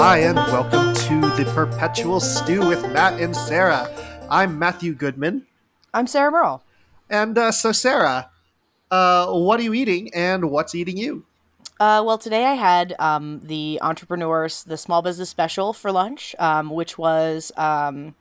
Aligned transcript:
Hi, 0.00 0.18
and 0.18 0.36
welcome 0.36 0.94
to 0.94 1.20
the 1.36 1.50
Perpetual 1.54 2.20
Stew 2.20 2.66
with 2.66 2.82
Matt 2.92 3.20
and 3.20 3.36
Sarah. 3.36 3.88
I'm 4.30 4.58
Matthew 4.58 4.94
Goodman. 4.94 5.46
I'm 5.92 6.06
Sarah 6.06 6.30
Merle. 6.30 6.64
And 7.10 7.36
uh, 7.36 7.52
so, 7.52 7.70
Sarah, 7.72 8.30
uh, 8.90 9.26
what 9.32 9.60
are 9.60 9.62
you 9.62 9.74
eating 9.74 10.12
and 10.14 10.50
what's 10.50 10.74
eating 10.74 10.96
you? 10.96 11.26
Uh, 11.78 12.02
well, 12.04 12.18
today 12.18 12.44
I 12.44 12.54
had 12.54 12.94
um, 12.98 13.40
the 13.44 13.78
entrepreneurs, 13.82 14.64
the 14.64 14.76
small 14.76 15.00
business 15.00 15.30
special 15.30 15.72
for 15.72 15.92
lunch, 15.92 16.34
um, 16.38 16.70
which 16.70 16.98
was 16.98 17.52
um, 17.56 18.14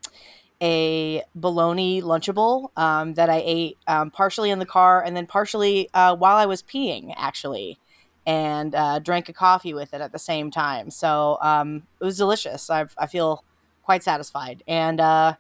a 0.61 1.23
bologna 1.35 2.01
lunchable 2.01 2.69
um, 2.77 3.13
that 3.13 3.29
I 3.29 3.41
ate 3.45 3.77
um, 3.87 4.11
partially 4.11 4.49
in 4.49 4.59
the 4.59 4.65
car 4.65 5.01
and 5.03 5.15
then 5.15 5.25
partially 5.25 5.89
uh, 5.93 6.15
while 6.15 6.37
I 6.37 6.45
was 6.45 6.61
peeing, 6.61 7.13
actually, 7.17 7.77
and 8.25 8.75
uh, 8.75 8.99
drank 8.99 9.29
a 9.29 9.33
coffee 9.33 9.73
with 9.73 9.93
it 9.93 10.01
at 10.01 10.11
the 10.11 10.19
same 10.19 10.51
time. 10.51 10.91
So 10.91 11.37
um, 11.41 11.83
it 12.01 12.05
was 12.05 12.17
delicious. 12.17 12.69
I, 12.69 12.85
I 12.97 13.07
feel 13.07 13.43
quite 13.83 14.03
satisfied. 14.03 14.63
And 14.67 14.99
uh, 14.99 15.35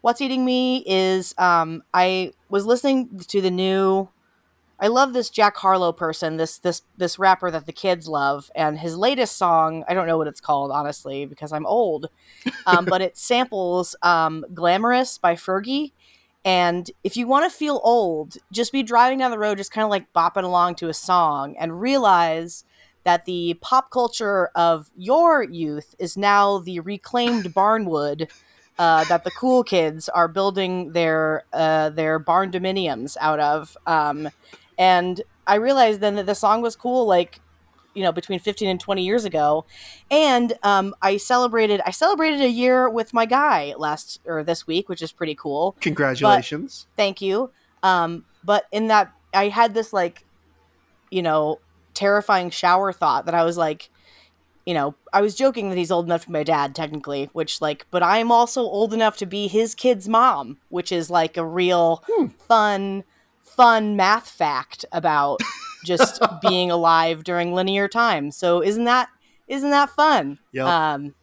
what's 0.00 0.20
eating 0.20 0.44
me 0.44 0.84
is 0.86 1.34
I 1.38 2.32
was 2.48 2.66
listening 2.66 3.20
to 3.28 3.40
the 3.40 3.50
new 3.50 4.08
I 4.78 4.88
love 4.88 5.12
this 5.12 5.30
Jack 5.30 5.56
Harlow 5.56 5.92
person, 5.92 6.36
this 6.36 6.58
this 6.58 6.82
this 6.96 7.18
rapper 7.18 7.50
that 7.50 7.66
the 7.66 7.72
kids 7.72 8.08
love, 8.08 8.50
and 8.54 8.78
his 8.78 8.96
latest 8.96 9.36
song. 9.36 9.84
I 9.88 9.94
don't 9.94 10.06
know 10.06 10.18
what 10.18 10.26
it's 10.26 10.40
called 10.40 10.70
honestly 10.70 11.24
because 11.24 11.52
I'm 11.52 11.66
old, 11.66 12.08
um, 12.66 12.84
but 12.84 13.00
it 13.00 13.16
samples 13.16 13.96
um, 14.02 14.44
"Glamorous" 14.52 15.18
by 15.18 15.34
Fergie. 15.34 15.92
And 16.44 16.90
if 17.02 17.16
you 17.16 17.26
want 17.26 17.50
to 17.50 17.56
feel 17.56 17.80
old, 17.82 18.36
just 18.52 18.70
be 18.70 18.84
driving 18.84 19.18
down 19.18 19.32
the 19.32 19.38
road, 19.38 19.58
just 19.58 19.72
kind 19.72 19.84
of 19.84 19.90
like 19.90 20.12
bopping 20.12 20.44
along 20.44 20.76
to 20.76 20.88
a 20.88 20.94
song, 20.94 21.56
and 21.58 21.80
realize 21.80 22.64
that 23.04 23.24
the 23.24 23.54
pop 23.62 23.90
culture 23.90 24.50
of 24.54 24.90
your 24.96 25.42
youth 25.42 25.94
is 25.98 26.16
now 26.16 26.58
the 26.58 26.80
reclaimed 26.80 27.46
barnwood 27.54 28.28
uh, 28.78 29.04
that 29.04 29.24
the 29.24 29.30
cool 29.30 29.64
kids 29.64 30.08
are 30.08 30.28
building 30.28 30.92
their 30.92 31.44
uh, 31.52 31.88
their 31.90 32.18
barn 32.18 32.50
dominiums 32.50 33.16
out 33.20 33.40
of. 33.40 33.76
Um, 33.86 34.28
and 34.78 35.22
I 35.46 35.56
realized 35.56 36.00
then 36.00 36.16
that 36.16 36.26
the 36.26 36.34
song 36.34 36.62
was 36.62 36.76
cool, 36.76 37.06
like 37.06 37.40
you 37.94 38.02
know, 38.02 38.12
between 38.12 38.38
15 38.38 38.68
and 38.68 38.78
20 38.78 39.02
years 39.02 39.24
ago. 39.24 39.64
And 40.10 40.52
um, 40.62 40.94
I 41.00 41.16
celebrated 41.16 41.80
I 41.86 41.90
celebrated 41.90 42.42
a 42.42 42.48
year 42.48 42.90
with 42.90 43.14
my 43.14 43.24
guy 43.24 43.74
last 43.78 44.20
or 44.26 44.44
this 44.44 44.66
week, 44.66 44.90
which 44.90 45.00
is 45.00 45.12
pretty 45.12 45.34
cool. 45.34 45.74
Congratulations. 45.80 46.86
But, 46.90 47.02
thank 47.02 47.22
you. 47.22 47.50
Um, 47.82 48.26
but 48.44 48.66
in 48.70 48.88
that 48.88 49.12
I 49.32 49.48
had 49.48 49.72
this 49.72 49.94
like, 49.94 50.24
you 51.10 51.22
know, 51.22 51.58
terrifying 51.94 52.50
shower 52.50 52.92
thought 52.92 53.24
that 53.24 53.34
I 53.34 53.44
was 53.44 53.56
like, 53.56 53.88
you 54.66 54.74
know, 54.74 54.94
I 55.12 55.22
was 55.22 55.34
joking 55.34 55.70
that 55.70 55.78
he's 55.78 55.90
old 55.90 56.06
enough 56.06 56.22
to 56.22 56.26
be 56.26 56.32
my 56.32 56.42
dad, 56.42 56.74
technically, 56.74 57.30
which, 57.32 57.60
like, 57.60 57.86
but 57.90 58.02
I'm 58.02 58.32
also 58.32 58.62
old 58.62 58.92
enough 58.92 59.16
to 59.18 59.26
be 59.26 59.46
his 59.46 59.76
kid's 59.76 60.08
mom, 60.08 60.58
which 60.68 60.90
is 60.90 61.08
like 61.08 61.36
a 61.36 61.46
real 61.46 62.02
hmm. 62.08 62.26
fun, 62.26 63.04
fun 63.56 63.96
math 63.96 64.28
fact 64.28 64.84
about 64.92 65.40
just 65.84 66.20
being 66.42 66.70
alive 66.70 67.24
during 67.24 67.52
linear 67.54 67.88
time. 67.88 68.30
So 68.30 68.62
isn't 68.62 68.84
that 68.84 69.08
isn't 69.48 69.70
that 69.70 69.90
fun? 69.90 70.38
Yeah. 70.52 70.94
Um, 70.94 71.14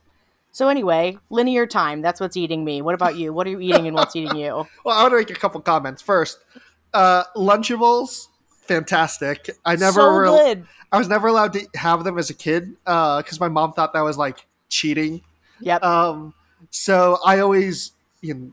so 0.51 0.69
anyway, 0.69 1.17
linear 1.29 1.65
time. 1.65 2.01
That's 2.01 2.19
what's 2.19 2.37
eating 2.37 2.63
me. 2.63 2.81
What 2.81 2.95
about 2.95 3.17
you? 3.17 3.33
What 3.33 3.47
are 3.47 3.49
you 3.49 3.59
eating 3.59 3.87
and 3.87 3.95
what's 3.95 4.15
eating 4.15 4.37
you? 4.37 4.67
well, 4.85 4.97
I 4.97 5.01
want 5.01 5.11
to 5.11 5.17
make 5.17 5.29
a 5.31 5.33
couple 5.33 5.59
comments 5.61 6.01
first. 6.01 6.39
Uh, 6.93 7.23
Lunchables, 7.35 8.27
fantastic. 8.61 9.49
I 9.65 9.75
never 9.75 9.93
so 9.93 10.09
re-. 10.09 10.63
I 10.91 10.97
was 10.99 11.09
never 11.09 11.27
allowed 11.27 11.53
to 11.53 11.67
have 11.75 12.03
them 12.03 12.19
as 12.19 12.29
a 12.29 12.35
kid 12.35 12.75
because 12.85 13.41
uh, 13.41 13.43
my 13.43 13.49
mom 13.49 13.73
thought 13.73 13.93
that 13.93 14.01
was 14.01 14.15
like 14.15 14.45
cheating. 14.69 15.21
Yep. 15.59 15.83
Um, 15.83 16.35
so 16.69 17.17
I 17.25 17.39
always 17.39 17.93
you 18.21 18.33
know, 18.33 18.51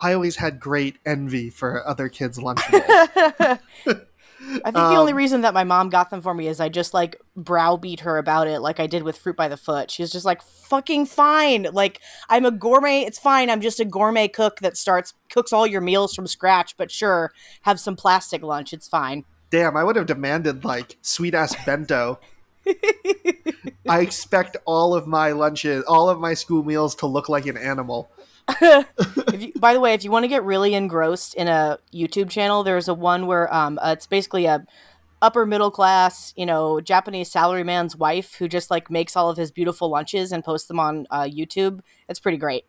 I 0.00 0.12
always 0.12 0.36
had 0.36 0.60
great 0.60 0.98
envy 1.04 1.50
for 1.50 1.86
other 1.86 2.08
kids' 2.08 2.38
lunchables. 2.38 3.58
I 4.42 4.70
think 4.70 4.76
um, 4.76 4.94
the 4.94 4.98
only 4.98 5.12
um, 5.12 5.18
reason 5.18 5.40
that 5.42 5.52
my 5.52 5.64
mom 5.64 5.90
got 5.90 6.10
them 6.10 6.22
for 6.22 6.32
me 6.32 6.48
is 6.48 6.60
I 6.60 6.70
just 6.70 6.94
like 6.94 7.20
browbeat 7.36 8.00
her 8.00 8.16
about 8.16 8.48
it, 8.48 8.60
like 8.60 8.80
I 8.80 8.86
did 8.86 9.02
with 9.02 9.18
fruit 9.18 9.36
by 9.36 9.48
the 9.48 9.56
foot. 9.56 9.90
She's 9.90 10.10
just 10.10 10.24
like, 10.24 10.42
"Fucking 10.42 11.06
fine! 11.06 11.68
Like 11.72 12.00
I'm 12.28 12.46
a 12.46 12.50
gourmet. 12.50 13.02
It's 13.02 13.18
fine. 13.18 13.50
I'm 13.50 13.60
just 13.60 13.80
a 13.80 13.84
gourmet 13.84 14.28
cook 14.28 14.60
that 14.60 14.76
starts 14.76 15.12
cooks 15.30 15.52
all 15.52 15.66
your 15.66 15.82
meals 15.82 16.14
from 16.14 16.26
scratch. 16.26 16.76
But 16.76 16.90
sure, 16.90 17.32
have 17.62 17.78
some 17.78 17.96
plastic 17.96 18.42
lunch. 18.42 18.72
It's 18.72 18.88
fine." 18.88 19.24
Damn, 19.50 19.76
I 19.76 19.84
would 19.84 19.96
have 19.96 20.06
demanded 20.06 20.64
like 20.64 20.96
sweet 21.02 21.34
ass 21.34 21.54
bento. 21.66 22.18
I 23.88 24.00
expect 24.00 24.56
all 24.64 24.94
of 24.94 25.06
my 25.06 25.32
lunches, 25.32 25.84
all 25.84 26.08
of 26.08 26.18
my 26.18 26.34
school 26.34 26.62
meals 26.62 26.94
to 26.96 27.06
look 27.06 27.28
like 27.28 27.46
an 27.46 27.56
animal. 27.56 28.10
you, 29.38 29.52
by 29.58 29.74
the 29.74 29.80
way, 29.80 29.94
if 29.94 30.04
you 30.04 30.10
want 30.10 30.24
to 30.24 30.28
get 30.28 30.44
really 30.44 30.74
engrossed 30.74 31.34
in 31.34 31.48
a 31.48 31.78
YouTube 31.92 32.30
channel, 32.30 32.62
there's 32.62 32.88
a 32.88 32.94
one 32.94 33.26
where 33.26 33.52
um, 33.54 33.78
uh, 33.82 33.92
it's 33.96 34.06
basically 34.06 34.46
a 34.46 34.66
upper 35.22 35.44
middle 35.44 35.70
class, 35.70 36.32
you 36.36 36.46
know, 36.46 36.80
Japanese 36.80 37.32
salaryman's 37.32 37.96
wife 37.96 38.34
who 38.34 38.48
just 38.48 38.70
like 38.70 38.90
makes 38.90 39.16
all 39.16 39.28
of 39.28 39.36
his 39.36 39.50
beautiful 39.50 39.90
lunches 39.90 40.32
and 40.32 40.44
posts 40.44 40.68
them 40.68 40.80
on 40.80 41.06
uh, 41.10 41.22
YouTube. 41.22 41.80
It's 42.08 42.20
pretty 42.20 42.38
great. 42.38 42.64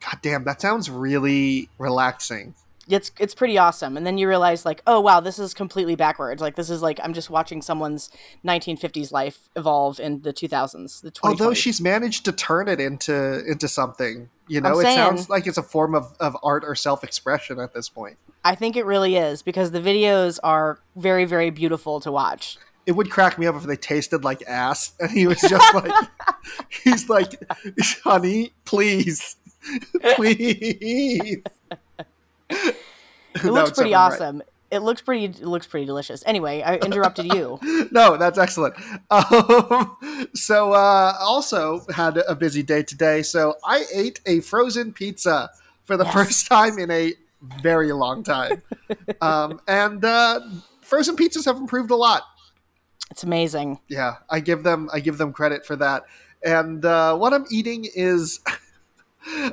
God 0.00 0.18
damn, 0.22 0.44
that 0.44 0.60
sounds 0.60 0.90
really 0.90 1.68
relaxing 1.78 2.54
it's 2.88 3.10
it's 3.18 3.34
pretty 3.34 3.58
awesome. 3.58 3.96
And 3.96 4.06
then 4.06 4.18
you 4.18 4.28
realize 4.28 4.64
like 4.64 4.82
oh 4.86 5.00
wow 5.00 5.20
this 5.20 5.38
is 5.38 5.54
completely 5.54 5.96
backwards. 5.96 6.40
Like 6.40 6.56
this 6.56 6.70
is 6.70 6.82
like 6.82 6.98
i'm 7.02 7.12
just 7.12 7.30
watching 7.30 7.62
someone's 7.62 8.10
1950s 8.46 9.12
life 9.12 9.48
evolve 9.56 10.00
in 10.00 10.22
the 10.22 10.32
2000s 10.32 11.02
the 11.02 11.10
2020s. 11.10 11.20
although 11.24 11.54
she's 11.54 11.80
managed 11.80 12.24
to 12.24 12.32
turn 12.32 12.68
it 12.68 12.80
into 12.80 13.44
into 13.46 13.68
something 13.68 14.28
you 14.48 14.60
know? 14.60 14.70
I'm 14.70 14.74
it 14.74 14.82
saying, 14.82 14.96
sounds 14.96 15.28
like 15.28 15.46
it's 15.46 15.58
a 15.58 15.62
form 15.62 15.94
of, 15.94 16.16
of 16.18 16.36
art 16.42 16.64
or 16.64 16.74
self-expression 16.74 17.60
at 17.60 17.74
this 17.74 17.88
point. 17.88 18.16
I 18.44 18.54
think 18.54 18.76
it 18.76 18.86
really 18.86 19.16
is 19.16 19.42
because 19.42 19.70
the 19.70 19.80
videos 19.80 20.38
are 20.42 20.80
very 20.96 21.24
very 21.24 21.50
beautiful 21.50 22.00
to 22.00 22.10
watch. 22.10 22.56
It 22.86 22.92
would 22.92 23.10
crack 23.10 23.38
me 23.38 23.46
up 23.46 23.54
if 23.54 23.64
they 23.64 23.76
tasted 23.76 24.24
like 24.24 24.42
ass 24.48 24.94
and 25.00 25.10
he 25.10 25.26
was 25.26 25.40
just 25.40 25.74
like 25.74 25.92
he's 26.68 27.08
like 27.08 27.42
honey 28.02 28.52
please 28.64 29.36
please 30.16 31.42
it 32.50 32.76
looks 33.44 33.72
pretty 33.72 33.94
awesome. 33.94 34.38
Right. 34.38 34.48
It 34.70 34.80
looks 34.80 35.00
pretty. 35.00 35.24
It 35.24 35.46
looks 35.46 35.66
pretty 35.66 35.86
delicious. 35.86 36.22
Anyway, 36.26 36.60
I 36.60 36.76
interrupted 36.76 37.32
you. 37.32 37.58
no, 37.90 38.16
that's 38.16 38.38
excellent. 38.38 38.74
Um, 39.10 39.96
so, 40.34 40.72
uh, 40.72 41.14
also 41.20 41.80
had 41.94 42.18
a 42.18 42.34
busy 42.34 42.62
day 42.62 42.82
today. 42.82 43.22
So 43.22 43.54
I 43.64 43.84
ate 43.94 44.20
a 44.26 44.40
frozen 44.40 44.92
pizza 44.92 45.50
for 45.84 45.96
the 45.96 46.04
yes. 46.04 46.12
first 46.12 46.46
time 46.46 46.78
in 46.78 46.90
a 46.90 47.14
very 47.62 47.92
long 47.92 48.22
time, 48.22 48.62
um, 49.22 49.60
and 49.66 50.04
uh, 50.04 50.40
frozen 50.82 51.16
pizzas 51.16 51.46
have 51.46 51.56
improved 51.56 51.90
a 51.90 51.96
lot. 51.96 52.24
It's 53.10 53.22
amazing. 53.22 53.80
Yeah, 53.88 54.16
I 54.28 54.40
give 54.40 54.62
them. 54.62 54.90
I 54.92 55.00
give 55.00 55.16
them 55.16 55.32
credit 55.32 55.64
for 55.64 55.76
that. 55.76 56.04
And 56.44 56.84
uh, 56.84 57.16
what 57.16 57.32
I'm 57.32 57.46
eating 57.50 57.86
is 57.94 58.40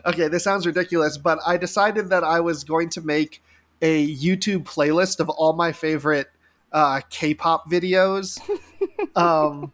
okay, 0.05 0.27
this 0.27 0.43
sounds 0.43 0.65
ridiculous, 0.65 1.17
but 1.17 1.39
I 1.45 1.57
decided 1.57 2.09
that 2.09 2.23
I 2.23 2.39
was 2.39 2.63
going 2.63 2.89
to 2.89 3.01
make 3.01 3.41
a 3.81 4.07
YouTube 4.15 4.63
playlist 4.63 5.19
of 5.19 5.29
all 5.29 5.53
my 5.53 5.71
favorite 5.71 6.27
uh, 6.71 7.01
K-pop 7.09 7.69
videos. 7.69 8.39
um, 9.15 9.71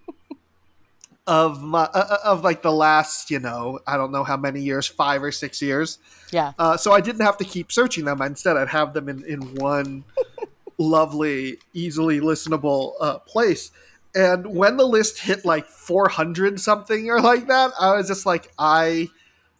of 1.27 1.61
my 1.61 1.83
uh, 1.83 2.07
uh, 2.09 2.17
of 2.25 2.43
like 2.43 2.61
the 2.61 2.71
last 2.71 3.29
you 3.29 3.39
know 3.39 3.79
I 3.85 3.95
don't 3.97 4.11
know 4.11 4.23
how 4.23 4.37
many 4.37 4.61
years 4.61 4.87
five 4.87 5.23
or 5.23 5.31
six 5.31 5.61
years. 5.61 5.99
Yeah. 6.31 6.53
Uh, 6.57 6.77
so 6.77 6.91
I 6.91 7.01
didn't 7.01 7.21
have 7.21 7.37
to 7.37 7.43
keep 7.43 7.71
searching 7.71 8.05
them. 8.05 8.21
Instead 8.21 8.57
I'd 8.57 8.69
have 8.69 8.93
them 8.93 9.07
in 9.07 9.23
in 9.25 9.55
one 9.55 10.03
lovely 10.77 11.57
easily 11.73 12.19
listenable 12.19 12.93
uh, 12.99 13.19
place. 13.19 13.71
And 14.13 14.47
when 14.47 14.75
the 14.75 14.85
list 14.85 15.19
hit 15.19 15.45
like 15.45 15.67
400 15.67 16.59
something 16.59 17.09
or 17.09 17.21
like 17.21 17.47
that 17.47 17.71
I 17.79 17.95
was 17.95 18.07
just 18.07 18.25
like 18.25 18.51
I 18.57 19.09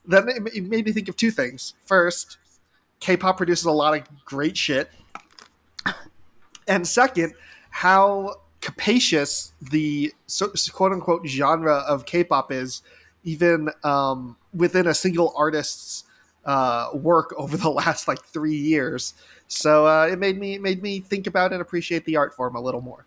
then 0.05 0.29
it 0.29 0.63
made 0.63 0.85
me 0.85 0.91
think 0.91 1.09
of 1.09 1.15
two 1.15 1.31
things. 1.31 1.73
First, 1.85 2.37
K-pop 2.99 3.37
produces 3.37 3.65
a 3.65 3.71
lot 3.71 3.97
of 3.97 4.25
great 4.25 4.57
shit, 4.57 4.89
and 6.67 6.87
second, 6.87 7.33
how 7.69 8.35
capacious 8.61 9.53
the 9.71 10.13
quote 10.71 10.91
unquote 10.91 11.27
genre 11.27 11.77
of 11.87 12.05
K-pop 12.05 12.51
is, 12.51 12.83
even 13.23 13.69
um, 13.83 14.37
within 14.53 14.87
a 14.87 14.93
single 14.93 15.33
artist's 15.35 16.05
uh, 16.45 16.89
work 16.93 17.33
over 17.37 17.57
the 17.57 17.69
last 17.69 18.07
like 18.07 18.23
three 18.23 18.55
years. 18.55 19.13
So 19.47 19.85
uh, 19.85 20.07
it 20.07 20.19
made 20.19 20.39
me 20.39 20.55
it 20.55 20.61
made 20.61 20.81
me 20.81 21.01
think 21.01 21.27
about 21.27 21.51
and 21.51 21.61
appreciate 21.61 22.05
the 22.05 22.15
art 22.15 22.33
form 22.33 22.55
a 22.55 22.61
little 22.61 22.81
more. 22.81 23.05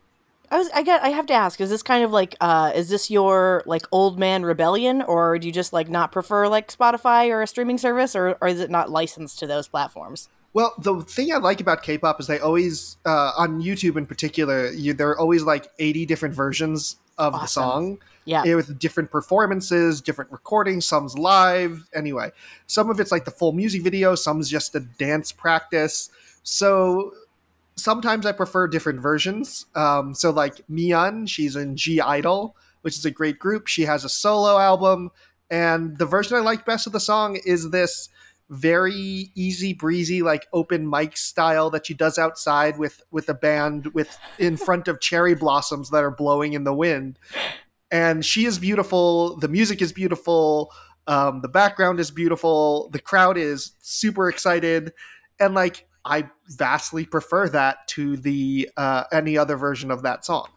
I 0.55 0.59
was 0.59 0.71
I 0.73 0.83
get 0.83 1.03
I 1.03 1.09
have 1.09 1.27
to 1.27 1.35
ask, 1.35 1.61
is 1.61 1.69
this 1.69 1.83
kind 1.83 2.05
of 2.05 2.13
like 2.13 2.37
uh 2.41 2.71
is 2.77 2.89
this 2.89 3.11
your 3.11 3.65
like 3.67 3.83
old 3.91 4.21
man 4.21 4.45
rebellion 4.45 5.03
or 5.03 5.37
do 5.37 5.49
you 5.49 5.53
just 5.53 5.73
like 5.73 5.89
not 5.89 6.13
prefer 6.13 6.47
like 6.47 6.69
Spotify 6.71 7.29
or 7.31 7.43
a 7.43 7.47
streaming 7.49 7.77
service 7.77 8.15
or, 8.15 8.39
or 8.41 8.47
is 8.47 8.61
it 8.61 8.71
not 8.71 8.89
licensed 8.89 9.41
to 9.41 9.49
those 9.49 9.67
platforms? 9.67 10.29
Well, 10.53 10.73
the 10.79 11.01
thing 11.03 11.35
I 11.35 11.39
like 11.39 11.61
about 11.61 11.83
K-pop 11.83 12.21
is 12.21 12.29
they 12.29 12.39
always 12.39 12.99
uh, 13.05 13.33
on 13.37 13.61
YouTube 13.61 13.97
in 13.97 14.07
particular, 14.07 14.71
you, 14.71 14.95
there 14.95 15.09
are 15.11 15.19
always 15.19 15.43
like 15.43 15.73
eighty 15.81 16.07
different 16.07 16.37
versions 16.37 16.99
of 17.19 17.33
the 17.33 17.47
song 17.47 17.99
Yeah. 18.25 18.45
eh, 18.47 18.55
with 18.55 18.79
different 18.79 19.11
performances, 19.11 20.01
different 20.01 20.31
recordings. 20.31 20.87
Some's 20.87 21.19
live. 21.19 21.89
Anyway, 21.93 22.31
some 22.69 22.91
of 22.91 23.01
it's 23.01 23.11
like 23.11 23.25
the 23.25 23.33
full 23.33 23.51
music 23.51 23.83
video. 23.83 24.15
Some's 24.15 24.49
just 24.49 24.77
a 24.77 24.81
dance 24.81 25.33
practice. 25.33 26.11
So 26.45 27.13
sometimes 27.77 28.27
I 28.27 28.33
prefer 28.33 28.67
different 28.67 29.01
versions. 29.01 29.67
Um, 29.75 30.15
so 30.15 30.31
like 30.31 30.67
Miyeon, 30.69 31.29
she's 31.29 31.57
in 31.57 31.77
(G)I-DLE, 31.77 32.55
which 32.83 32.97
is 32.97 33.05
a 33.05 33.11
great 33.11 33.39
group. 33.39 33.67
She 33.67 33.83
has 33.83 34.05
a 34.05 34.09
solo 34.09 34.59
album, 34.59 35.11
and 35.51 35.99
the 35.99 36.07
version 36.07 36.37
I 36.37 36.41
like 36.41 36.65
best 36.65 36.87
of 36.87 36.93
the 36.93 37.01
song 37.01 37.39
is 37.45 37.71
this 37.71 38.09
very 38.51 39.31
easy 39.35 39.73
breezy 39.73 40.21
like 40.21 40.47
open 40.53 40.89
mic 40.89 41.17
style 41.17 41.71
that 41.71 41.87
she 41.87 41.95
does 41.95 42.19
outside 42.19 42.79
with 42.79 43.03
with 43.11 43.29
a 43.31 43.35
band 43.35 43.87
with 43.95 44.19
in 44.39 44.57
front 44.57 44.87
of 44.87 45.01
cherry 45.01 45.35
blossoms 45.35 45.89
that 45.91 46.05
are 46.05 46.11
blowing 46.11 46.53
in 46.53 46.65
the 46.65 46.75
wind. 46.75 47.19
And 47.91 48.25
she 48.25 48.45
is 48.45 48.59
beautiful. 48.59 49.37
The 49.37 49.49
music 49.49 49.81
is 49.81 49.93
beautiful. 49.93 50.73
Um, 51.07 51.41
the 51.41 51.49
background 51.49 52.01
is 52.01 52.11
beautiful. 52.11 52.91
The 52.91 52.99
crowd 52.99 53.39
is 53.39 53.73
super 53.81 54.29
excited. 54.29 54.93
And 55.41 55.55
like 55.55 55.87
i 56.05 56.29
vastly 56.49 57.05
prefer 57.05 57.49
that 57.49 57.87
to 57.89 58.17
the 58.17 58.69
uh, 58.77 59.05
any 59.13 59.37
other 59.39 59.57
version 59.57 59.91
of 59.91 60.03
that 60.03 60.25
song 60.25 60.49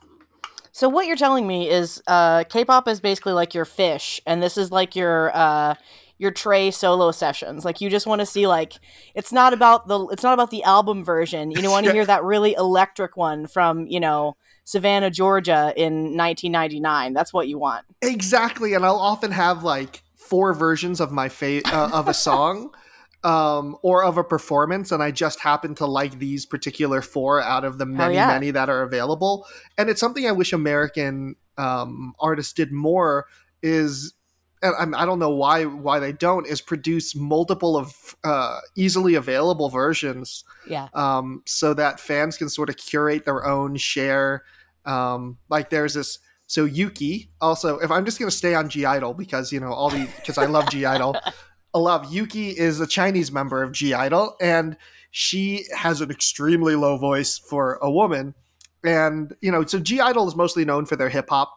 So 0.71 0.88
what 0.89 1.07
you're 1.07 1.15
telling 1.17 1.47
me 1.47 1.67
is 1.69 2.03
uh, 2.05 2.44
K-pop 2.44 2.88
is 2.88 2.99
basically 2.99 3.33
like 3.33 3.55
your 3.55 3.65
Phish, 3.65 4.19
and 4.27 4.44
this 4.44 4.57
is 4.57 4.71
like 4.71 4.95
your 4.95 5.35
uh, 5.35 5.73
your 6.19 6.29
Trey 6.31 6.69
solo 6.69 7.11
sessions. 7.11 7.65
Like 7.65 7.81
you 7.81 7.89
just 7.89 8.05
want 8.05 8.19
to 8.21 8.27
see 8.27 8.45
like 8.45 8.73
it's 9.15 9.31
not 9.31 9.53
about 9.53 9.88
the 9.88 10.05
it's 10.09 10.21
not 10.21 10.35
about 10.35 10.51
the 10.51 10.63
album 10.63 11.03
version. 11.03 11.49
You 11.49 11.71
want 11.71 11.88
to 11.88 11.91
hear 11.97 12.05
that 12.05 12.23
really 12.23 12.53
electric 12.53 13.17
one 13.17 13.47
from 13.47 13.88
you 13.88 13.99
know 13.99 14.38
Savannah, 14.65 15.09
Georgia 15.09 15.73
in 15.75 16.15
1999. 16.15 17.13
That's 17.13 17.33
what 17.33 17.47
you 17.47 17.57
want. 17.57 17.85
exactly 18.03 18.75
and 18.75 18.85
i'll 18.85 18.99
often 18.99 19.31
have 19.31 19.63
like 19.63 20.03
four 20.15 20.53
versions 20.53 20.99
of 20.99 21.11
my 21.11 21.29
fa- 21.29 21.65
uh, 21.73 21.89
of 21.91 22.07
a 22.07 22.13
song 22.13 22.69
um, 23.27 23.75
or 23.81 24.03
of 24.03 24.18
a 24.18 24.24
performance 24.24 24.91
and 24.91 25.03
i 25.03 25.12
just 25.12 25.39
happen 25.39 25.75
to 25.75 25.85
like 25.85 26.18
these 26.19 26.45
particular 26.45 27.01
four 27.01 27.41
out 27.41 27.63
of 27.65 27.77
the 27.77 27.85
many 27.85 28.15
yeah. 28.15 28.27
many 28.27 28.51
that 28.51 28.69
are 28.69 28.83
available 28.83 29.45
and 29.77 29.89
it's 29.89 30.00
something 30.00 30.25
i 30.27 30.31
wish 30.31 30.53
american 30.53 31.35
um, 31.57 32.13
artists 32.19 32.53
did 32.53 32.71
more 32.71 33.25
is 33.62 34.13
and 34.62 34.74
I'm, 34.79 34.95
i 34.95 35.06
don't 35.06 35.19
know 35.19 35.29
why 35.29 35.65
why 35.65 36.00
they 36.00 36.13
don't 36.13 36.47
is 36.47 36.62
produce 36.62 37.15
multiple 37.15 37.75
of 37.75 38.15
uh, 38.24 38.59
easily 38.75 39.15
available 39.15 39.69
versions 39.69 40.44
Yeah. 40.68 40.88
um, 40.94 41.44
so 41.45 41.73
that 41.73 42.00
fans 42.00 42.38
can 42.38 42.50
sort 42.50 42.69
of 42.69 42.77
curate 42.77 43.25
their 43.25 43.45
own 43.45 43.75
share. 43.77 44.44
Um, 44.85 45.38
like 45.50 45.69
there's 45.69 45.94
this. 45.94 46.19
So 46.47 46.65
Yuqi 46.65 47.27
also, 47.41 47.77
if 47.80 47.91
I'm 47.91 48.06
just 48.06 48.19
gonna 48.19 48.31
stay 48.31 48.56
on 48.56 48.69
(G)I-DLE 48.69 49.13
because 49.18 49.51
you 49.51 49.59
know 49.59 49.73
all 49.73 49.89
the 49.89 50.07
because 50.15 50.38
I 50.38 50.45
love 50.45 50.65
(G)I-DLE, 50.69 51.15
Love 51.77 52.07
Yuqi 52.07 52.53
is 52.53 52.79
a 52.79 52.88
Chinese 52.88 53.31
member 53.31 53.63
of 53.63 53.71
(G)I-DLE 53.71 54.35
and 54.41 54.77
she 55.12 55.65
has 55.75 56.01
an 56.01 56.12
extremely 56.12 56.75
low 56.75 56.97
voice 56.97 57.38
for 57.38 57.75
a 57.81 57.89
woman, 57.89 58.35
and 58.83 59.35
you 59.41 59.51
know 59.51 59.65
so 59.65 59.79
(G)I-DLE 59.79 60.27
is 60.27 60.35
mostly 60.35 60.65
known 60.65 60.85
for 60.85 60.95
their 60.95 61.09
hip 61.09 61.29
hop, 61.29 61.53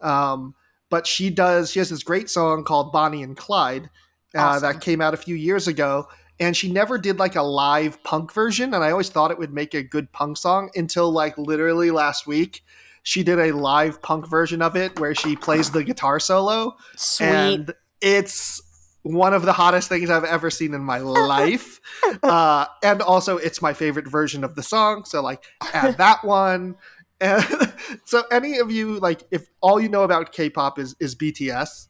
um, 0.00 0.54
but 0.90 1.06
she 1.06 1.30
does 1.30 1.70
she 1.72 1.78
has 1.80 1.90
this 1.90 2.02
great 2.02 2.30
song 2.30 2.64
called 2.64 2.92
Bonnie 2.92 3.22
and 3.22 3.36
Clyde 3.36 3.90
uh, 4.34 4.38
Awesome. 4.40 4.62
that 4.62 4.80
came 4.80 5.00
out 5.00 5.14
a 5.14 5.16
few 5.18 5.34
years 5.34 5.66
ago 5.68 6.08
and 6.40 6.56
she 6.56 6.70
never 6.70 6.98
did 6.98 7.18
like 7.18 7.36
a 7.36 7.42
live 7.42 8.02
punk 8.02 8.32
version 8.32 8.74
and 8.74 8.82
i 8.82 8.90
always 8.90 9.08
thought 9.08 9.30
it 9.30 9.38
would 9.38 9.52
make 9.52 9.74
a 9.74 9.82
good 9.82 10.10
punk 10.12 10.36
song 10.36 10.70
until 10.74 11.10
like 11.10 11.36
literally 11.38 11.90
last 11.90 12.26
week 12.26 12.62
she 13.02 13.22
did 13.22 13.38
a 13.38 13.52
live 13.52 14.02
punk 14.02 14.28
version 14.28 14.60
of 14.62 14.76
it 14.76 14.98
where 14.98 15.14
she 15.14 15.36
plays 15.36 15.70
the 15.70 15.84
guitar 15.84 16.18
solo 16.18 16.76
Sweet. 16.96 17.26
and 17.26 17.74
it's 18.00 18.60
one 19.04 19.32
of 19.32 19.42
the 19.42 19.52
hottest 19.52 19.88
things 19.88 20.10
i've 20.10 20.24
ever 20.24 20.50
seen 20.50 20.74
in 20.74 20.82
my 20.82 20.98
life. 20.98 21.80
Uh, 22.22 22.66
and 22.82 23.02
also 23.02 23.36
it's 23.36 23.60
my 23.62 23.72
favorite 23.72 24.08
version 24.08 24.44
of 24.44 24.54
the 24.54 24.62
song 24.62 25.04
so 25.04 25.22
like 25.22 25.44
add 25.72 25.96
that 25.98 26.24
one. 26.24 26.76
And 27.20 27.72
so 28.04 28.24
any 28.30 28.58
of 28.58 28.70
you 28.70 28.98
like 28.98 29.22
if 29.30 29.46
all 29.60 29.80
you 29.80 29.88
know 29.88 30.02
about 30.02 30.32
k-pop 30.32 30.78
is 30.78 30.96
is 31.00 31.14
bts 31.14 31.88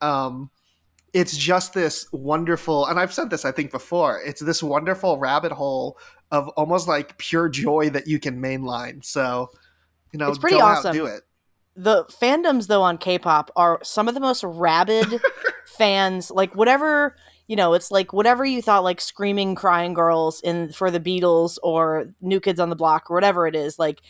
um 0.00 0.50
it's 1.12 1.36
just 1.36 1.74
this 1.74 2.06
wonderful 2.12 2.86
and 2.86 2.98
i've 2.98 3.12
said 3.12 3.30
this 3.30 3.44
i 3.44 3.52
think 3.52 3.70
before 3.70 4.20
it's 4.24 4.40
this 4.40 4.62
wonderful 4.62 5.18
rabbit 5.18 5.52
hole 5.52 5.98
of 6.34 6.48
almost 6.50 6.88
like 6.88 7.16
pure 7.18 7.48
joy 7.48 7.88
that 7.90 8.08
you 8.08 8.18
can 8.18 8.42
mainline. 8.42 9.04
So 9.04 9.50
you 10.12 10.18
know 10.18 10.28
It's 10.28 10.38
pretty 10.38 10.60
awesome. 10.60 10.92
do 10.94 11.06
it 11.06 11.22
the 11.76 12.04
fandoms 12.04 12.66
though 12.66 12.82
on 12.82 12.98
K-pop 12.98 13.50
are 13.56 13.80
some 13.82 14.08
of 14.08 14.14
the 14.14 14.20
most 14.20 14.44
rabid 14.44 15.20
fans. 15.66 16.30
Like 16.30 16.54
whatever 16.54 17.16
you 17.46 17.56
know, 17.56 17.74
it's 17.74 17.90
like 17.90 18.12
whatever 18.12 18.44
you 18.44 18.62
thought 18.62 18.84
like 18.84 19.00
screaming, 19.00 19.54
crying 19.54 19.92
girls 19.92 20.40
in 20.40 20.72
for 20.72 20.90
the 20.90 21.00
Beatles 21.00 21.58
or 21.62 22.06
New 22.22 22.40
Kids 22.40 22.58
on 22.58 22.70
the 22.70 22.76
Block 22.76 23.10
or 23.10 23.14
whatever 23.14 23.46
it 23.46 23.54
is. 23.54 23.78
Like 23.78 24.00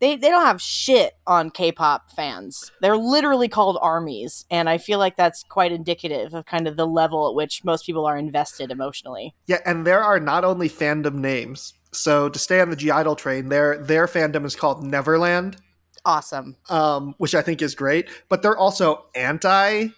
they 0.00 0.16
they 0.16 0.28
don't 0.28 0.44
have 0.46 0.60
shit 0.60 1.14
on 1.26 1.50
K-pop 1.50 2.10
fans. 2.10 2.72
They're 2.80 2.96
literally 2.96 3.48
called 3.48 3.78
armies, 3.80 4.44
and 4.50 4.68
I 4.68 4.78
feel 4.78 4.98
like 4.98 5.16
that's 5.16 5.44
quite 5.44 5.72
indicative 5.72 6.34
of 6.34 6.46
kind 6.46 6.66
of 6.66 6.76
the 6.76 6.86
level 6.86 7.28
at 7.28 7.34
which 7.34 7.64
most 7.64 7.86
people 7.86 8.06
are 8.06 8.16
invested 8.16 8.70
emotionally. 8.70 9.34
yeah 9.46 9.58
and 9.64 9.86
there 9.86 10.02
are 10.02 10.18
not 10.18 10.44
only 10.44 10.68
fandom 10.68 11.14
names 11.14 11.74
so 11.92 12.28
to 12.28 12.38
stay 12.38 12.60
on 12.60 12.70
the 12.70 12.76
(G)I-DLE 12.76 13.16
train 13.16 13.48
their 13.50 13.78
their 13.78 14.06
fandom 14.06 14.44
is 14.44 14.56
called 14.56 14.82
neverland 14.84 15.56
Awesome. 16.04 16.56
um, 16.68 17.14
which 17.18 17.34
I 17.34 17.42
think 17.42 17.62
is 17.62 17.74
great. 17.74 18.08
But 18.28 18.42
they're 18.42 18.56
also 18.58 19.06
anti 19.14 19.88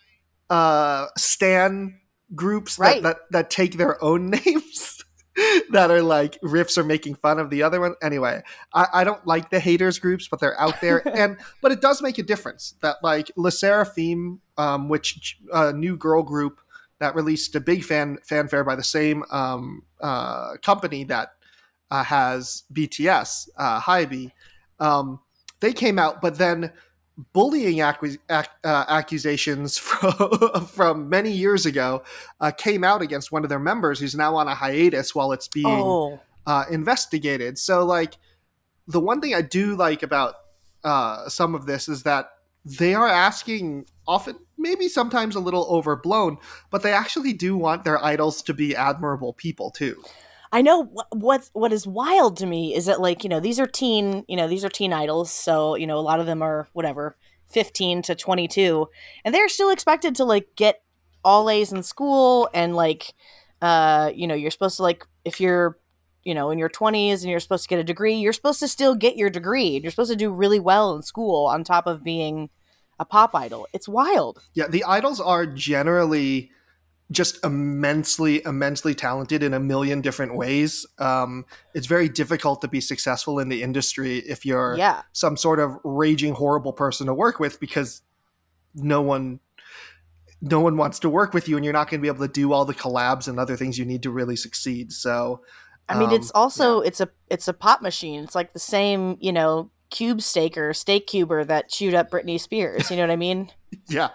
uh, 0.50 1.06
stan 1.16 2.00
groups 2.34 2.76
that, 2.76 2.82
Right. 2.82 3.02
that 3.02 3.16
that 3.30 3.50
take 3.50 3.76
their 3.76 4.02
own 4.02 4.30
names 4.44 5.04
that 5.70 5.90
are 5.90 6.02
like 6.02 6.38
riffs 6.42 6.76
are 6.76 6.84
making 6.84 7.14
fun 7.14 7.38
of 7.38 7.48
the 7.50 7.62
other 7.62 7.80
one. 7.80 7.94
Anyway, 8.02 8.42
I, 8.74 8.86
I 8.92 9.04
don't 9.04 9.26
like 9.26 9.50
the 9.50 9.60
haters 9.60 9.98
groups, 9.98 10.28
but 10.28 10.40
they're 10.40 10.60
out 10.60 10.80
there, 10.80 11.06
and 11.16 11.36
but 11.62 11.72
it 11.72 11.80
does 11.80 12.02
make 12.02 12.18
a 12.18 12.22
difference 12.22 12.74
that 12.82 12.96
like 13.02 13.30
LE 13.36 13.50
SSERAFIM, 13.50 14.38
um, 14.58 14.88
which 14.88 15.38
a 15.52 15.72
new 15.72 15.96
girl 15.96 16.22
group 16.22 16.60
that 17.00 17.14
released 17.14 17.54
a 17.54 17.60
big 17.60 17.82
fan 17.82 18.18
fanfare 18.24 18.62
by 18.62 18.76
the 18.76 18.84
same 18.84 19.24
um, 19.30 19.82
uh, 20.00 20.54
company 20.62 21.04
that 21.04 21.32
uh, 21.90 22.04
has 22.04 22.64
BTS, 22.72 23.48
uh, 23.56 23.80
Hybe. 23.80 24.30
Um, 24.78 25.20
they 25.62 25.72
came 25.72 25.98
out, 25.98 26.20
but 26.20 26.36
then 26.36 26.72
bullying 27.32 27.78
accu- 27.78 28.18
ac- 28.30 28.48
uh, 28.64 28.84
accusations 28.88 29.78
from, 29.88 30.66
from 30.66 31.08
many 31.08 31.30
years 31.30 31.64
ago 31.66 32.02
uh, 32.40 32.50
came 32.50 32.84
out 32.84 33.00
against 33.00 33.32
one 33.32 33.44
of 33.44 33.48
their 33.48 33.58
members 33.58 34.00
who's 34.00 34.14
now 34.14 34.34
on 34.36 34.48
a 34.48 34.54
hiatus 34.54 35.14
while 35.14 35.32
it's 35.32 35.48
being 35.48 35.66
Oh, 35.66 36.20
uh, 36.46 36.64
investigated. 36.70 37.58
So, 37.58 37.84
like, 37.84 38.14
the 38.88 39.00
one 39.00 39.20
thing 39.20 39.34
I 39.34 39.42
do 39.42 39.76
like 39.76 40.02
about 40.02 40.34
uh, 40.84 41.28
some 41.28 41.54
of 41.54 41.66
this 41.66 41.88
is 41.88 42.02
that 42.02 42.30
they 42.64 42.94
are 42.94 43.08
asking, 43.08 43.86
often, 44.06 44.36
maybe 44.58 44.88
sometimes 44.88 45.36
a 45.36 45.40
little 45.40 45.66
overblown, 45.70 46.38
but 46.70 46.82
they 46.82 46.92
actually 46.92 47.32
do 47.32 47.56
want 47.56 47.84
their 47.84 48.02
idols 48.04 48.42
to 48.42 48.54
be 48.54 48.74
admirable 48.74 49.32
people 49.32 49.70
too. 49.70 50.02
I 50.52 50.60
know 50.60 50.84
what 51.10 51.48
what 51.54 51.72
is 51.72 51.86
wild 51.86 52.36
to 52.38 52.46
me 52.46 52.74
is 52.74 52.84
that 52.84 53.00
like 53.00 53.24
you 53.24 53.30
know 53.30 53.40
these 53.40 53.58
are 53.58 53.66
teen 53.66 54.24
you 54.28 54.36
know 54.36 54.46
these 54.46 54.64
are 54.64 54.68
teen 54.68 54.92
idols 54.92 55.32
so 55.32 55.76
you 55.76 55.86
know 55.86 55.98
a 55.98 56.00
lot 56.00 56.20
of 56.20 56.26
them 56.26 56.42
are 56.42 56.68
whatever 56.74 57.16
15 57.48 58.02
to 58.02 58.14
22 58.14 58.86
and 59.24 59.34
they're 59.34 59.48
still 59.48 59.70
expected 59.70 60.14
to 60.16 60.24
like 60.24 60.48
get 60.54 60.82
all 61.24 61.48
A's 61.48 61.72
in 61.72 61.82
school 61.82 62.50
and 62.52 62.76
like 62.76 63.14
uh 63.62 64.12
you 64.14 64.26
know 64.26 64.34
you're 64.34 64.50
supposed 64.50 64.76
to 64.76 64.82
like 64.82 65.06
if 65.24 65.40
you're 65.40 65.78
you 66.22 66.34
know 66.34 66.50
in 66.50 66.58
your 66.58 66.68
20s 66.68 67.22
and 67.22 67.30
you're 67.30 67.40
supposed 67.40 67.64
to 67.64 67.68
get 67.68 67.78
a 67.78 67.84
degree 67.84 68.14
you're 68.14 68.32
supposed 68.34 68.60
to 68.60 68.68
still 68.68 68.94
get 68.94 69.16
your 69.16 69.30
degree. 69.30 69.80
You're 69.80 69.90
supposed 69.90 70.10
to 70.10 70.16
do 70.16 70.30
really 70.30 70.60
well 70.60 70.94
in 70.94 71.02
school 71.02 71.46
on 71.46 71.64
top 71.64 71.86
of 71.86 72.04
being 72.04 72.50
a 72.98 73.04
pop 73.04 73.34
idol. 73.34 73.66
It's 73.72 73.88
wild. 73.88 74.42
Yeah, 74.54 74.68
the 74.68 74.84
idols 74.84 75.20
are 75.20 75.46
generally 75.46 76.50
just 77.12 77.44
immensely, 77.44 78.42
immensely 78.44 78.94
talented 78.94 79.42
in 79.42 79.54
a 79.54 79.60
million 79.60 80.00
different 80.00 80.34
ways. 80.34 80.86
Um, 80.98 81.44
it's 81.74 81.86
very 81.86 82.08
difficult 82.08 82.60
to 82.62 82.68
be 82.68 82.80
successful 82.80 83.38
in 83.38 83.48
the 83.48 83.62
industry 83.62 84.18
if 84.18 84.44
you're 84.44 84.76
yeah 84.76 85.02
some 85.12 85.36
sort 85.36 85.60
of 85.60 85.76
raging 85.84 86.34
horrible 86.34 86.72
person 86.72 87.06
to 87.06 87.14
work 87.14 87.38
with 87.38 87.60
because 87.60 88.02
no 88.74 89.02
one 89.02 89.40
no 90.40 90.60
one 90.60 90.76
wants 90.76 90.98
to 90.98 91.10
work 91.10 91.34
with 91.34 91.48
you 91.48 91.56
and 91.56 91.64
you're 91.64 91.72
not 91.72 91.88
going 91.88 92.00
to 92.00 92.02
be 92.02 92.08
able 92.08 92.26
to 92.26 92.32
do 92.32 92.52
all 92.52 92.64
the 92.64 92.74
collabs 92.74 93.28
and 93.28 93.38
other 93.38 93.56
things 93.56 93.78
you 93.78 93.84
need 93.84 94.02
to 94.02 94.10
really 94.10 94.36
succeed 94.36 94.92
so 94.92 95.40
I 95.88 95.98
mean, 95.98 96.08
um, 96.08 96.14
it's 96.14 96.30
also 96.34 96.80
it's 96.80 97.00
a 97.00 97.08
it's 97.28 97.48
a 97.48 97.52
pop 97.52 97.82
machine. 97.82 98.24
It's 98.24 98.34
like 98.34 98.52
the 98.52 98.58
same, 98.58 99.16
you 99.20 99.32
know, 99.32 99.70
cube 99.90 100.22
staker, 100.22 100.72
steak 100.72 101.06
cuber 101.06 101.44
that 101.44 101.68
chewed 101.68 101.94
up 101.94 102.10
Britney 102.10 102.40
Spears. 102.40 102.90
You 102.90 102.96
know 102.96 103.02
what 103.02 103.10
I 103.10 103.16
mean? 103.16 103.50
Yeah. 103.88 104.08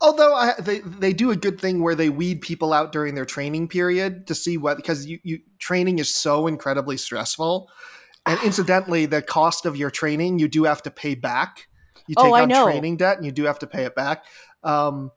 Although 0.00 0.34
I, 0.34 0.54
they 0.60 0.80
they 0.80 1.12
do 1.12 1.30
a 1.30 1.36
good 1.36 1.60
thing 1.60 1.82
where 1.82 1.94
they 1.94 2.08
weed 2.10 2.40
people 2.40 2.72
out 2.72 2.92
during 2.92 3.14
their 3.14 3.24
training 3.24 3.68
period 3.68 4.26
to 4.26 4.34
see 4.34 4.56
what 4.56 4.76
because 4.76 5.06
you, 5.06 5.18
you 5.22 5.40
training 5.58 5.98
is 5.98 6.12
so 6.14 6.46
incredibly 6.46 6.96
stressful. 6.96 7.70
And 8.26 8.38
incidentally, 8.44 9.06
the 9.06 9.22
cost 9.22 9.66
of 9.66 9.76
your 9.76 9.90
training 9.90 10.38
you 10.38 10.48
do 10.48 10.64
have 10.64 10.82
to 10.82 10.90
pay 10.90 11.14
back. 11.14 11.68
You 12.06 12.14
take 12.14 12.24
Oh, 12.24 12.34
I 12.34 12.42
on 12.42 12.48
know. 12.48 12.64
training 12.64 12.98
debt 12.98 13.16
and 13.16 13.24
you 13.24 13.32
do 13.32 13.44
have 13.44 13.58
to 13.60 13.66
pay 13.66 13.84
it 13.84 13.94
back. 13.94 14.24
Um, 14.62 15.10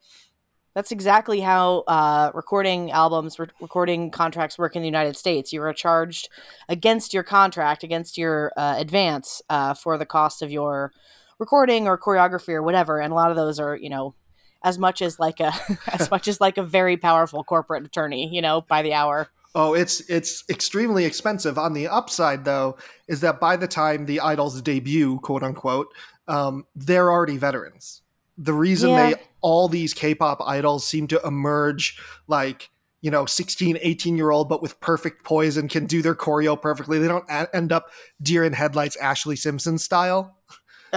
That's 0.73 0.91
exactly 0.91 1.41
how 1.41 1.79
uh, 1.87 2.31
recording 2.33 2.91
albums, 2.91 3.39
re- 3.39 3.47
recording 3.59 4.11
contracts 4.11 4.57
work 4.57 4.75
in 4.75 4.81
the 4.83 4.87
United 4.87 5.17
States. 5.17 5.51
You 5.51 5.61
are 5.63 5.73
charged 5.73 6.29
against 6.69 7.13
your 7.13 7.23
contract, 7.23 7.83
against 7.83 8.17
your 8.17 8.51
uh, 8.55 8.75
advance 8.77 9.41
uh, 9.49 9.73
for 9.73 9.97
the 9.97 10.05
cost 10.05 10.41
of 10.41 10.51
your 10.51 10.91
recording 11.39 11.87
or 11.87 11.97
choreography 11.97 12.49
or 12.53 12.63
whatever. 12.63 12.99
And 12.99 13.11
a 13.11 13.15
lot 13.15 13.29
of 13.31 13.37
those 13.37 13.59
are, 13.59 13.75
you 13.75 13.89
know, 13.89 14.15
as 14.63 14.77
much 14.77 15.01
as 15.01 15.19
like 15.19 15.39
a 15.39 15.53
as 15.93 16.09
much 16.11 16.27
as 16.27 16.41
like 16.41 16.57
a 16.57 16.63
very 16.63 16.97
powerful 16.97 17.43
corporate 17.43 17.85
attorney, 17.85 18.29
you 18.33 18.41
know, 18.41 18.61
by 18.61 18.81
the 18.81 18.93
hour. 18.93 19.29
Oh, 19.55 19.73
it's 19.73 20.01
it's 20.09 20.43
extremely 20.49 21.05
expensive. 21.05 21.57
On 21.57 21.73
the 21.73 21.87
upside, 21.87 22.45
though, 22.45 22.77
is 23.07 23.21
that 23.21 23.39
by 23.39 23.55
the 23.55 23.67
time 23.67 24.05
the 24.05 24.19
idols 24.19 24.61
debut, 24.61 25.19
quote 25.19 25.43
unquote, 25.43 25.87
um, 26.27 26.65
they're 26.75 27.11
already 27.11 27.37
veterans. 27.37 28.01
The 28.37 28.53
reason 28.53 28.91
Yeah. 28.91 29.09
they 29.11 29.15
all 29.41 29.67
these 29.67 29.93
K-pop 29.93 30.41
idols 30.45 30.85
seem 30.85 31.07
to 31.07 31.21
emerge 31.25 31.99
like 32.27 32.69
you 33.01 33.09
know 33.11 33.25
16 33.25 33.77
18 33.81 34.17
year 34.17 34.31
old 34.31 34.49
but 34.49 34.61
with 34.61 34.79
perfect 34.79 35.23
poise 35.23 35.55
and 35.57 35.69
can 35.69 35.85
do 35.85 36.01
their 36.01 36.15
choreo 36.15 36.59
perfectly 36.59 36.97
they 36.97 37.07
don't 37.07 37.23
a- 37.29 37.47
end 37.55 37.71
up 37.71 37.91
deer 38.21 38.43
in 38.43 38.53
headlights 38.53 38.97
ashlee 38.97 39.37
simpson 39.37 39.77
style 39.77 40.35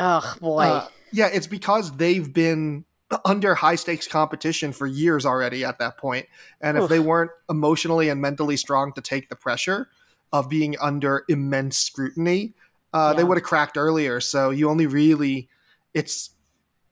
Ugh, 0.00 0.40
boy. 0.40 0.62
Uh, 0.64 0.88
yeah, 1.12 1.28
it's 1.33 1.47
because 1.47 1.92
they've 1.97 2.33
been 2.33 2.85
under 3.25 3.54
high 3.54 3.75
stakes 3.75 4.09
competition 4.09 4.73
for 4.73 4.87
years 4.87 5.26
already 5.26 5.64
at 5.64 5.78
that 5.78 5.99
point. 5.99 6.26
And 6.61 6.78
if 6.78 6.85
Oof. 6.85 6.90
they 6.90 7.00
weren't 7.00 7.30
emotionally 7.50 8.09
and 8.09 8.21
mentally 8.21 8.57
strong 8.57 8.92
to 8.95 9.00
take 9.00 9.28
the 9.28 9.37
pressure 9.37 9.88
of 10.33 10.49
being 10.49 10.76
under 10.80 11.25
immense 11.28 11.76
scrutiny, 11.76 12.54
uh, 12.95 13.12
they 13.12 13.25
would 13.25 13.37
have 13.37 13.45
cracked 13.45 13.76
earlier. 13.76 14.21
So 14.21 14.50
you 14.50 14.71
only 14.71 14.87
really, 14.87 15.49
it's 15.92 16.30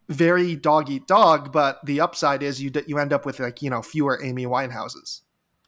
very 0.09 0.55
dog 0.55 0.91
eat 0.91 1.07
dog, 1.07 1.50
but 1.50 1.85
the 1.85 2.00
upside 2.00 2.43
is 2.43 2.61
you 2.61 2.71
d- 2.71 2.83
you 2.87 2.99
end 2.99 3.12
up 3.12 3.25
with 3.25 3.41
like 3.41 3.62
you 3.62 3.71
know 3.71 3.83
fewer 3.83 4.23
Amy 4.23 4.45
Winehouses. 4.45 5.23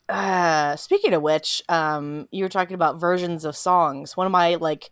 Uh, 0.08 0.74
speaking 0.76 1.14
of 1.14 1.22
which, 1.22 1.62
um, 1.68 2.26
you 2.32 2.42
were 2.42 2.48
talking 2.48 2.74
about 2.74 2.98
versions 2.98 3.44
of 3.44 3.56
songs. 3.56 4.16
One 4.16 4.26
of 4.26 4.32
my 4.32 4.56
like 4.56 4.90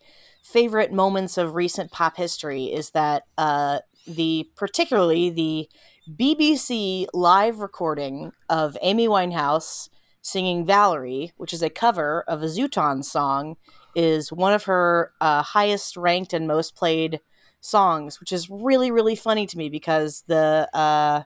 favorite 0.49 0.93
moments 0.93 1.37
of 1.37 1.55
recent 1.55 1.91
pop 1.91 2.17
history 2.17 2.67
is 2.67 2.91
that 2.91 3.25
uh, 3.37 3.81
the 4.07 4.49
particularly 4.57 5.29
the 5.29 5.69
BBC 6.11 7.07
live 7.13 7.59
recording 7.61 8.33
of 8.49 8.79
Amy 8.81 9.07
Winehouse 9.07 9.91
singing 10.23 10.65
Valerie, 10.65 11.33
which 11.37 11.53
is 11.53 11.63
a 11.63 11.69
cover 11.69 12.25
of 12.27 12.43
a 12.43 12.47
Zutons 12.47 13.05
song, 13.05 13.57
is 13.95 14.33
one 14.33 14.55
of 14.55 14.65
her 14.65 15.13
uh, 15.21 15.43
highest 15.43 15.99
ranked 15.99 16.33
and 16.33 16.47
most 16.47 16.75
played 16.75 17.21
songs, 17.61 18.19
which 18.19 18.33
is 18.33 18.49
really 18.49 18.91
really 18.91 19.17
funny 19.17 19.47
to 19.47 19.59
me 19.59 19.69
because 19.69 20.25
the 20.29 20.67
uh, 20.73 21.25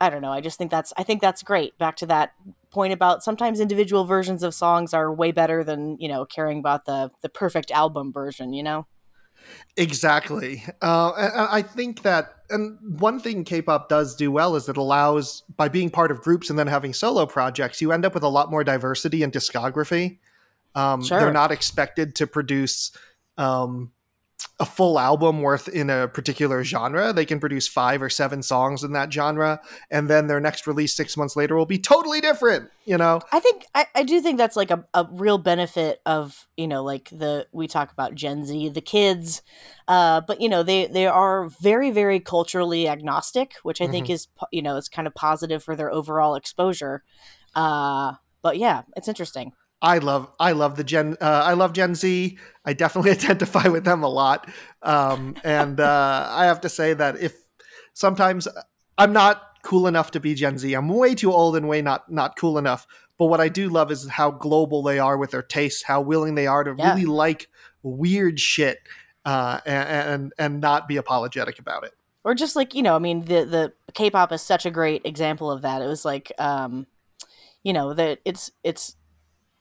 I 0.00 0.10
don't 0.10 0.22
know. 0.22 0.32
I 0.32 0.40
just 0.40 0.58
think 0.58 0.70
that's 0.70 0.92
I 0.96 1.02
think 1.02 1.20
that's 1.20 1.42
great. 1.42 1.78
Back 1.78 1.96
to 1.96 2.06
that 2.06 2.32
point 2.70 2.92
about 2.92 3.22
sometimes 3.22 3.60
individual 3.60 4.04
versions 4.04 4.42
of 4.42 4.52
songs 4.54 4.92
are 4.92 5.12
way 5.12 5.32
better 5.32 5.62
than 5.64 5.96
you 6.00 6.08
know 6.08 6.24
caring 6.24 6.58
about 6.58 6.84
the 6.84 7.10
the 7.22 7.28
perfect 7.28 7.70
album 7.70 8.12
version. 8.12 8.52
You 8.52 8.62
know. 8.62 8.86
Exactly. 9.76 10.64
Uh, 10.80 11.12
I 11.50 11.60
think 11.60 12.02
that, 12.02 12.36
and 12.48 12.78
one 12.98 13.20
thing 13.20 13.44
K 13.44 13.60
pop 13.60 13.90
does 13.90 14.16
do 14.16 14.30
well 14.30 14.56
is 14.56 14.68
it 14.70 14.76
allows, 14.78 15.42
by 15.56 15.68
being 15.68 15.90
part 15.90 16.10
of 16.10 16.22
groups 16.22 16.48
and 16.48 16.58
then 16.58 16.66
having 16.66 16.94
solo 16.94 17.26
projects, 17.26 17.82
you 17.82 17.92
end 17.92 18.06
up 18.06 18.14
with 18.14 18.22
a 18.22 18.28
lot 18.28 18.50
more 18.50 18.64
diversity 18.64 19.22
in 19.22 19.30
discography. 19.30 20.18
Um, 20.74 21.02
Sure. 21.04 21.20
They're 21.20 21.32
not 21.32 21.52
expected 21.52 22.14
to 22.16 22.26
produce 22.26 22.92
um, 23.36 23.92
a 24.64 24.66
full 24.66 24.98
album 24.98 25.42
worth 25.42 25.68
in 25.68 25.90
a 25.90 26.08
particular 26.08 26.64
genre. 26.64 27.12
They 27.12 27.26
can 27.26 27.38
produce 27.38 27.68
five 27.68 28.00
or 28.00 28.08
seven 28.08 28.42
songs 28.42 28.82
in 28.82 28.92
that 28.92 29.12
genre, 29.12 29.60
and 29.90 30.08
then 30.08 30.26
their 30.26 30.40
next 30.40 30.66
release 30.66 30.96
six 30.96 31.18
months 31.18 31.36
later 31.36 31.54
will 31.54 31.66
be 31.66 31.78
totally 31.78 32.22
different, 32.22 32.70
you 32.86 32.96
know? 32.96 33.20
I 33.30 33.40
think 33.40 33.66
I, 33.74 33.86
I 33.94 34.02
do 34.04 34.22
think 34.22 34.38
that's 34.38 34.56
like 34.56 34.70
a, 34.70 34.82
a 34.94 35.06
real 35.10 35.36
benefit 35.36 36.00
of 36.06 36.46
you 36.56 36.66
know 36.66 36.82
like 36.82 37.10
the 37.10 37.46
we 37.52 37.68
talk 37.68 37.92
about 37.92 38.14
Gen 38.14 38.46
Z 38.46 38.70
the 38.70 38.80
kids, 38.80 39.42
uh, 39.86 40.22
but 40.22 40.40
you 40.40 40.48
know 40.48 40.62
they 40.62 40.86
they 40.86 41.06
are 41.06 41.50
very 41.60 41.90
very 41.90 42.18
culturally 42.18 42.88
agnostic, 42.88 43.52
which 43.64 43.82
I 43.82 43.86
think 43.86 44.08
is 44.08 44.28
you 44.50 44.62
know 44.62 44.78
it's 44.78 44.88
kind 44.88 45.06
of 45.06 45.14
positive 45.14 45.62
for 45.62 45.76
their 45.76 45.92
overall 45.92 46.36
exposure. 46.36 47.04
Uh, 47.54 48.14
but 48.40 48.56
yeah, 48.56 48.82
it's 48.96 49.08
interesting. 49.08 49.52
I 49.84 49.98
love 49.98 50.30
I 50.40 50.52
love 50.52 50.76
the 50.76 50.82
Gen 50.84 51.16
uh, 51.20 51.42
I 51.44 51.52
love 51.52 51.74
Gen 51.74 51.94
Z. 51.94 52.38
I 52.64 52.72
definitely 52.72 53.10
identify 53.18 53.68
with 53.68 53.84
them 53.84 54.02
a 54.02 54.08
lot, 54.08 54.50
um, 54.82 55.36
and 55.44 55.78
uh, 55.78 56.26
I 56.30 56.46
have 56.46 56.62
to 56.62 56.70
say 56.70 56.94
that 56.94 57.20
if 57.20 57.34
sometimes 57.92 58.48
I'm 58.96 59.12
not 59.12 59.42
cool 59.62 59.86
enough 59.86 60.10
to 60.12 60.20
be 60.20 60.34
Gen 60.34 60.56
Z, 60.56 60.72
I'm 60.72 60.88
way 60.88 61.14
too 61.14 61.32
old 61.32 61.54
and 61.54 61.68
way 61.68 61.82
not 61.82 62.10
not 62.10 62.36
cool 62.38 62.56
enough. 62.56 62.86
But 63.18 63.26
what 63.26 63.40
I 63.40 63.48
do 63.50 63.68
love 63.68 63.92
is 63.92 64.08
how 64.08 64.30
global 64.30 64.82
they 64.82 64.98
are 64.98 65.18
with 65.18 65.30
their 65.32 65.42
tastes, 65.42 65.82
how 65.84 66.00
willing 66.00 66.34
they 66.34 66.46
are 66.46 66.64
to 66.64 66.72
Yeah. 66.72 66.94
really 66.94 67.04
like 67.06 67.48
weird 67.82 68.40
shit 68.40 68.78
uh, 69.26 69.60
and, 69.66 69.88
and 69.88 70.32
and 70.38 70.60
not 70.62 70.88
be 70.88 70.96
apologetic 70.96 71.58
about 71.58 71.84
it. 71.84 71.92
or 72.24 72.34
just 72.34 72.56
like 72.56 72.74
you 72.74 72.82
know 72.82 72.96
i 72.96 72.98
mean 72.98 73.20
the 73.26 73.44
the 73.44 73.72
k-pop 73.92 74.32
is 74.32 74.40
such 74.40 74.64
a 74.64 74.70
great 74.70 75.02
example 75.04 75.50
of 75.50 75.60
that 75.60 75.82
it 75.82 75.86
was 75.86 76.04
like 76.06 76.32
um 76.38 76.86
you 77.62 77.72
know 77.72 77.92
that 77.92 78.18
it's 78.24 78.50
it's 78.62 78.96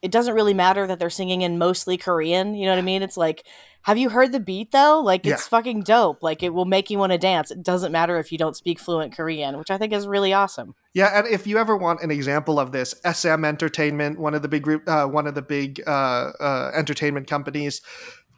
it 0.03 0.11
doesn't 0.11 0.35
really 0.35 0.53
matter 0.53 0.85
that 0.85 0.99
they're 0.99 1.09
singing 1.09 1.41
in 1.41 1.57
mostly 1.57 1.97
korean 1.97 2.53
you 2.53 2.65
know 2.65 2.71
what 2.71 2.79
i 2.79 2.83
mean? 2.83 3.01
It's 3.01 3.17
like 3.17 3.43
have 3.83 3.97
you 3.97 4.09
heard 4.09 4.31
the 4.31 4.39
beat 4.39 4.71
though? 4.71 5.01
Like 5.01 5.25
it's 5.27 5.45
fucking 5.47 5.81
dope. 5.81 6.23
Like 6.23 6.41
it 6.41 6.53
will 6.53 6.65
make 6.65 6.89
you 6.89 6.97
want 6.97 7.11
to 7.11 7.17
dance. 7.17 7.51
It 7.51 7.63
doesn't 7.63 7.91
matter 7.91 8.17
if 8.17 8.31
you 8.31 8.37
don't 8.37 8.55
speak 8.55 8.79
fluent 8.79 9.15
korean 9.15 9.57
which 9.57 9.69
i 9.69 9.77
think 9.77 9.91
is 9.93 10.07
really 10.07 10.33
awesome. 10.33 10.75
Yeah, 10.93 11.17
and 11.17 11.27
if 11.27 11.45
you 11.45 11.57
ever 11.57 11.75
want 11.75 12.01
an 12.01 12.11
example 12.11 12.59
of 12.59 12.71
this, 12.71 12.93
SM 13.03 13.43
Entertainment, 13.43 14.19
one 14.19 14.35
of 14.35 14.41
the 14.43 14.47
big 14.47 14.61
group, 14.61 14.87
uh, 14.87 15.07
one 15.07 15.25
of 15.25 15.33
the 15.33 15.41
big 15.41 15.81
uh, 15.87 16.31
uh, 16.39 16.71
entertainment 16.75 17.27
companies, 17.27 17.81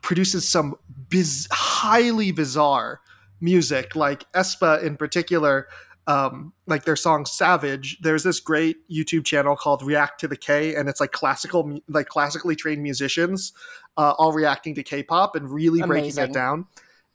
produces 0.01 0.47
some 0.47 0.75
biz- 1.09 1.49
highly 1.51 2.31
bizarre 2.31 3.01
music. 3.41 3.95
Like 3.95 4.31
aespa 4.31 4.81
in 4.83 4.95
particular, 4.97 5.67
um, 6.07 6.53
like 6.67 6.85
their 6.85 6.95
song 6.95 7.25
"Savage." 7.25 7.97
There's 8.01 8.23
this 8.23 8.39
great 8.39 8.77
YouTube 8.89 9.25
channel 9.25 9.55
called 9.55 9.83
React 9.83 10.19
to 10.21 10.27
the 10.27 10.37
K, 10.37 10.75
and 10.75 10.89
it's 10.89 10.99
like 10.99 11.11
classical, 11.11 11.79
like 11.87 12.07
classically 12.07 12.55
trained 12.55 12.83
musicians, 12.83 13.53
uh, 13.97 14.13
all 14.17 14.31
reacting 14.31 14.75
to 14.75 14.83
K-pop 14.83 15.35
and 15.35 15.49
really 15.49 15.81
breaking 15.81 16.11
Amazing. 16.11 16.23
it 16.31 16.33
down 16.33 16.67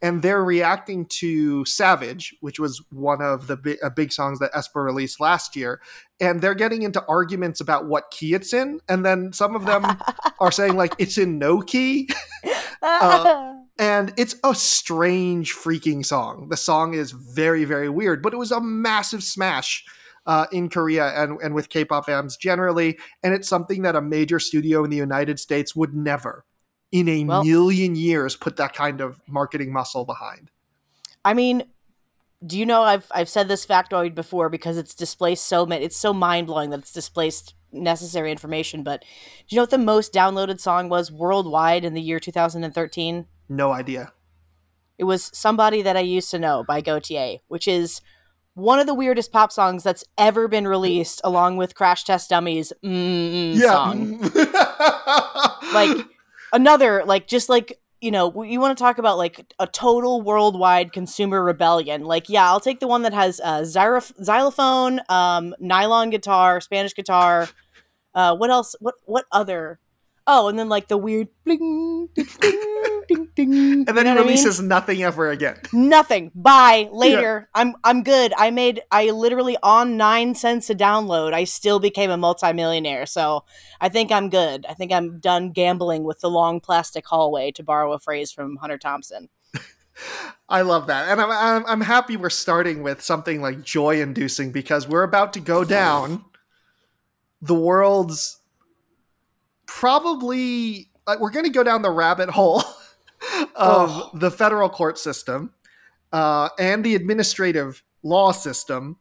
and 0.03 0.23
they're 0.23 0.43
reacting 0.43 1.05
to 1.07 1.65
Savage, 1.65 2.35
which 2.41 2.59
was 2.59 2.83
one 2.91 3.21
of 3.21 3.47
the 3.47 3.57
big, 3.57 3.79
uh, 3.83 3.91
big 3.91 4.13
songs 4.13 4.39
that 4.39 4.53
aespa 4.53 4.83
released 4.83 5.21
last 5.21 5.55
year, 5.55 5.81
and 6.21 6.41
they're 6.41 6.55
getting 6.55 6.83
into 6.83 7.05
arguments 7.07 7.61
about 7.61 7.87
what 7.87 8.11
key 8.11 8.35
it's 8.35 8.53
in, 8.53 8.81
and 8.89 9.05
then 9.05 9.33
some 9.33 9.55
of 9.55 9.67
them 9.67 9.85
are 10.41 10.53
saying 10.53 10.77
like 10.77 10.95
it's 10.99 11.19
in 11.19 11.39
no 11.39 11.61
key, 11.61 12.09
Uh, 12.83 13.55
and 13.79 14.13
it's 14.17 14.37
a 14.45 14.55
strange 14.55 15.55
freaking 15.55 16.05
song. 16.05 16.49
The 16.49 16.57
song 16.57 16.95
is 16.95 17.13
very 17.13 17.65
very 17.65 17.89
weird, 17.89 18.23
but 18.23 18.33
it 18.33 18.37
was 18.37 18.53
a 18.53 18.61
massive 18.61 19.23
smash. 19.23 19.85
Uh, 20.27 20.47
in 20.53 20.69
Korea 20.69 21.09
and, 21.21 21.41
and 21.43 21.55
with 21.55 21.71
K-pop 21.71 22.05
fans 22.05 22.37
generally, 22.37 22.99
and 23.23 23.33
it's 23.33 23.49
something 23.49 23.83
that 23.83 23.97
a 23.97 24.03
major 24.03 24.39
studio 24.39 24.85
in 24.85 24.91
the 24.91 24.97
United 24.97 25.41
States 25.41 25.75
would 25.75 25.95
never, 25.95 26.45
in 26.93 27.09
a 27.09 27.25
Well- 27.25 27.43
million 27.43 27.97
years, 27.97 28.37
put 28.37 28.57
that 28.57 28.75
kind 28.75 29.01
of 29.01 29.19
marketing 29.27 29.73
muscle 29.73 30.05
behind. 30.05 30.51
I 31.25 31.33
mean, 31.33 31.65
do 32.45 32.59
you 32.59 32.67
know 32.67 32.83
I've 32.83 33.07
I've 33.11 33.29
said 33.29 33.49
this 33.49 33.67
factoid 33.67 34.15
before 34.15 34.49
because 34.49 34.77
it's 34.77 34.95
displaced 34.95 35.47
so 35.47 35.67
many. 35.67 35.85
It's 35.85 35.97
so 35.97 36.13
mind 36.13 36.47
blowing 36.47 36.71
that 36.71 36.81
it's 36.81 36.93
displaced 36.93 37.55
necessary 37.73 38.31
information. 38.31 38.83
But 38.83 39.03
do 39.03 39.55
you 39.55 39.57
know 39.57 39.63
what 39.63 39.71
the 39.71 39.79
most 39.79 40.13
downloaded 40.13 40.61
song 40.61 40.89
was 40.89 41.11
worldwide 41.11 41.85
in 41.85 41.95
the 41.95 42.01
year 42.03 42.21
2013? 42.21 43.27
No 43.49 43.73
idea. 43.73 44.13
It 44.99 45.05
was 45.05 45.31
"Somebody 45.33 45.83
That 45.83 45.97
I 45.97 46.01
Used 46.01 46.31
to 46.31 46.39
Know" 46.39 46.65
by 46.67 46.83
Gotye, 46.83 47.41
which 47.49 47.67
is 47.67 48.01
one 48.55 48.79
of 48.79 48.87
the 48.87 48.95
weirdest 48.95 49.33
pop 49.33 49.53
songs 49.53 49.83
that's 49.83 50.05
ever 50.19 50.49
been 50.49 50.69
released, 50.69 51.21
along 51.25 51.57
with 51.57 51.75
Crash 51.75 52.05
Test 52.05 52.31
Dummies' 52.31 52.73
mm, 52.85 53.59
song. 53.59 54.31
Like 55.73 56.05
another, 56.53 57.05
like 57.05 57.29
just 57.29 57.49
like 57.49 57.79
you 58.01 58.11
know, 58.11 58.43
you 58.43 58.61
want 58.61 58.77
to 58.77 58.83
talk 58.83 58.99
about 58.99 59.19
like 59.19 59.53
a 59.59 59.67
total 59.67 60.23
worldwide 60.23 60.93
consumer 60.93 61.43
rebellion. 61.43 62.05
Like, 62.05 62.29
yeah, 62.29 62.47
I'll 62.47 62.61
take 62.61 62.81
the 62.81 62.89
one 62.89 63.03
that 63.03 63.13
has 63.13 63.41
uh, 63.41 63.61
xyroph- 63.61 64.13
xylophone, 64.23 65.01
um, 65.09 65.55
nylon 65.61 66.11
guitar, 66.11 66.61
Spanish 66.61 66.95
guitar. 66.95 67.49
Uh, 68.15 68.35
what 68.37 68.51
else? 68.51 68.75
What 68.81 68.95
what 69.05 69.27
other? 69.31 69.79
Oh, 70.27 70.49
and 70.49 70.59
then 70.59 70.69
like 70.69 70.89
the 70.89 70.97
weird 70.97 71.29
bling, 71.45 72.09
ding, 72.15 73.00
ding, 73.15 73.29
ding, 73.35 73.85
and 73.87 73.87
then 73.89 73.97
You 73.97 74.03
know 74.03 74.03
he 74.03 74.09
what 74.09 74.09
I 74.09 74.15
mean? 74.15 74.27
releases 74.27 74.61
nothing 74.61 75.03
ever 75.03 75.31
again. 75.31 75.59
Nothing. 75.73 76.31
Bye. 76.35 76.89
Later. 76.93 77.49
I'm 77.55 77.75
I'm 77.85 78.03
good. 78.03 78.33
I 78.37 78.51
made 78.51 78.81
I 78.91 79.11
literally 79.11 79.57
on 79.63 79.97
nine 79.97 80.35
cents 80.35 80.71
a 80.71 80.75
download. 80.75 81.33
I 81.33 81.45
still 81.45 81.79
became 81.81 82.11
a 82.11 82.17
multimillionaire. 82.17 83.07
So 83.07 83.45
I 83.81 83.89
think 83.89 84.11
I'm 84.11 84.31
good. 84.31 84.67
I 84.69 84.75
think 84.75 84.93
I'm 84.93 85.21
done 85.21 85.51
gambling 85.53 86.05
with 86.05 86.21
the 86.21 86.31
long 86.31 86.61
plastic 86.61 87.07
hallway, 87.07 87.51
to 87.53 87.63
borrow 87.63 87.93
a 87.93 87.99
phrase 87.99 88.33
from 88.33 88.57
Hunter 88.57 88.79
Thompson. 88.79 89.29
I 90.49 90.63
love 90.63 90.87
that, 90.87 91.09
and 91.09 91.21
I'm, 91.21 91.31
I'm 91.31 91.67
I'm 91.67 91.81
happy 91.83 92.17
we're 92.17 92.31
starting 92.31 92.83
with 92.83 93.03
something 93.03 93.43
like 93.43 93.63
joy-inducing 93.63 94.51
because 94.53 94.89
we're 94.89 95.03
about 95.03 95.33
to 95.35 95.41
go 95.41 95.65
down 95.65 96.25
the 97.43 97.55
world's 97.55 98.39
probably 99.67 100.91
uh, 101.07 101.17
we're 101.21 101.31
going 101.31 101.45
to 101.47 101.51
go 101.51 101.63
down 101.63 101.83
the 101.83 101.91
rabbit 101.91 102.31
hole 102.31 102.63
of 103.55 103.91
Oh. 103.91 104.11
the 104.15 104.31
federal 104.31 104.69
court 104.69 104.99
system 104.99 105.53
uh, 106.13 106.49
and 106.59 106.85
the 106.85 106.95
administrative 106.95 107.83
law 108.03 108.33
system, 108.33 108.97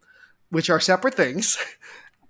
which 0.50 0.70
are 0.70 0.80
separate 0.80 1.16
things. 1.16 1.58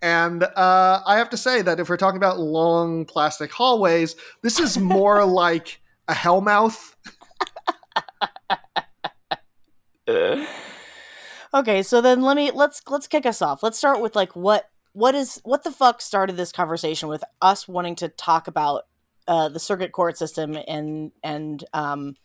And 0.02 0.44
uh, 0.44 1.02
I 1.06 1.18
have 1.18 1.30
to 1.32 1.36
say 1.36 1.62
that 1.62 1.78
if 1.82 1.90
we're 1.90 1.98
talking 1.98 2.16
about 2.16 2.40
long 2.40 3.04
plastic 3.04 3.52
hallways, 3.52 4.16
this 4.42 4.58
is 4.58 4.78
more 4.78 5.26
like 5.44 5.82
a 6.08 6.14
hellmouth 6.14 6.96
Okay, 11.54 11.84
so 11.84 12.00
then 12.02 12.22
let 12.22 12.38
me 12.38 12.52
let's 12.52 12.82
let's 12.88 13.08
kick 13.08 13.26
us 13.26 13.42
off. 13.42 13.64
Let's 13.64 13.78
start 13.78 14.02
with 14.02 14.16
like 14.16 14.36
what 14.36 14.70
what 14.94 15.16
is 15.16 15.42
what 15.44 15.64
the 15.64 15.72
fuck 15.72 16.02
started 16.02 16.38
this 16.38 16.52
conversation 16.52 17.10
with 17.10 17.24
us 17.42 17.68
wanting 17.68 17.96
to 17.98 18.08
talk 18.10 18.48
about 18.48 18.84
uh, 19.30 19.48
the 19.48 19.60
circuit 19.60 19.92
court 19.92 20.18
system 20.18 20.58
and 20.68 21.12
and 21.24 21.64
um, 21.74 22.16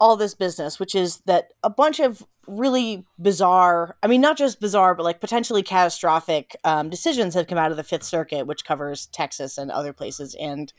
all 0.00 0.16
this 0.16 0.34
business, 0.34 0.80
which 0.80 0.94
is 0.94 1.20
that 1.20 1.52
a 1.62 1.70
bunch 1.70 2.00
of 2.00 2.26
really 2.48 3.06
bizarre, 3.16 3.96
I 4.02 4.08
mean, 4.08 4.20
not 4.20 4.36
just 4.36 4.60
bizarre, 4.60 4.96
but 4.96 5.04
like 5.04 5.20
potentially 5.20 5.62
catastrophic 5.62 6.56
um, 6.64 6.90
decisions 6.90 7.34
have 7.34 7.46
come 7.46 7.58
out 7.58 7.70
of 7.70 7.76
the 7.76 7.84
Fifth 7.84 8.02
Circuit, 8.02 8.46
which 8.46 8.64
covers 8.64 9.06
Texas 9.06 9.56
and 9.56 9.70
other 9.70 9.92
places. 9.92 10.34
And 10.34 10.72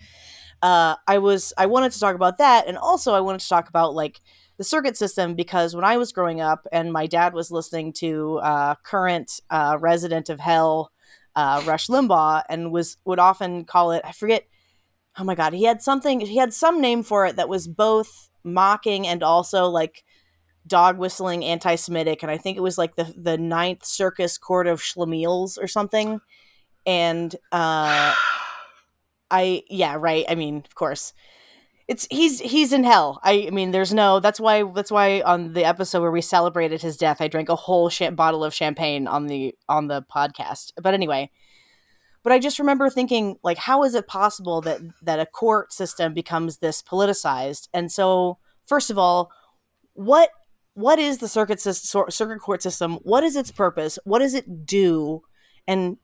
uh, 0.62 0.96
I 1.08 1.18
was 1.18 1.54
I 1.58 1.66
wanted 1.66 1.94
to 1.94 2.00
talk 2.00 2.16
about 2.16 2.38
that, 2.40 2.68
and 2.68 2.78
also 2.78 3.14
I 3.14 3.22
wanted 3.22 3.40
to 3.40 3.50
talk 3.50 3.70
about 3.70 3.96
like 3.96 4.20
the 4.58 4.66
circuit 4.66 4.98
system 4.98 5.34
because 5.34 5.76
when 5.76 5.86
I 5.86 5.96
was 5.96 6.12
growing 6.12 6.42
up 6.42 6.68
and 6.74 6.92
my 6.92 7.08
dad 7.08 7.34
was 7.34 7.52
listening 7.52 7.94
to 7.94 8.40
uh, 8.40 8.76
current 8.84 9.40
uh, 9.50 9.78
resident 9.80 10.28
of 10.28 10.42
hell, 10.42 10.92
uh, 11.38 11.64
Rush 11.66 11.88
Limbaugh, 11.88 12.44
and 12.50 12.70
was 12.74 12.98
would 13.06 13.20
often 13.20 13.64
call 13.64 13.92
it 13.92 14.02
I 14.04 14.12
forget. 14.12 14.44
Oh 15.18 15.24
my 15.24 15.36
god, 15.36 15.54
he 15.54 15.64
had 15.64 15.82
something. 15.82 16.20
He 16.20 16.38
had 16.38 16.54
some 16.54 16.82
name 16.82 17.04
for 17.04 17.26
it 17.26 17.36
that 17.38 17.50
was 17.50 17.68
both 17.68 18.30
mocking 18.44 19.08
and 19.08 19.24
also 19.24 19.66
like 19.66 20.04
dog 20.66 20.98
whistling, 20.98 21.44
anti-Semitic, 21.44 22.24
and 22.24 22.32
I 22.32 22.38
think 22.38 22.58
it 22.58 22.62
was 22.62 22.78
like 22.78 22.96
the 22.96 23.14
the 23.18 23.38
Ninth 23.38 23.86
Circus 23.86 24.38
Court 24.38 24.68
of 24.68 24.82
Schlemiels 24.82 25.58
or 25.62 25.68
something. 25.68 26.20
And 26.86 27.36
uh, 27.52 28.14
I 29.32 29.64
yeah 29.70 29.98
right. 30.00 30.26
I 30.30 30.36
mean, 30.36 30.58
of 30.58 30.76
course 30.76 31.14
it's 31.88 32.06
he's 32.12 32.40
he's 32.40 32.74
in 32.74 32.84
hell. 32.84 33.20
I, 33.24 33.46
I 33.48 33.50
mean, 33.50 33.72
there's 33.72 33.94
no. 33.94 34.20
That's 34.20 34.40
why 34.40 34.64
that's 34.76 34.92
why 34.92 35.22
on 35.22 35.54
the 35.54 35.64
episode 35.64 36.02
where 36.02 36.12
we 36.12 36.22
celebrated 36.22 36.82
his 36.82 36.98
death, 36.98 37.22
I 37.22 37.28
drank 37.28 37.50
a 37.50 37.56
whole 37.56 37.90
sh- 37.90 38.10
bottle 38.12 38.44
of 38.44 38.54
champagne 38.54 39.08
on 39.08 39.28
the 39.28 39.56
on 39.70 39.88
the 39.88 40.02
podcast. 40.14 40.74
But 40.82 40.94
anyway, 40.94 41.32
but 42.28 42.34
I 42.34 42.40
just 42.40 42.60
remember 42.60 42.90
thinking, 42.90 43.38
like, 43.42 43.58
how 43.58 43.86
is 43.86 43.96
it 43.96 44.06
possible 44.06 44.60
that 44.60 44.82
that 45.02 45.18
a 45.18 45.26
court 45.26 45.72
system 45.72 46.14
becomes 46.14 46.58
this 46.58 46.84
politicized? 46.84 47.70
And 47.74 47.90
so, 47.90 48.38
first 48.66 48.90
of 48.90 48.98
all, 48.98 49.32
what 49.94 50.32
what 50.74 51.00
is 51.00 51.20
the 51.20 51.30
circuit 51.30 51.62
system, 51.62 52.04
circuit 52.10 52.42
court 52.42 52.62
system? 52.62 52.96
What 53.04 53.24
is 53.24 53.38
its 53.38 53.50
purpose? 53.50 53.98
What 54.04 54.20
does 54.20 54.34
it 54.34 54.66
do? 54.66 55.22
And 55.70 55.96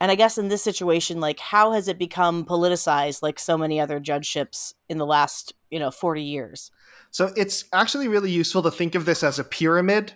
and 0.00 0.10
I 0.10 0.14
guess 0.14 0.38
in 0.38 0.48
this 0.48 0.62
situation, 0.62 1.20
like, 1.20 1.38
how 1.38 1.72
has 1.72 1.88
it 1.88 1.98
become 1.98 2.46
politicized 2.46 3.20
like 3.20 3.38
so 3.38 3.58
many 3.58 3.78
other 3.78 4.00
judgeships 4.00 4.72
in 4.88 4.96
the 4.96 5.04
last, 5.04 5.52
you 5.70 5.78
know, 5.78 5.90
40 5.90 6.22
years? 6.22 6.70
So 7.10 7.34
it's 7.36 7.66
actually 7.74 8.08
really 8.08 8.30
useful 8.30 8.62
to 8.62 8.70
think 8.70 8.94
of 8.94 9.04
this 9.04 9.22
as 9.22 9.38
a 9.38 9.44
pyramid, 9.44 10.14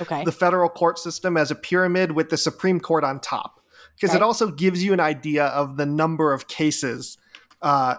Okay. 0.00 0.24
the 0.24 0.32
federal 0.32 0.68
court 0.68 0.98
system 0.98 1.36
as 1.36 1.52
a 1.52 1.54
pyramid 1.54 2.10
with 2.10 2.30
the 2.30 2.36
Supreme 2.36 2.80
Court 2.80 3.04
on 3.04 3.20
top, 3.20 3.60
because 3.94 4.14
it 4.14 4.22
also 4.22 4.50
gives 4.50 4.82
you 4.84 4.92
an 4.92 5.00
idea 5.00 5.46
of 5.46 5.76
the 5.76 5.86
number 5.86 6.32
of 6.32 6.48
cases 6.48 7.16
uh, 7.62 7.96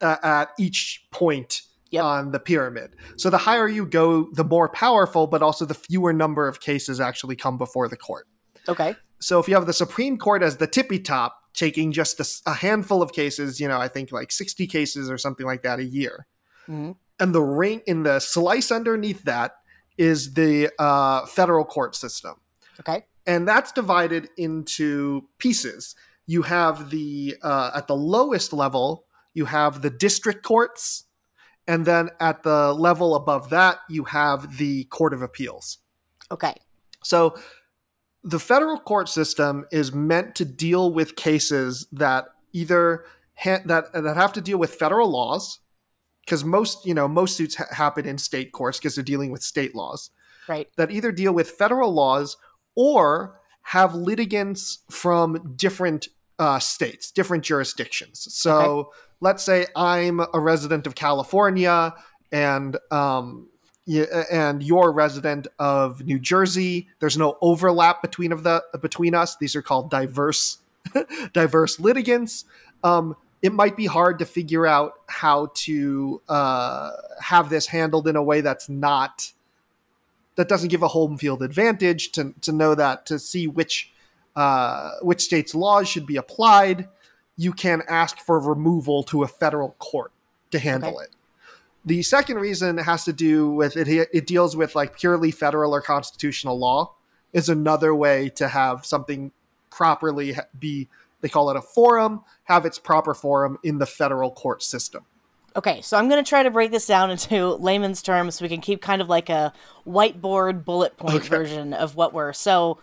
at 0.00 0.46
each 0.58 1.06
point 1.10 1.62
Yep. 1.92 2.04
on 2.04 2.30
the 2.30 2.38
pyramid. 2.38 2.94
So 3.16 3.30
the 3.30 3.38
higher 3.38 3.66
you 3.66 3.84
go, 3.84 4.28
the 4.32 4.44
more 4.44 4.68
powerful, 4.68 5.26
but 5.26 5.42
also 5.42 5.64
the 5.64 5.74
fewer 5.74 6.12
number 6.12 6.46
of 6.46 6.60
cases 6.60 7.00
actually 7.00 7.34
come 7.34 7.58
before 7.58 7.88
the 7.88 7.96
court. 7.96 8.28
okay. 8.68 8.94
So 9.18 9.38
if 9.40 9.48
you 9.48 9.54
have 9.56 9.66
the 9.66 9.72
Supreme 9.72 10.16
Court 10.16 10.42
as 10.42 10.56
the 10.58 10.66
tippy 10.68 10.98
top, 11.00 11.36
taking 11.52 11.90
just 11.92 12.42
a 12.46 12.54
handful 12.54 13.02
of 13.02 13.12
cases, 13.12 13.58
you 13.60 13.66
know, 13.68 13.78
I 13.78 13.88
think 13.88 14.12
like 14.12 14.30
60 14.32 14.66
cases 14.68 15.10
or 15.10 15.18
something 15.18 15.44
like 15.44 15.62
that 15.62 15.78
a 15.80 15.84
year. 15.84 16.26
Mhm. 16.68 16.94
And 17.18 17.34
the 17.34 17.42
ring 17.42 17.82
in 17.86 18.04
the 18.04 18.20
slice 18.20 18.70
underneath 18.70 19.24
that 19.24 19.56
is 19.98 20.34
the 20.34 20.70
uh, 20.78 21.26
federal 21.26 21.64
court 21.64 21.96
system. 21.96 22.36
Okay. 22.78 23.04
And 23.30 23.46
that's 23.46 23.70
divided 23.70 24.28
into 24.36 25.28
pieces. 25.38 25.94
You 26.26 26.42
have 26.42 26.90
the, 26.90 27.36
uh, 27.42 27.70
at 27.76 27.86
the 27.86 27.94
lowest 27.94 28.52
level, 28.52 29.04
you 29.34 29.44
have 29.44 29.82
the 29.82 29.90
district 29.90 30.42
courts. 30.42 31.04
And 31.68 31.86
then 31.86 32.10
at 32.18 32.42
the 32.42 32.72
level 32.72 33.14
above 33.14 33.50
that, 33.50 33.78
you 33.88 34.02
have 34.04 34.58
the 34.58 34.84
Court 34.84 35.14
of 35.14 35.22
Appeals. 35.22 35.78
Okay. 36.32 36.54
So 37.04 37.36
the 38.24 38.40
federal 38.40 38.78
court 38.80 39.08
system 39.08 39.64
is 39.70 39.92
meant 39.92 40.34
to 40.34 40.44
deal 40.44 40.92
with 40.92 41.14
cases 41.14 41.86
that 41.92 42.24
either 42.52 43.04
ha- 43.36 43.62
that 43.66 43.92
that 43.92 44.16
have 44.16 44.32
to 44.32 44.40
deal 44.40 44.58
with 44.58 44.74
federal 44.74 45.08
laws 45.08 45.60
because 46.24 46.44
most 46.44 46.84
you 46.84 46.92
know 46.94 47.08
most 47.08 47.36
suits 47.36 47.54
ha- 47.54 47.64
happen 47.70 48.06
in 48.06 48.18
state 48.18 48.52
courts 48.52 48.78
because 48.78 48.94
they're 48.96 49.04
dealing 49.04 49.30
with 49.30 49.42
state 49.42 49.74
laws 49.74 50.10
Right. 50.48 50.68
that 50.76 50.90
either 50.90 51.12
deal 51.12 51.32
with 51.32 51.50
federal 51.50 51.92
laws 51.92 52.36
or 52.80 53.38
have 53.60 53.94
litigants 53.94 54.78
from 54.90 55.52
different 55.54 56.08
uh, 56.38 56.58
states, 56.58 57.10
different 57.10 57.44
jurisdictions. 57.44 58.26
So 58.34 58.92
let's 59.20 59.42
say 59.42 59.66
I'm 59.76 60.20
a 60.32 60.40
resident 60.40 60.86
of 60.86 60.94
California 60.94 61.94
and 62.32 62.78
um, 62.90 63.50
and 63.86 64.62
you're 64.62 64.88
a 64.88 64.92
resident 64.92 65.46
of 65.58 66.02
New 66.06 66.18
Jersey. 66.18 66.88
There's 67.00 67.18
no 67.18 67.36
overlap 67.42 68.00
between 68.00 68.32
of 68.32 68.44
the 68.44 68.64
between 68.80 69.14
us. 69.14 69.36
These 69.36 69.54
are 69.54 69.62
called 69.62 69.90
diverse 69.90 70.56
diverse 71.34 71.78
litigants. 71.78 72.46
Um, 72.82 73.14
it 73.42 73.52
might 73.52 73.76
be 73.76 73.84
hard 73.84 74.20
to 74.20 74.24
figure 74.24 74.66
out 74.66 74.94
how 75.06 75.50
to 75.66 76.22
uh, 76.30 76.92
have 77.20 77.50
this 77.50 77.66
handled 77.66 78.08
in 78.08 78.16
a 78.16 78.22
way 78.22 78.40
that's 78.40 78.70
not 78.70 79.32
that 80.36 80.48
doesn't 80.48 80.68
give 80.68 80.82
a 80.82 80.88
home 80.88 81.18
field 81.18 81.42
advantage 81.42 82.12
to, 82.12 82.34
to 82.40 82.52
know 82.52 82.74
that 82.74 83.06
to 83.06 83.18
see 83.18 83.46
which 83.46 83.92
uh, 84.36 84.92
which 85.02 85.20
state's 85.22 85.54
laws 85.54 85.88
should 85.88 86.06
be 86.06 86.16
applied 86.16 86.88
you 87.36 87.52
can 87.52 87.82
ask 87.88 88.18
for 88.18 88.38
removal 88.38 89.02
to 89.02 89.22
a 89.22 89.28
federal 89.28 89.70
court 89.78 90.12
to 90.50 90.58
handle 90.58 90.90
Okay. 90.96 91.04
it 91.04 91.10
the 91.84 92.02
second 92.02 92.36
reason 92.36 92.78
has 92.78 93.04
to 93.04 93.12
do 93.12 93.50
with 93.50 93.76
it 93.76 93.88
it 93.88 94.26
deals 94.26 94.56
with 94.56 94.74
like 94.74 94.98
purely 94.98 95.30
federal 95.30 95.74
or 95.74 95.80
constitutional 95.80 96.58
law 96.58 96.94
is 97.32 97.48
another 97.48 97.94
way 97.94 98.28
to 98.28 98.48
have 98.48 98.84
something 98.84 99.32
properly 99.70 100.36
be 100.58 100.88
they 101.20 101.28
call 101.28 101.50
it 101.50 101.56
a 101.56 101.62
forum 101.62 102.22
have 102.44 102.66
its 102.66 102.78
proper 102.78 103.14
forum 103.14 103.58
in 103.62 103.78
the 103.78 103.86
federal 103.86 104.30
court 104.30 104.62
system 104.62 105.04
Okay, 105.56 105.80
so 105.80 105.96
I'm 105.96 106.08
going 106.08 106.22
to 106.22 106.28
try 106.28 106.42
to 106.42 106.50
break 106.50 106.70
this 106.70 106.86
down 106.86 107.10
into 107.16 107.54
layman's 107.54 108.02
terms 108.02 108.36
so 108.36 108.44
we 108.44 108.48
can 108.48 108.60
keep 108.60 108.80
kind 108.82 109.02
of 109.02 109.08
like 109.08 109.28
a 109.28 109.52
whiteboard 109.86 110.64
bullet 110.64 110.96
point 110.96 111.16
Okay. 111.16 111.28
version 111.28 111.72
of 111.72 111.96
what 111.96 112.12
we're. 112.12 112.32
So 112.32 112.78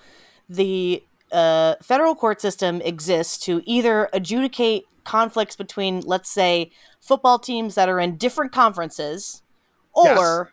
the 0.50 1.04
uh, 1.32 1.76
federal 1.82 2.16
court 2.16 2.42
system 2.42 2.82
exists 2.82 3.38
to 3.46 3.62
either 3.66 4.10
adjudicate 4.14 4.86
conflicts 5.04 5.56
between, 5.56 6.02
let's 6.02 6.30
say, 6.30 6.72
football 7.00 7.40
teams 7.40 7.76
that 7.76 7.90
are 7.90 8.00
in 8.00 8.18
different 8.18 8.52
conferences 8.52 9.42
or 9.94 10.52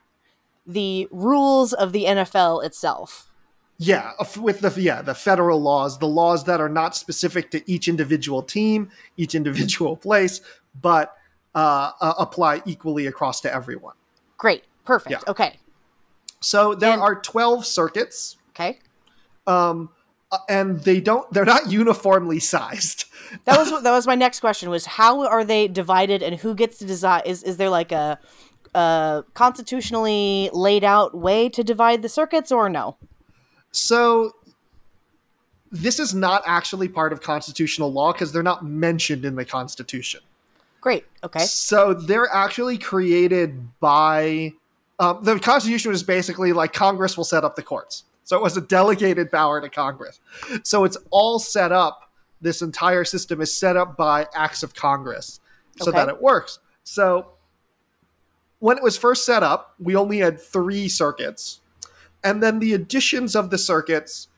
the 0.66 1.08
rules 1.10 1.72
of 1.72 1.92
the 1.92 2.04
NFL 2.04 2.64
itself. 2.64 3.30
Yeah, 3.76 4.12
with 4.38 4.60
the 4.60 4.72
yeah 4.80 5.02
the 5.02 5.14
federal 5.14 5.60
laws, 5.60 5.98
the 5.98 6.06
laws 6.06 6.44
that 6.44 6.60
are 6.60 6.68
not 6.68 6.94
specific 6.94 7.50
to 7.50 7.70
each 7.70 7.88
individual 7.88 8.40
team, 8.42 8.88
each 9.16 9.34
individual 9.34 9.96
place, 10.06 10.40
but 10.80 11.12
uh, 11.54 11.92
uh, 12.00 12.14
apply 12.18 12.62
equally 12.66 13.06
across 13.06 13.40
to 13.42 13.54
everyone. 13.54 13.94
Great. 14.38 14.64
Perfect. 14.84 15.12
Yeah. 15.12 15.30
Okay. 15.30 15.58
So 16.40 16.74
there 16.74 16.92
And- 16.92 17.00
are 17.00 17.14
twelve 17.14 17.64
circuits, 17.64 18.36
Okay. 18.50 18.78
um, 19.46 19.88
uh, 20.30 20.38
and 20.48 20.80
they 20.80 21.00
don't 21.00 21.30
they're 21.32 21.44
not 21.44 21.70
uniformly 21.70 22.40
sized. 22.40 23.04
That 23.46 23.58
was 23.58 23.82
that 23.82 23.90
was 23.90 24.06
my 24.06 24.14
next 24.14 24.40
question. 24.40 24.68
Was 24.70 24.84
how 24.86 25.26
are 25.26 25.44
they 25.44 25.66
divided 25.66 26.22
and 26.22 26.36
who 26.36 26.54
gets 26.54 26.78
to 26.78 26.84
decide? 26.84 27.22
Is 27.26 27.42
is 27.42 27.56
there 27.56 27.70
like 27.70 27.90
a, 27.90 28.18
a 28.74 29.24
constitutionally 29.34 30.50
laid 30.52 30.84
out 30.84 31.16
way 31.16 31.48
to 31.48 31.64
divide 31.64 32.02
the 32.02 32.08
circuits 32.08 32.52
or 32.52 32.68
no? 32.68 32.96
So 33.72 34.32
this 35.72 35.98
is 35.98 36.14
not 36.14 36.42
actually 36.46 36.86
part 36.88 37.12
of 37.12 37.22
constitutional 37.22 37.92
law 37.92 38.12
because 38.12 38.30
they're 38.32 38.42
not 38.44 38.64
mentioned 38.64 39.24
in 39.24 39.34
the 39.34 39.44
Constitution. 39.44 40.20
Great. 40.84 41.06
Okay. 41.24 41.40
So 41.40 41.94
they're 41.94 42.28
actually 42.30 42.76
created 42.76 43.80
by 43.80 44.52
um, 44.98 45.24
the 45.24 45.40
Constitution 45.40 45.92
is 45.92 46.02
basically 46.02 46.52
like 46.52 46.74
Congress 46.74 47.16
will 47.16 47.24
set 47.24 47.42
up 47.42 47.56
the 47.56 47.62
courts. 47.62 48.04
So 48.24 48.36
it 48.36 48.42
was 48.42 48.58
a 48.58 48.60
delegated 48.60 49.32
power 49.32 49.62
to 49.62 49.70
Congress. 49.70 50.20
So 50.62 50.84
it's 50.84 50.98
all 51.10 51.38
set 51.38 51.72
up. 51.72 52.10
This 52.42 52.60
entire 52.60 53.06
system 53.06 53.40
is 53.40 53.56
set 53.56 53.78
up 53.78 53.96
by 53.96 54.26
acts 54.34 54.62
of 54.62 54.74
Congress 54.74 55.40
so 55.80 55.88
Okay. 55.88 55.96
that 55.98 56.10
it 56.10 56.20
works. 56.20 56.58
So 56.82 57.28
when 58.58 58.76
it 58.76 58.82
was 58.82 58.98
first 58.98 59.24
set 59.24 59.42
up, 59.42 59.74
we 59.78 59.96
only 59.96 60.18
had 60.18 60.38
three 60.38 60.86
circuits. 60.90 61.62
And 62.22 62.42
then 62.42 62.58
the 62.58 62.74
additions 62.74 63.34
of 63.34 63.48
the 63.48 63.56
circuits 63.56 64.28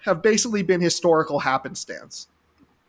have 0.00 0.20
basically 0.20 0.64
been 0.64 0.80
historical 0.80 1.38
happenstance. 1.38 2.26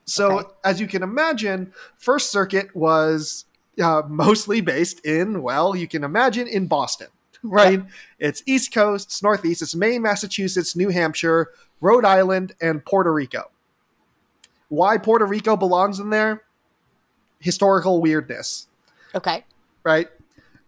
So, 0.08 0.40
Okay. 0.40 0.50
as 0.64 0.80
you 0.80 0.88
can 0.88 1.04
imagine, 1.04 1.74
First 1.98 2.32
Circuit 2.32 2.76
was 2.76 3.46
uh, 3.82 4.02
mostly 4.08 4.62
based 4.62 5.06
in, 5.06 5.42
well, 5.44 5.76
you 5.76 5.88
can 5.88 6.04
imagine, 6.04 6.48
in 6.48 6.66
Boston, 6.68 7.08
right? 7.44 7.84
It's 8.18 8.42
East 8.46 8.74
Coast, 8.74 9.10
it's 9.10 9.22
Northeast, 9.22 9.62
it's 9.62 9.76
Maine, 9.76 10.02
Massachusetts, 10.02 10.76
New 10.76 10.90
Hampshire, 10.90 11.50
Rhode 11.82 12.06
Island, 12.06 12.54
and 12.62 12.84
Puerto 12.84 13.14
Rico. 13.14 13.52
Why 14.70 14.98
Puerto 14.98 15.26
Rico 15.26 15.56
belongs 15.56 16.00
in 16.00 16.10
there? 16.10 16.44
Historical 17.40 18.02
weirdness 18.02 18.68
Okay. 19.14 19.46
right? 19.84 20.08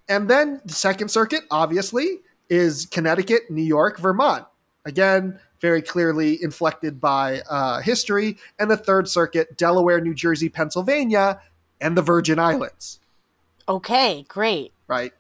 And 0.08 0.30
then 0.30 0.62
the 0.66 0.74
Second 0.74 1.10
Circuit, 1.10 1.44
obviously, 1.50 2.20
is 2.50 2.86
Connecticut, 2.86 3.50
New 3.50 3.64
York, 3.64 4.00
Vermont. 4.00 4.46
Again, 4.86 5.40
very 5.62 5.82
clearly 5.82 6.42
inflected 6.42 7.00
by 7.02 7.42
uh, 7.50 7.82
history. 7.82 8.38
And 8.58 8.70
the 8.72 8.78
Third 8.78 9.08
Circuit, 9.10 9.58
Delaware, 9.58 10.02
New 10.02 10.14
Jersey, 10.14 10.50
Pennsylvania, 10.50 11.42
and 11.82 11.98
the 11.98 12.02
Virgin 12.02 12.40
Islands, 12.40 13.00
Okay. 13.68 14.26
Great. 14.28 14.74
right? 14.88 15.14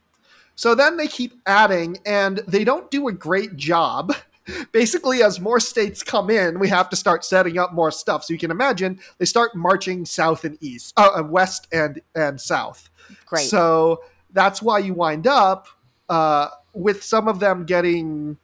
So 0.55 0.75
then 0.75 0.97
they 0.97 1.07
keep 1.07 1.39
adding, 1.45 1.99
and 2.05 2.39
they 2.47 2.63
don't 2.63 2.89
do 2.91 3.07
a 3.07 3.13
great 3.13 3.55
job. 3.55 4.13
Basically, 4.71 5.21
as 5.23 5.39
more 5.39 5.59
states 5.59 6.01
come 6.03 6.29
in, 6.29 6.59
we 6.59 6.67
have 6.69 6.89
to 6.89 6.95
start 6.95 7.23
setting 7.23 7.57
up 7.57 7.71
more 7.73 7.91
stuff. 7.91 8.23
So 8.25 8.33
you 8.33 8.39
can 8.39 8.51
imagine 8.51 8.99
they 9.19 9.25
start 9.25 9.55
marching 9.55 10.05
south 10.05 10.43
and 10.43 10.57
east, 10.59 10.93
uh, 10.97 11.11
uh, 11.19 11.23
west 11.23 11.67
and 11.71 12.01
and 12.15 12.41
south. 12.41 12.89
Great. 13.27 13.45
So 13.45 14.01
that's 14.33 14.61
why 14.61 14.79
you 14.79 14.95
wind 14.95 15.27
up 15.27 15.67
uh, 16.09 16.47
with 16.73 17.03
some 17.03 17.27
of 17.27 17.39
them 17.39 17.63
getting 17.65 18.37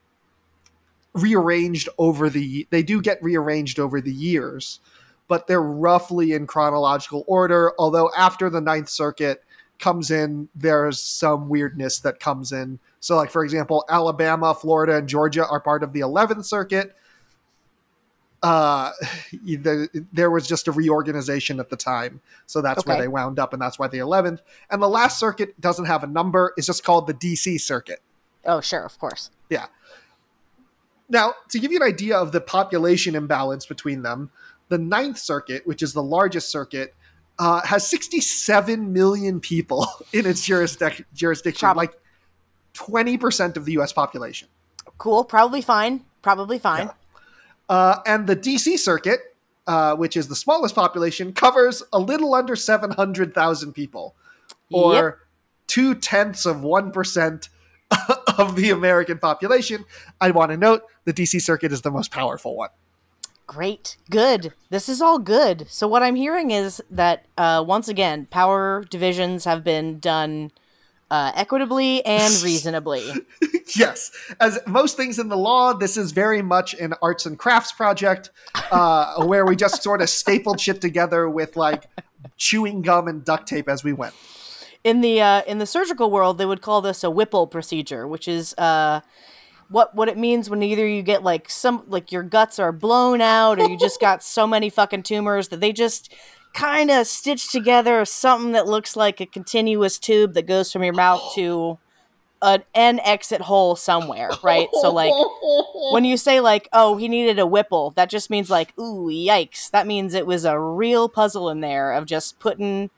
rearranged 1.15 1.89
over 1.97 2.30
the. 2.30 2.67
They 2.69 2.84
do 2.84 3.01
get 3.01 3.23
rearranged 3.23 3.80
over 3.80 4.01
the 4.01 4.13
years, 4.13 4.80
but 5.28 5.47
they're 5.47 5.62
roughly 5.62 6.34
in 6.34 6.45
chronological 6.45 7.23
order. 7.28 7.73
Although 7.80 8.12
after 8.15 8.49
the 8.49 8.62
Ninth 8.62 8.89
Circuit 8.89 9.43
comes 9.80 10.12
in, 10.12 10.49
there's 10.54 11.01
some 11.01 11.49
weirdness 11.49 11.99
that 11.99 12.19
comes 12.19 12.51
in. 12.51 12.80
So, 12.99 13.15
like 13.15 13.32
for 13.32 13.43
example, 13.43 13.86
Alabama, 13.89 14.54
Florida, 14.54 14.97
and 14.97 15.08
Georgia 15.08 15.47
are 15.47 15.60
part 15.60 15.84
of 15.84 15.93
the 15.93 16.01
Eleventh 16.01 16.45
Circuit. 16.45 16.95
Uh, 18.43 18.91
there, 19.43 19.88
there 20.12 20.30
was 20.30 20.47
just 20.47 20.67
a 20.67 20.71
reorganization 20.71 21.60
at 21.60 21.69
the 21.69 21.78
time, 21.78 22.21
so 22.45 22.62
that's 22.62 22.86
where 22.86 22.99
they 22.99 23.08
wound 23.08 23.39
up, 23.39 23.54
and 23.54 23.62
that's 23.62 23.80
why 23.80 23.88
the 23.88 23.99
Eleventh. 23.99 24.41
And 24.69 24.82
the 24.82 24.89
last 24.89 25.19
circuit 25.19 25.60
doesn't 25.62 25.86
have 25.86 26.04
a 26.04 26.08
number; 26.08 26.54
it's 26.58 26.67
just 26.67 26.84
called 26.84 27.08
the 27.08 27.13
DC 27.13 27.60
Circuit. 27.62 28.01
oh, 28.45 28.62
sure. 28.62 28.86
Of 28.86 28.99
course. 28.99 29.32
Yeah. 29.49 29.67
Now, 31.10 31.34
to 31.50 31.60
give 31.60 31.72
you 31.72 31.78
an 31.78 31.84
idea 31.88 32.18
of 32.18 32.32
the 32.32 32.41
population 32.41 33.15
imbalance 33.15 33.65
between 33.65 34.02
them, 34.02 34.32
the 34.70 34.78
Ninth 34.78 35.20
Circuit, 35.20 35.65
which 35.68 35.84
is 35.84 35.94
the 35.94 36.02
largest 36.04 36.50
circuit, 36.50 36.96
uh, 37.38 37.62
has 37.65 37.88
67 37.88 38.91
million 38.94 39.39
people 39.39 39.88
in 40.13 40.26
its 40.26 40.48
jurisdic- 40.48 41.06
jurisdiction, 41.13 41.68
Prob- 41.68 41.78
like 41.78 41.94
20% 42.74 43.58
of 43.58 43.65
the 43.65 43.74
US 43.74 43.94
population. 43.94 44.48
Cool. 44.98 45.24
Probably 45.26 45.62
fine. 45.62 46.04
Probably 46.22 46.58
fine. 46.60 46.88
Yeah. 46.88 46.94
Uh, 47.70 48.00
and 48.06 48.28
the 48.28 48.36
DC 48.36 48.78
Circuit, 48.80 49.20
uh, 49.68 49.96
which 49.96 50.15
is 50.18 50.28
the 50.28 50.36
smallest 50.36 50.76
population, 50.76 51.34
covers 51.34 51.84
a 51.91 52.00
little 52.00 52.34
under 52.34 52.56
700,000 52.56 53.74
people, 53.74 54.15
or 54.72 54.94
Yep. 54.94 55.18
two 55.68 55.96
tenths 55.96 56.46
of 56.46 56.58
1% 56.58 57.50
of 58.38 58.56
the 58.56 58.69
American 58.69 59.17
population. 59.17 59.86
I 60.21 60.32
want 60.32 60.52
to 60.52 60.58
note 60.58 60.84
the 61.06 61.13
DC 61.13 61.41
Circuit 61.41 61.71
is 61.71 61.82
the 61.82 61.91
most 61.91 62.12
powerful 62.12 62.56
one. 62.56 62.69
Great. 63.48 63.98
Good. 64.10 64.54
This 64.69 64.89
is 64.89 65.02
all 65.02 65.19
good. 65.19 65.67
So 65.69 65.88
what 65.88 66.02
I'm 66.02 66.15
hearing 66.15 66.52
is 66.52 66.82
that 66.89 67.26
uh, 67.38 67.63
once 67.65 67.88
again, 67.88 68.28
power 68.32 68.84
divisions 68.89 69.45
have 69.45 69.63
been 69.63 70.00
done 70.00 70.52
uh, 71.12 71.32
equitably 71.36 72.04
and 72.06 72.34
reasonably. 72.43 73.08
yes, 73.76 74.12
as 74.39 74.60
most 74.65 74.98
things 74.98 75.19
in 75.19 75.30
the 75.30 75.38
law, 75.38 75.74
this 75.74 75.98
is 75.98 76.12
very 76.12 76.41
much 76.41 76.74
an 76.74 76.93
arts 77.02 77.26
and 77.26 77.38
crafts 77.38 77.71
project 77.71 78.32
uh, 78.71 79.24
where 79.26 79.45
we 79.45 79.56
just 79.56 79.84
sort 79.84 80.02
of 80.02 80.10
stapled 80.10 80.60
shit 80.60 80.82
together 80.82 81.30
with 81.30 81.56
like 81.56 81.84
chewing 82.38 82.82
gum 82.82 83.08
and 83.08 83.24
duct 83.24 83.48
tape 83.48 83.69
as 83.69 83.84
we 83.84 83.93
went. 83.93 84.15
In 84.86 85.02
the 85.02 85.19
uh, 85.19 85.41
in 85.48 85.58
the 85.58 85.65
surgical 85.65 86.12
world, 86.12 86.38
they 86.38 86.45
would 86.45 86.62
call 86.62 86.80
this 86.80 87.04
a 87.04 87.10
Whipple 87.10 87.48
procedure, 87.48 88.08
which 88.08 88.28
is 88.28 88.54
uh, 88.60 89.02
what 89.67 89.95
what 89.95 90.08
it 90.08 90.17
means 90.17 90.48
when 90.48 90.62
either 90.62 90.88
you 90.88 91.02
get 91.02 91.24
like 91.24 91.50
some 91.50 91.84
like 91.88 92.12
your 92.12 92.21
guts 92.21 92.60
are 92.60 92.71
blown 92.71 93.19
out, 93.19 93.60
or 93.60 93.67
you 93.67 93.78
just 93.78 94.00
got 94.00 94.24
so 94.24 94.45
many 94.45 94.69
fucking 94.69 95.02
tumors 95.02 95.48
that 95.48 95.60
they 95.60 95.74
just 95.74 96.13
kind 96.54 96.91
of 96.91 97.08
stitch 97.08 97.52
together 97.52 98.06
something 98.06 98.52
that 98.54 98.67
looks 98.67 98.95
like 98.95 99.19
a 99.19 99.26
continuous 99.26 100.00
tube 100.00 100.36
that 100.36 100.45
goes 100.45 100.71
from 100.71 100.84
your 100.84 100.93
mouth 100.93 101.34
to 101.34 101.80
an 102.43 102.63
an 102.76 103.00
exit 103.00 103.41
hole 103.41 103.76
somewhere, 103.76 104.30
right? 104.43 104.67
So 104.82 104.91
like 104.93 105.12
when 105.91 106.06
you 106.06 106.15
say 106.15 106.41
like, 106.41 106.69
oh, 106.74 106.95
he 106.95 107.08
needed 107.08 107.39
a 107.39 107.48
Whipple, 107.48 107.89
that 107.95 108.12
just 108.12 108.30
means 108.30 108.52
like, 108.52 108.78
ooh, 108.78 109.10
yikes. 109.10 109.71
That 109.71 109.88
means 109.88 110.13
it 110.13 110.28
was 110.28 110.45
a 110.45 110.60
real 110.60 111.10
puzzle 111.10 111.50
in 111.50 111.62
there 111.62 111.91
of 111.91 112.06
just 112.06 112.39
putting 112.39 112.91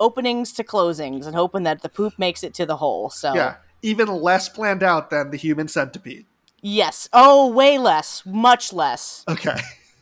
openings 0.00 0.52
to 0.52 0.64
closings 0.64 1.26
and 1.26 1.34
hoping 1.34 1.62
that 1.64 1.82
the 1.82 1.88
poop 1.88 2.18
makes 2.18 2.42
it 2.42 2.54
to 2.54 2.66
the 2.66 2.76
hole. 2.76 3.10
So 3.10 3.34
Yeah, 3.34 3.56
even 3.82 4.08
less 4.08 4.48
planned 4.48 4.82
out 4.82 5.10
than 5.10 5.30
the 5.30 5.36
human 5.36 5.68
centipede. 5.68 6.26
yes. 6.62 7.08
Oh, 7.12 7.48
way 7.50 7.78
less. 7.78 8.22
Much 8.26 8.72
less. 8.72 9.24
Okay. 9.28 9.60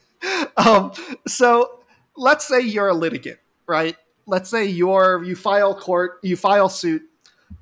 um, 0.57 0.91
so 1.27 1.79
let's 2.15 2.47
say 2.47 2.61
you're 2.61 2.89
a 2.89 2.93
litigant, 2.93 3.39
right? 3.67 3.95
Let's 4.25 4.49
say 4.49 4.65
you're 4.65 5.23
you 5.23 5.35
file 5.35 5.73
court, 5.79 6.19
you 6.21 6.35
file 6.35 6.69
suit, 6.69 7.03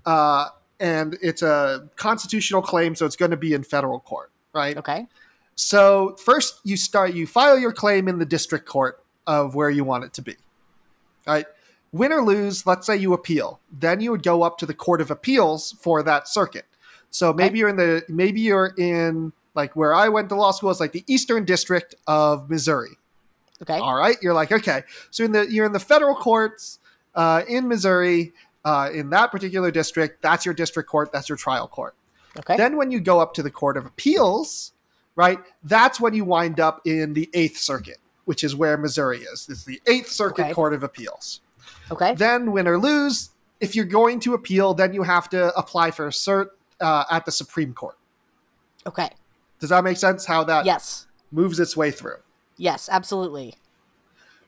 uh, 0.05 0.47
and 0.79 1.17
it's 1.21 1.41
a 1.41 1.89
constitutional 1.95 2.61
claim, 2.61 2.95
so 2.95 3.05
it's 3.05 3.15
going 3.15 3.31
to 3.31 3.37
be 3.37 3.53
in 3.53 3.63
federal 3.63 3.99
court, 3.99 4.31
right? 4.53 4.75
Okay. 4.77 5.07
So 5.55 6.15
first 6.23 6.59
you 6.63 6.75
start 6.75 7.13
you 7.13 7.27
file 7.27 7.57
your 7.59 7.71
claim 7.71 8.07
in 8.07 8.19
the 8.19 8.25
district 8.25 8.65
court 8.65 9.03
of 9.27 9.55
where 9.55 9.69
you 9.69 9.83
want 9.83 10.03
it 10.05 10.13
to 10.13 10.21
be. 10.21 10.35
Right? 11.27 11.45
Win 11.95 12.11
or 12.11 12.21
lose, 12.21 12.67
let's 12.67 12.85
say 12.85 12.97
you 12.97 13.13
appeal. 13.13 13.61
Then 13.71 14.01
you 14.01 14.11
would 14.11 14.21
go 14.21 14.43
up 14.43 14.57
to 14.57 14.65
the 14.65 14.73
court 14.73 14.99
of 14.99 15.09
appeals 15.09 15.75
for 15.79 16.03
that 16.03 16.27
circuit. 16.27 16.65
So 17.09 17.31
maybe 17.31 17.59
you're 17.59 17.69
in 17.69 17.77
the 17.77 18.03
maybe 18.09 18.41
you're 18.41 18.73
in 18.77 19.31
like 19.53 19.77
where 19.77 19.93
I 19.93 20.09
went 20.09 20.27
to 20.29 20.35
law 20.35 20.51
school 20.51 20.69
is 20.69 20.81
like 20.81 20.91
the 20.91 21.05
Eastern 21.07 21.45
District 21.45 21.95
of 22.05 22.49
Missouri. 22.49 22.97
Okay. 23.61 23.77
All 23.77 23.95
right, 23.95 24.17
you're 24.21 24.33
like 24.33 24.51
okay, 24.51 24.83
so 25.09 25.23
in 25.23 25.31
the 25.31 25.47
you're 25.49 25.65
in 25.65 25.71
the 25.71 25.79
federal 25.79 26.15
courts 26.15 26.79
uh, 27.15 27.43
in 27.47 27.69
Missouri 27.69 28.33
uh, 28.65 28.89
in 28.93 29.09
that 29.11 29.31
particular 29.31 29.71
district. 29.71 30.21
That's 30.21 30.43
your 30.43 30.53
district 30.53 30.89
court. 30.89 31.13
That's 31.13 31.29
your 31.29 31.37
trial 31.37 31.69
court. 31.69 31.95
Okay. 32.37 32.57
Then 32.57 32.75
when 32.75 32.91
you 32.91 32.99
go 32.99 33.21
up 33.21 33.33
to 33.35 33.43
the 33.43 33.51
Court 33.51 33.77
of 33.77 33.85
Appeals, 33.85 34.73
right, 35.15 35.39
that's 35.63 36.01
when 36.01 36.13
you 36.13 36.25
wind 36.25 36.59
up 36.59 36.81
in 36.85 37.13
the 37.13 37.29
Eighth 37.33 37.57
Circuit, 37.57 37.99
which 38.25 38.43
is 38.43 38.53
where 38.53 38.77
Missouri 38.77 39.19
is. 39.19 39.47
It's 39.49 39.63
the 39.63 39.79
Eighth 39.87 40.09
Circuit 40.09 40.47
Okay. 40.47 40.53
Court 40.53 40.73
of 40.73 40.83
Appeals. 40.83 41.39
Okay. 41.91 42.15
Then 42.15 42.51
win 42.51 42.67
or 42.67 42.77
lose, 42.77 43.29
if 43.59 43.75
you're 43.75 43.85
going 43.85 44.19
to 44.21 44.33
appeal, 44.33 44.73
then 44.73 44.93
you 44.93 45.03
have 45.03 45.29
to 45.29 45.55
apply 45.57 45.91
for 45.91 46.07
a 46.07 46.11
cert 46.11 46.47
uh, 46.81 47.05
at 47.09 47.25
the 47.25 47.31
Supreme 47.31 47.73
Court. 47.73 47.97
Okay. 48.87 49.09
Does 49.59 49.69
that 49.69 49.83
make 49.83 49.97
sense? 49.97 50.25
How 50.25 50.43
that 50.43 50.65
Yes. 50.65 51.07
moves 51.31 51.59
its 51.59 51.75
way 51.77 51.91
through. 51.91 52.17
Yes. 52.57 52.89
Absolutely. 52.91 53.55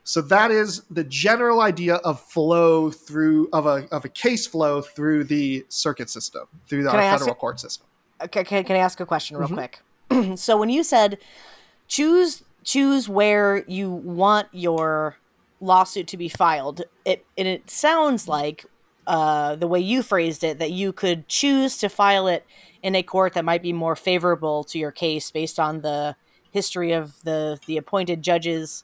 So 0.04 0.22
that 0.22 0.52
is 0.52 0.84
the 0.90 1.04
general 1.04 1.60
idea 1.62 1.96
of 1.96 2.22
flow 2.22 2.90
through 2.92 3.50
of 3.52 3.66
a 3.66 3.88
of 3.92 4.06
a 4.06 4.10
case 4.10 4.48
flow 4.48 4.82
through 4.82 5.26
the 5.26 5.66
circuit 5.68 6.10
system, 6.10 6.44
through 6.68 6.84
the 6.84 6.92
Can 6.92 7.00
I 7.00 7.04
ask 7.04 7.20
federal 7.20 7.36
it- 7.36 7.40
court 7.40 7.60
system. 7.60 7.86
Okay. 8.22 8.44
Can, 8.46 8.64
can 8.64 8.76
I 8.78 8.80
ask 8.80 9.00
a 9.02 9.06
question 9.06 9.36
real 9.38 9.50
Mhm. 9.50 9.54
quick? 10.10 10.38
so 10.38 10.56
when 10.58 10.70
you 10.70 10.84
said 10.84 11.18
choose 11.88 12.44
choose 12.64 13.10
where 13.10 13.64
you 13.68 13.90
want 13.92 14.48
your 14.54 15.18
lawsuit 15.60 16.08
to 16.08 16.18
be 16.18 16.30
filed, 16.30 16.84
it 17.06 17.26
and 17.38 17.48
it 17.48 17.70
sounds 17.70 18.28
like 18.28 18.66
uh, 19.06 19.56
the 19.56 19.68
way 19.68 19.80
you 19.80 20.04
phrased 20.04 20.44
it 20.44 20.60
that 20.60 20.72
you 20.72 20.92
could 20.92 21.28
choose 21.28 21.78
to 21.78 21.90
file 21.90 22.28
it 22.28 22.46
in 22.84 22.96
a 22.96 23.04
court 23.04 23.34
that 23.34 23.46
might 23.46 23.62
be 23.62 23.74
more 23.74 23.96
favorable 23.96 24.64
to 24.66 24.78
your 24.78 24.92
case 24.92 25.32
based 25.32 25.60
on 25.60 25.82
the 25.82 26.16
history 26.52 26.92
of 26.92 27.24
the 27.24 27.60
the 27.66 27.78
appointed 27.78 28.22
judges. 28.22 28.84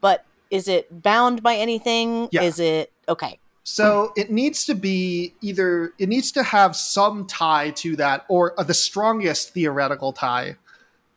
But 0.00 0.24
is 0.50 0.68
it 0.68 1.02
bound 1.02 1.42
by 1.42 1.56
anything? 1.56 2.28
Yeah. 2.30 2.42
Is 2.42 2.60
it 2.60 2.92
okay? 3.08 3.38
So 3.64 4.12
it 4.16 4.30
needs 4.30 4.64
to 4.66 4.74
be 4.74 5.34
either 5.40 5.92
it 5.98 6.08
needs 6.08 6.32
to 6.32 6.42
have 6.42 6.76
some 6.76 7.26
tie 7.26 7.70
to 7.70 7.96
that, 7.96 8.24
or 8.28 8.58
uh, 8.58 8.64
the 8.64 8.74
strongest 8.74 9.54
theoretical 9.54 10.12
tie 10.12 10.56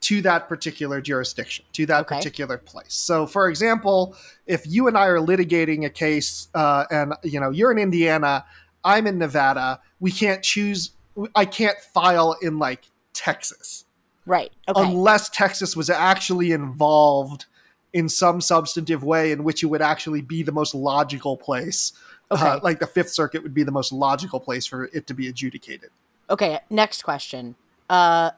to 0.05 0.21
that 0.21 0.47
particular 0.47 1.01
jurisdiction, 1.01 1.65
to 1.73 1.85
that 1.87 2.01
Okay. 2.01 2.17
particular 2.17 2.57
place. 2.59 2.93
So, 2.93 3.25
for 3.25 3.49
example, 3.49 4.15
if 4.45 4.67
you 4.67 4.87
and 4.87 4.95
I 4.97 5.07
are 5.07 5.17
litigating 5.17 5.83
a 5.85 5.89
case, 5.89 6.47
uh, 6.53 6.85
and 6.91 7.13
you 7.23 7.39
know 7.39 7.49
you're 7.49 7.71
in 7.71 7.79
Indiana, 7.79 8.45
I'm 8.83 9.07
in 9.07 9.17
Nevada, 9.17 9.79
we 9.99 10.11
can't 10.11 10.43
choose. 10.43 10.91
I 11.33 11.45
can't 11.45 11.79
file 11.93 12.35
in 12.41 12.59
like 12.59 12.83
Texas 13.13 13.85
Right. 14.25 14.51
Okay. 14.67 14.81
unless 14.81 15.29
Texas 15.29 15.75
was 15.75 15.89
actually 15.89 16.51
involved 16.51 17.45
in 17.93 18.09
some 18.09 18.41
substantive 18.41 19.03
way 19.03 19.31
in 19.31 19.43
which 19.43 19.63
it 19.63 19.67
would 19.67 19.81
actually 19.81 20.21
be 20.21 20.43
the 20.43 20.51
most 20.51 20.75
logical 20.75 21.37
place. 21.37 21.93
Okay. 22.31 22.43
Uh, 22.43 22.59
like 22.61 22.79
the 22.79 22.87
Fifth 22.87 23.11
Circuit 23.11 23.41
would 23.43 23.53
be 23.53 23.63
the 23.63 23.71
most 23.71 23.91
logical 23.93 24.39
place 24.39 24.65
for 24.65 24.85
it 24.93 25.07
to 25.07 25.13
be 25.13 25.29
adjudicated. 25.29 25.89
Okay, 26.29 26.59
next 26.69 27.03
question. 27.03 27.55
Uh, 27.89 28.31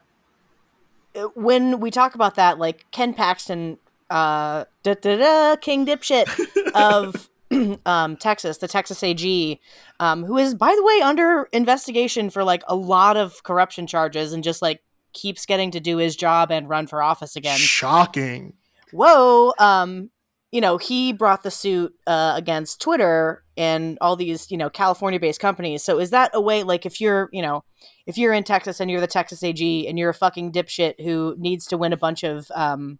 when 1.34 1.80
we 1.80 1.90
talk 1.90 2.14
about 2.14 2.34
that, 2.36 2.58
like 2.58 2.86
Ken 2.90 3.14
Paxton, 3.14 3.78
uh, 4.10 4.64
da, 4.82 4.94
da, 4.94 5.16
da, 5.16 5.56
King 5.56 5.86
Dipshit 5.86 6.28
of 6.74 7.28
um, 7.86 8.16
Texas, 8.16 8.58
the 8.58 8.68
Texas 8.68 9.02
AG, 9.02 9.60
um, 10.00 10.24
who 10.24 10.36
is, 10.36 10.54
by 10.54 10.74
the 10.74 10.84
way, 10.84 11.00
under 11.02 11.48
investigation 11.52 12.30
for 12.30 12.44
like 12.44 12.62
a 12.68 12.76
lot 12.76 13.16
of 13.16 13.42
corruption 13.42 13.86
charges 13.86 14.32
and 14.32 14.44
just 14.44 14.62
like 14.62 14.82
keeps 15.12 15.46
getting 15.46 15.70
to 15.70 15.80
do 15.80 15.96
his 15.96 16.16
job 16.16 16.50
and 16.50 16.68
run 16.68 16.86
for 16.86 17.02
office 17.02 17.36
again. 17.36 17.58
Shocking. 17.58 18.54
Whoa. 18.92 19.52
Um, 19.58 20.10
you 20.50 20.60
know, 20.60 20.78
he 20.78 21.12
brought 21.12 21.42
the 21.42 21.50
suit 21.50 21.94
uh, 22.06 22.32
against 22.36 22.80
Twitter 22.80 23.44
and 23.56 23.98
all 24.00 24.16
these, 24.16 24.50
you 24.50 24.56
know, 24.56 24.70
California 24.70 25.20
based 25.20 25.40
companies. 25.40 25.84
So 25.84 25.98
is 25.98 26.10
that 26.10 26.30
a 26.32 26.40
way, 26.40 26.62
like, 26.62 26.86
if 26.86 27.00
you're, 27.00 27.28
you 27.32 27.42
know, 27.42 27.64
if 28.06 28.16
you're 28.16 28.32
in 28.32 28.44
Texas 28.44 28.80
and 28.80 28.90
you're 28.90 29.00
the 29.00 29.06
Texas 29.06 29.42
AG 29.42 29.86
and 29.86 29.98
you're 29.98 30.10
a 30.10 30.14
fucking 30.14 30.52
dipshit 30.52 31.00
who 31.04 31.34
needs 31.38 31.66
to 31.66 31.76
win 31.76 31.92
a 31.92 31.96
bunch 31.98 32.22
of 32.22 32.50
um, 32.54 32.98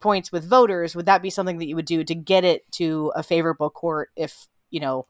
points 0.00 0.32
with 0.32 0.48
voters, 0.48 0.96
would 0.96 1.04
that 1.06 1.20
be 1.20 1.28
something 1.30 1.58
that 1.58 1.66
you 1.68 1.76
would 1.76 1.84
do 1.84 2.04
to 2.04 2.14
get 2.14 2.44
it 2.44 2.70
to 2.72 3.12
a 3.14 3.22
favorable 3.22 3.68
court 3.68 4.08
if, 4.16 4.46
you 4.70 4.80
know, 4.80 5.06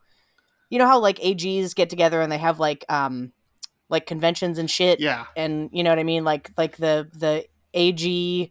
you 0.70 0.78
know 0.78 0.86
how 0.86 0.98
like 0.98 1.18
AGs 1.20 1.74
get 1.74 1.88
together 1.90 2.20
and 2.20 2.30
they 2.32 2.38
have 2.38 2.58
like, 2.58 2.84
um, 2.88 3.32
like 3.88 4.04
conventions 4.06 4.58
and 4.58 4.70
shit 4.70 5.00
Yeah. 5.00 5.24
and 5.34 5.70
you 5.72 5.82
know 5.82 5.88
what 5.88 5.98
I 5.98 6.02
mean 6.02 6.22
like 6.22 6.50
like 6.58 6.76
the 6.76 7.08
the 7.14 7.46
AG 7.72 8.50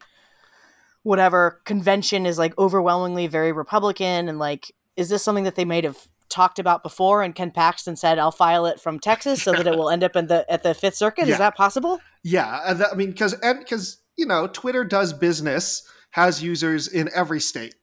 whatever 1.08 1.62
convention 1.64 2.26
is 2.26 2.38
like 2.38 2.54
overwhelmingly 2.58 3.28
very 3.28 3.52
Republican 3.54 4.28
and 4.28 4.38
like 4.40 4.72
is 4.98 5.08
this 5.10 5.24
something 5.24 5.46
that 5.46 5.56
they 5.56 5.64
might 5.66 5.86
have 5.86 6.08
talked 6.28 6.60
about 6.60 6.84
before 6.84 7.24
and 7.24 7.34
Ken 7.34 7.50
Paxton 7.50 7.96
said 7.96 8.20
I'll 8.20 8.32
file 8.32 8.66
it 8.66 8.80
from 8.82 9.00
Texas 9.00 9.42
so 9.42 9.54
that 9.54 9.66
it 9.66 9.78
will 9.78 9.90
end 9.90 10.04
up 10.04 10.18
in 10.18 10.28
the 10.28 10.46
at 10.52 10.64
the 10.64 10.70
5th 10.70 10.96
circuit 10.96 11.28
Yeah. 11.28 11.34
is 11.34 11.40
that 11.40 11.56
possible? 11.56 12.00
Yeah. 12.24 12.60
Uh, 12.66 12.74
that- 12.74 12.92
I 12.92 12.96
mean, 12.96 13.12
because, 13.12 13.32
and 13.42 13.60
because, 13.60 14.02
you 14.18 14.26
know, 14.26 14.48
Twitter 14.48 14.84
does 14.84 15.14
business, 15.14 15.88
has 16.12 16.44
users 16.44 16.90
in 16.90 17.10
every 17.16 17.40
state. 17.40 17.76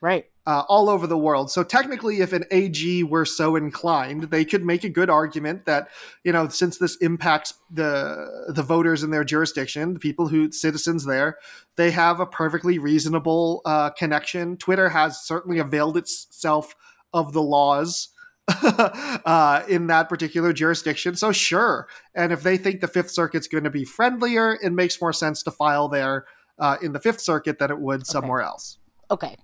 Right. 0.00 0.29
Uh, 0.46 0.62
all 0.68 0.88
over 0.88 1.06
the 1.06 1.18
world. 1.18 1.50
So 1.50 1.62
technically, 1.62 2.20
if 2.20 2.32
an 2.32 2.44
AG 2.50 3.04
were 3.04 3.24
so 3.24 3.56
inclined, 3.56 4.24
they 4.24 4.44
could 4.44 4.64
make 4.64 4.84
a 4.84 4.88
good 4.88 5.10
argument 5.10 5.66
that 5.66 5.88
you 6.24 6.32
know 6.32 6.48
since 6.48 6.78
this 6.78 6.96
impacts 6.96 7.54
the 7.70 8.46
the 8.48 8.62
voters 8.62 9.02
in 9.02 9.10
their 9.10 9.24
jurisdiction, 9.24 9.94
the 9.94 10.00
people 10.00 10.28
who 10.28 10.50
citizens 10.50 11.04
there, 11.04 11.38
they 11.76 11.90
have 11.90 12.20
a 12.20 12.26
perfectly 12.26 12.78
reasonable 12.78 13.60
uh, 13.64 13.90
connection. 13.90 14.56
Twitter 14.56 14.88
has 14.88 15.20
certainly 15.20 15.58
availed 15.58 15.96
itself 15.96 16.74
of 17.12 17.32
the 17.32 17.42
laws. 17.42 18.08
uh, 18.64 19.62
in 19.68 19.86
that 19.86 20.08
particular 20.08 20.52
jurisdiction, 20.52 21.14
so 21.14 21.30
sure. 21.30 21.86
And 22.16 22.32
if 22.32 22.42
they 22.42 22.56
think 22.56 22.80
the 22.80 22.88
Fifth 22.88 23.12
Circuit's 23.12 23.46
going 23.46 23.62
to 23.62 23.70
be 23.70 23.84
friendlier, 23.84 24.58
it 24.60 24.72
makes 24.72 25.00
more 25.00 25.12
sense 25.12 25.44
to 25.44 25.52
file 25.52 25.86
there 25.86 26.26
uh, 26.58 26.76
in 26.82 26.92
the 26.92 26.98
Fifth 26.98 27.20
Circuit 27.20 27.60
than 27.60 27.70
it 27.70 27.78
would 27.78 28.08
somewhere 28.08 28.40
else. 28.40 28.78
Okay. 29.08 29.36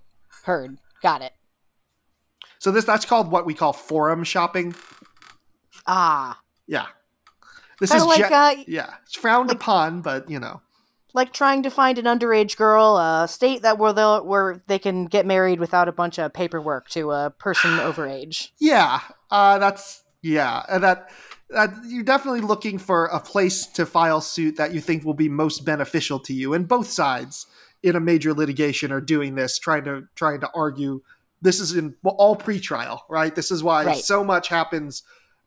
Heard. 0.43 0.79
Got 1.07 1.23
it. 1.23 1.33
So 2.59 2.73
this 2.73 2.85
that's 2.85 3.05
called 3.05 3.31
what 3.31 3.47
we 3.47 3.55
call 3.55 3.73
forum 3.73 4.25
shopping. 4.25 4.75
Ah. 5.87 6.41
Yeah. 6.67 6.87
This 7.79 7.91
Kind 7.91 8.01
is 8.01 8.07
like 8.09 8.29
ge- 8.29 8.33
uh 8.33 8.65
yeah, 8.67 8.95
it's 9.05 9.15
frowned 9.15 9.53
upon, 9.53 10.01
but 10.01 10.29
you 10.29 10.41
know. 10.41 10.63
like 11.15 11.33
trying 11.33 11.63
to 11.63 11.71
find 11.71 11.97
an 11.99 12.07
underage 12.07 12.57
girl, 12.57 12.97
a 12.99 13.29
state 13.29 13.63
that 13.63 13.79
where 13.79 13.93
they 13.93 14.03
where 14.03 14.65
they 14.67 14.81
can 14.81 15.05
get 15.05 15.27
married 15.27 15.61
without 15.61 15.87
a 15.87 15.93
bunch 15.93 16.19
of 16.19 16.33
paperwork 16.33 16.89
to 16.89 17.13
a 17.13 17.31
person 17.31 17.71
overage. 17.79 18.49
Yeah. 18.59 18.99
Uh 19.31 19.59
that's 19.59 20.03
yeah, 20.23 20.65
and 20.69 20.83
that 20.83 21.09
that 21.51 21.71
you're 21.87 22.03
definitely 22.03 22.41
looking 22.41 22.79
for 22.79 23.07
a 23.07 23.21
place 23.21 23.65
to 23.69 23.87
file 23.87 24.21
suit 24.21 24.57
that 24.57 24.75
you 24.75 24.81
think 24.81 25.05
will 25.05 25.15
be 25.15 25.29
most 25.29 25.65
beneficial 25.65 26.19
to 26.19 26.35
you 26.35 26.53
and 26.53 26.67
both 26.67 26.91
sides 26.91 27.47
in 27.83 27.97
a 27.97 28.01
major 28.01 28.33
litigation 28.35 28.93
are 28.93 29.01
doing 29.01 29.35
this 29.35 29.59
trying 29.59 29.85
to 29.85 30.05
trying 30.15 30.41
to 30.41 30.51
argue 30.55 31.01
this 31.43 31.61
is 31.61 31.75
in 31.77 31.95
all 32.05 32.35
pre-trial, 32.35 33.05
right? 33.11 33.35
This 33.35 33.51
is 33.51 33.63
why 33.63 33.85
Right. 33.85 33.97
so 33.99 34.25
much 34.25 34.49
happens 34.49 35.03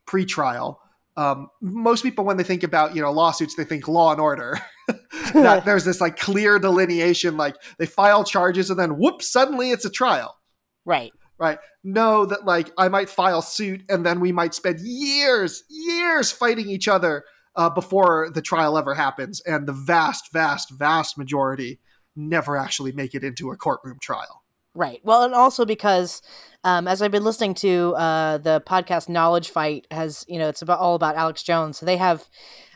pre-trial. 0.06 0.80
Um, 1.16 1.48
most 1.60 2.02
people, 2.02 2.24
when 2.24 2.36
they 2.36 2.44
think 2.44 2.62
about 2.62 2.94
you 2.94 3.02
know 3.02 3.10
lawsuits, 3.12 3.54
they 3.56 3.64
think 3.64 3.88
law 3.88 4.12
and 4.12 4.20
order. 4.20 4.58
that 5.34 5.64
there's 5.66 5.84
this 5.84 6.00
like 6.00 6.16
clear 6.18 6.58
delineation, 6.58 7.36
like 7.36 7.56
they 7.78 7.86
file 7.86 8.24
charges 8.24 8.70
and 8.70 8.78
then 8.78 8.98
whoops, 8.98 9.28
suddenly 9.28 9.70
it's 9.70 9.84
a 9.84 9.90
trial, 9.90 10.36
Right. 10.84 11.12
right? 11.38 11.58
Know 11.84 12.24
that 12.26 12.44
like 12.44 12.70
I 12.78 12.88
might 12.88 13.08
file 13.10 13.42
suit 13.42 13.82
and 13.88 14.06
then 14.06 14.20
we 14.20 14.32
might 14.32 14.54
spend 14.54 14.80
years, 14.80 15.64
years 15.68 16.30
fighting 16.32 16.68
each 16.70 16.88
other 16.88 17.24
uh, 17.56 17.68
before 17.70 18.30
the 18.32 18.42
trial 18.42 18.78
ever 18.78 18.94
happens, 18.94 19.40
and 19.42 19.66
the 19.66 19.72
vast, 19.72 20.32
vast, 20.32 20.70
vast 20.70 21.18
majority 21.18 21.80
never 22.16 22.56
actually 22.56 22.92
make 22.92 23.14
it 23.14 23.24
into 23.24 23.50
a 23.50 23.56
courtroom 23.56 23.98
trial. 24.00 24.42
Right. 24.74 25.00
Well, 25.02 25.24
and 25.24 25.34
also 25.34 25.64
because 25.64 26.22
um, 26.62 26.86
as 26.86 27.02
I've 27.02 27.10
been 27.10 27.24
listening 27.24 27.54
to 27.54 27.94
uh, 27.96 28.38
the 28.38 28.62
podcast 28.64 29.08
Knowledge 29.08 29.50
Fight 29.50 29.86
has, 29.90 30.24
you 30.28 30.38
know, 30.38 30.48
it's 30.48 30.62
about 30.62 30.78
all 30.78 30.94
about 30.94 31.16
Alex 31.16 31.42
Jones. 31.42 31.78
So 31.78 31.86
they 31.86 31.96
have 31.96 32.28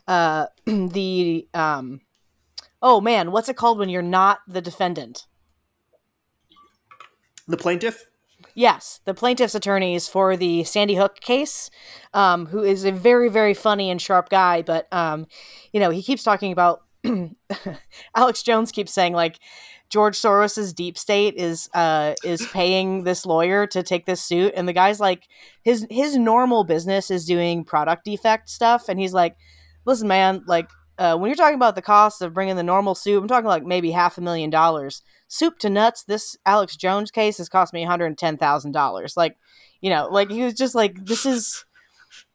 uh, 0.09 0.47
the 0.67 1.47
um, 1.55 2.01
oh 2.83 3.01
man, 3.01 3.31
what's 3.31 3.49
it 3.49 3.57
called 3.57 3.79
when 3.79 3.89
you're 3.89 4.03
not 4.03 4.41
the 4.49 4.61
defendant? 4.61 5.27
The 7.47 7.57
plaintiff, 7.57 8.07
Yes, 8.55 9.01
the 9.05 9.15
plaintiff's 9.15 9.55
attorneys 9.55 10.07
for 10.07 10.37
the 10.37 10.63
Sandy 10.63 10.95
Hook 10.95 11.21
case, 11.21 11.71
um, 12.13 12.47
who 12.47 12.63
is 12.63 12.85
a 12.85 12.93
very, 12.93 13.29
very 13.29 13.53
funny 13.53 13.91
and 13.91 14.01
sharp 14.01 14.29
guy, 14.29 14.63
but 14.63 14.87
um, 14.93 15.27
you 15.73 15.81
know, 15.81 15.91
he 15.91 16.03
keeps 16.03 16.23
talking 16.23 16.53
about 16.53 16.84
Alex 18.17 18.43
Jones 18.43 18.73
keeps 18.73 18.93
saying 18.93 19.13
like 19.13 19.39
George 19.91 20.17
Soros's 20.17 20.73
deep 20.73 20.97
state 20.99 21.35
is 21.37 21.69
uh 21.75 22.15
is 22.25 22.47
paying 22.53 23.05
this 23.05 23.27
lawyer 23.27 23.67
to 23.69 23.83
take 23.83 24.07
this 24.07 24.23
suit, 24.23 24.53
and 24.57 24.67
the 24.67 24.73
guy's 24.73 25.01
like 25.01 25.29
his 25.63 25.87
his 25.91 26.17
normal 26.17 26.65
business 26.65 27.11
is 27.11 27.27
doing 27.27 27.65
product 27.65 28.05
defect 28.05 28.49
stuff, 28.49 28.89
and 28.89 28.99
he's 28.99 29.13
like, 29.13 29.37
listen, 29.85 30.09
man, 30.09 30.43
like 30.47 30.69
uh, 30.99 31.17
when 31.17 31.29
you're 31.29 31.37
talking 31.37 31.57
about 31.57 31.75
the 31.75 31.83
cost 31.83 32.23
of 32.23 32.35
bringing 32.35 32.57
the 32.57 32.63
normal 32.63 32.95
suit, 32.95 33.21
I'm 33.21 33.29
talking 33.29 33.49
like 33.49 33.65
maybe 33.65 33.91
half 33.91 34.17
a 34.17 34.21
million 34.21 34.51
dollars. 34.51 35.03
Soup 35.27 35.59
to 35.59 35.71
nuts. 35.71 36.05
This 36.05 36.37
Alex 36.47 36.77
Jones 36.77 37.11
case 37.11 37.39
has 37.39 37.49
cost 37.49 37.73
me 37.73 37.81
110 37.81 38.37
thousand 38.37 38.73
dollars. 38.73 39.17
Like, 39.17 39.37
you 39.81 39.91
know, 39.91 40.09
like 40.09 40.31
he 40.31 40.43
was 40.43 40.55
just 40.55 40.75
like, 40.75 41.05
this 41.05 41.27
is, 41.27 41.65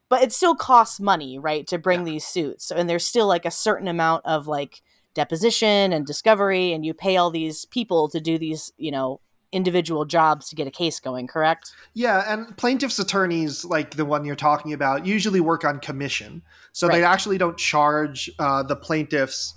but 0.10 0.24
it 0.24 0.34
still 0.34 0.56
costs 0.56 1.00
money, 1.00 1.38
right, 1.40 1.66
to 1.68 1.78
bring 1.78 2.04
these 2.04 2.26
suits, 2.26 2.72
and 2.72 2.90
there's 2.90 3.06
still 3.06 3.28
like 3.28 3.46
a 3.46 3.52
certain 3.52 3.88
amount 3.88 4.26
of 4.26 4.48
like 4.48 4.82
deposition 5.14 5.94
and 5.94 6.06
discovery, 6.06 6.74
and 6.74 6.86
you 6.86 6.94
pay 6.94 7.16
all 7.16 7.30
these 7.30 7.66
people 7.66 8.10
to 8.10 8.20
do 8.20 8.38
these, 8.38 8.72
you 8.78 8.92
know, 8.92 9.22
individual 9.52 10.06
jobs 10.06 10.50
to 10.50 10.56
get 10.56 10.68
a 10.68 10.72
case 10.72 11.00
going. 11.00 11.28
Correct? 11.28 11.72
Yeah, 11.94 12.32
and 12.32 12.56
plaintiffs' 12.58 13.00
attorneys, 13.00 13.66
like 13.66 13.92
the 13.92 14.06
one 14.06 14.26
you're 14.26 14.36
talking 14.36 14.74
about, 14.74 15.06
usually 15.06 15.40
work 15.40 15.64
on 15.64 15.80
commission. 15.80 16.42
So 16.72 16.88
they 16.88 17.04
actually 17.04 17.38
don't 17.38 17.58
charge 17.58 18.30
uh, 18.40 18.64
the 18.64 18.76
plaintiffs 18.76 19.56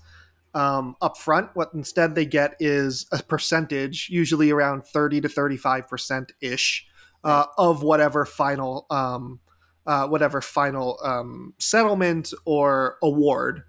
um, 0.55 0.97
up 1.01 1.17
front. 1.17 1.51
What 1.55 1.71
instead 1.75 2.15
they 2.15 2.27
get 2.27 2.57
is 2.61 3.07
a 3.13 3.23
percentage, 3.23 4.09
usually 4.11 4.51
around 4.51 4.85
30 4.85 5.23
to 5.23 5.29
35% 5.29 6.31
ish, 6.41 6.87
uh, 7.25 7.47
of 7.57 7.83
whatever 7.83 8.25
final. 8.25 8.87
Um, 8.91 9.41
uh, 9.87 10.07
whatever 10.07 10.41
final 10.41 10.99
um, 11.05 11.55
settlement 11.59 12.33
or 12.45 12.99
award 13.03 13.63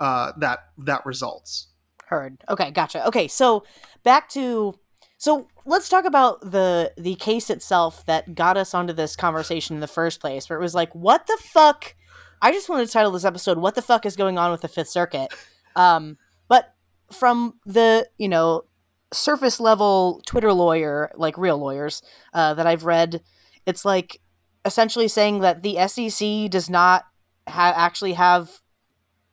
uh, 0.00 0.32
that 0.38 0.60
that 0.78 1.04
results. 1.04 1.68
Heard. 2.06 2.42
Okay, 2.48 2.70
gotcha. 2.70 3.06
Okay, 3.06 3.28
so 3.28 3.64
back 4.02 4.28
to 4.30 4.78
So 5.18 5.48
let's 5.66 5.88
talk 5.88 6.04
about 6.04 6.40
the 6.40 6.92
the 6.96 7.16
case 7.16 7.50
itself 7.50 8.04
that 8.06 8.34
got 8.34 8.56
us 8.56 8.72
onto 8.74 8.92
this 8.92 9.16
conversation 9.16 9.76
in 9.76 9.80
the 9.80 9.86
first 9.88 10.20
place, 10.20 10.48
where 10.48 10.58
it 10.58 10.62
was 10.62 10.74
like, 10.74 10.94
what 10.94 11.26
the 11.26 11.38
fuck? 11.40 11.94
I 12.40 12.52
just 12.52 12.68
wanted 12.68 12.86
to 12.86 12.92
title 12.92 13.10
this 13.10 13.24
episode 13.24 13.58
"What 13.58 13.74
the 13.74 13.82
fuck 13.82 14.06
is 14.06 14.16
going 14.16 14.38
on 14.38 14.50
with 14.50 14.62
the 14.62 14.68
Fifth 14.68 14.88
Circuit?" 14.88 15.32
Um, 15.76 16.16
but 16.48 16.74
from 17.12 17.54
the 17.66 18.08
you 18.16 18.28
know 18.28 18.64
surface 19.12 19.60
level 19.60 20.22
Twitter 20.26 20.52
lawyer, 20.52 21.10
like 21.16 21.36
real 21.36 21.58
lawyers 21.58 22.02
uh, 22.32 22.54
that 22.54 22.66
I've 22.66 22.84
read, 22.84 23.22
it's 23.66 23.84
like 23.84 24.20
essentially 24.68 25.08
saying 25.08 25.40
that 25.40 25.62
the 25.62 25.76
SEC 25.88 26.48
does 26.50 26.70
not 26.70 27.04
ha- 27.48 27.74
actually 27.76 28.12
have 28.12 28.60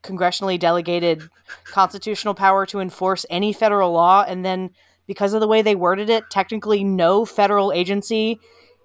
congressionally 0.01 0.59
delegated 0.59 1.21
constitutional 1.65 2.33
power 2.33 2.65
to 2.65 2.79
enforce 2.79 3.25
any 3.29 3.53
federal 3.53 3.91
law, 3.91 4.25
and 4.27 4.43
then 4.43 4.71
because 5.05 5.33
of 5.33 5.41
the 5.41 5.47
way 5.47 5.61
they 5.61 5.75
worded 5.75 6.09
it, 6.09 6.23
technically 6.31 6.83
no 6.83 7.25
federal 7.25 7.71
agency 7.71 8.39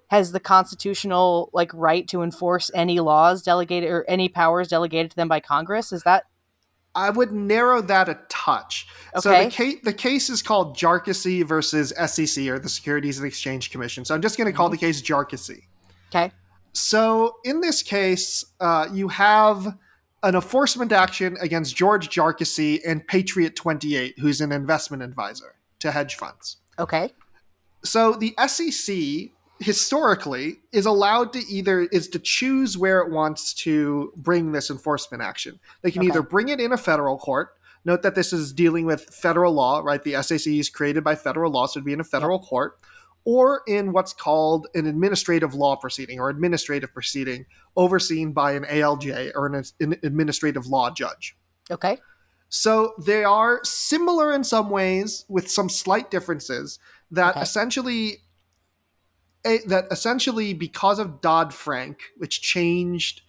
has 0.09 0.33
the 0.33 0.39
constitutional 0.39 1.49
like 1.53 1.73
right 1.73 2.07
to 2.09 2.21
enforce 2.21 2.69
any 2.75 2.99
laws 2.99 3.41
delegated 3.41 3.89
or 3.89 4.05
any 4.07 4.27
powers 4.27 4.67
delegated 4.67 5.09
to 5.09 5.15
them 5.15 5.27
by 5.27 5.39
Congress. 5.39 5.91
Is 5.91 6.03
that 6.03 6.25
I 6.93 7.09
would 7.09 7.31
narrow 7.31 7.81
that 7.81 8.09
a 8.09 8.19
touch. 8.27 8.87
So 9.19 9.31
Okay. 9.31 9.45
the 9.45 9.51
case 9.51 9.75
the 9.83 9.93
case 9.93 10.29
is 10.29 10.41
called 10.41 10.75
Jarkesy 10.75 11.45
versus 11.45 11.93
SEC 11.97 12.47
or 12.47 12.59
the 12.59 12.69
Securities 12.69 13.17
and 13.17 13.25
Exchange 13.27 13.71
Commission. 13.71 14.03
So 14.03 14.13
I'm 14.13 14.21
just 14.21 14.37
going 14.37 14.47
to 14.47 14.53
call 14.53 14.67
mm-hmm. 14.67 14.73
the 14.73 14.79
case 14.79 15.01
Jarkesy. 15.01 15.63
okay? 16.13 16.31
So 16.73 17.37
in 17.43 17.61
this 17.61 17.83
case, 17.83 18.45
uh, 18.59 18.87
you 18.91 19.09
have 19.09 19.77
an 20.23 20.35
enforcement 20.35 20.91
action 20.91 21.37
against 21.41 21.75
George 21.75 22.09
Jarkesy 22.09 22.79
and 22.85 23.05
Patriot 23.05 23.55
28, 23.55 24.19
who's 24.19 24.39
an 24.41 24.51
investment 24.51 25.03
advisor 25.03 25.55
to 25.79 25.91
hedge 25.91 26.15
funds. 26.15 26.57
Okay. 26.77 27.11
So 27.83 28.13
the 28.13 28.35
SEC 28.47 29.31
historically 29.59 30.57
is 30.71 30.85
allowed 30.85 31.33
to 31.33 31.39
either 31.47 31.81
is 31.81 32.07
to 32.09 32.19
choose 32.19 32.77
where 32.77 32.99
it 32.99 33.11
wants 33.11 33.53
to 33.53 34.11
bring 34.15 34.51
this 34.51 34.69
enforcement 34.69 35.21
action. 35.21 35.59
They 35.81 35.91
can 35.91 36.01
Okay. 36.01 36.09
either 36.09 36.21
bring 36.21 36.49
it 36.49 36.59
in 36.59 36.71
a 36.71 36.77
federal 36.77 37.17
court. 37.17 37.53
Note 37.83 38.03
that 38.03 38.15
this 38.15 38.31
is 38.31 38.53
dealing 38.53 38.85
with 38.85 39.05
federal 39.05 39.53
law, 39.53 39.81
right? 39.83 40.03
The 40.03 40.15
SEC 40.21 40.59
is 40.59 40.69
created 40.69 41.03
by 41.03 41.15
federal 41.15 41.51
law, 41.51 41.65
so 41.65 41.77
it'd 41.77 41.85
be 41.85 41.93
in 41.93 41.99
a 41.99 42.03
federal 42.03 42.39
court, 42.39 42.77
or 43.23 43.61
in 43.67 43.91
what's 43.93 44.13
called 44.13 44.67
an 44.73 44.87
administrative 44.87 45.53
law 45.53 45.75
proceeding 45.75 46.19
or 46.19 46.29
administrative 46.29 46.93
proceeding 46.93 47.45
overseen 47.75 48.33
by 48.33 48.53
an 48.53 48.63
ALJ 48.63 49.31
or 49.35 49.45
an, 49.47 49.63
an 49.79 49.95
administrative 50.03 50.67
law 50.67 50.89
judge. 50.89 51.37
Okay. 51.69 51.97
So 52.49 52.93
they 53.03 53.23
are 53.23 53.61
similar 53.63 54.33
in 54.33 54.43
some 54.43 54.69
ways, 54.69 55.25
with 55.29 55.49
some 55.49 55.69
slight 55.69 56.11
differences. 56.11 56.79
That 57.11 57.31
Okay. 57.31 57.41
essentially, 57.41 58.17
a, 59.45 59.59
that 59.67 59.85
essentially 59.91 60.53
because 60.53 60.99
of 60.99 61.21
Dodd 61.21 61.53
Frank, 61.53 61.99
which 62.17 62.41
changed, 62.41 63.21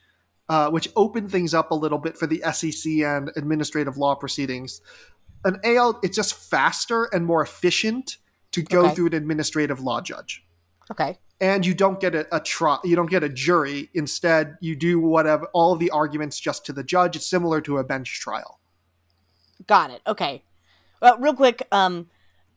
uh, 0.49 0.71
which 0.71 0.89
opened 0.97 1.31
things 1.31 1.55
up 1.55 1.71
a 1.71 1.75
little 1.75 1.99
bit 1.99 2.17
for 2.17 2.27
the 2.27 2.43
SEC 2.53 2.91
and 3.05 3.31
administrative 3.37 3.97
law 3.97 4.15
proceedings. 4.15 4.81
An 5.45 5.59
AL, 5.65 6.01
it's 6.03 6.17
just 6.17 6.35
faster 6.35 7.05
and 7.13 7.25
more 7.27 7.43
efficient 7.43 8.17
to 8.53 8.63
go 8.63 8.85
Okay. 8.87 8.95
through 8.95 9.07
an 9.07 9.15
administrative 9.15 9.81
law 9.81 10.01
judge 10.01 10.45
Okay. 10.91 11.19
and 11.41 11.65
you 11.67 11.75
don't 11.75 12.01
get 12.01 12.15
a, 12.15 12.27
a 12.35 12.41
trial 12.41 12.81
you 12.85 12.95
don't 12.97 13.11
get 13.11 13.23
a 13.23 13.29
jury 13.29 13.91
instead 13.95 14.57
you 14.61 14.77
do 14.77 15.01
whatever 15.01 15.47
all 15.53 15.75
the 15.77 15.91
arguments 15.91 16.39
just 16.39 16.65
to 16.67 16.73
the 16.73 16.85
judge 16.85 17.17
it's 17.17 17.27
similar 17.27 17.61
to 17.61 17.79
a 17.79 17.85
bench 17.85 18.21
trial 18.21 18.59
Got 19.67 19.91
it. 19.93 20.03
Okay. 20.09 20.43
Well, 21.01 21.19
real 21.19 21.35
quick, 21.35 21.63
um, 21.71 22.09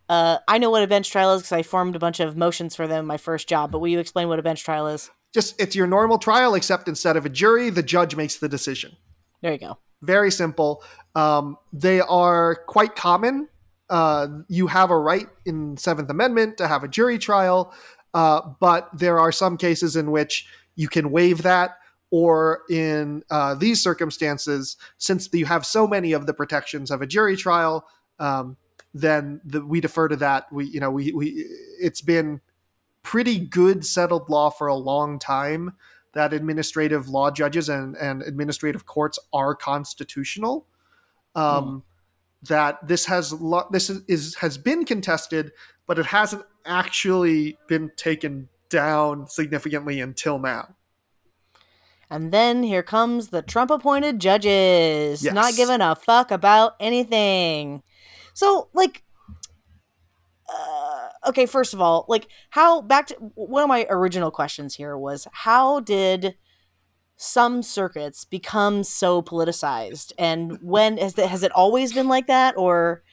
uh, 0.09 0.39
I 0.47 0.57
know 0.57 0.71
what 0.71 0.81
a 0.81 0.87
bench 0.87 1.11
trial 1.11 1.33
is 1.35 1.43
because 1.43 1.51
I 1.51 1.61
formed 1.61 1.95
a 1.95 1.99
bunch 1.99 2.19
of 2.19 2.35
motions 2.35 2.75
for 2.75 2.87
them 2.87 3.01
in 3.01 3.05
my 3.05 3.17
first 3.17 3.47
job. 3.47 3.71
But 3.71 3.77
will 3.77 3.89
you 3.89 3.99
explain 3.99 4.27
what 4.27 4.39
a 4.39 4.43
bench 4.43 4.63
trial 4.63 4.87
is? 4.87 5.11
just 5.33 5.59
it's 5.61 5.75
your 5.75 5.85
normal 5.85 6.17
trial 6.17 6.55
except 6.55 6.87
instead 6.87 7.17
of 7.17 7.25
a 7.25 7.29
jury 7.29 7.69
the 7.69 7.83
judge 7.83 8.15
makes 8.15 8.37
the 8.37 8.47
decision 8.49 8.95
There 9.41 9.51
you 9.51 9.57
go. 9.59 9.77
very 10.01 10.31
simple 10.31 10.81
um, 11.13 11.57
they 11.73 11.99
are 11.99 12.55
quite 12.67 12.95
common 12.95 13.49
uh, 13.89 14.27
you 14.47 14.67
have 14.67 14.89
a 14.89 14.97
right 14.97 15.27
in 15.45 15.77
seventh 15.77 16.09
amendment 16.09 16.57
to 16.57 16.67
have 16.67 16.83
a 16.83 16.87
jury 16.87 17.17
trial 17.17 17.73
uh, 18.13 18.41
but 18.59 18.89
there 18.97 19.19
are 19.19 19.31
some 19.31 19.57
cases 19.57 19.95
in 19.95 20.11
which 20.11 20.47
you 20.75 20.87
can 20.87 21.11
waive 21.11 21.43
that 21.43 21.77
or 22.11 22.61
in 22.69 23.23
uh, 23.29 23.55
these 23.55 23.81
circumstances 23.81 24.77
since 24.97 25.29
you 25.33 25.45
have 25.45 25.65
so 25.65 25.87
many 25.87 26.13
of 26.13 26.25
the 26.25 26.33
protections 26.33 26.91
of 26.91 27.01
a 27.01 27.07
jury 27.07 27.35
trial 27.35 27.85
um, 28.19 28.57
then 28.93 29.41
the, 29.43 29.63
we 29.65 29.81
defer 29.81 30.07
to 30.07 30.15
that 30.15 30.51
we 30.51 30.65
you 30.65 30.79
know 30.79 30.89
we, 30.91 31.11
we 31.11 31.45
it's 31.79 32.01
been 32.01 32.41
pretty 33.03 33.37
good 33.37 33.85
settled 33.85 34.29
law 34.29 34.49
for 34.49 34.67
a 34.67 34.75
long 34.75 35.19
time 35.19 35.73
that 36.15 36.33
administrative 36.33 37.07
law 37.07 37.29
judges 37.29 37.69
and, 37.69 37.95
and 37.97 38.23
administrative 38.23 38.85
courts 38.85 39.19
are 39.31 39.53
constitutional. 39.53 40.65
Um, 41.35 41.83
That 42.47 42.87
this 42.87 43.05
has 43.05 43.31
lo- 43.33 43.67
this 43.71 43.89
is, 43.89 44.01
is 44.07 44.35
has 44.35 44.57
been 44.57 44.85
contested, 44.85 45.51
but 45.87 45.97
it 45.99 46.07
hasn't 46.07 46.43
actually 46.65 47.57
been 47.67 47.91
taken 47.95 48.49
down 48.69 49.27
significantly 49.27 50.01
until 50.01 50.39
now. 50.39 50.75
And 52.09 52.31
then 52.31 52.63
here 52.63 52.83
comes 52.83 53.29
the 53.29 53.41
Trump 53.41 53.71
appointed 53.71 54.19
judges, 54.19 55.23
Yes. 55.23 55.33
not 55.33 55.55
giving 55.55 55.81
a 55.81 55.95
fuck 55.95 56.29
about 56.29 56.73
anything. 56.79 57.81
So, 58.33 58.69
like, 58.73 59.03
uh, 60.53 61.09
okay, 61.29 61.45
first 61.45 61.73
of 61.73 61.81
all, 61.81 62.05
like, 62.07 62.27
how, 62.51 62.81
back 62.81 63.07
to 63.07 63.15
one 63.33 63.63
of 63.63 63.69
my 63.69 63.87
original 63.89 64.29
questions 64.29 64.75
here 64.75 64.97
was 64.97 65.27
how 65.31 65.79
did 65.79 66.35
some 67.17 67.63
circuits 67.63 68.25
become 68.25 68.83
so 68.83 69.21
politicized? 69.21 70.11
And 70.17 70.57
when 70.61 70.97
has, 70.97 71.13
the, 71.13 71.27
has 71.27 71.43
it 71.43 71.51
always 71.53 71.93
been 71.93 72.07
like 72.07 72.27
that? 72.27 72.55
Or 72.57 73.03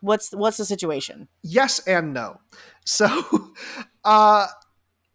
what's, 0.00 0.32
what's 0.32 0.56
the 0.56 0.64
situation? 0.64 1.28
Yes 1.42 1.78
and 1.86 2.12
no. 2.12 2.40
So, 2.84 3.52
uh, 4.04 4.46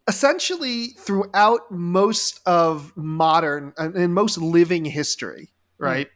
essentially, 0.07 0.87
throughout 0.97 1.69
most 1.69 2.39
of 2.45 2.95
modern 2.95 3.73
and 3.77 4.13
most 4.13 4.37
living 4.37 4.85
history, 4.85 5.51
right? 5.77 6.07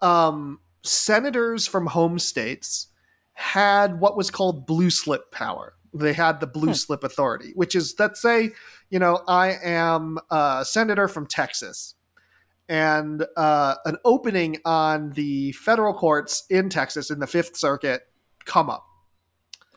Um, 0.00 0.60
senators 0.84 1.66
from 1.66 1.86
home 1.86 2.18
states 2.18 2.88
had 3.32 4.00
what 4.00 4.16
was 4.16 4.30
called 4.30 4.66
blue 4.66 4.90
slip 4.90 5.32
power. 5.32 5.74
They 5.94 6.12
had 6.12 6.40
the 6.40 6.46
blue 6.46 6.68
Hmm. 6.68 6.74
slip 6.74 7.02
authority, 7.02 7.52
which 7.54 7.74
is, 7.74 7.94
let's 7.98 8.20
say, 8.20 8.50
you 8.90 8.98
know, 8.98 9.22
I 9.28 9.54
am 9.62 10.18
a 10.30 10.64
senator 10.66 11.08
from 11.08 11.26
Texas, 11.26 11.94
and 12.68 13.24
uh, 13.36 13.76
an 13.84 13.96
opening 14.04 14.58
on 14.64 15.12
the 15.12 15.52
federal 15.52 15.94
courts 15.94 16.44
in 16.50 16.68
Texas 16.68 17.10
in 17.10 17.18
the 17.18 17.26
Fifth 17.26 17.56
Circuit 17.56 18.02
come 18.44 18.68
up 18.70 18.86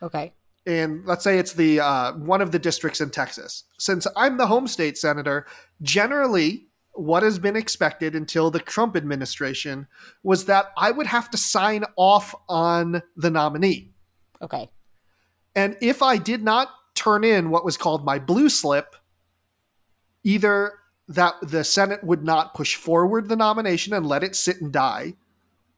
Okay. 0.02 0.32
and 0.66 1.04
let's 1.06 1.22
say 1.24 1.38
it's 1.38 1.52
the 1.52 1.80
uh, 1.80 2.12
one 2.12 2.40
of 2.40 2.52
the 2.52 2.58
districts 2.58 3.00
in 3.00 3.10
Texas. 3.10 3.64
Since 3.78 4.06
I'm 4.16 4.36
the 4.38 4.46
home 4.46 4.66
state 4.66 4.96
senator, 4.98 5.46
generally 5.80 6.68
what 6.94 7.22
has 7.22 7.38
been 7.38 7.56
expected 7.56 8.14
until 8.14 8.50
the 8.50 8.58
Trump 8.58 8.96
administration 8.96 9.86
was 10.22 10.44
that 10.46 10.66
I 10.76 10.90
would 10.90 11.06
have 11.06 11.30
to 11.30 11.38
sign 11.38 11.84
off 11.96 12.34
on 12.48 13.02
the 13.16 13.30
nominee. 13.30 13.92
Okay. 14.42 14.70
And 15.54 15.76
if 15.80 16.02
I 16.02 16.18
did 16.18 16.42
not 16.42 16.68
turn 16.94 17.24
in 17.24 17.48
what 17.50 17.64
was 17.64 17.76
called 17.78 18.04
my 18.04 18.18
blue 18.18 18.48
slip, 18.50 18.94
either 20.24 20.74
that 21.08 21.34
the 21.42 21.64
Senate 21.64 22.02
would 22.04 22.24
not 22.24 22.54
push 22.54 22.76
forward 22.76 23.28
the 23.28 23.36
nomination 23.36 23.92
and 23.92 24.06
let 24.06 24.22
it 24.22 24.36
sit 24.36 24.60
and 24.60 24.72
die, 24.72 25.14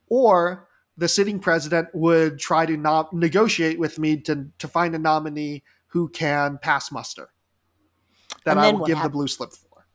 or 0.07 0.67
the 0.97 1.07
sitting 1.07 1.39
president 1.39 1.89
would 1.93 2.39
try 2.39 2.65
to 2.65 2.77
no- 2.77 3.09
negotiate 3.11 3.79
with 3.79 3.99
me 3.99 4.17
to, 4.17 4.47
to 4.59 4.67
find 4.67 4.95
a 4.95 4.99
nominee 4.99 5.63
who 5.87 6.07
can 6.07 6.57
pass 6.57 6.91
muster 6.91 7.29
that 8.43 8.57
I 8.57 8.71
will 8.71 8.85
give 8.85 9.01
the 9.01 9.09
blue 9.09 9.27
slip 9.27 9.51
for. 9.51 9.87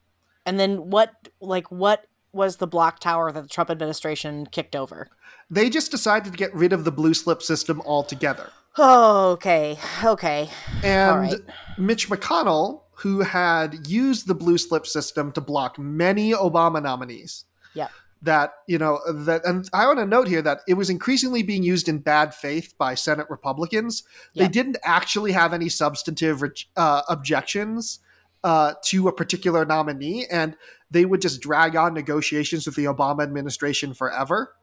And 0.45 0.59
then 0.59 0.91
what, 0.91 1.29
like, 1.41 1.71
what 1.71 2.07
was 2.33 2.57
the 2.57 2.67
block 2.67 3.01
tower 3.01 3.31
that 3.33 3.43
the 3.43 3.49
Trump 3.49 3.71
administration 3.71 4.47
kicked 4.47 4.77
over? 4.77 5.09
They 5.51 5.71
just 5.71 5.91
decided 5.91 6.33
to 6.33 6.39
get 6.39 6.55
rid 6.55 6.73
of 6.73 6.85
the 6.85 6.93
blue 6.93 7.15
slip 7.15 7.43
system 7.43 7.81
altogether. 7.83 8.51
Oh, 8.79 9.33
okay. 9.33 9.79
Okay. 10.05 10.49
And 10.83 11.21
right. 11.21 11.41
Mitch 11.77 12.09
McConnell, 12.09 12.83
who 13.03 13.21
had 13.21 13.87
used 13.89 14.27
the 14.27 14.35
blue 14.35 14.59
slip 14.59 14.87
system 14.87 15.33
to 15.33 15.41
block 15.41 15.79
many 15.79 16.33
Obama 16.33 16.83
nominees, 16.83 17.45
Yep. 17.75 17.91
that 18.23 18.53
you 18.67 18.79
know 18.79 19.01
that, 19.11 19.45
and 19.45 19.69
I 19.73 19.87
want 19.87 19.99
to 20.01 20.07
note 20.07 20.29
here 20.29 20.43
that 20.43 20.61
it 20.69 20.75
was 20.75 20.91
increasingly 20.91 21.43
being 21.43 21.63
used 21.63 21.89
in 21.89 21.99
bad 21.99 22.35
faith 22.35 22.75
by 22.77 22.95
Senate 22.95 23.27
Republicans. 23.31 24.03
They 24.35 24.49
didn't 24.49 24.77
actually 24.85 25.33
have 25.33 25.55
any 25.55 25.69
substantive 25.69 26.43
uh, 26.77 27.03
objections 27.09 28.01
uh, 28.45 28.75
to 28.87 29.09
a 29.09 29.13
particular 29.13 29.65
nominee, 29.65 30.27
and 30.31 30.57
they 30.91 31.05
would 31.05 31.23
just 31.23 31.41
drag 31.41 31.77
on 31.77 31.95
negotiations 31.95 32.67
with 32.67 32.75
the 32.75 32.85
Obama 32.85 33.23
administration 33.23 33.95
forever. 33.95 34.55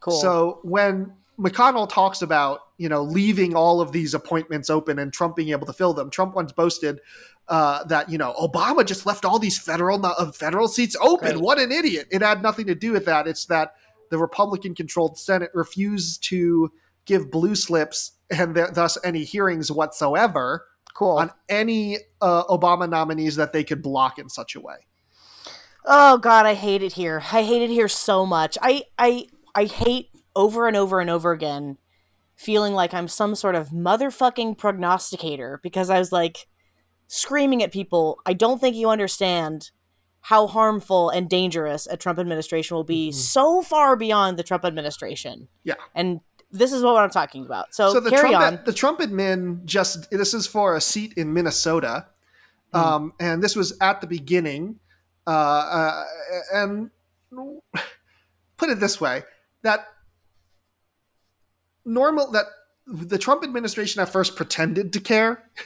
Cool. 0.00 0.20
So 0.20 0.60
when 0.62 1.12
McConnell 1.38 1.88
talks 1.88 2.22
about 2.22 2.60
you 2.78 2.88
know 2.88 3.02
leaving 3.02 3.54
all 3.54 3.80
of 3.80 3.92
these 3.92 4.14
appointments 4.14 4.70
open 4.70 4.98
and 4.98 5.12
Trump 5.12 5.36
being 5.36 5.50
able 5.50 5.66
to 5.66 5.72
fill 5.72 5.94
them. 5.94 6.10
Trump 6.10 6.34
once 6.34 6.52
boasted 6.52 7.00
uh, 7.48 7.84
that 7.84 8.10
you 8.10 8.18
know 8.18 8.34
Obama 8.34 8.84
just 8.84 9.06
left 9.06 9.24
all 9.24 9.38
these 9.38 9.58
federal 9.58 10.04
uh, 10.04 10.32
federal 10.32 10.68
seats 10.68 10.96
open. 11.00 11.32
Great. 11.32 11.42
What 11.42 11.58
an 11.58 11.72
idiot! 11.72 12.08
It 12.10 12.22
had 12.22 12.42
nothing 12.42 12.66
to 12.66 12.74
do 12.74 12.92
with 12.92 13.04
that. 13.06 13.26
It's 13.26 13.46
that 13.46 13.74
the 14.10 14.18
Republican-controlled 14.18 15.18
Senate 15.18 15.50
refused 15.54 16.22
to 16.24 16.70
give 17.04 17.30
blue 17.30 17.54
slips 17.54 18.12
and 18.30 18.54
th- 18.54 18.70
thus 18.72 18.96
any 19.04 19.24
hearings 19.24 19.70
whatsoever 19.70 20.66
Cool. 20.94 21.18
on 21.18 21.30
any 21.48 21.98
uh, 22.20 22.44
Obama 22.44 22.88
nominees 22.88 23.36
that 23.36 23.52
they 23.52 23.64
could 23.64 23.82
block 23.82 24.18
in 24.18 24.28
such 24.28 24.54
a 24.54 24.60
way. 24.60 24.76
Oh 25.84 26.18
god, 26.18 26.46
I 26.46 26.54
hate 26.54 26.82
it 26.82 26.92
here. 26.92 27.22
I 27.32 27.42
hate 27.42 27.62
it 27.62 27.70
here 27.70 27.88
so 27.88 28.24
much. 28.24 28.56
I 28.62 28.84
I 28.98 29.26
I 29.54 29.64
hate 29.64 30.10
over 30.36 30.66
and 30.68 30.76
over 30.76 31.00
and 31.00 31.10
over 31.10 31.32
again 31.32 31.78
feeling 32.36 32.74
like 32.74 32.92
I'm 32.92 33.06
some 33.08 33.34
sort 33.36 33.54
of 33.54 33.68
motherfucking 33.68 34.58
prognosticator 34.58 35.60
because 35.62 35.88
I 35.90 35.98
was 35.98 36.10
like 36.10 36.46
screaming 37.06 37.62
at 37.62 37.70
people, 37.72 38.18
I 38.26 38.32
don't 38.32 38.60
think 38.60 38.74
you 38.74 38.90
understand 38.90 39.70
how 40.22 40.46
harmful 40.46 41.10
and 41.10 41.28
dangerous 41.28 41.86
a 41.86 41.96
Trump 41.96 42.18
administration 42.18 42.74
will 42.74 42.82
be 42.84 43.10
Mhm. 43.10 43.14
so 43.14 43.62
far 43.62 43.94
beyond 43.94 44.36
the 44.38 44.42
Trump 44.42 44.64
administration. 44.64 45.48
Yeah. 45.62 45.74
And 45.94 46.20
this 46.50 46.72
is 46.72 46.82
what 46.82 46.96
I'm 46.96 47.10
talking 47.10 47.44
about. 47.44 47.74
So, 47.74 47.92
so 47.92 48.00
the 48.00 48.10
carry 48.10 48.30
Trump, 48.30 48.44
on. 48.44 48.60
the 48.64 48.72
Trump 48.72 49.00
admin 49.00 49.64
just 49.64 50.10
this 50.10 50.32
is 50.34 50.46
for 50.46 50.74
a 50.74 50.80
seat 50.80 51.12
in 51.16 51.32
Minnesota, 51.34 52.06
Hmm. 52.72 52.78
um, 52.80 53.12
and 53.20 53.42
this 53.44 53.54
was 53.54 53.76
at 53.80 54.00
the 54.00 54.06
beginning, 54.06 54.80
uh, 55.26 55.30
uh, 55.30 56.04
and 56.52 56.90
put 58.56 58.70
it 58.70 58.80
this 58.80 59.00
way 59.00 59.22
that 59.62 59.86
normal 61.84 62.30
that 62.32 62.46
the 62.86 63.18
Trump 63.18 63.42
administration 63.44 64.00
at 64.02 64.08
first 64.08 64.36
pretended 64.36 64.92
to 64.92 65.00
care. 65.00 65.50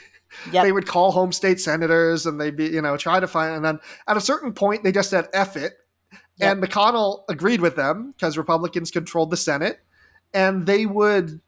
Yep. 0.52 0.62
They 0.64 0.72
would 0.72 0.86
call 0.86 1.10
home 1.10 1.32
state 1.32 1.58
senators 1.58 2.26
and 2.26 2.38
they'd 2.38 2.54
be 2.54 2.66
you 2.66 2.82
know 2.82 2.98
try 2.98 3.18
to 3.18 3.26
find 3.26 3.56
and 3.56 3.64
then 3.64 3.80
at 4.06 4.18
a 4.18 4.20
certain 4.20 4.52
point 4.52 4.84
they 4.84 4.92
just 4.92 5.08
said 5.08 5.26
F 5.32 5.56
it. 5.56 5.72
And 6.38 6.62
McConnell 6.62 7.22
agreed 7.30 7.62
with 7.62 7.76
them 7.76 8.12
because 8.12 8.36
Republicans 8.36 8.90
controlled 8.90 9.30
the 9.30 9.38
Senate, 9.38 9.80
and 10.34 10.66
they 10.66 10.84
would 10.84 11.40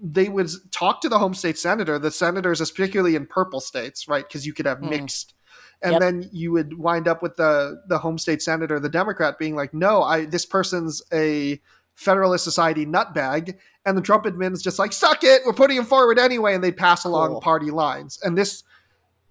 they 0.00 0.28
would 0.28 0.48
talk 0.70 1.00
to 1.00 1.08
the 1.08 1.18
home 1.18 1.34
state 1.34 1.58
senator, 1.58 1.98
the 1.98 2.12
senators, 2.12 2.60
particularly 2.70 3.16
in 3.16 3.26
purple 3.26 3.58
states, 3.60 4.06
right? 4.06 4.26
Because 4.26 4.46
you 4.46 4.52
could 4.54 4.64
have 4.66 4.78
Hmm. 4.78 4.90
mixed, 4.90 5.34
and 5.82 5.92
Yep. 5.94 6.00
then 6.00 6.30
you 6.32 6.52
would 6.52 6.78
wind 6.78 7.08
up 7.08 7.22
with 7.22 7.34
the 7.34 7.82
the 7.88 7.98
home 7.98 8.16
state 8.16 8.42
senator, 8.42 8.78
the 8.78 8.88
Democrat, 8.88 9.38
being 9.40 9.56
like, 9.56 9.74
"No, 9.74 10.04
I 10.04 10.24
this 10.24 10.46
person's 10.46 11.02
a 11.12 11.60
Federalist 12.00 12.44
Society 12.44 12.86
nutbag," 12.86 13.58
and 13.84 13.96
the 13.96 14.02
Trump 14.02 14.24
admin's 14.24 14.62
just 14.62 14.78
like, 14.78 14.92
"Suck 14.92 15.22
it, 15.22 15.42
we're 15.44 15.52
putting 15.52 15.76
him 15.76 15.84
forward 15.84 16.18
anyway," 16.18 16.54
and 16.54 16.64
they 16.64 16.72
pass 16.72 17.04
along 17.04 17.30
Cool. 17.30 17.40
party 17.40 17.70
lines, 17.70 18.18
and 18.22 18.36
this 18.36 18.64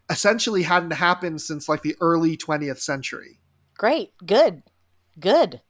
essentially 0.09 0.63
hadn't 0.63 0.91
happened 0.91 1.41
since 1.41 1.69
like 1.69 1.81
the 1.81 1.95
early 2.01 2.35
20th 2.35 2.79
century. 2.79 3.39
Great. 3.77 4.11
Good. 4.25 4.63
Good. 5.19 5.61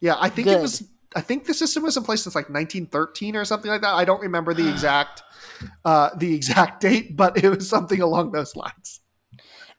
Yeah, 0.00 0.16
I 0.18 0.28
think 0.28 0.48
it 0.48 0.60
was. 0.60 0.84
I 1.16 1.20
think 1.22 1.46
the 1.46 1.54
system 1.54 1.82
was 1.82 1.96
in 1.96 2.02
place 2.02 2.22
since 2.22 2.34
like 2.34 2.50
1913 2.50 3.34
or 3.34 3.44
something 3.44 3.70
like 3.70 3.80
that. 3.80 3.94
I 3.94 4.04
don't 4.04 4.20
remember 4.20 4.52
the 4.52 4.68
exact 4.72 5.22
uh, 5.84 6.10
the 6.16 6.34
exact 6.34 6.80
date, 6.82 7.16
but 7.16 7.42
it 7.42 7.48
was 7.48 7.68
something 7.68 8.00
along 8.00 8.32
those 8.32 8.54
lines. 8.54 9.00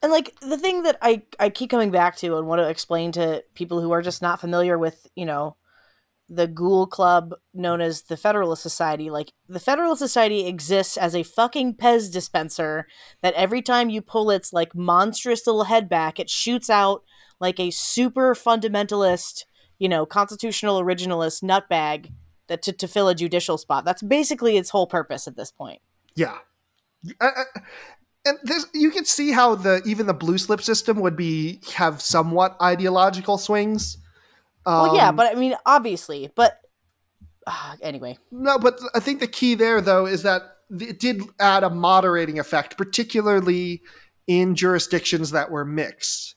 And 0.01 0.11
like 0.11 0.39
the 0.39 0.57
thing 0.57 0.83
that 0.83 0.97
I 1.01 1.23
I 1.39 1.49
keep 1.49 1.69
coming 1.69 1.91
back 1.91 2.15
to 2.17 2.37
and 2.37 2.47
want 2.47 2.59
to 2.59 2.69
explain 2.69 3.11
to 3.13 3.43
people 3.53 3.81
who 3.81 3.91
are 3.91 4.01
just 4.01 4.21
not 4.21 4.39
familiar 4.39 4.77
with, 4.77 5.07
you 5.15 5.25
know, 5.25 5.57
the 6.29 6.47
ghoul 6.47 6.85
club 6.85 7.33
known 7.53 7.81
as 7.81 8.03
the 8.03 8.15
Federalist 8.17 8.61
Society, 8.61 9.09
like 9.09 9.31
the 9.47 9.59
Federalist 9.59 9.99
Society 9.99 10.45
exists 10.45 10.95
as 10.95 11.15
a 11.15 11.23
fucking 11.23 11.75
Pez 11.75 12.11
dispenser 12.11 12.85
that 13.21 13.33
every 13.33 13.61
time 13.61 13.89
you 13.89 14.01
pull 14.01 14.29
its 14.29 14.53
like 14.53 14.75
monstrous 14.75 15.47
little 15.47 15.63
head 15.63 15.89
back, 15.89 16.19
it 16.19 16.29
shoots 16.29 16.69
out 16.69 17.03
like 17.39 17.59
a 17.59 17.71
super 17.71 18.35
fundamentalist, 18.35 19.45
you 19.79 19.89
know, 19.89 20.05
constitutional 20.05 20.81
originalist 20.81 21.41
nutbag 21.43 22.11
that 22.47 22.61
to, 22.63 22.71
to 22.73 22.87
fill 22.87 23.07
a 23.09 23.15
judicial 23.15 23.57
spot. 23.57 23.85
That's 23.85 24.03
basically 24.03 24.57
its 24.57 24.69
whole 24.69 24.87
purpose 24.87 25.27
at 25.27 25.35
this 25.35 25.51
point. 25.51 25.81
Yeah, 26.15 26.37
I- 27.21 27.25
I- 27.27 27.61
and 28.25 28.37
this 28.43 28.65
you 28.73 28.91
can 28.91 29.05
see 29.05 29.31
how 29.31 29.55
the 29.55 29.81
even 29.85 30.05
the 30.05 30.13
blue 30.13 30.37
slip 30.37 30.61
system 30.61 30.99
would 30.99 31.15
be 31.15 31.61
have 31.75 32.01
somewhat 32.01 32.57
ideological 32.61 33.37
swings. 33.37 33.97
Well, 34.69 34.95
yeah, 34.95 35.09
Um, 35.09 35.15
but 35.15 35.35
I 35.35 35.39
mean, 35.39 35.55
obviously, 35.65 36.31
but 36.35 36.59
uh, 37.47 37.75
anyway. 37.81 38.17
No, 38.31 38.57
but 38.59 38.79
I 38.93 38.99
think 38.99 39.19
the 39.19 39.27
key 39.27 39.55
there, 39.55 39.81
though, 39.81 40.05
is 40.05 40.23
that 40.23 40.41
it 40.79 40.99
did 40.99 41.21
add 41.39 41.63
a 41.63 41.69
moderating 41.69 42.39
effect, 42.39 42.77
particularly 42.77 43.81
in 44.27 44.55
jurisdictions 44.55 45.31
that 45.31 45.49
were 45.51 45.65
mixed. 45.65 46.35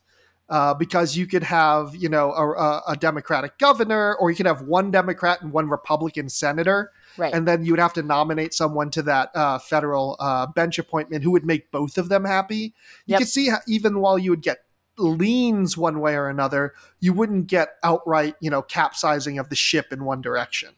Uh, 0.49 0.73
because 0.73 1.15
you 1.15 1.25
could 1.25 1.41
have, 1.41 1.95
you 1.95 2.09
know, 2.09 2.31
a, 2.33 2.51
a, 2.51 2.83
a 2.89 2.95
Democratic 2.97 3.57
governor, 3.57 4.13
or 4.15 4.29
you 4.29 4.35
could 4.35 4.45
have 4.45 4.61
one 4.63 4.91
Democrat 4.91 5.41
and 5.41 5.51
one 5.53 5.69
Republican 5.69 6.27
senator, 6.29 6.91
Right. 7.17 7.33
and 7.33 7.47
then 7.47 7.63
you 7.63 7.71
would 7.71 7.79
have 7.79 7.93
to 7.93 8.03
nominate 8.03 8.53
someone 8.53 8.89
to 8.91 9.01
that 9.03 9.31
uh, 9.35 9.57
federal 9.57 10.17
uh, 10.19 10.47
bench 10.47 10.77
appointment 10.77 11.23
who 11.23 11.31
would 11.31 11.45
make 11.45 11.71
both 11.71 11.97
of 11.97 12.09
them 12.09 12.25
happy. 12.25 12.75
You 13.05 13.13
Yep. 13.13 13.19
could 13.19 13.27
see 13.29 13.49
how, 13.49 13.59
even 13.67 13.99
while 13.99 14.19
you 14.19 14.31
would 14.31 14.41
get 14.41 14.62
leans 14.97 15.77
one 15.77 15.99
way 15.99 16.15
or 16.15 16.29
another, 16.29 16.73
you 16.99 17.13
wouldn't 17.13 17.47
get 17.47 17.75
outright, 17.83 18.35
you 18.39 18.49
know, 18.49 18.61
capsizing 18.61 19.39
of 19.39 19.49
the 19.49 19.55
ship 19.55 19.91
in 19.91 20.05
one 20.05 20.21
direction. 20.21 20.69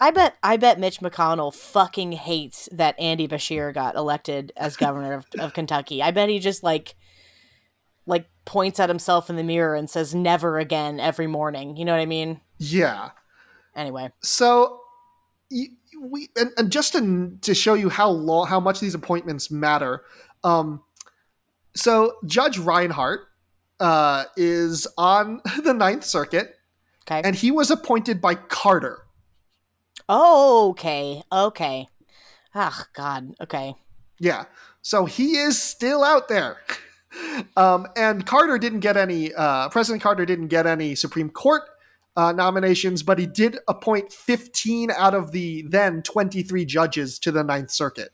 I 0.00 0.10
bet 0.10 0.36
I 0.42 0.56
bet 0.56 0.80
Mitch 0.80 0.98
McConnell 0.98 1.54
fucking 1.54 2.12
hates 2.12 2.68
that 2.72 2.98
Andy 2.98 3.28
Beshear 3.28 3.72
got 3.72 3.94
elected 3.94 4.52
as 4.56 4.76
governor 4.76 5.12
of, 5.12 5.26
of 5.38 5.54
Kentucky. 5.54 6.02
I 6.02 6.10
bet 6.10 6.28
he 6.28 6.40
just 6.40 6.64
like 6.64 6.96
like 8.04 8.28
points 8.44 8.80
at 8.80 8.88
himself 8.88 9.30
in 9.30 9.36
the 9.36 9.44
mirror 9.44 9.76
and 9.76 9.88
says 9.88 10.12
never 10.12 10.58
again 10.58 10.98
every 10.98 11.28
morning. 11.28 11.76
You 11.76 11.84
know 11.84 11.92
what 11.92 12.00
I 12.00 12.06
mean? 12.06 12.40
Yeah. 12.58 13.10
Anyway. 13.76 14.10
So 14.22 14.80
we 16.00 16.30
and, 16.36 16.50
and 16.56 16.72
just 16.72 16.94
to, 16.94 17.38
to 17.40 17.54
show 17.54 17.74
you 17.74 17.88
how 17.88 18.08
long 18.08 18.48
how 18.48 18.58
much 18.58 18.80
these 18.80 18.94
appointments 18.94 19.52
matter. 19.52 20.02
Um, 20.42 20.82
so 21.76 22.16
Judge 22.26 22.58
Reinhardt 22.58 23.28
uh, 23.82 24.24
is 24.36 24.86
on 24.96 25.42
the 25.62 25.74
Ninth 25.74 26.04
Circuit, 26.04 26.56
Okay. 27.04 27.20
and 27.22 27.36
he 27.36 27.50
was 27.50 27.70
appointed 27.70 28.20
by 28.22 28.34
Carter. 28.36 29.02
oh, 30.08 30.70
okay. 30.70 31.22
Okay. 31.30 31.88
Ah, 32.54 32.86
God. 32.94 33.34
Okay. 33.40 33.74
Yeah, 34.18 34.44
so 34.82 35.04
he 35.06 35.36
is 35.36 35.60
still 35.60 36.02
out 36.04 36.28
there. 36.28 36.56
Um, 37.58 37.86
and 37.94 38.24
Carter 38.24 38.56
didn't 38.56 38.80
get 38.80 38.96
any. 38.96 39.34
Uh, 39.34 39.68
President 39.68 40.02
Carter 40.02 40.24
didn't 40.24 40.46
get 40.48 40.66
any 40.66 40.94
Supreme 40.94 41.28
Court 41.28 41.60
uh, 42.16 42.32
nominations, 42.32 43.02
but 43.02 43.18
he 43.18 43.26
did 43.26 43.58
appoint 43.68 44.10
15 44.10 44.90
out 44.90 45.12
of 45.14 45.30
the 45.30 45.60
then 45.68 46.00
23 46.00 46.64
judges 46.64 47.18
to 47.18 47.30
the 47.30 47.44
Ninth 47.44 47.70
Circuit. 47.70 48.12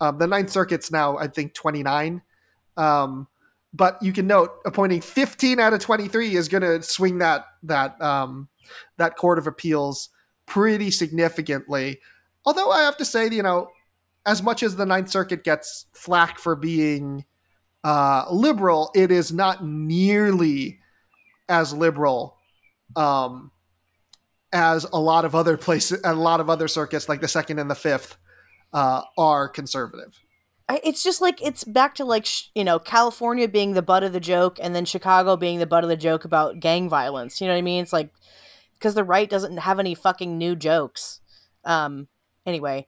Um, 0.00 0.16
the 0.16 0.26
Ninth 0.26 0.48
Circuit's 0.48 0.90
now, 0.90 1.18
I 1.18 1.26
think, 1.26 1.52
29. 1.52 2.22
Um, 2.78 3.28
but 3.72 4.02
you 4.02 4.12
can 4.12 4.26
note 4.26 4.50
appointing 4.64 5.00
15 5.00 5.60
out 5.60 5.72
of 5.72 5.80
23 5.80 6.34
is 6.34 6.48
going 6.48 6.62
to 6.62 6.82
swing 6.82 7.18
that 7.18 7.44
that 7.62 8.00
um, 8.00 8.48
that 8.96 9.16
Court 9.16 9.38
of 9.38 9.46
Appeals 9.46 10.10
pretty 10.46 10.90
significantly. 10.90 12.00
Although 12.44 12.70
I 12.70 12.82
have 12.82 12.96
to 12.98 13.04
say, 13.04 13.28
you 13.28 13.42
know, 13.42 13.68
as 14.24 14.42
much 14.42 14.62
as 14.62 14.76
the 14.76 14.86
Ninth 14.86 15.10
Circuit 15.10 15.44
gets 15.44 15.86
flack 15.92 16.38
for 16.38 16.56
being 16.56 17.24
uh, 17.84 18.24
liberal, 18.30 18.90
it 18.94 19.10
is 19.10 19.32
not 19.32 19.64
nearly 19.64 20.78
as 21.48 21.72
liberal 21.72 22.36
um, 22.96 23.50
as 24.52 24.84
a 24.84 24.98
lot 24.98 25.24
of 25.24 25.34
other 25.34 25.56
places, 25.56 26.00
a 26.04 26.14
lot 26.14 26.40
of 26.40 26.48
other 26.48 26.68
circuits, 26.68 27.08
like 27.08 27.20
the 27.20 27.28
Second 27.28 27.58
and 27.58 27.70
the 27.70 27.74
Fifth, 27.74 28.16
uh, 28.72 29.02
are 29.16 29.48
conservative. 29.48 30.18
It's 30.70 31.02
just 31.02 31.20
like 31.20 31.40
it's 31.42 31.64
back 31.64 31.94
to 31.94 32.04
like 32.04 32.26
you 32.54 32.64
know 32.64 32.78
California 32.78 33.48
being 33.48 33.72
the 33.72 33.82
butt 33.82 34.02
of 34.02 34.12
the 34.12 34.20
joke 34.20 34.58
and 34.60 34.74
then 34.74 34.84
Chicago 34.84 35.36
being 35.36 35.58
the 35.58 35.66
butt 35.66 35.84
of 35.84 35.88
the 35.88 35.96
joke 35.96 36.24
about 36.24 36.60
gang 36.60 36.88
violence. 36.88 37.40
You 37.40 37.46
know 37.46 37.54
what 37.54 37.58
I 37.58 37.62
mean? 37.62 37.82
It's 37.82 37.92
like 37.92 38.10
because 38.74 38.94
the 38.94 39.04
right 39.04 39.28
doesn't 39.28 39.58
have 39.58 39.78
any 39.78 39.94
fucking 39.94 40.36
new 40.36 40.54
jokes. 40.54 41.20
Um. 41.64 42.08
Anyway, 42.44 42.86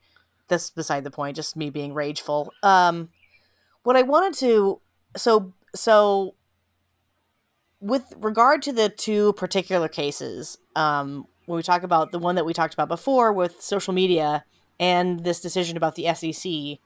that's 0.48 0.70
beside 0.70 1.04
the 1.04 1.10
point. 1.10 1.36
Just 1.36 1.56
me 1.56 1.70
being 1.70 1.94
rageful. 1.94 2.52
Um. 2.62 3.08
What 3.82 3.96
I 3.96 4.02
wanted 4.02 4.34
to 4.40 4.80
so 5.16 5.54
so 5.74 6.34
with 7.80 8.12
regard 8.18 8.62
to 8.62 8.72
the 8.72 8.88
two 8.88 9.32
particular 9.34 9.88
cases, 9.88 10.58
um, 10.76 11.26
when 11.46 11.56
we 11.56 11.62
talk 11.62 11.82
about 11.82 12.12
the 12.12 12.18
one 12.18 12.34
that 12.34 12.44
we 12.44 12.52
talked 12.52 12.74
about 12.74 12.88
before 12.88 13.32
with 13.32 13.60
social 13.62 13.94
media 13.94 14.44
and 14.78 15.24
this 15.24 15.40
decision 15.40 15.76
about 15.76 15.94
the 15.94 16.12
SEC, 16.14 16.78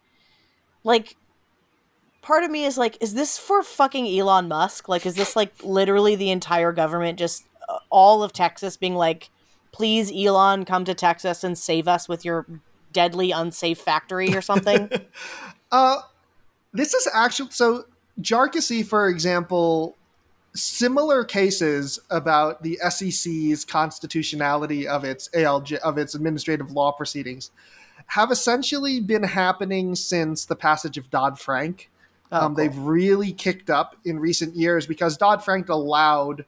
like 0.85 1.17
part 2.23 2.45
of 2.45 2.51
me 2.51 2.65
is 2.65 2.79
like 2.79 2.97
is 3.01 3.15
this 3.15 3.39
for 3.39 3.63
fucking 3.63 4.07
Elon 4.07 4.49
Musk? 4.49 4.89
Like 4.89 5.05
is 5.07 5.15
this 5.17 5.35
like 5.35 5.53
literally 5.63 6.15
the 6.15 6.31
entire 6.31 6.73
government 6.73 7.19
just 7.19 7.45
uh, 7.69 7.79
all 7.91 8.23
of 8.23 8.33
Texas 8.33 8.77
being 8.77 8.95
like 8.95 9.31
please 9.73 10.13
Elon 10.15 10.65
come 10.65 10.85
to 10.85 10.95
Texas 10.95 11.43
and 11.43 11.59
save 11.59 11.89
us 11.89 12.09
with 12.09 12.25
your 12.25 12.47
deadly 12.93 13.33
unsafe 13.33 13.79
factory 13.79 14.37
or 14.37 14.41
something? 14.41 14.89
uh, 15.73 15.97
this 16.73 16.95
is 16.95 17.09
actually 17.13 17.51
so 17.51 17.85
Jarkesy, 18.21 18.87
for 18.87 19.09
example, 19.09 19.97
similar 20.55 21.25
cases 21.25 21.99
about 22.11 22.63
the 22.63 22.79
SEC's 22.89 23.65
constitutionality 23.65 24.87
of 24.87 25.03
its 25.03 25.29
ALJ 25.31 25.79
of 25.79 25.99
its 25.99 26.15
administrative 26.15 26.71
law 26.71 26.93
proceedings 26.93 27.51
have 28.07 28.31
essentially 28.31 29.01
been 29.01 29.23
happening 29.23 29.95
since 29.95 30.45
the 30.45 30.57
passage 30.57 30.99
of 30.99 31.11
Dodd 31.11 31.39
Frank. 31.39 31.91
Oh, 32.31 32.39
um, 32.39 32.55
cool. 32.55 32.57
They've 32.57 32.79
really 32.79 33.33
kicked 33.33 33.71
up 33.71 33.97
in 34.05 34.19
recent 34.19 34.55
years 34.55 34.87
because 34.87 35.17
Dodd 35.17 35.45
Frank 35.45 35.69
allowed 35.69 36.45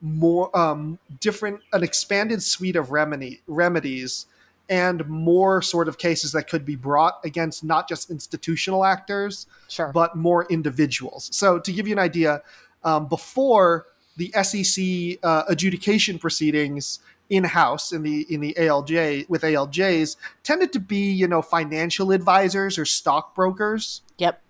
more 0.00 0.56
um, 0.56 0.98
different, 1.20 1.60
an 1.72 1.82
expanded 1.82 2.42
suite 2.42 2.76
of 2.76 2.90
remedy 2.90 3.40
remedies 3.46 4.26
and 4.68 5.06
more 5.08 5.62
sort 5.62 5.88
of 5.88 5.96
cases 5.96 6.32
that 6.32 6.48
could 6.48 6.64
be 6.64 6.74
brought 6.74 7.20
against 7.24 7.62
not 7.62 7.88
just 7.88 8.10
institutional 8.10 8.84
actors, 8.84 9.46
sure. 9.68 9.92
but 9.92 10.16
more 10.16 10.44
individuals. 10.50 11.28
So, 11.32 11.58
to 11.60 11.72
give 11.72 11.86
you 11.86 11.92
an 11.92 12.00
idea, 12.00 12.42
um, 12.82 13.06
before 13.06 13.86
the 14.16 14.32
SEC 14.42 15.18
uh, 15.22 15.44
adjudication 15.48 16.18
proceedings 16.18 17.00
in 17.28 17.44
house 17.44 17.92
in 17.92 18.02
the 18.02 18.26
in 18.32 18.40
the 18.40 18.54
ALJ 18.58 19.28
with 19.28 19.42
ALJs 19.42 20.16
tended 20.42 20.72
to 20.72 20.80
be 20.80 21.10
you 21.10 21.26
know 21.26 21.42
financial 21.42 22.12
advisors 22.12 22.78
or 22.78 22.84
stockbrokers. 22.84 24.02
Yep. 24.18 24.40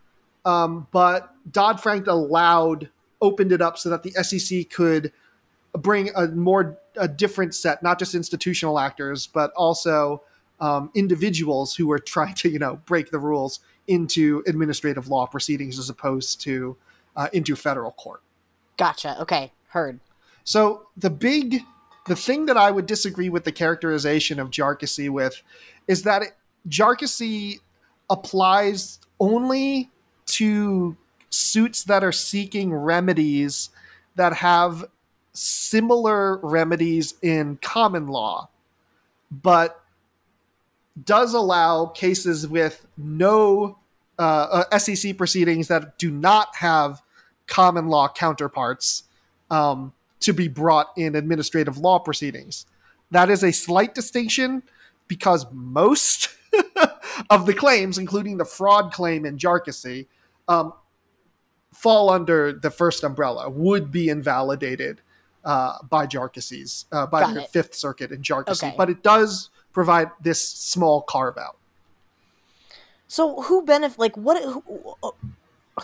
Um, 0.45 0.87
but 0.93 1.35
Dodd 1.51 1.81
Frank 1.81 2.07
allowed 2.07 2.91
opened 3.20 3.53
it 3.53 3.62
up 3.62 3.79
so 3.79 3.89
that 3.91 4.03
the 4.03 4.11
SEC 4.22 4.70
could 4.70 5.12
bring 5.72 6.11
a 6.14 6.29
more 6.29 6.79
a 6.97 7.09
different 7.09 7.55
set, 7.55 7.83
not 7.83 7.99
just 7.99 8.14
institutional 8.14 8.79
actors, 8.79 9.27
but 9.27 9.53
also 9.57 10.22
um, 10.61 10.91
individuals 10.95 11.74
who 11.74 11.87
were 11.87 11.99
trying 11.99 12.35
to 12.35 12.51
you 12.51 12.59
know 12.59 12.81
break 12.87 13.11
the 13.11 13.18
rules 13.18 13.61
into 13.87 14.43
administrative 14.47 15.09
law 15.09 15.27
proceedings 15.27 15.79
as 15.79 15.89
opposed 15.89 16.41
to 16.43 16.77
uh, 17.16 17.29
into 17.33 17.57
federal 17.57 17.93
court. 17.93 18.20
Gotcha. 18.77 19.20
Okay, 19.22 19.53
heard. 19.68 20.01
So 20.45 20.89
the 20.97 21.11
big, 21.11 21.62
the 22.07 22.17
thing 22.17 22.47
that 22.47 22.57
I 22.57 22.71
would 22.71 22.87
disagree 22.87 23.29
with 23.29 23.45
the 23.45 23.53
characterization 23.53 24.39
of 24.39 24.51
Jarkesy 24.51 25.11
with 25.11 25.43
is 25.87 26.03
that 26.03 26.23
it, 26.23 27.61
applies 28.09 29.01
only 29.19 29.91
to 30.27 30.97
suits 31.31 31.85
that 31.85 32.05
are 32.05 32.13
seeking 32.13 32.73
remedies 32.73 33.71
that 34.15 34.35
have 34.35 34.85
similar 35.33 36.39
remedies 36.39 37.15
in 37.23 37.59
common 37.61 38.09
law, 38.09 38.49
but 39.31 39.83
does 41.05 41.35
allow 41.35 41.87
cases 41.87 42.49
with 42.49 42.87
no 42.97 43.79
uh, 44.19 44.65
uh, 44.73 44.79
SEC 44.79 45.17
proceedings 45.17 45.69
that 45.69 45.99
do 45.99 46.11
not 46.11 46.57
have 46.57 47.03
common 47.47 47.89
law 47.89 48.09
counterparts. 48.09 49.05
Um, 49.51 49.93
to 50.27 50.33
be 50.33 50.49
brought 50.49 50.89
in 50.97 51.14
administrative 51.14 51.79
law 51.79 52.01
proceedings. 52.01 52.66
That 53.12 53.31
is 53.31 53.45
a 53.45 53.53
slight 53.53 53.95
distinction 53.95 54.64
because 55.07 55.47
most 55.53 56.31
of 57.31 57.47
the 57.47 57.55
claims, 57.55 57.97
including 57.97 58.37
the 58.37 58.45
fraud 58.45 58.93
claim 58.93 59.24
in 59.24 59.39
Jarkesy, 59.39 60.07
um, 60.49 60.72
fall 61.72 62.11
under 62.11 62.53
the 62.53 62.72
first 62.72 63.05
umbrella, 63.05 63.49
would 63.49 63.93
be 63.93 64.09
invalidated 64.09 65.01
uh, 65.45 65.74
by 65.89 66.09
Jarkesy's, 66.09 66.87
uh, 66.91 67.07
by 67.07 67.20
Got 67.20 67.35
the 67.35 67.43
it. 67.43 67.51
Fifth 67.51 67.77
Circuit 67.77 68.11
in 68.11 68.22
Jarkesy. 68.22 68.64
Okay. 68.64 68.74
But 68.77 68.91
it 68.91 69.05
does 69.05 69.51
provide 69.72 70.11
this 70.20 70.43
small 70.43 71.03
carve 71.03 71.39
out. 71.39 71.57
So 73.07 73.43
who 73.43 73.62
benefit? 73.62 74.01
Like 74.01 74.16
what? 74.16 74.43
Who, 74.43 74.93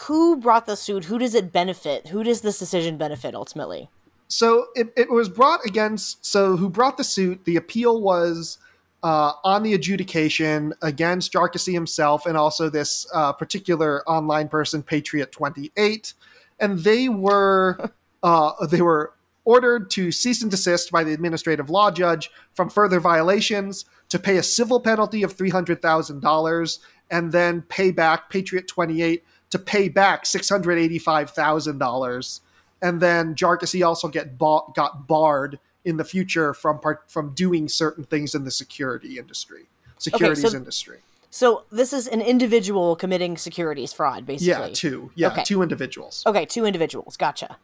who 0.01 0.37
brought 0.39 0.67
the 0.67 0.77
suit? 0.77 1.05
Who 1.05 1.21
does 1.21 1.37
it 1.37 1.53
benefit? 1.53 2.09
Who 2.09 2.25
does 2.25 2.41
this 2.41 2.59
decision 2.59 2.97
benefit 2.97 3.37
ultimately? 3.37 3.89
So 4.33 4.69
it, 4.75 4.91
it 4.97 5.11
was 5.11 5.29
brought 5.29 5.63
against. 5.67 6.25
So 6.25 6.57
who 6.57 6.71
brought 6.71 6.97
the 6.97 7.05
suit? 7.05 7.45
The 7.45 7.57
appeal 7.57 8.01
was 8.01 8.57
uh, 9.03 9.33
on 9.45 9.63
the 9.63 9.75
adjudication 9.75 10.73
against 10.81 11.35
Jarkesy 11.35 11.75
himself 11.75 12.25
and 12.25 12.35
also 12.35 12.71
this 12.71 13.07
uh, 13.13 13.35
particular 13.35 14.09
online 14.09 14.49
person, 14.49 14.83
Patriot 14.83 15.33
Twenty 15.33 15.71
Eight, 15.77 16.15
and 16.59 16.79
they 16.79 17.11
were 17.11 17.91
uh, 18.23 18.67
they 18.67 18.81
were 18.81 19.13
ordered 19.45 19.91
to 19.91 20.11
cease 20.11 20.41
and 20.41 20.51
desist 20.51 20.91
by 20.91 21.05
the 21.05 21.13
administrative 21.13 21.69
law 21.69 21.91
judge 21.91 22.31
from 22.55 22.71
further 22.71 23.01
violations, 23.01 23.85
to 24.09 24.19
pay 24.19 24.39
a 24.39 24.43
civil 24.43 24.81
penalty 24.81 25.23
of 25.23 25.35
three 25.35 25.51
hundred 25.51 25.83
thousand 25.83 26.21
dollars, 26.21 26.81
and 27.11 27.33
then 27.33 27.61
pay 27.69 27.91
back 27.91 28.31
Patriot 28.31 28.67
Twenty 28.67 29.03
Eight 29.03 29.27
to 29.51 29.59
pay 29.59 29.91
back 29.91 30.25
six 30.25 30.49
hundred 30.49 30.79
eighty-five 30.79 31.29
thousand 31.29 31.77
dollars, 31.77 32.41
and 32.83 33.01
then 33.01 33.35
Jarkesy 33.35 33.87
also 33.87 34.09
get 34.09 34.37
ba- 34.37 34.61
got 34.75 35.07
barred 35.07 35.59
in 35.85 35.97
the 35.97 36.05
future 36.05 36.53
from 36.53 36.79
part- 36.81 37.11
from 37.11 37.33
doing 37.35 37.69
certain 37.69 38.05
things 38.05 38.35
in 38.35 38.45
the 38.45 38.51
security 38.51 39.19
industry, 39.19 39.69
securities 39.99 40.45
okay, 40.45 40.53
so, 40.53 40.59
industry. 40.59 40.99
So 41.31 41.65
this 41.71 41.93
is 41.93 42.07
an 42.09 42.21
individual 42.21 42.95
committing 42.95 43.39
securities 43.39 43.93
fraud, 43.93 44.27
basically. 44.27 44.69
Yeah, 44.69 44.75
two. 44.75 45.11
Yeah, 45.15 45.29
okay. 45.29 45.45
two 45.45 45.63
individuals. 45.63 46.23
Okay, 46.27 46.45
two 46.45 46.67
individuals. 46.67 47.17
Gotcha. 47.17 47.57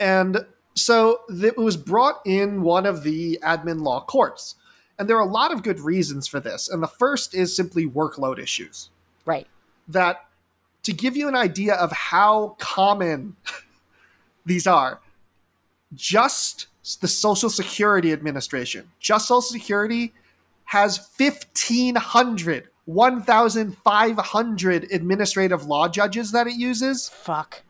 And 0.00 0.46
so 0.74 1.20
it 1.28 1.56
was 1.56 1.76
brought 1.76 2.20
in 2.24 2.62
one 2.62 2.86
of 2.86 3.04
the 3.04 3.38
admin 3.42 3.82
law 3.82 4.04
courts. 4.04 4.56
And 4.98 5.08
there 5.08 5.16
are 5.16 5.26
a 5.26 5.30
lot 5.30 5.52
of 5.52 5.62
good 5.62 5.80
reasons 5.80 6.26
for 6.26 6.40
this. 6.40 6.68
And 6.68 6.82
the 6.82 6.88
first 6.88 7.34
is 7.34 7.54
simply 7.54 7.86
workload 7.86 8.38
issues. 8.38 8.90
Right. 9.24 9.46
That 9.86 10.24
to 10.82 10.92
give 10.92 11.16
you 11.16 11.28
an 11.28 11.36
idea 11.36 11.74
of 11.74 11.92
how 11.92 12.56
common 12.58 13.36
these 14.44 14.66
are, 14.66 15.00
just 15.94 16.66
the 17.00 17.08
Social 17.08 17.50
Security 17.50 18.12
Administration, 18.12 18.90
just 19.00 19.28
Social 19.28 19.42
Security 19.42 20.12
has 20.64 21.08
1,500, 21.16 22.68
1,500 22.84 24.92
administrative 24.92 25.66
law 25.66 25.88
judges 25.88 26.32
that 26.32 26.46
it 26.46 26.54
uses. 26.54 27.08
Fuck. 27.08 27.62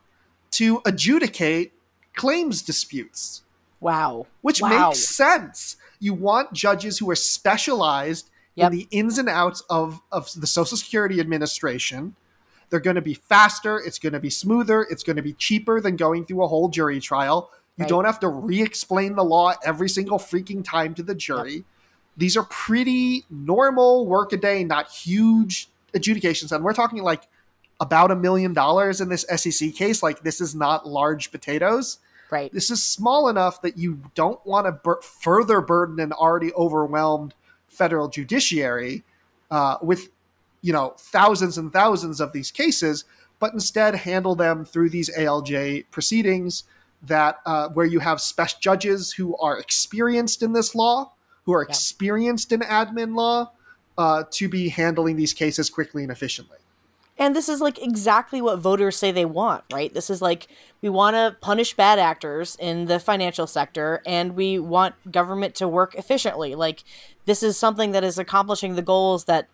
To 0.52 0.80
adjudicate 0.84 1.72
claims 2.14 2.62
disputes. 2.62 3.42
Wow. 3.80 4.26
Which 4.42 4.62
wow. 4.62 4.88
makes 4.88 5.00
sense. 5.00 5.76
You 5.98 6.14
want 6.14 6.52
judges 6.52 6.98
who 6.98 7.10
are 7.10 7.16
specialized 7.16 8.30
yep. 8.54 8.70
in 8.70 8.78
the 8.78 8.88
ins 8.90 9.18
and 9.18 9.28
outs 9.28 9.62
of, 9.68 10.00
of 10.10 10.30
the 10.36 10.46
Social 10.46 10.76
Security 10.76 11.20
Administration 11.20 12.14
they're 12.72 12.80
going 12.80 12.96
to 12.96 13.02
be 13.02 13.12
faster. 13.12 13.78
It's 13.78 13.98
going 13.98 14.14
to 14.14 14.18
be 14.18 14.30
smoother. 14.30 14.86
It's 14.88 15.02
going 15.02 15.16
to 15.16 15.22
be 15.22 15.34
cheaper 15.34 15.78
than 15.78 15.94
going 15.94 16.24
through 16.24 16.42
a 16.42 16.48
whole 16.48 16.70
jury 16.70 17.00
trial. 17.00 17.50
You 17.76 17.82
right. 17.82 17.88
don't 17.88 18.06
have 18.06 18.18
to 18.20 18.28
re 18.28 18.62
explain 18.62 19.14
the 19.14 19.22
law 19.22 19.52
every 19.62 19.90
single 19.90 20.18
freaking 20.18 20.64
time 20.64 20.94
to 20.94 21.02
the 21.02 21.14
jury. 21.14 21.56
Yep. 21.56 21.64
These 22.16 22.36
are 22.38 22.44
pretty 22.44 23.26
normal 23.28 24.06
workaday, 24.06 24.64
not 24.64 24.90
huge 24.90 25.68
adjudications. 25.92 26.50
And 26.50 26.64
we're 26.64 26.72
talking 26.72 27.02
like 27.02 27.24
about 27.78 28.10
a 28.10 28.16
million 28.16 28.54
dollars 28.54 29.02
in 29.02 29.10
this 29.10 29.26
SEC 29.36 29.74
case. 29.74 30.02
Like, 30.02 30.22
this 30.22 30.40
is 30.40 30.54
not 30.54 30.88
large 30.88 31.30
potatoes. 31.30 31.98
Right. 32.30 32.50
This 32.54 32.70
is 32.70 32.82
small 32.82 33.28
enough 33.28 33.60
that 33.60 33.76
you 33.76 34.00
don't 34.14 34.44
want 34.46 34.64
to 34.64 34.72
bur- 34.72 35.02
further 35.02 35.60
burden 35.60 36.00
an 36.00 36.12
already 36.12 36.54
overwhelmed 36.54 37.34
federal 37.68 38.08
judiciary 38.08 39.04
uh, 39.50 39.76
with 39.82 40.08
you 40.62 40.72
know 40.72 40.94
thousands 40.98 41.58
and 41.58 41.72
thousands 41.72 42.20
of 42.20 42.32
these 42.32 42.50
cases, 42.50 43.04
but 43.38 43.52
instead 43.52 43.94
handle 43.94 44.34
them 44.34 44.64
through 44.64 44.90
these 44.90 45.10
ALJ 45.16 45.84
proceedings 45.90 46.64
that 47.02 47.40
uh, 47.44 47.68
where 47.70 47.86
you 47.86 47.98
have 47.98 48.20
special 48.20 48.58
judges 48.60 49.12
who 49.12 49.36
are 49.36 49.58
experienced 49.58 50.42
in 50.42 50.52
this 50.52 50.74
law, 50.74 51.12
who 51.44 51.52
are 51.52 51.64
yeah. 51.64 51.68
experienced 51.68 52.52
in 52.52 52.60
admin 52.60 53.16
law, 53.16 53.50
uh, 53.98 54.24
to 54.30 54.48
be 54.48 54.68
handling 54.68 55.16
these 55.16 55.32
cases 55.32 55.68
quickly 55.68 56.02
and 56.02 56.12
efficiently. 56.12 56.58
And 57.18 57.36
this 57.36 57.48
is 57.48 57.60
like 57.60 57.80
exactly 57.80 58.40
what 58.40 58.58
voters 58.58 58.96
say 58.96 59.12
they 59.12 59.24
want, 59.24 59.64
right? 59.72 59.92
This 59.92 60.08
is 60.08 60.22
like 60.22 60.48
we 60.80 60.88
want 60.88 61.14
to 61.14 61.36
punish 61.40 61.74
bad 61.74 61.98
actors 61.98 62.56
in 62.58 62.86
the 62.86 62.98
financial 62.98 63.46
sector 63.46 64.02
and 64.06 64.34
we 64.34 64.58
want 64.58 64.94
government 65.12 65.54
to 65.56 65.68
work 65.68 65.94
efficiently. 65.94 66.54
Like 66.54 66.82
this 67.26 67.42
is 67.42 67.58
something 67.58 67.92
that 67.92 68.02
is 68.02 68.18
accomplishing 68.18 68.76
the 68.76 68.82
goals 68.82 69.26
that 69.26 69.48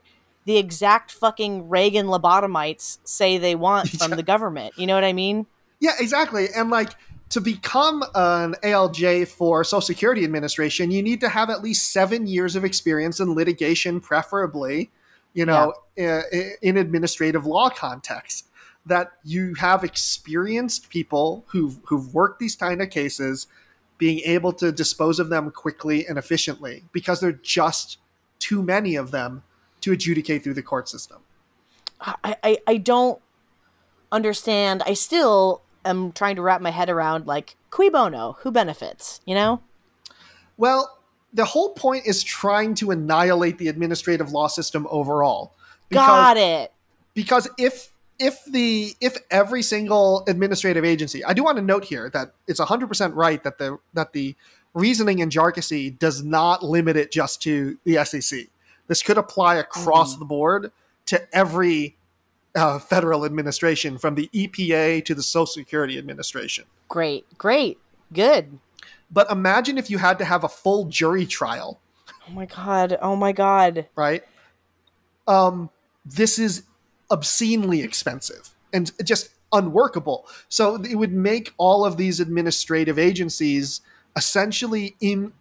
the 0.48 0.56
exact 0.56 1.12
fucking 1.12 1.68
Reagan 1.68 2.06
lobotomites 2.06 2.96
say 3.04 3.36
they 3.36 3.54
want 3.54 3.90
from 3.98 4.12
yeah. 4.12 4.16
the 4.16 4.22
government. 4.22 4.72
You 4.78 4.86
know 4.86 4.94
what 4.94 5.04
I 5.04 5.12
mean? 5.12 5.44
Yeah, 5.78 5.92
exactly. 6.00 6.46
And 6.56 6.70
like 6.70 6.92
to 7.28 7.42
become 7.42 8.02
an 8.14 8.54
ALJ 8.64 9.28
for 9.28 9.62
Social 9.62 9.82
Security 9.82 10.24
Administration, 10.24 10.90
you 10.90 11.02
need 11.02 11.20
to 11.20 11.28
have 11.28 11.50
at 11.50 11.62
least 11.62 11.92
seven 11.92 12.26
years 12.26 12.56
of 12.56 12.64
experience 12.64 13.20
in 13.20 13.34
litigation, 13.34 14.00
preferably, 14.00 14.90
you 15.34 15.44
know, 15.44 15.74
yeah. 15.98 16.22
in, 16.32 16.52
in 16.62 16.76
administrative 16.78 17.44
law 17.44 17.68
context. 17.68 18.46
That 18.86 19.12
you 19.22 19.52
have 19.56 19.84
experienced 19.84 20.88
people 20.88 21.44
who've 21.48 21.78
who've 21.84 22.14
worked 22.14 22.40
these 22.40 22.56
kind 22.56 22.80
of 22.80 22.88
cases 22.88 23.48
being 23.98 24.20
able 24.20 24.54
to 24.54 24.72
dispose 24.72 25.18
of 25.18 25.28
them 25.28 25.50
quickly 25.50 26.06
and 26.06 26.16
efficiently 26.16 26.84
because 26.90 27.20
there 27.20 27.28
are 27.28 27.40
just 27.42 27.98
too 28.38 28.62
many 28.62 28.96
of 28.96 29.10
them 29.10 29.42
to 29.80 29.92
adjudicate 29.92 30.42
through 30.42 30.54
the 30.54 30.62
court 30.62 30.88
system. 30.88 31.18
I, 32.00 32.36
I, 32.42 32.58
I 32.66 32.76
don't 32.76 33.20
understand. 34.12 34.82
I 34.86 34.94
still 34.94 35.62
am 35.84 36.12
trying 36.12 36.36
to 36.36 36.42
wrap 36.42 36.60
my 36.60 36.70
head 36.70 36.88
around 36.88 37.26
like 37.26 37.56
cui 37.70 37.90
bono, 37.90 38.36
who 38.40 38.50
benefits, 38.50 39.20
you 39.24 39.34
know? 39.34 39.62
Well, 40.56 40.98
the 41.32 41.44
whole 41.44 41.70
point 41.70 42.06
is 42.06 42.22
trying 42.22 42.74
to 42.76 42.90
annihilate 42.90 43.58
the 43.58 43.68
administrative 43.68 44.32
law 44.32 44.48
system 44.48 44.86
overall. 44.90 45.54
Got 45.90 46.36
it. 46.36 46.72
Because 47.14 47.48
if 47.58 47.90
if 48.18 48.44
the 48.46 48.94
if 49.00 49.16
every 49.30 49.62
single 49.62 50.24
administrative 50.26 50.84
agency, 50.84 51.24
I 51.24 51.32
do 51.32 51.44
want 51.44 51.56
to 51.56 51.62
note 51.62 51.84
here 51.84 52.10
that 52.10 52.32
it's 52.46 52.60
100% 52.60 53.14
right 53.14 53.42
that 53.44 53.58
the 53.58 53.78
that 53.94 54.12
the 54.12 54.34
reasoning 54.74 55.20
in 55.20 55.30
Jarkesy 55.30 55.96
does 55.98 56.22
not 56.22 56.62
limit 56.62 56.96
it 56.96 57.12
just 57.12 57.42
to 57.42 57.78
the 57.84 58.04
SEC. 58.04 58.46
This 58.88 59.02
could 59.02 59.18
apply 59.18 59.56
across 59.56 60.16
mm. 60.16 60.18
the 60.18 60.24
board 60.24 60.72
to 61.06 61.36
every 61.36 61.96
uh, 62.54 62.78
federal 62.78 63.24
administration, 63.24 63.98
from 63.98 64.14
the 64.14 64.28
EPA 64.34 65.04
to 65.04 65.14
the 65.14 65.22
Social 65.22 65.46
Security 65.46 65.98
Administration. 65.98 66.64
Great, 66.88 67.26
great, 67.38 67.78
good. 68.12 68.58
But 69.10 69.30
imagine 69.30 69.78
if 69.78 69.90
you 69.90 69.98
had 69.98 70.18
to 70.18 70.24
have 70.24 70.44
a 70.44 70.48
full 70.48 70.86
jury 70.86 71.24
trial. 71.24 71.78
Oh 72.28 72.32
my 72.32 72.46
god! 72.46 72.98
Oh 73.00 73.16
my 73.16 73.32
god! 73.32 73.86
Right. 73.94 74.24
Um, 75.26 75.70
this 76.04 76.38
is 76.38 76.64
obscenely 77.10 77.82
expensive 77.82 78.50
and 78.72 78.90
just 79.04 79.30
unworkable. 79.52 80.26
So 80.48 80.76
it 80.76 80.96
would 80.96 81.12
make 81.12 81.54
all 81.56 81.84
of 81.84 81.96
these 81.96 82.20
administrative 82.20 82.98
agencies 82.98 83.80
essentially 84.16 84.96
in 85.00 85.32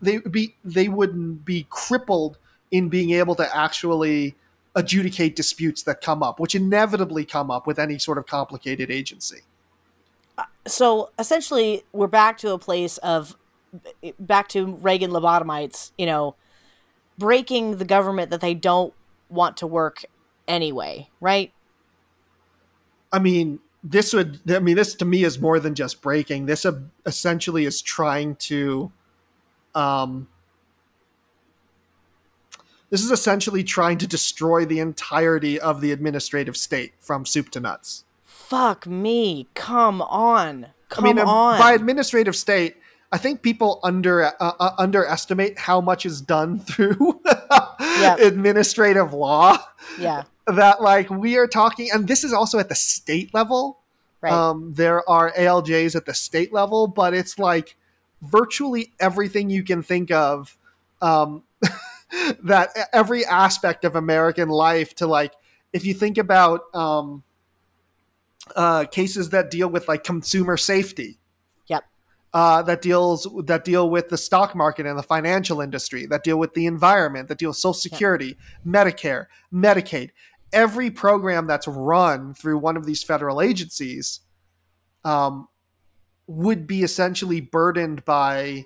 they 0.00 0.18
would 0.18 0.32
be 0.32 0.54
they 0.64 0.88
wouldn't 0.88 1.44
be 1.44 1.66
crippled 1.70 2.38
in 2.70 2.88
being 2.88 3.10
able 3.10 3.34
to 3.36 3.56
actually 3.56 4.34
adjudicate 4.74 5.34
disputes 5.34 5.82
that 5.84 6.00
come 6.00 6.22
up, 6.22 6.38
which 6.38 6.54
inevitably 6.54 7.24
come 7.24 7.50
up 7.50 7.66
with 7.66 7.78
any 7.78 7.98
sort 7.98 8.18
of 8.18 8.26
complicated 8.26 8.90
agency. 8.90 9.40
So 10.66 11.10
essentially, 11.18 11.84
we're 11.92 12.08
back 12.08 12.38
to 12.38 12.52
a 12.52 12.58
place 12.58 12.98
of 12.98 13.36
back 14.18 14.48
to 14.48 14.74
Reagan 14.76 15.10
lobotomites, 15.10 15.92
you 15.96 16.06
know, 16.06 16.34
breaking 17.18 17.76
the 17.76 17.84
government 17.84 18.30
that 18.30 18.40
they 18.40 18.54
don't 18.54 18.92
want 19.28 19.56
to 19.58 19.66
work 19.66 20.04
anyway, 20.46 21.08
right? 21.20 21.52
I 23.12 23.18
mean, 23.18 23.60
this 23.82 24.12
would, 24.12 24.40
I 24.50 24.58
mean, 24.58 24.76
this 24.76 24.94
to 24.96 25.04
me 25.04 25.24
is 25.24 25.38
more 25.38 25.58
than 25.60 25.74
just 25.74 26.02
breaking. 26.02 26.46
This 26.46 26.66
essentially 27.06 27.64
is 27.64 27.80
trying 27.80 28.36
to, 28.36 28.92
um, 29.74 30.28
this 32.90 33.02
is 33.02 33.10
essentially 33.10 33.64
trying 33.64 33.98
to 33.98 34.06
destroy 34.06 34.64
the 34.64 34.78
entirety 34.78 35.58
of 35.58 35.80
the 35.80 35.92
administrative 35.92 36.56
state 36.56 36.94
from 37.00 37.26
soup 37.26 37.50
to 37.50 37.60
nuts. 37.60 38.04
Fuck 38.22 38.86
me. 38.86 39.48
Come 39.54 40.00
on. 40.02 40.68
Come 40.88 41.04
I 41.04 41.08
mean, 41.08 41.18
um, 41.18 41.28
on. 41.28 41.58
By 41.58 41.72
administrative 41.72 42.36
state, 42.36 42.76
I 43.10 43.18
think 43.18 43.42
people 43.42 43.80
under 43.82 44.24
uh, 44.24 44.32
uh, 44.40 44.70
underestimate 44.78 45.58
how 45.58 45.80
much 45.80 46.06
is 46.06 46.20
done 46.20 46.58
through 46.60 47.20
yep. 47.80 48.18
administrative 48.20 49.12
law. 49.12 49.58
Yeah. 49.98 50.24
That 50.48 50.80
like 50.80 51.10
we 51.10 51.36
are 51.38 51.48
talking, 51.48 51.88
and 51.92 52.06
this 52.06 52.22
is 52.22 52.32
also 52.32 52.60
at 52.60 52.68
the 52.68 52.76
state 52.76 53.34
level. 53.34 53.80
Right. 54.20 54.32
Um, 54.32 54.74
there 54.74 55.02
are 55.10 55.32
ALJs 55.32 55.96
at 55.96 56.06
the 56.06 56.14
state 56.14 56.52
level, 56.52 56.86
but 56.86 57.14
it's 57.14 57.36
like 57.36 57.74
virtually 58.22 58.92
everything 59.00 59.50
you 59.50 59.64
can 59.64 59.82
think 59.82 60.12
of. 60.12 60.56
Um, 61.02 61.42
that 62.42 62.70
every 62.92 63.24
aspect 63.24 63.84
of 63.84 63.96
American 63.96 64.48
life 64.48 64.94
to 64.96 65.06
like 65.06 65.32
if 65.72 65.84
you 65.84 65.94
think 65.94 66.18
about 66.18 66.62
um, 66.74 67.22
uh, 68.54 68.84
cases 68.84 69.30
that 69.30 69.50
deal 69.50 69.68
with 69.68 69.88
like 69.88 70.04
consumer 70.04 70.56
safety. 70.56 71.18
Yep. 71.66 71.84
Uh, 72.32 72.62
that 72.62 72.82
deals 72.82 73.26
that 73.46 73.64
deal 73.64 73.88
with 73.88 74.08
the 74.08 74.18
stock 74.18 74.54
market 74.54 74.86
and 74.86 74.98
the 74.98 75.02
financial 75.02 75.60
industry, 75.60 76.06
that 76.06 76.22
deal 76.22 76.38
with 76.38 76.54
the 76.54 76.66
environment, 76.66 77.28
that 77.28 77.38
deal 77.38 77.50
with 77.50 77.56
Social 77.56 77.74
Security, 77.74 78.36
yep. 78.36 78.36
Medicare, 78.66 79.26
Medicaid. 79.52 80.10
Every 80.52 80.90
program 80.90 81.46
that's 81.46 81.66
run 81.66 82.34
through 82.34 82.58
one 82.58 82.76
of 82.76 82.86
these 82.86 83.02
federal 83.02 83.40
agencies 83.40 84.20
um, 85.04 85.48
would 86.26 86.66
be 86.66 86.82
essentially 86.82 87.40
burdened 87.40 88.04
by 88.04 88.64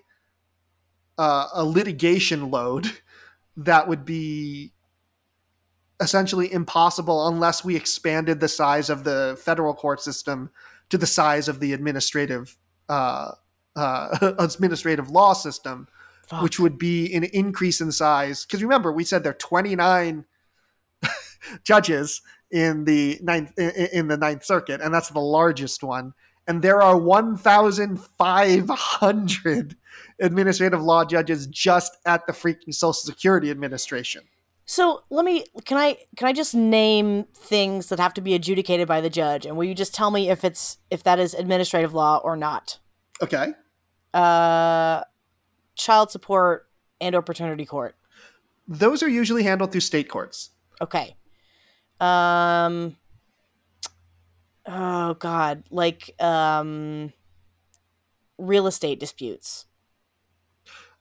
uh, 1.16 1.48
a 1.55 1.64
litigation 1.64 2.51
load 2.51 2.90
that 3.64 3.88
would 3.88 4.04
be 4.04 4.72
essentially 6.00 6.52
impossible 6.52 7.28
unless 7.28 7.64
we 7.64 7.76
expanded 7.76 8.40
the 8.40 8.48
size 8.48 8.88
of 8.88 9.04
the 9.04 9.38
federal 9.42 9.74
court 9.74 10.00
system 10.00 10.50
to 10.88 10.96
the 10.96 11.06
size 11.06 11.46
of 11.46 11.61
the 11.61 11.74
administrative 11.74 12.56
uh, 12.88 13.32
uh, 13.76 14.34
administrative 14.38 15.11
law 15.11 15.34
system, 15.34 15.86
Fuck. 16.26 16.42
which 16.42 16.58
would 16.58 16.78
be 16.78 17.14
an 17.14 17.24
increase 17.24 17.80
in 17.80 17.92
size. 17.92 18.44
Because 18.44 18.62
remember, 18.62 18.92
we 18.92 19.04
said 19.04 19.22
there 19.22 19.32
are 19.32 19.34
29 19.34 20.24
judges 21.62 22.22
in 22.50 22.84
the 22.84 23.18
ninth 23.22 23.56
in 23.58 24.08
the 24.08 24.16
Ninth 24.16 24.44
Circuit, 24.44 24.80
and 24.80 24.92
that's 24.92 25.11
the 25.11 25.20
largest 25.20 25.82
one. 25.82 26.14
And 26.46 26.62
there 26.62 26.80
are 26.82 26.96
1,500 26.96 29.76
administrative 30.20 30.82
law 30.82 31.04
judges 31.04 31.46
just 31.46 31.96
at 32.06 32.26
the 32.26 32.32
freaking 32.32 32.74
Social 32.74 32.92
Security 32.92 33.50
Administration. 33.50 34.22
So 34.66 35.02
let 35.10 35.24
me 35.24 35.46
can 35.64 35.78
I 35.78 35.96
can 36.16 36.28
I 36.28 36.32
just 36.32 36.54
name 36.54 37.24
things 37.34 37.88
that 37.88 37.98
have 37.98 38.14
to 38.14 38.20
be 38.20 38.34
adjudicated 38.34 38.86
by 38.86 39.00
the 39.00 39.10
judge, 39.10 39.44
and 39.44 39.56
will 39.56 39.64
you 39.64 39.74
just 39.74 39.92
tell 39.92 40.12
me 40.12 40.30
if 40.30 40.44
it's 40.44 40.78
if 40.90 41.02
that 41.02 41.18
is 41.18 41.34
administrative 41.34 41.92
law 41.92 42.18
or 42.22 42.36
not? 42.36 42.78
Okay. 43.20 43.52
Uh, 44.14 45.02
child 45.74 46.12
support 46.12 46.68
and 47.00 47.16
or 47.16 47.22
paternity 47.22 47.66
court. 47.66 47.96
Those 48.68 49.02
are 49.02 49.08
usually 49.08 49.42
handled 49.42 49.72
through 49.72 49.80
state 49.80 50.08
courts. 50.08 50.50
Okay. 50.80 51.16
Um. 51.98 52.96
Oh 54.66 55.14
God, 55.14 55.64
like 55.70 56.14
um, 56.20 57.12
real 58.38 58.68
estate 58.68 59.00
disputes. 59.00 59.66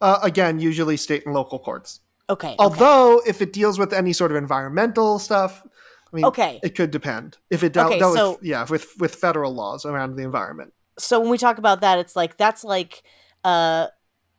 Uh, 0.02 0.20
again, 0.24 0.60
usually 0.60 0.98
state 0.98 1.26
and 1.26 1.34
local 1.34 1.60
courts. 1.60 2.00
Okay. 2.30 2.56
Although, 2.60 3.18
okay. 3.20 3.30
if 3.30 3.42
it 3.42 3.52
deals 3.52 3.80
with 3.80 3.92
any 3.92 4.14
sort 4.14 4.32
of 4.32 4.38
environmental 4.38 5.20
stuff, 5.20 5.64
I 6.12 6.16
mean, 6.16 6.26
okay, 6.26 6.60
it 6.64 6.76
could 6.76 6.92
depend. 6.92 7.38
If 7.50 7.64
it 7.64 7.74
dealt, 7.74 7.92
okay, 7.92 8.00
dealt 8.00 8.16
so, 8.16 8.32
with, 8.32 8.44
yeah, 8.44 8.66
with 8.70 8.88
with 9.00 9.16
federal 9.16 9.54
laws 9.54 9.86
around 9.86 10.16
the 10.16 10.24
environment. 10.24 10.74
So 10.98 11.20
when 11.20 11.30
we 11.30 11.38
talk 11.38 11.58
about 11.58 11.82
that, 11.82 12.00
it's 12.00 12.16
like 12.16 12.38
that's 12.38 12.64
like, 12.64 13.04
uh, 13.44 13.88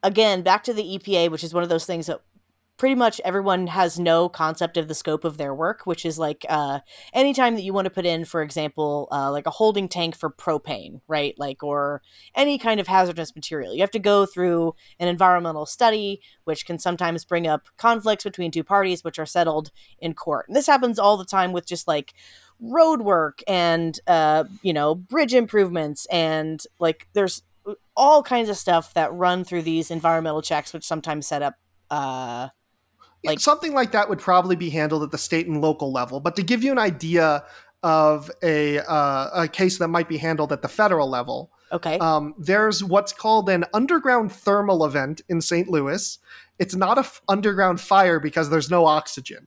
again, 0.03 0.43
back 0.43 0.65
to 0.65 0.73
the 0.73 0.83
EPA, 0.83 1.31
which 1.31 1.45
is 1.45 1.55
one 1.55 1.63
of 1.63 1.69
those 1.69 1.85
things 1.85 2.07
that 2.07 2.21
pretty 2.81 2.95
much 2.95 3.21
everyone 3.27 3.67
has 3.67 3.99
no 3.99 4.27
concept 4.27 4.79
of 4.79 4.89
the 4.89 4.95
scope 4.95 5.23
of 5.23 5.37
their 5.37 5.55
work, 5.55 5.83
which 5.85 6.07
is 6.07 6.19
like 6.19 6.47
uh, 6.49 6.81
anytime 7.13 7.55
that 7.55 7.61
you 7.61 7.75
want 7.75 7.85
to 7.85 7.91
put 7.91 8.07
in, 8.07 8.25
for 8.25 8.41
example, 8.41 9.07
uh, 9.13 9.31
like 9.31 9.47
a 9.47 9.51
holding 9.51 9.87
tank 9.87 10.17
for 10.17 10.31
propane, 10.31 11.03
right? 11.07 11.35
Like, 11.37 11.63
or 11.63 12.01
any 12.35 12.57
kind 12.57 12.81
of 12.81 12.87
hazardous 12.87 13.35
material. 13.37 13.75
You 13.75 13.83
have 13.83 13.91
to 13.91 13.99
go 13.99 14.25
through 14.25 14.75
an 14.99 15.09
environmental 15.09 15.67
study, 15.67 16.23
which 16.45 16.65
can 16.65 16.79
sometimes 16.79 17.23
bring 17.27 17.47
up 17.47 17.69
conflicts 17.77 18.25
between 18.25 18.51
two 18.51 18.65
parties, 18.65 19.05
which 19.05 19.19
are 19.19 19.27
settled 19.27 19.71
in 19.99 20.15
court. 20.15 20.47
And 20.49 20.57
this 20.57 20.67
happens 20.67 20.99
all 20.99 21.19
the 21.19 21.27
time 21.27 21.53
with 21.53 21.67
just 21.67 21.87
like 21.87 22.15
road 22.61 23.03
work 23.03 23.43
and, 23.47 24.01
uh, 24.07 24.45
you 24.63 24.73
know, 24.73 24.95
bridge 24.95 25.35
improvements. 25.35 26.07
And 26.07 26.63
like, 26.79 27.09
there's 27.13 27.43
all 27.95 28.23
kinds 28.23 28.49
of 28.49 28.57
stuff 28.57 28.95
that 28.95 29.13
run 29.13 29.45
through 29.45 29.63
these 29.63 29.91
environmental 29.91 30.41
checks, 30.41 30.73
which 30.73 30.87
sometimes 30.87 31.27
set 31.27 31.43
up 31.43 31.57
uh, 31.91 32.49
like 33.25 33.41
something 33.41 33.75
like 33.75 33.93
that 33.93 34.09
would 34.09 34.19
probably 34.19 34.57
be 34.57 34.71
handled 34.71 35.03
at 35.03 35.11
the 35.11 35.19
state 35.19 35.47
and 35.47 35.61
local 35.61 35.93
level. 35.93 36.21
But 36.21 36.37
to 36.37 36.43
give 36.43 36.63
you 36.63 36.73
an 36.73 36.79
idea 36.79 37.45
of 37.83 38.31
a 38.43 38.79
uh, 38.79 39.43
a 39.43 39.49
case 39.49 39.79
that 39.79 39.89
might 39.89 40.09
be 40.09 40.19
handled 40.19 40.53
at 40.53 40.63
the 40.63 40.69
federal 40.69 41.09
level, 41.09 41.51
okay, 41.73 41.99
um, 41.99 42.35
there's 42.39 42.85
what's 42.85 43.13
called 43.13 43.49
an 43.49 43.65
underground 43.73 44.33
thermal 44.33 44.85
event 44.85 45.23
in 45.29 45.41
St. 45.41 45.69
Louis. 45.69 46.19
It's 46.59 46.75
not 46.75 46.99
a 46.99 47.01
f- 47.01 47.23
underground 47.29 47.81
fire 47.81 48.21
because 48.21 48.51
there's 48.51 48.71
no 48.71 48.87
oxygen. 48.87 49.47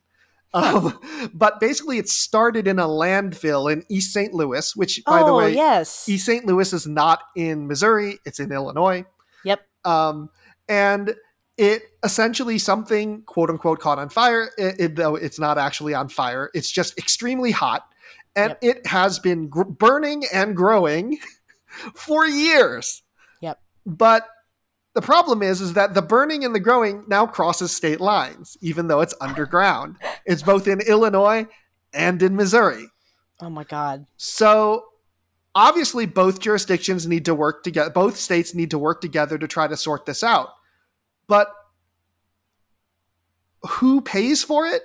Um, 0.52 0.98
but 1.34 1.58
basically, 1.58 1.98
it 1.98 2.08
started 2.08 2.68
in 2.68 2.78
a 2.78 2.86
landfill 2.86 3.72
in 3.72 3.84
East 3.88 4.12
St. 4.12 4.32
Louis, 4.32 4.74
which, 4.76 5.02
by 5.04 5.20
oh, 5.20 5.26
the 5.26 5.34
way, 5.34 5.54
yes. 5.54 6.08
East 6.08 6.26
St. 6.26 6.46
Louis 6.46 6.72
is 6.72 6.86
not 6.86 7.20
in 7.34 7.66
Missouri; 7.66 8.18
it's 8.24 8.38
in 8.38 8.52
Illinois. 8.52 9.04
Yep. 9.44 9.60
Um, 9.84 10.30
and 10.68 11.14
it 11.56 11.82
essentially 12.02 12.58
something 12.58 13.22
quote 13.22 13.50
unquote 13.50 13.80
caught 13.80 13.98
on 13.98 14.08
fire 14.08 14.50
it, 14.58 14.80
it, 14.80 14.96
though 14.96 15.14
it's 15.14 15.38
not 15.38 15.56
actually 15.58 15.94
on 15.94 16.08
fire 16.08 16.50
it's 16.54 16.70
just 16.70 16.98
extremely 16.98 17.50
hot 17.50 17.86
and 18.34 18.56
yep. 18.60 18.76
it 18.76 18.86
has 18.86 19.18
been 19.18 19.48
gr- 19.48 19.62
burning 19.62 20.24
and 20.32 20.56
growing 20.56 21.18
for 21.94 22.26
years 22.26 23.02
yep 23.40 23.60
but 23.86 24.26
The 24.94 25.02
problem 25.02 25.42
is, 25.42 25.60
is 25.60 25.72
that 25.72 25.94
the 25.94 26.02
burning 26.02 26.44
and 26.44 26.54
the 26.54 26.60
growing 26.60 27.04
now 27.08 27.26
crosses 27.26 27.72
state 27.72 28.00
lines, 28.00 28.56
even 28.60 28.86
though 28.86 29.00
it's 29.00 29.14
underground. 29.20 29.96
it's 30.24 30.42
both 30.42 30.68
in 30.68 30.80
Illinois 30.80 31.46
and 31.92 32.22
in 32.22 32.36
Missouri. 32.36 32.86
Oh 33.40 33.50
my 33.50 33.64
god. 33.64 34.06
So 34.16 34.84
obviously 35.54 36.06
both 36.06 36.40
jurisdictions 36.40 37.06
need 37.06 37.24
to 37.24 37.34
work 37.34 37.62
together 37.62 37.90
both 37.90 38.16
states 38.16 38.54
need 38.54 38.70
to 38.70 38.78
work 38.78 39.00
together 39.00 39.38
to 39.38 39.46
try 39.46 39.66
to 39.66 39.76
sort 39.76 40.06
this 40.06 40.22
out. 40.22 40.50
But 41.26 41.52
who 43.62 44.00
pays 44.00 44.42
for 44.44 44.66
it? 44.66 44.82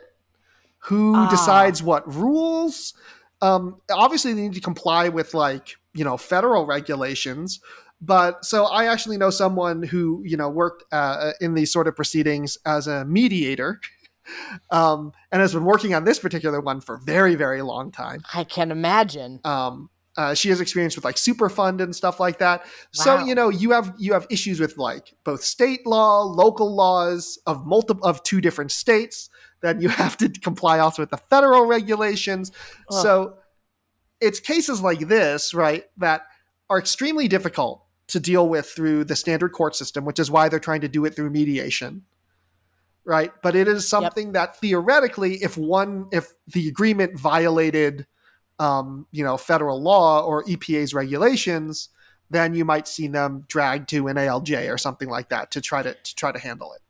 Who 0.84 1.16
Ah. 1.16 1.30
decides 1.30 1.84
what 1.84 2.12
rules? 2.14 2.94
Um, 3.42 3.82
obviously, 3.92 4.34
they 4.34 4.42
need 4.42 4.54
to 4.54 4.62
comply 4.62 5.10
with 5.10 5.34
like 5.34 5.76
you 5.94 6.04
know 6.06 6.18
federal 6.18 6.66
regulations. 6.66 7.60
But 8.02 8.46
so 8.46 8.66
I 8.66 8.86
actually 8.86 9.18
know 9.18 9.30
someone 9.30 9.84
who 9.84 10.22
you 10.26 10.38
know 10.38 10.50
worked 10.50 10.84
uh, 10.94 11.34
in 11.42 11.54
these 11.54 11.72
sort 11.72 11.88
of 11.88 11.96
proceedings 11.96 12.58
as 12.66 12.88
a 12.88 13.04
mediator, 13.04 13.82
um, 14.72 15.12
and 15.32 15.42
has 15.42 15.54
been 15.54 15.66
working 15.66 15.94
on 15.94 16.06
this 16.06 16.20
particular 16.20 16.62
one 16.62 16.80
for 16.80 16.98
very 16.98 17.36
very 17.36 17.62
long 17.62 17.92
time. 17.92 18.24
I 18.34 18.46
can 18.46 18.72
imagine. 18.72 19.42
Um, 19.44 19.90
uh, 20.20 20.34
she 20.34 20.50
has 20.50 20.60
experience 20.60 20.98
with 20.98 21.06
like 21.06 21.16
Superfund 21.16 21.82
and 21.82 21.96
stuff 21.96 22.20
like 22.20 22.40
that. 22.40 22.66
So 22.92 23.24
you 23.24 23.34
know 23.34 23.48
you 23.48 23.72
have 23.72 23.94
you 23.98 24.12
have 24.12 24.28
issues 24.30 24.60
with 24.60 24.78
like 24.78 25.16
both 25.24 25.42
state 25.42 25.88
law, 25.88 26.24
local 26.24 26.76
laws 26.76 27.40
of 27.48 27.66
multiple 27.66 28.06
of 28.06 28.22
two 28.24 28.42
different 28.42 28.74
states. 28.74 29.30
Then 29.62 29.80
you 29.82 29.88
have 30.04 30.18
to 30.18 30.28
comply 30.28 30.80
also 30.80 31.04
with 31.04 31.12
the 31.12 31.18
federal 31.30 31.66
regulations. 31.66 32.52
Ugh. 32.92 33.02
So 33.02 33.38
it's 34.20 34.42
cases 34.42 34.82
like 34.82 35.00
this, 35.08 35.54
right, 35.54 35.86
that 35.96 36.24
are 36.70 36.80
extremely 36.80 37.30
difficult 37.30 37.86
to 38.08 38.20
deal 38.20 38.50
with 38.50 38.66
through 38.66 39.06
the 39.06 39.16
standard 39.16 39.54
court 39.54 39.74
system, 39.74 40.04
which 40.04 40.20
is 40.20 40.30
why 40.30 40.50
they're 40.50 40.60
trying 40.60 40.82
to 40.82 40.90
do 40.90 41.06
it 41.06 41.16
through 41.16 41.30
mediation. 41.30 42.04
Right? 43.06 43.32
But 43.42 43.56
it 43.56 43.70
is 43.70 43.88
something 43.88 44.34
that 44.34 44.60
theoretically, 44.60 45.36
if 45.36 45.58
one 45.58 46.08
if 46.12 46.34
the 46.46 46.68
agreement 46.68 47.18
violated 47.18 48.06
um, 48.60 49.08
you 49.12 49.24
know, 49.24 49.38
federal 49.38 49.82
law 49.82 50.22
or 50.22 50.44
EPA's 50.44 50.94
regulations, 50.94 51.90
then 52.30 52.54
you 52.54 52.66
might 52.66 52.88
see 52.88 53.08
them 53.08 53.46
dragged 53.48 53.90
to 53.90 54.08
an 54.08 54.18
ALJ 54.18 54.72
or 54.72 54.78
something 54.78 55.10
like 55.10 55.30
that 55.30 55.52
to 55.52 55.62
try 55.62 55.82
to, 55.82 55.94
to 55.94 56.16
try 56.16 56.32
to 56.32 56.40
handle 56.40 56.74
it. 56.74 56.82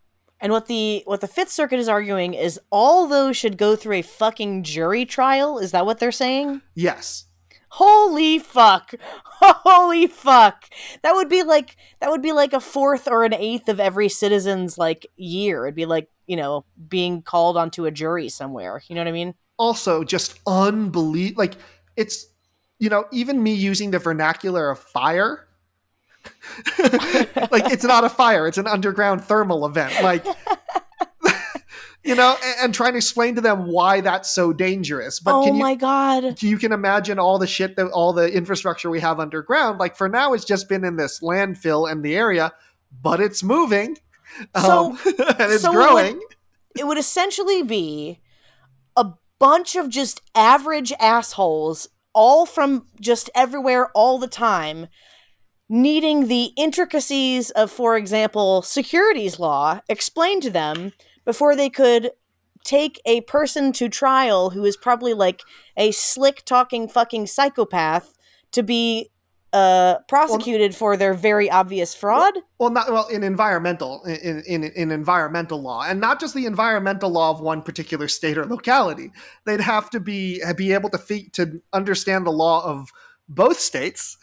And 0.42 0.52
what 0.54 0.68
the 0.68 1.04
what 1.06 1.22
the 1.22 1.28
Fifth 1.28 1.50
Circuit 1.50 1.80
is 1.80 1.90
arguing 1.90 2.34
is 2.34 2.60
all 2.72 3.08
those 3.08 3.36
should 3.36 3.58
go 3.58 3.76
through 3.76 3.98
a 3.98 4.02
fucking 4.02 4.64
jury 4.64 5.06
trial. 5.06 5.60
Is 5.60 5.72
that 5.72 5.86
what 5.86 6.00
they're 6.00 6.12
saying? 6.14 6.62
Yes. 6.76 7.26
Holy 7.74 8.40
fuck! 8.40 8.96
Holy 9.42 10.08
fuck! 10.08 10.64
That 11.04 11.14
would 11.14 11.30
be 11.30 11.44
like 11.44 11.76
that 12.00 12.10
would 12.10 12.22
be 12.22 12.32
like 12.32 12.54
a 12.54 12.60
fourth 12.60 13.08
or 13.08 13.26
an 13.26 13.34
eighth 13.34 13.68
of 13.70 13.80
every 13.80 14.10
citizen's 14.10 14.78
like 14.78 15.06
year. 15.18 15.66
It'd 15.66 15.76
be 15.76 15.86
like 15.86 16.10
you 16.26 16.38
know 16.38 16.66
being 16.88 17.22
called 17.22 17.58
onto 17.58 17.86
a 17.86 17.92
jury 17.92 18.30
somewhere. 18.30 18.82
You 18.88 18.96
know 18.96 19.02
what 19.02 19.10
I 19.10 19.12
mean? 19.12 19.36
Also 19.60 20.04
just 20.04 20.40
unbelievable. 20.48 21.44
Like 21.44 21.54
it's, 21.96 22.26
you 22.80 22.90
know, 22.90 23.06
even 23.12 23.44
me 23.44 23.54
using 23.54 23.92
the 23.92 24.00
vernacular 24.00 24.72
of 24.72 24.80
fire. 24.80 25.46
like 27.52 27.72
it's 27.72 27.84
not 27.84 28.04
a 28.04 28.10
fire; 28.10 28.48
it's 28.48 28.58
an 28.58 28.68
underground 28.68 29.24
thermal 29.24 29.66
event. 29.66 29.94
Like, 30.04 30.26
you 32.04 32.16
know, 32.16 32.36
and, 32.44 32.56
and 32.62 32.74
trying 32.74 32.94
to 32.94 32.98
explain 32.98 33.36
to 33.36 33.42
them 33.42 33.68
why 33.68 34.02
that's 34.02 34.30
so 34.32 34.52
dangerous. 34.52 35.20
But 35.20 35.36
oh 35.36 35.44
can 35.46 35.56
you 35.56 35.60
my 35.62 35.76
god! 35.76 36.42
you 36.42 36.58
can 36.58 36.72
imagine 36.72 37.20
all 37.20 37.40
the 37.40 37.48
shit 37.48 37.76
that 37.78 37.88
all 37.92 38.14
the 38.14 38.32
infrastructure 38.32 38.90
we 38.90 39.00
have 39.00 39.20
underground. 39.20 39.80
Like 39.80 39.96
for 39.96 40.10
now, 40.10 40.34
it's 40.34 40.46
just 40.46 40.68
been 40.68 40.84
in 40.84 40.98
this 40.98 41.20
landfill 41.22 41.90
and 41.90 42.04
the 42.04 42.16
area, 42.16 42.52
but 43.02 43.20
it's 43.22 43.42
moving, 43.44 43.98
So- 44.58 44.92
um, 44.92 45.00
and 45.06 45.52
it's 45.52 45.62
so 45.62 45.72
it 45.72 45.76
would- 45.76 45.86
growing. 45.88 46.22
It 46.78 46.86
would 46.86 46.98
essentially 47.00 47.64
be 47.64 48.20
bunch 49.40 49.76
of 49.76 49.90
just 49.90 50.22
average 50.36 50.94
assholes, 51.00 51.88
all 52.14 52.46
from 52.46 52.88
just 53.00 53.30
everywhere, 53.34 53.90
all 53.96 54.20
the 54.20 54.28
time, 54.28 54.88
needing 55.70 56.28
the 56.28 56.52
intricacies 56.58 57.50
of, 57.52 57.72
for 57.72 57.96
example, 57.96 58.62
securities 58.62 59.40
law 59.40 59.80
explained 59.88 60.44
to 60.44 60.50
them 60.50 60.92
before 61.26 61.56
they 61.56 61.70
could 61.70 62.12
take 62.64 63.00
a 63.06 63.22
person 63.22 63.72
to 63.72 63.88
trial 63.88 64.50
who 64.50 64.66
is 64.66 64.76
probably 64.76 65.14
like 65.14 65.42
a 65.78 65.92
slick 65.92 66.44
talking 66.46 66.88
fucking 66.88 67.26
psychopath 67.26 68.14
to 68.52 68.64
be 68.64 69.10
uh 69.52 69.98
prosecuted 70.08 70.76
for 70.76 70.96
their 70.96 71.14
very 71.14 71.50
obvious 71.50 71.96
fraud 71.96 72.34
Well, 72.60 72.70
not 72.70 72.92
well 72.92 73.08
in 73.08 73.24
environmental 73.24 74.04
in, 74.04 74.44
in 74.46 74.64
in 74.64 74.92
environmental 74.92 75.60
law, 75.62 75.82
and 75.84 76.00
not 76.00 76.20
just 76.20 76.36
the 76.36 76.46
environmental 76.46 77.10
law 77.10 77.32
of 77.32 77.42
one 77.42 77.62
particular 77.64 78.08
state 78.08 78.38
or 78.38 78.46
locality. 78.46 79.12
They'd 79.46 79.62
have 79.62 79.90
to 79.92 80.00
be 80.00 80.42
be 80.56 80.74
able 80.74 80.90
to 80.92 80.98
fe- 81.00 81.30
to 81.34 81.62
understand 81.74 82.28
the 82.28 82.32
law 82.32 82.64
of 82.64 82.92
both 83.28 83.60
states. 83.60 84.18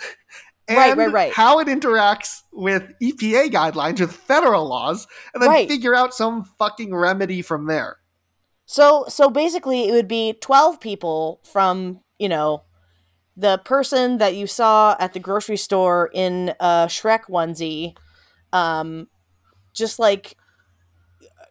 And 0.69 0.79
Right, 0.79 0.97
right, 0.97 1.13
right. 1.13 1.33
How 1.33 1.59
it 1.61 1.69
interacts 1.69 2.43
with 2.53 2.93
EPA 3.03 3.51
guidelines, 3.51 4.01
with 4.01 4.13
federal 4.13 4.69
laws, 4.69 5.07
and 5.33 5.43
then 5.43 5.51
Right. 5.51 5.69
figure 5.69 5.95
out 5.95 6.13
some 6.15 6.45
fucking 6.59 6.95
remedy 6.95 7.43
from 7.43 7.67
there. 7.67 7.99
So 8.67 9.05
so 9.09 9.31
basically 9.31 9.89
it 9.89 9.93
would 9.93 10.09
be 10.09 10.35
12 10.41 10.81
people 10.81 11.41
from, 11.45 12.01
you 12.19 12.29
know, 12.29 12.63
the 13.37 13.59
person 13.59 14.19
that 14.19 14.35
you 14.35 14.47
saw 14.47 14.97
at 14.99 15.13
the 15.13 15.21
grocery 15.21 15.57
store 15.59 16.11
in 16.15 16.55
a 16.61 16.87
Shrek 16.89 17.25
onesie 17.29 17.95
um 18.53 19.09
just 19.75 19.99
like 19.99 20.37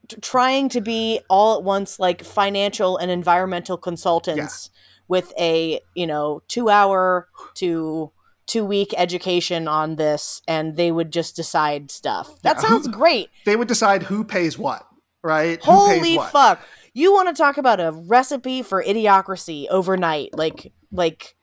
t- 0.08 0.18
trying 0.22 0.70
to 0.70 0.82
be 0.82 1.20
all 1.30 1.58
at 1.58 1.64
once 1.64 2.00
like 2.00 2.24
financial 2.24 2.98
and 2.98 3.12
environmental 3.12 3.78
consultants 3.78 4.70
with 5.08 5.32
a, 5.40 5.80
you 5.94 6.08
know, 6.08 6.42
2 6.48 6.70
hour 6.70 7.28
to 7.56 8.12
2 8.48 8.66
week 8.66 8.94
education 8.98 9.68
on 9.68 9.96
this 9.98 10.42
and 10.48 10.76
they 10.78 10.92
would 10.92 11.12
just 11.12 11.36
decide 11.36 11.92
stuff. 11.92 12.42
That 12.42 12.56
Yeah. 12.58 12.62
sounds 12.70 12.88
great. 13.00 13.30
They 13.46 13.56
would 13.56 13.68
decide 13.68 14.04
who 14.04 14.24
pays 14.24 14.58
what, 14.58 14.88
right? 15.24 15.64
who 15.64 15.72
Holy 15.72 16.02
pays 16.02 16.18
what. 16.18 16.32
fuck. 16.32 16.60
You 16.94 17.14
want 17.14 17.28
to 17.28 17.36
talk 17.40 17.58
about 17.58 17.80
a 17.80 17.92
recipe 17.92 18.64
for 18.64 18.84
idiocracy 18.84 19.68
overnight. 19.70 20.36
Like 20.36 20.72
like 20.92 21.35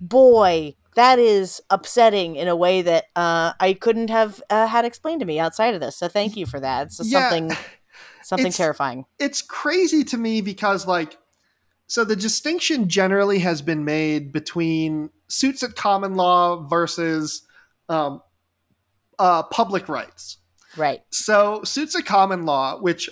boy, 0.00 0.74
that 0.94 1.18
is 1.18 1.60
upsetting 1.70 2.36
in 2.36 2.48
a 2.48 2.56
way 2.56 2.82
that 2.82 3.04
uh, 3.14 3.52
I 3.60 3.74
couldn't 3.74 4.08
have 4.10 4.42
uh, 4.50 4.66
had 4.66 4.84
explained 4.84 5.20
to 5.20 5.26
me 5.26 5.38
outside 5.38 5.74
of 5.74 5.80
this. 5.80 5.96
So 5.96 6.08
thank 6.08 6.36
you 6.36 6.46
for 6.46 6.60
that. 6.60 6.86
It's 6.86 7.00
Yeah. 7.04 7.28
something 7.30 7.56
something 8.22 8.46
It's- 8.46 8.56
terrifying. 8.56 9.04
it's 9.18 9.40
crazy 9.42 10.02
to 10.04 10.16
me 10.18 10.40
because 10.40 10.86
like 10.86 11.16
so 11.86 12.02
the 12.04 12.16
distinction 12.16 12.88
generally 12.88 13.38
has 13.38 13.62
been 13.62 13.84
made 13.84 14.32
between 14.32 15.10
suits 15.28 15.62
at 15.62 15.76
common 15.76 16.14
law 16.16 16.66
versus 16.66 17.42
um, 17.88 18.20
uh, 19.20 19.44
public 19.44 19.88
rights 19.88 20.38
Right. 20.76 21.02
so 21.10 21.62
suits 21.62 21.94
at 21.94 22.04
common 22.04 22.44
law 22.44 22.80
which 22.80 23.08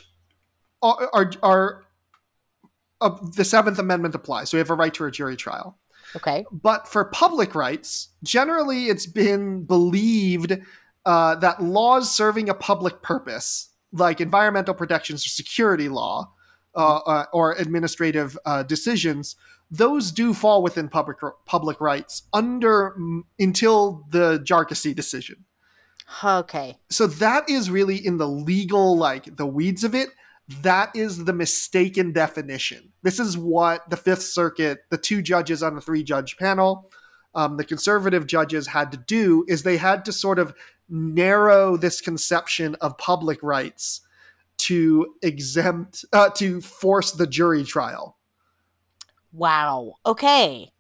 are, 0.83 1.09
are, 1.15 1.33
are 1.43 1.85
uh, 3.01 3.17
the 3.37 3.45
seventh 3.45 3.79
amendment 3.79 4.15
applies 4.17 4.51
so 4.51 4.57
we 4.57 4.59
have 4.59 4.71
a 4.71 4.75
right 4.75 4.93
to 4.95 5.05
a 5.05 5.11
jury 5.13 5.37
trial 5.37 5.79
Okay. 6.17 6.45
but 6.51 6.89
for 6.89 7.05
public 7.05 7.55
rights, 7.55 8.09
generally 8.23 8.87
it's 8.87 9.07
been 9.07 9.65
believed 9.65 10.59
uh, 11.05 11.35
that 11.37 11.63
laws 11.63 12.11
serving 12.11 12.49
a 12.49 12.55
public 12.55 13.03
purpose, 13.03 13.71
like 13.93 14.21
environmental 14.21 14.75
protections 14.75 15.27
or 15.27 15.29
security 15.29 15.89
law 15.89 16.33
uh, 16.75 16.97
uh, 16.97 17.25
or 17.33 17.53
administrative 17.53 18.39
uh, 18.47 18.63
decisions, 18.63 19.37
those 19.71 20.13
do 20.13 20.35
fall 20.35 20.63
within 20.63 20.89
public 20.89 21.19
public 21.47 21.81
rights 21.81 22.23
under 22.33 22.95
mm, 22.99 23.23
until 23.39 24.07
the 24.11 24.39
Jarkesy 24.41 24.95
decision. 24.95 25.45
Okay. 26.23 26.79
So 26.91 27.07
that 27.07 27.49
is 27.49 27.71
really 27.71 27.97
in 27.97 28.19
the 28.19 28.29
legal, 28.29 28.97
like 28.97 29.37
the 29.37 29.47
weeds 29.47 29.85
of 29.85 29.95
it. 29.95 30.11
That 30.63 30.95
is 30.95 31.25
the 31.25 31.33
mistaken 31.33 32.13
definition. 32.13 32.93
This 33.05 33.21
is 33.21 33.39
what 33.39 33.89
the 33.91 33.97
Fifth 33.97 34.23
Circuit, 34.23 34.81
the 34.91 34.99
two 34.99 35.23
judges 35.23 35.63
on 35.63 35.75
the 35.75 35.81
three 35.81 36.03
judge 36.03 36.37
panel, 36.39 36.91
um, 37.35 37.59
the 37.59 37.65
conservative 37.65 38.27
judges 38.27 38.67
had 38.67 38.91
to 38.93 38.99
do 38.99 39.45
is 39.47 39.63
they 39.63 39.77
had 39.77 40.05
to 40.07 40.13
sort 40.13 40.39
of 40.39 40.55
narrow 40.89 41.77
this 41.77 42.01
conception 42.01 42.75
of 42.81 42.97
public 42.97 43.43
rights 43.43 44.01
to 44.57 45.15
exempt, 45.23 46.05
uh, 46.13 46.31
to 46.31 46.61
force 46.63 47.13
the 47.13 47.27
jury 47.27 47.65
trial. 47.65 48.17
Wow. 49.33 49.97
Okay. 50.07 50.73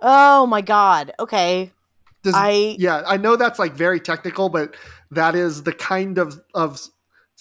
Oh 0.00 0.46
my 0.46 0.62
god. 0.62 1.12
Okay. 1.20 1.70
Does, 2.22 2.34
I 2.34 2.74
yeah, 2.78 3.02
I 3.06 3.18
know 3.18 3.36
that's 3.36 3.58
like 3.58 3.74
very 3.74 4.00
technical, 4.00 4.48
but 4.48 4.74
that 5.10 5.34
is 5.34 5.62
the 5.62 5.72
kind 5.72 6.18
of 6.18 6.40
of 6.54 6.80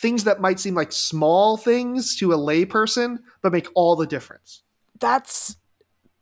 things 0.04 0.26
that 0.26 0.42
might 0.42 0.60
seem 0.60 0.76
like 0.76 0.92
small 0.92 1.56
things 1.56 2.16
to 2.18 2.34
a 2.34 2.38
layperson, 2.38 3.20
but 3.42 3.54
make 3.54 3.68
all 3.74 3.96
the 3.96 4.06
difference. 4.06 4.62
that's 5.00 5.58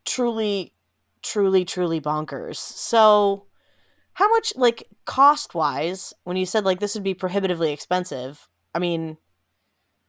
truly 0.05 0.73
truly 1.21 1.63
truly 1.65 1.99
bonkers 1.99 2.57
so 2.57 3.45
How 4.13 4.29
much, 4.29 4.53
like, 4.55 4.87
cost 5.05 5.55
wise, 5.55 6.13
when 6.25 6.37
you 6.37 6.45
said, 6.45 6.65
like, 6.65 6.79
this 6.79 6.95
would 6.95 7.03
be 7.03 7.13
prohibitively 7.13 7.71
expensive, 7.71 8.49
I 8.75 8.79
mean, 8.79 9.17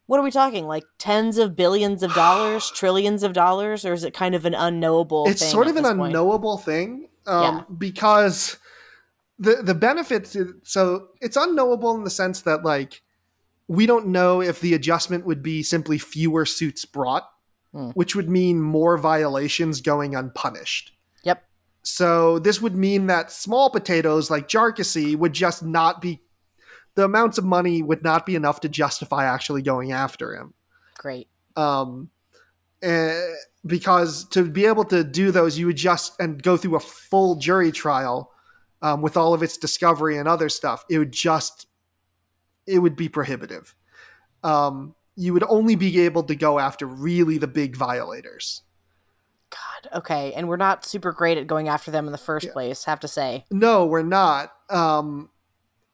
what 0.07 0.19
are 0.19 0.23
we 0.23 0.31
talking? 0.31 0.67
Like 0.67 0.85
tens 0.99 1.39
of 1.39 1.57
billions 1.57 2.03
of 2.03 2.13
dollars, 2.15 2.71
trillions 2.75 3.23
of 3.23 3.33
dollars, 3.33 3.85
or 3.87 3.93
is 3.95 4.05
it 4.05 4.13
kind 4.13 4.35
of 4.35 4.45
an 4.45 4.55
unknowable? 4.55 5.29
It's 5.29 5.47
sort 5.47 5.69
of 5.69 5.77
an 5.77 5.87
unknowable 5.87 6.59
thing 6.59 7.09
um, 7.27 7.43
yeah. 7.43 7.65
because 7.79 8.59
the 9.39 9.63
the 9.63 9.75
benefits. 9.75 10.37
So 10.65 11.09
it's 11.21 11.37
unknowable 11.37 11.95
in 11.95 12.05
the 12.05 12.11
sense 12.11 12.43
that 12.43 12.65
like 12.65 13.03
we 13.73 13.87
don't 13.87 14.09
know 14.09 14.43
if 14.43 14.61
the 14.61 14.75
adjustment 14.75 15.25
would 15.25 15.43
be 15.43 15.63
simply 15.63 15.97
fewer 15.97 16.45
suits 16.45 16.85
brought, 16.85 17.27
hmm. 17.73 17.89
which 17.91 18.15
would 18.15 18.29
mean 18.29 18.61
more 18.61 18.99
violations 18.99 19.81
going 19.81 20.15
unpunished. 20.15 20.93
Yep. 21.25 21.43
So 21.83 22.39
this 22.39 22.61
would 22.61 22.77
mean 22.77 23.07
that 23.07 23.33
small 23.33 23.71
potatoes 23.71 24.31
like 24.31 24.47
Jarkesy 24.47 25.17
would 25.17 25.33
just 25.33 25.63
not 25.63 26.03
be 26.03 26.21
the 26.97 27.05
amounts 27.05 27.39
of 27.39 27.45
money 27.45 27.83
would 27.83 28.05
not 28.05 28.27
be 28.27 28.35
enough 28.35 28.61
to 28.61 28.69
justify 28.69 29.25
actually 29.25 29.63
going 29.63 29.93
after 29.93 30.37
him. 30.37 30.53
Great. 30.99 31.29
Um, 31.57 32.11
uh, 32.87 33.19
because 33.65 34.29
to 34.29 34.45
be 34.45 34.67
able 34.67 34.85
to 34.85 35.03
do 35.03 35.31
those, 35.31 35.59
you 35.59 35.65
would 35.67 35.77
just 35.77 36.21
and 36.21 36.43
go 36.43 36.59
through 36.59 36.77
a 36.77 36.81
full 36.81 37.37
jury 37.37 37.73
trial 37.73 38.33
um, 38.83 39.01
with 39.01 39.17
all 39.17 39.33
of 39.33 39.43
its 39.43 39.57
discovery 39.57 40.19
and 40.19 40.29
other 40.29 40.51
stuff. 40.51 40.85
It 40.91 40.99
would 40.99 41.13
just, 41.13 41.69
it 42.67 42.79
would 42.79 42.97
be 42.97 43.09
prohibitive. 43.09 43.75
Um, 44.43 44.95
you 45.17 45.33
would 45.33 45.45
only 45.49 45.77
be 45.77 46.01
able 46.01 46.23
to 46.25 46.35
go 46.35 46.59
after 46.59 46.87
really 46.87 47.39
the 47.39 47.47
big 47.47 47.77
violators. 47.77 48.63
God, 49.51 49.99
okay, 49.99 50.33
and 50.33 50.49
we're 50.49 50.57
not 50.57 50.85
super 50.85 51.13
great 51.13 51.37
at 51.37 51.47
going 51.47 51.69
after 51.69 51.91
them 51.91 52.07
in 52.07 52.13
the 52.13 52.19
first 52.19 52.47
yeah. 52.47 52.53
place. 52.53 52.85
Have 52.85 53.01
to 53.01 53.09
say. 53.09 53.45
No, 53.51 53.85
we're 53.85 54.03
not. 54.03 54.53
Um, 54.71 55.29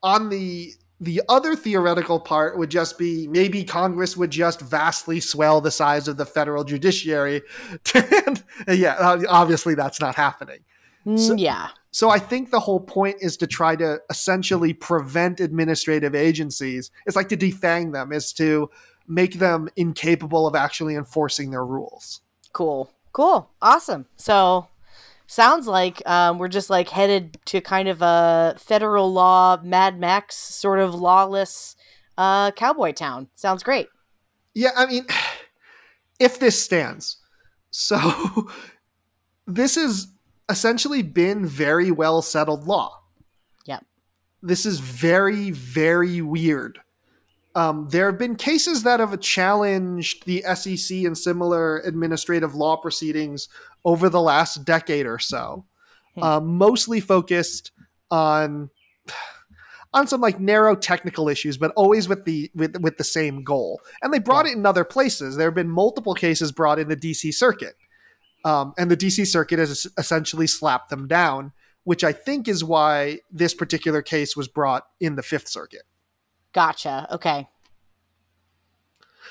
on 0.02 0.28
the 0.28 0.72
the 1.00 1.22
other 1.28 1.54
theoretical 1.54 2.18
part 2.18 2.58
would 2.58 2.70
just 2.70 2.98
be 2.98 3.28
maybe 3.28 3.62
Congress 3.62 4.16
would 4.16 4.30
just 4.30 4.60
vastly 4.60 5.20
swell 5.20 5.60
the 5.60 5.70
size 5.70 6.08
of 6.08 6.16
the 6.16 6.26
federal 6.26 6.64
judiciary. 6.64 7.42
and, 7.94 8.42
yeah, 8.66 8.96
obviously 9.28 9.74
that's 9.74 10.00
not 10.00 10.16
happening. 10.16 10.58
Mm, 11.06 11.18
so, 11.18 11.34
yeah. 11.34 11.68
So 11.90 12.10
I 12.10 12.18
think 12.18 12.50
the 12.50 12.60
whole 12.60 12.80
point 12.80 13.16
is 13.20 13.36
to 13.38 13.46
try 13.46 13.74
to 13.76 14.00
essentially 14.10 14.72
prevent 14.72 15.40
administrative 15.40 16.14
agencies. 16.14 16.90
It's 17.06 17.16
like 17.16 17.28
to 17.30 17.36
defang 17.36 17.92
them, 17.92 18.12
is 18.12 18.32
to 18.34 18.70
make 19.06 19.38
them 19.38 19.68
incapable 19.76 20.46
of 20.46 20.54
actually 20.54 20.94
enforcing 20.94 21.50
their 21.50 21.64
rules. 21.64 22.20
Cool. 22.52 22.90
Cool. 23.12 23.50
Awesome. 23.62 24.06
So 24.16 24.68
sounds 25.26 25.66
like 25.66 26.06
um, 26.06 26.38
we're 26.38 26.48
just 26.48 26.70
like 26.70 26.90
headed 26.90 27.38
to 27.46 27.60
kind 27.60 27.88
of 27.88 28.02
a 28.02 28.54
federal 28.58 29.12
law 29.12 29.58
Mad 29.62 29.98
Max 29.98 30.36
sort 30.36 30.78
of 30.78 30.94
lawless 30.94 31.74
uh, 32.18 32.50
cowboy 32.50 32.92
town. 32.92 33.28
Sounds 33.34 33.62
great. 33.62 33.88
Yeah, 34.54 34.70
I 34.76 34.86
mean, 34.86 35.06
if 36.20 36.38
this 36.38 36.60
stands, 36.60 37.16
so 37.70 38.50
this 39.46 39.76
has 39.76 40.08
essentially 40.48 41.02
been 41.02 41.46
very 41.46 41.90
well 41.90 42.22
settled 42.22 42.66
law. 42.66 43.02
Yeah, 43.66 43.80
this 44.42 44.66
is 44.66 44.80
very 44.80 45.50
very 45.50 46.20
weird. 46.20 46.80
Um, 47.54 47.88
there 47.90 48.06
have 48.06 48.18
been 48.18 48.36
cases 48.36 48.84
that 48.84 49.00
have 49.00 49.18
challenged 49.20 50.26
the 50.26 50.42
SEC 50.54 50.98
and 50.98 51.18
similar 51.18 51.78
administrative 51.78 52.54
law 52.54 52.76
proceedings 52.76 53.48
over 53.84 54.08
the 54.08 54.20
last 54.20 54.64
decade 54.64 55.06
or 55.06 55.18
so, 55.18 55.64
hmm. 56.14 56.22
uh, 56.22 56.40
mostly 56.40 57.00
focused 57.00 57.72
on 58.10 58.70
on 59.94 60.06
some 60.06 60.20
like 60.20 60.38
narrow 60.38 60.76
technical 60.76 61.28
issues, 61.28 61.56
but 61.56 61.72
always 61.74 62.08
with 62.08 62.24
the 62.24 62.50
with 62.54 62.76
with 62.80 62.98
the 62.98 63.04
same 63.04 63.42
goal. 63.42 63.80
And 64.02 64.12
they 64.12 64.18
brought 64.18 64.46
yeah. 64.46 64.52
it 64.52 64.58
in 64.58 64.66
other 64.66 64.84
places. 64.84 65.36
There 65.36 65.48
have 65.48 65.54
been 65.54 65.70
multiple 65.70 66.14
cases 66.14 66.52
brought 66.52 66.78
in 66.78 66.88
the 66.88 66.96
DC 66.96 67.32
circuit, 67.34 67.74
um, 68.48 68.72
and 68.78 68.90
the 68.90 68.96
DC 68.96 69.26
circuit 69.26 69.58
has 69.58 69.86
essentially 69.98 70.46
slapped 70.46 70.88
them 70.88 71.06
down, 71.06 71.52
which 71.84 72.02
I 72.02 72.12
think 72.12 72.48
is 72.48 72.64
why 72.64 73.18
this 73.30 73.52
particular 73.52 74.00
case 74.00 74.34
was 74.34 74.48
brought 74.48 74.86
in 75.00 75.16
the 75.16 75.22
Fifth 75.22 75.48
Circuit. 75.48 75.82
Gotcha. 76.54 77.06
Okay. 77.10 77.46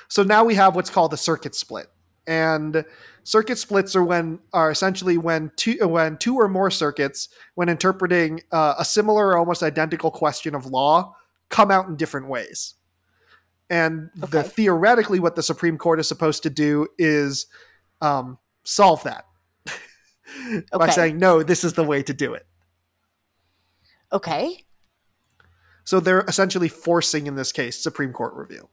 So 0.07 0.21
now 0.21 0.43
we 0.43 0.53
have 0.53 0.75
what's 0.75 0.91
called 0.91 1.13
a 1.13 1.17
circuit 1.17 1.55
split, 1.55 1.87
and 2.27 2.85
circuit 3.23 3.57
splits 3.57 3.95
are 3.95 4.03
when 4.03 4.37
are 4.53 4.69
essentially 4.69 5.17
when 5.17 5.51
two 5.55 5.79
when 5.87 6.17
two 6.17 6.35
or 6.35 6.47
more 6.47 6.69
circuits 6.69 7.27
when 7.55 7.69
interpreting 7.69 8.41
uh, 8.51 8.75
a 8.77 8.85
similar 8.85 9.29
or 9.29 9.37
almost 9.37 9.63
identical 9.63 10.11
question 10.11 10.53
of 10.53 10.67
law 10.67 11.15
come 11.49 11.71
out 11.71 11.87
in 11.87 11.95
different 11.95 12.27
ways 12.27 12.75
and 13.69 14.09
okay. 14.21 14.31
the 14.31 14.43
theoretically 14.43 15.19
what 15.19 15.35
the 15.35 15.43
supreme 15.43 15.77
court 15.77 15.99
is 15.99 16.07
supposed 16.07 16.43
to 16.43 16.49
do 16.49 16.87
is 16.97 17.47
um, 18.01 18.37
solve 18.67 19.03
that 19.03 19.25
okay. 19.67 20.61
by 20.73 20.89
saying 20.89 21.17
no 21.17 21.43
this 21.43 21.63
is 21.63 21.73
the 21.73 21.83
way 21.83 22.03
to 22.03 22.13
do 22.13 22.33
it 22.33 22.45
okay 24.11 24.63
so 25.83 25.99
they're 25.99 26.25
essentially 26.27 26.67
forcing 26.67 27.27
in 27.27 27.35
this 27.35 27.51
case 27.51 27.81
supreme 27.81 28.11
court 28.11 28.33
review 28.35 28.69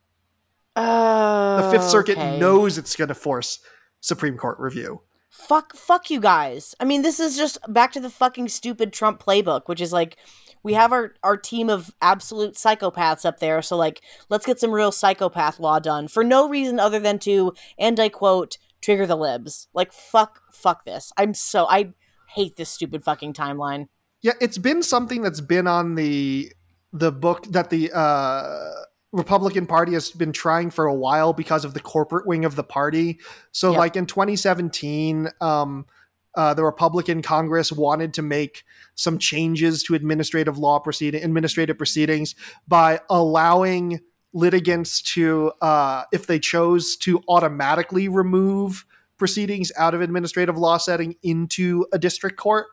uh, 0.77 1.63
the 1.63 1.71
fifth 1.71 1.89
circuit 1.89 2.19
okay. 2.19 2.39
knows 2.39 2.79
it's 2.79 2.97
going 2.97 3.09
to 3.09 3.15
force 3.15 3.61
Supreme 4.05 4.37
Court 4.37 4.59
review. 4.59 5.01
Fuck, 5.31 5.75
fuck 5.75 6.11
you 6.11 6.21
guys. 6.21 6.75
I 6.79 6.85
mean, 6.85 7.03
this 7.03 7.19
is 7.19 7.37
just 7.37 7.59
back 7.69 7.93
to 7.93 8.01
the 8.01 8.11
fucking 8.11 8.49
stupid 8.49 8.93
Trump 8.93 9.21
playbook, 9.23 9.63
which 9.67 9.81
is 9.81 9.93
like, 9.93 10.17
we 10.63 10.75
have 10.75 10.93
our, 10.93 11.15
our 11.23 11.37
team 11.37 11.71
of 11.71 11.91
absolute 12.03 12.55
psychopaths 12.55 13.25
up 13.25 13.41
there, 13.41 13.61
so 13.63 13.77
like, 13.77 14.03
let's 14.29 14.47
get 14.47 14.61
some 14.61 14.73
real 14.73 14.93
psychopath 14.93 15.59
law 15.59 15.79
done 15.79 16.09
for 16.09 16.23
no 16.23 16.49
reason 16.49 16.79
other 16.79 17.01
than 17.01 17.19
to, 17.21 17.55
and 17.79 17.99
I 17.99 18.09
quote, 18.09 18.59
trigger 18.85 19.07
the 19.07 19.17
libs. 19.17 19.69
Like, 19.73 19.93
fuck, 19.93 20.43
fuck 20.53 20.85
this. 20.85 21.13
I'm 21.17 21.35
so, 21.35 21.67
I 21.69 21.95
hate 22.29 22.57
this 22.57 22.71
stupid 22.71 23.05
fucking 23.05 23.33
timeline. 23.33 23.89
Yeah, 24.23 24.33
it's 24.41 24.59
been 24.59 24.83
something 24.83 25.23
that's 25.23 25.41
been 25.41 25.67
on 25.67 25.95
the 25.95 26.53
the 26.93 27.11
book 27.11 27.45
that 27.51 27.71
the 27.71 27.91
uh 27.93 28.71
Republican 29.13 29.67
Party 29.67 29.93
has 29.93 30.11
been 30.11 30.33
trying 30.33 30.71
for 30.71 30.87
a 30.87 30.95
while 30.95 31.33
because 31.33 31.65
of 31.65 31.73
the 31.73 31.81
corporate 31.81 32.27
wing 32.27 32.45
of 32.45 32.57
the 32.57 32.65
party. 32.65 33.21
So, 33.53 33.71
yep. 33.71 33.79
like 33.79 33.97
in 33.97 34.07
2017, 34.07 35.29
um, 35.41 35.87
uh, 36.35 36.53
the 36.55 36.65
Republican 36.65 37.23
Congress 37.23 37.71
wanted 37.71 38.15
to 38.15 38.23
make 38.23 38.65
some 38.97 39.19
changes 39.19 39.85
to 39.85 39.95
administrative 39.95 40.59
law 40.59 40.81
proceeding, 40.81 41.23
administrative 41.23 41.79
proceedings 41.79 42.35
by 42.67 43.01
allowing 43.09 44.01
litigants 44.35 45.01
to, 45.01 45.53
uh, 45.63 46.03
if 46.13 46.27
they 46.27 46.39
chose 46.39 46.97
to 46.97 47.23
automatically 47.29 48.09
remove 48.09 48.85
proceedings 49.17 49.73
out 49.79 49.95
of 49.95 50.03
administrative 50.03 50.59
law 50.59 50.77
setting 50.77 51.15
into 51.23 51.87
a 51.93 51.99
district 51.99 52.37
court. 52.37 52.67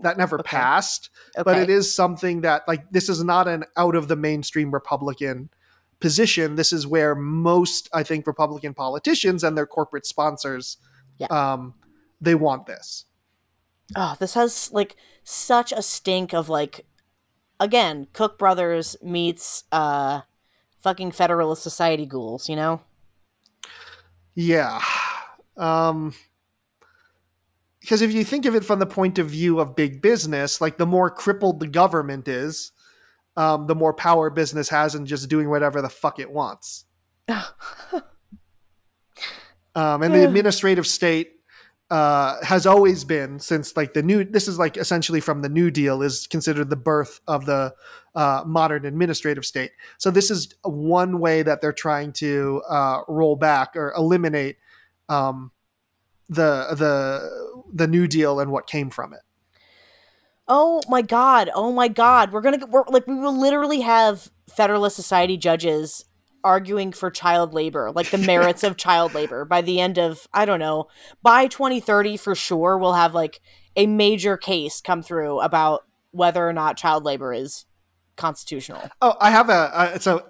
That 0.00 0.18
never 0.18 0.40
okay. 0.40 0.48
passed, 0.48 1.10
okay. 1.36 1.44
but 1.44 1.58
it 1.58 1.70
is 1.70 1.94
something 1.94 2.40
that, 2.40 2.66
like, 2.66 2.90
this 2.90 3.08
is 3.08 3.22
not 3.22 3.46
an 3.46 3.62
out 3.76 3.94
of 3.94 4.08
the 4.08 4.16
mainstream 4.16 4.72
Republican 4.72 5.48
position, 6.02 6.56
this 6.56 6.72
is 6.72 6.86
where 6.86 7.14
most, 7.14 7.88
I 7.94 8.02
think, 8.02 8.26
Republican 8.26 8.74
politicians 8.74 9.44
and 9.44 9.56
their 9.56 9.66
corporate 9.66 10.04
sponsors, 10.04 10.76
yeah. 11.18 11.28
um, 11.28 11.74
they 12.20 12.34
want 12.34 12.66
this. 12.66 13.06
Oh, 13.94 14.16
this 14.18 14.34
has 14.34 14.72
like 14.72 14.96
such 15.22 15.72
a 15.72 15.80
stink 15.80 16.34
of 16.34 16.48
like, 16.48 16.84
again, 17.60 18.08
Koch 18.12 18.36
brothers 18.36 18.96
meets 19.00 19.64
uh, 19.70 20.22
fucking 20.82 21.12
Federalist 21.12 21.62
Society 21.62 22.06
ghouls, 22.06 22.48
you 22.48 22.56
know? 22.56 22.80
Yeah. 24.34 24.80
Um, 25.56 26.14
because 27.80 28.00
if 28.00 28.12
you 28.12 28.24
think 28.24 28.46
of 28.46 28.54
it 28.54 28.64
from 28.64 28.78
the 28.78 28.86
point 28.86 29.18
of 29.18 29.28
view 29.28 29.58
of 29.58 29.74
big 29.74 30.00
business, 30.00 30.60
like 30.60 30.78
the 30.78 30.86
more 30.86 31.10
crippled 31.10 31.58
the 31.60 31.66
government 31.66 32.28
is, 32.28 32.70
um, 33.36 33.66
the 33.66 33.74
more 33.74 33.92
power 33.92 34.30
business 34.30 34.68
has 34.68 34.94
in 34.94 35.04
just 35.04 35.28
doing 35.28 35.50
whatever 35.50 35.82
the 35.82 35.88
fuck 35.88 36.20
it 36.20 36.30
wants. 36.30 36.84
um, 37.28 37.42
and 39.74 40.14
the 40.14 40.24
administrative 40.24 40.86
state 40.86 41.32
uh, 41.90 42.42
has 42.44 42.66
always 42.66 43.04
been 43.04 43.40
since 43.40 43.76
like 43.76 43.94
the 43.94 44.02
new. 44.02 44.24
This 44.24 44.48
is 44.48 44.58
like 44.58 44.76
essentially 44.76 45.20
from 45.20 45.42
the 45.42 45.48
New 45.48 45.70
Deal 45.70 46.02
is 46.02 46.26
considered 46.26 46.70
the 46.70 46.76
birth 46.76 47.20
of 47.26 47.46
the 47.46 47.74
uh, 48.14 48.42
modern 48.46 48.84
administrative 48.84 49.44
state. 49.44 49.72
So 49.98 50.10
this 50.10 50.30
is 50.30 50.54
one 50.62 51.18
way 51.18 51.42
that 51.42 51.60
they're 51.60 51.72
trying 51.72 52.12
to 52.14 52.62
uh, 52.68 53.00
roll 53.08 53.36
back 53.36 53.76
or 53.76 53.92
eliminate 53.96 54.56
um, 55.08 55.50
the 56.28 56.74
the 56.76 57.62
the 57.72 57.86
New 57.86 58.06
Deal 58.06 58.40
and 58.40 58.50
what 58.50 58.66
came 58.66 58.90
from 58.90 59.12
it. 59.12 59.20
Oh 60.48 60.82
my 60.88 61.02
god! 61.02 61.50
Oh 61.54 61.72
my 61.72 61.88
god! 61.88 62.32
We're 62.32 62.40
gonna 62.40 62.66
we're, 62.66 62.84
like 62.88 63.06
we 63.06 63.14
will 63.14 63.38
literally 63.38 63.80
have 63.80 64.30
Federalist 64.54 64.96
Society 64.96 65.36
judges 65.36 66.04
arguing 66.44 66.92
for 66.92 67.10
child 67.10 67.54
labor, 67.54 67.92
like 67.92 68.10
the 68.10 68.18
merits 68.18 68.64
of 68.64 68.76
child 68.76 69.14
labor 69.14 69.44
by 69.44 69.62
the 69.62 69.80
end 69.80 69.98
of 69.98 70.26
I 70.32 70.44
don't 70.44 70.58
know 70.58 70.88
by 71.22 71.46
2030 71.46 72.16
for 72.16 72.34
sure. 72.34 72.76
We'll 72.76 72.94
have 72.94 73.14
like 73.14 73.40
a 73.76 73.86
major 73.86 74.36
case 74.36 74.80
come 74.80 75.02
through 75.02 75.40
about 75.40 75.84
whether 76.10 76.46
or 76.46 76.52
not 76.52 76.76
child 76.76 77.04
labor 77.04 77.32
is 77.32 77.64
constitutional. 78.16 78.82
Oh, 79.00 79.16
I 79.20 79.30
have 79.30 79.48
a 79.48 79.52
uh, 79.52 79.98
so 79.98 80.26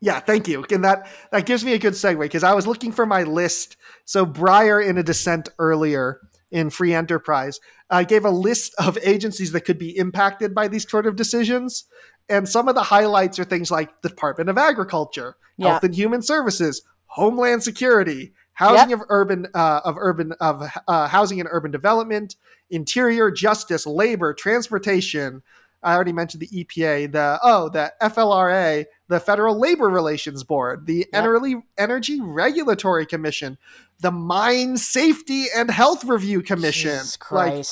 yeah, 0.00 0.20
thank 0.20 0.46
you. 0.46 0.64
And 0.70 0.84
that 0.84 1.08
that 1.32 1.46
gives 1.46 1.64
me 1.64 1.72
a 1.72 1.78
good 1.78 1.94
segue 1.94 2.20
because 2.20 2.44
I 2.44 2.54
was 2.54 2.66
looking 2.66 2.92
for 2.92 3.06
my 3.06 3.24
list. 3.24 3.76
So 4.04 4.24
Breyer 4.24 4.84
in 4.84 4.98
a 4.98 5.02
dissent 5.02 5.48
earlier 5.58 6.20
in 6.50 6.70
Free 6.70 6.94
Enterprise 6.94 7.60
uh, 7.90 8.04
gave 8.04 8.24
a 8.24 8.30
list 8.30 8.74
of 8.78 8.98
agencies 9.02 9.52
that 9.52 9.62
could 9.62 9.78
be 9.78 9.96
impacted 9.96 10.54
by 10.54 10.68
these 10.68 10.88
sort 10.88 11.06
of 11.06 11.16
decisions. 11.16 11.84
And 12.28 12.48
some 12.48 12.68
of 12.68 12.74
the 12.74 12.84
highlights 12.84 13.38
are 13.38 13.44
things 13.44 13.70
like 13.70 14.02
the 14.02 14.08
Department 14.10 14.50
of 14.50 14.58
Agriculture, 14.58 15.36
Yeah. 15.56 15.70
Health 15.70 15.84
and 15.84 15.94
Human 15.94 16.22
Services, 16.22 16.82
Homeland 17.06 17.62
Security, 17.62 18.32
Housing 18.52 18.92
of 18.92 19.02
Urban 19.08 19.46
uh, 19.54 19.80
of 19.84 19.96
Urban 19.98 20.32
of 20.40 20.68
uh, 20.88 21.08
Housing 21.08 21.38
and 21.40 21.48
Urban 21.50 21.70
Development, 21.70 22.34
Interior, 22.70 23.30
Justice, 23.30 23.86
Labor, 23.86 24.34
Transportation. 24.34 25.42
I 25.82 25.94
already 25.94 26.12
mentioned 26.12 26.42
the 26.42 26.64
EPA, 26.64 27.12
the 27.12 27.38
oh, 27.42 27.68
the 27.68 27.92
FLRA, 28.02 28.84
the 29.08 29.20
Federal 29.20 29.58
Labor 29.58 29.88
Relations 29.88 30.42
Board, 30.42 30.86
the 30.86 30.98
Yep. 30.98 31.08
Energy 31.12 31.56
Energy 31.76 32.20
Regulatory 32.20 33.06
Commission, 33.06 33.58
the 34.00 34.10
Mine 34.10 34.76
Safety 34.76 35.46
and 35.54 35.70
Health 35.70 36.04
Review 36.04 36.42
Commission, 36.42 36.90
Jesus 36.90 37.18
like 37.30 37.64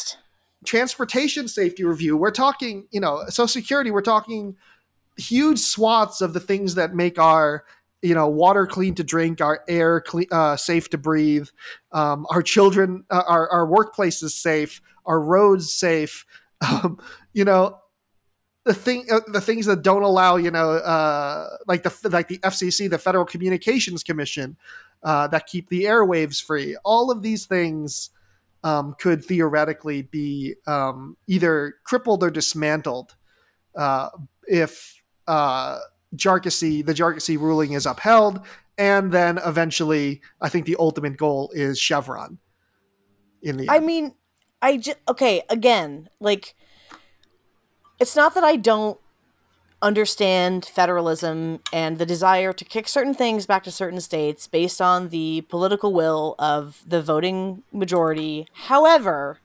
transportation 0.65 1.49
safety 1.49 1.85
review. 1.85 2.17
We're 2.17 2.31
talking, 2.31 2.87
you 2.91 3.01
know, 3.01 3.25
Social 3.29 3.49
Security. 3.49 3.91
We're 3.91 4.03
talking 4.03 4.57
huge 5.17 5.59
swaths 5.59 6.21
of 6.21 6.33
the 6.33 6.41
things 6.41 6.75
that 6.75 6.95
make 6.95 7.19
our, 7.19 7.65
you 8.03 8.15
know, 8.15 8.29
water 8.29 8.67
clean 8.67 8.95
to 8.97 9.05
drink, 9.05 9.41
our 9.41 9.63
air 9.69 10.01
clean, 10.01 10.27
uh, 10.31 10.57
safe 10.57 10.91
to 10.91 10.99
breathe, 10.99 11.49
um, 11.93 12.27
our 12.31 12.43
children, 12.43 13.05
uh, 13.11 13.23
our 13.27 13.49
our 13.51 13.67
workplaces 13.67 14.31
safe, 14.31 14.81
our 15.05 15.21
roads 15.21 15.73
safe. 15.73 16.25
Um, 16.63 16.99
you 17.35 17.45
know, 17.45 17.79
the 18.67 18.75
thing, 18.75 19.07
uh, 19.11 19.21
the 19.29 19.41
things 19.41 19.65
that 19.67 19.83
don't 19.83 20.03
allow, 20.03 20.37
you 20.37 20.51
know, 20.51 20.73
uh, 20.73 21.57
like 21.69 21.85
the 21.85 22.09
like 22.11 22.27
the 22.27 22.39
FCC, 22.39 22.91
the 22.91 22.99
Federal 22.99 23.25
Communications 23.25 24.03
Commission, 24.03 24.57
uh, 25.05 25.29
that 25.29 25.47
keep 25.47 25.69
the 25.69 25.85
airwaves 25.85 26.43
free. 26.43 26.77
All 26.85 27.13
of 27.13 27.23
these 27.23 27.47
things 27.47 28.11
um, 28.65 28.97
could 28.99 29.25
theoretically 29.25 30.03
be 30.03 30.57
um, 30.67 31.17
either 31.29 31.77
crippled 31.85 32.25
or 32.25 32.31
dismantled 32.31 33.15
uh, 33.77 34.09
if 34.49 35.01
uh, 35.29 35.79
Jarkesy, 36.17 36.85
the 36.85 36.93
Jarkesy 36.93 37.39
ruling 37.39 37.73
is 37.73 37.87
upheld, 37.87 38.41
and 38.77 39.13
then 39.13 39.39
eventually, 39.47 40.23
I 40.41 40.49
think 40.49 40.67
the 40.67 40.77
ultimate 40.81 41.17
goal 41.17 41.53
is 41.55 41.79
Chevron. 41.79 42.39
In 43.43 43.59
the 43.59 43.69
I 43.69 43.77
end. 43.77 43.87
mean, 43.87 44.15
I 44.61 44.79
just 44.79 44.99
okay. 45.09 45.43
Again, 45.49 46.09
like, 46.19 46.57
it's 47.99 48.17
not 48.17 48.35
that 48.35 48.45
I 48.45 48.57
don't 48.57 48.99
understand 49.83 50.65
federalism 50.65 51.61
and 51.73 51.99
the 51.99 52.07
desire 52.07 52.53
to 52.53 52.65
kick 52.65 52.89
certain 52.89 53.15
things 53.15 53.47
back 53.47 53.63
to 53.65 53.71
certain 53.71 54.01
states 54.01 54.47
based 54.47 54.81
on 54.81 55.11
the 55.11 55.43
political 55.49 55.93
will 55.93 56.35
of 56.39 56.83
the 56.87 57.03
voting 57.03 57.63
majority. 57.73 58.49
However, 58.55 59.39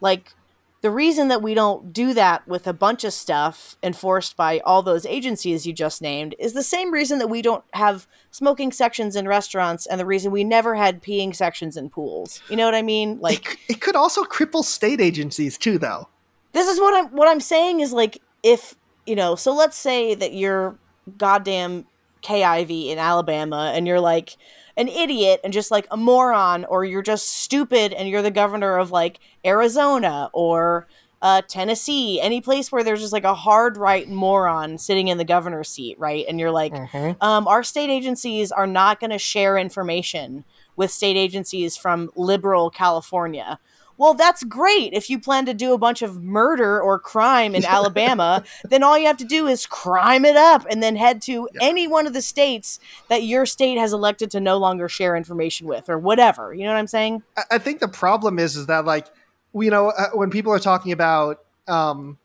like 0.00 0.34
the 0.82 0.90
reason 0.90 1.28
that 1.28 1.42
we 1.42 1.54
don't 1.54 1.92
do 1.92 2.12
that 2.12 2.46
with 2.46 2.66
a 2.66 2.72
bunch 2.72 3.04
of 3.04 3.12
stuff 3.12 3.76
enforced 3.82 4.36
by 4.36 4.58
all 4.60 4.82
those 4.82 5.06
agencies 5.06 5.64
you 5.64 5.72
just 5.72 6.02
named 6.02 6.34
is 6.38 6.52
the 6.52 6.62
same 6.62 6.92
reason 6.92 7.18
that 7.18 7.28
we 7.28 7.40
don't 7.40 7.64
have 7.72 8.06
smoking 8.30 8.72
sections 8.72 9.16
in 9.16 9.26
restaurants 9.26 9.86
and 9.86 9.98
the 9.98 10.06
reason 10.06 10.32
we 10.32 10.44
never 10.44 10.74
had 10.74 11.02
peeing 11.02 11.34
sections 11.34 11.76
in 11.76 11.88
pools. 11.88 12.42
You 12.50 12.56
know 12.56 12.66
what 12.66 12.74
I 12.74 12.82
mean? 12.82 13.20
Like 13.20 13.58
it, 13.68 13.74
it 13.74 13.80
could 13.80 13.96
also 13.96 14.24
cripple 14.24 14.64
state 14.64 15.00
agencies 15.00 15.56
too, 15.56 15.78
though. 15.78 16.08
This 16.52 16.68
is 16.68 16.78
what 16.80 16.94
I'm 16.94 17.06
what 17.14 17.28
I'm 17.28 17.40
saying 17.40 17.80
is 17.80 17.92
like 17.92 18.20
if 18.42 18.74
you 19.06 19.16
know, 19.16 19.34
so 19.34 19.54
let's 19.54 19.76
say 19.76 20.14
that 20.14 20.32
you're 20.32 20.76
goddamn 21.18 21.86
Kay 22.20 22.44
Ivey 22.44 22.90
in 22.90 22.98
Alabama 22.98 23.72
and 23.74 23.86
you're 23.86 24.00
like 24.00 24.36
an 24.76 24.88
idiot 24.88 25.40
and 25.44 25.52
just 25.52 25.70
like 25.70 25.86
a 25.90 25.96
moron 25.96 26.64
or 26.66 26.84
you're 26.84 27.02
just 27.02 27.28
stupid 27.28 27.92
and 27.92 28.08
you're 28.08 28.22
the 28.22 28.30
governor 28.30 28.78
of 28.78 28.90
like 28.90 29.18
Arizona 29.44 30.30
or 30.32 30.86
uh, 31.20 31.40
Tennessee, 31.46 32.20
any 32.20 32.40
place 32.40 32.72
where 32.72 32.82
there's 32.82 33.00
just 33.00 33.12
like 33.12 33.24
a 33.24 33.34
hard 33.34 33.76
right 33.76 34.08
moron 34.08 34.76
sitting 34.78 35.06
in 35.08 35.18
the 35.18 35.24
governor's 35.24 35.68
seat, 35.68 35.96
right? 35.98 36.24
And 36.28 36.40
you're 36.40 36.50
like, 36.50 36.72
um, 37.20 37.46
our 37.46 37.62
state 37.62 37.90
agencies 37.90 38.50
are 38.50 38.66
not 38.66 38.98
going 38.98 39.10
to 39.10 39.18
share 39.18 39.56
information 39.56 40.44
with 40.74 40.90
state 40.90 41.16
agencies 41.16 41.76
from 41.76 42.10
liberal 42.16 42.70
California. 42.70 43.60
Well, 43.98 44.14
that's 44.14 44.42
great. 44.44 44.92
If 44.92 45.08
you 45.10 45.18
plan 45.18 45.46
to 45.46 45.54
do 45.54 45.74
a 45.74 45.78
bunch 45.78 46.02
of 46.02 46.22
murder 46.22 46.80
or 46.80 46.98
crime 46.98 47.54
in 47.54 47.64
Alabama, 47.66 48.42
then 48.64 48.82
all 48.82 48.98
you 48.98 49.06
have 49.06 49.16
to 49.18 49.24
do 49.24 49.46
is 49.46 49.66
crime 49.66 50.24
it 50.24 50.36
up 50.36 50.66
and 50.70 50.82
then 50.82 50.96
head 50.96 51.22
to 51.22 51.48
any 51.60 51.86
one 51.86 52.06
of 52.06 52.12
the 52.12 52.22
states 52.22 52.80
that 53.08 53.22
your 53.22 53.46
state 53.46 53.78
has 53.78 53.92
elected 53.92 54.30
to 54.32 54.40
no 54.40 54.56
longer 54.58 54.88
share 54.88 55.14
information 55.16 55.66
with 55.66 55.88
or 55.88 55.98
whatever. 55.98 56.52
You 56.54 56.64
know 56.64 56.72
what 56.72 56.78
I'm 56.78 56.86
saying? 56.86 57.22
I- 57.36 57.42
I 57.52 57.58
think 57.58 57.80
the 57.80 57.88
problem 57.88 58.38
is 58.38 58.56
is 58.56 58.66
that 58.66 58.84
like 58.84 59.06
you 59.54 59.70
know 59.70 59.90
uh, 59.90 60.10
when 60.14 60.30
people 60.30 60.52
are 60.52 60.58
talking 60.58 60.92
about 60.92 61.44
um 61.68 62.16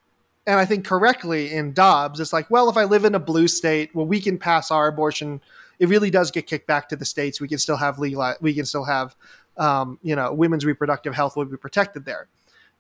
and 0.46 0.58
I 0.60 0.66
think 0.66 0.86
correctly 0.86 1.52
in 1.54 1.74
Dobbs 1.74 2.20
it's 2.20 2.32
like 2.32 2.50
well 2.50 2.70
if 2.70 2.78
I 2.78 2.86
live 2.86 3.04
in 3.06 3.14
a 3.14 3.20
blue 3.20 3.48
state 3.48 3.94
well 3.94 4.06
we 4.06 4.22
can 4.22 4.38
pass 4.38 4.72
our 4.72 4.88
abortion 4.88 5.42
it 5.80 5.90
really 5.90 6.10
does 6.10 6.32
get 6.32 6.48
kicked 6.48 6.66
back 6.66 6.88
to 6.90 6.96
the 6.96 7.04
states 7.06 7.42
we 7.42 7.48
can 7.48 7.58
still 7.58 7.76
have 7.78 8.00
legal 8.00 8.34
we 8.42 8.54
can 8.54 8.66
still 8.66 8.86
have 8.86 9.16
um, 9.58 10.00
you 10.04 10.16
know 10.16 10.32
women's 10.34 10.66
reproductive 10.66 11.14
health 11.16 11.36
would 11.36 11.50
be 11.52 11.58
protected 11.58 12.06
there 12.06 12.28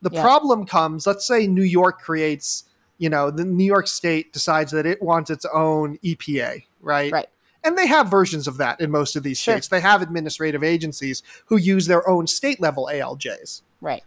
the 0.01 0.09
Yeah. 0.11 0.21
problem 0.21 0.65
comes 0.65 1.07
let's 1.07 1.25
say 1.25 1.47
New 1.47 1.63
York 1.63 2.01
creates 2.01 2.63
you 2.97 3.09
know 3.09 3.29
the 3.31 3.45
New 3.45 3.65
York 3.65 3.87
state 3.87 4.33
decides 4.33 4.71
that 4.71 4.85
it 4.85 5.01
wants 5.01 5.29
its 5.29 5.45
own 5.53 5.97
EPA 6.03 6.63
right 6.81 7.11
Right. 7.11 7.27
and 7.63 7.77
they 7.77 7.87
have 7.87 8.09
versions 8.09 8.47
of 8.47 8.57
that 8.57 8.79
in 8.79 8.91
most 8.91 9.15
of 9.15 9.23
these 9.23 9.39
Sure. 9.39 9.55
states 9.55 9.67
they 9.69 9.81
have 9.81 10.01
administrative 10.01 10.63
agencies 10.63 11.23
who 11.47 11.57
use 11.57 11.87
their 11.87 12.07
own 12.07 12.27
state 12.27 12.59
level 12.61 12.89
ALJs 12.91 13.61
Right. 13.81 14.03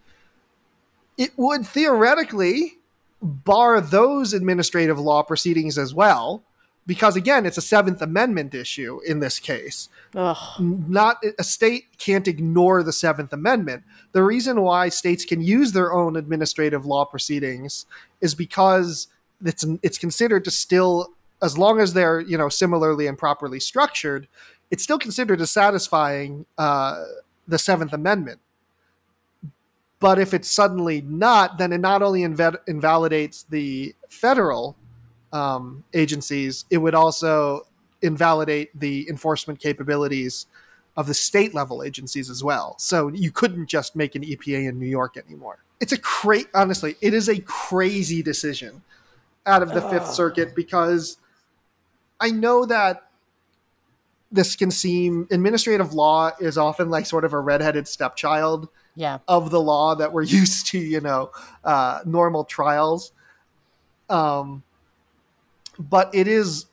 it 1.19 1.33
would 1.37 1.67
theoretically 1.67 2.79
bar 3.23 3.81
those 3.81 4.33
administrative 4.33 4.99
law 4.99 5.23
proceedings 5.23 5.77
as 5.77 5.93
well 5.95 6.43
because 6.87 7.17
again 7.17 7.47
it's 7.47 7.59
a 7.59 7.63
seventh 7.63 8.03
amendment 8.03 8.55
issue 8.55 9.01
in 9.07 9.21
this 9.21 9.39
case. 9.39 9.89
Ugh. 10.15 10.37
not 10.59 11.23
a 11.39 11.45
state 11.45 11.85
can't 11.99 12.27
ignore 12.27 12.83
the 12.83 12.93
seventh 12.93 13.33
amendment. 13.33 13.85
The 14.13 14.23
reason 14.23 14.61
why 14.61 14.89
states 14.89 15.25
can 15.25 15.41
use 15.41 15.73
their 15.73 15.93
own 15.93 16.17
administrative 16.17 16.85
law 16.85 17.05
proceedings 17.05 17.87
is 18.21 18.35
because 18.35 19.09
it's 19.45 19.65
it's 19.83 19.99
considered 19.99 20.45
to 20.45 20.51
still 20.51 21.13
as 21.43 21.57
long 21.57 21.81
as 21.81 21.95
they're 21.95 22.21
you 22.21 22.37
know 22.37 22.49
similarly 22.49 23.07
and 23.07 23.17
properly 23.17 23.61
structured 23.61 24.27
it's 24.71 24.83
still 24.83 24.99
considered 24.99 25.41
as 25.41 25.51
satisfying 25.51 26.47
uh, 26.57 27.05
the 27.47 27.59
seventh 27.59 27.93
amendment. 27.93 28.41
But 29.99 30.19
if 30.19 30.33
it's 30.33 30.49
suddenly 30.49 31.03
not, 31.03 31.59
then 31.59 31.73
it 31.73 31.79
not 31.79 32.03
only 32.03 32.23
inv- 32.23 32.61
invalidates 32.67 33.43
the 33.43 33.95
federal 34.09 34.77
um, 35.33 35.85
agencies, 35.95 36.65
it 36.71 36.79
would 36.79 36.95
also 36.95 37.67
invalidate 38.03 38.79
the 38.79 39.09
enforcement 39.09 39.59
capabilities 39.61 40.47
of 40.97 41.07
the 41.07 41.15
state 41.15 41.55
level 41.55 41.83
agencies 41.83 42.29
as 42.31 42.43
well. 42.43 42.75
So 42.79 43.09
you 43.09 43.31
couldn't 43.31 43.67
just 43.67 43.95
make 43.95 44.15
an 44.15 44.23
EPA 44.23 44.69
in 44.69 44.79
New 44.79 44.87
York 44.89 45.17
anymore. 45.17 45.63
It's 45.81 45.93
a 45.93 45.99
cra- 45.99 46.45
honestly, 46.55 46.97
it 47.01 47.15
is 47.15 47.29
a 47.29 47.41
crazy 47.41 48.23
decision 48.23 48.83
out 49.47 49.63
of 49.63 49.73
the 49.73 49.81
Fifth 49.83 50.09
Circuit 50.09 50.55
because 50.55 51.17
I 52.21 52.31
know 52.31 52.67
that 52.67 53.07
this 54.33 54.55
can 54.57 54.71
seem 54.71 55.27
administrative 55.31 55.93
law 55.95 56.31
is 56.39 56.57
often 56.59 56.91
like 56.91 57.07
sort 57.07 57.25
of 57.25 57.33
a 57.33 57.41
redheaded 57.41 57.89
stepchild 57.89 58.69
Yeah. 58.95 59.19
of 59.27 59.51
the 59.51 59.61
law 59.61 59.95
that 59.95 60.13
we're 60.13 60.23
used 60.41 60.67
to, 60.69 60.79
you 60.79 61.01
know, 61.01 61.31
uh, 61.65 62.01
normal 62.05 62.45
trials. 62.45 63.13
Um, 64.09 64.63
but 65.81 66.15
it 66.15 66.29
is 66.29 66.67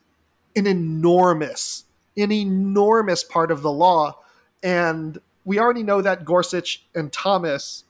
an 0.56 0.68
enormous, 0.68 1.86
an 2.18 2.32
enormous 2.32 3.24
part 3.24 3.52
of 3.52 3.62
the 3.62 3.72
law. 3.72 4.20
And 4.62 5.20
we 5.46 5.60
already 5.60 5.84
know 5.84 6.02
that 6.02 6.26
Gorsuch 6.26 6.86
and 6.94 7.12
Thomas 7.14 7.86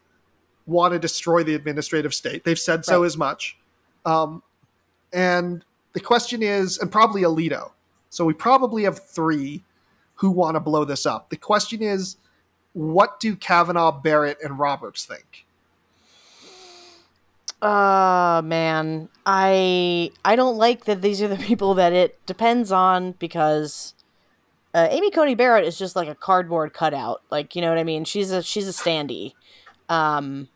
want 0.68 0.94
to 0.94 1.00
destroy 1.00 1.44
the 1.44 1.56
administrative 1.56 2.14
state. 2.14 2.44
They've 2.44 2.60
said 2.60 2.86
so 2.86 3.02
Right. 3.02 3.08
as 3.08 3.18
much. 3.18 3.58
Um, 4.06 4.44
and 5.12 5.66
the 5.94 6.00
question 6.00 6.44
is, 6.44 6.78
and 6.78 6.92
probably 6.92 7.24
Alito. 7.24 7.72
So 8.10 8.24
we 8.26 8.34
probably 8.34 8.84
have 8.84 9.00
three 9.08 9.64
who 10.16 10.30
want 10.30 10.56
to 10.56 10.60
blow 10.60 10.86
this 10.86 11.06
up. 11.06 11.30
The 11.30 11.38
question 11.38 11.82
is, 11.82 12.18
what 12.74 13.20
do 13.20 13.36
Kavanaugh, 13.36 13.92
Barrett, 13.92 14.38
and 14.44 14.60
Roberts 14.60 15.06
think? 15.06 15.47
Uh 17.62 18.42
man, 18.46 19.10
I 19.26 20.12
I 20.24 20.36
don't 20.36 20.58
like 20.58 20.86
that 20.86 21.02
these 21.02 21.22
are 21.22 21.28
the 21.28 21.38
people 21.44 21.74
that 21.76 21.94
it 21.94 22.24
depends 22.26 22.72
on 22.72 23.14
because 23.14 23.94
uh, 24.74 24.88
Amy 24.92 25.10
Coney 25.10 25.34
Barrett 25.34 25.66
is 25.66 25.78
just 25.78 25.96
like 25.96 26.08
a 26.08 26.14
cardboard 26.14 26.72
cutout. 26.74 27.22
Like 27.32 27.56
you 27.56 27.62
know 27.62 27.70
what 27.70 27.80
I 27.80 27.84
mean? 27.84 28.04
She's 28.06 28.32
a 28.32 28.44
she's 28.44 28.68
a 28.68 28.72
standee. 28.72 29.34
Um, 29.90 30.50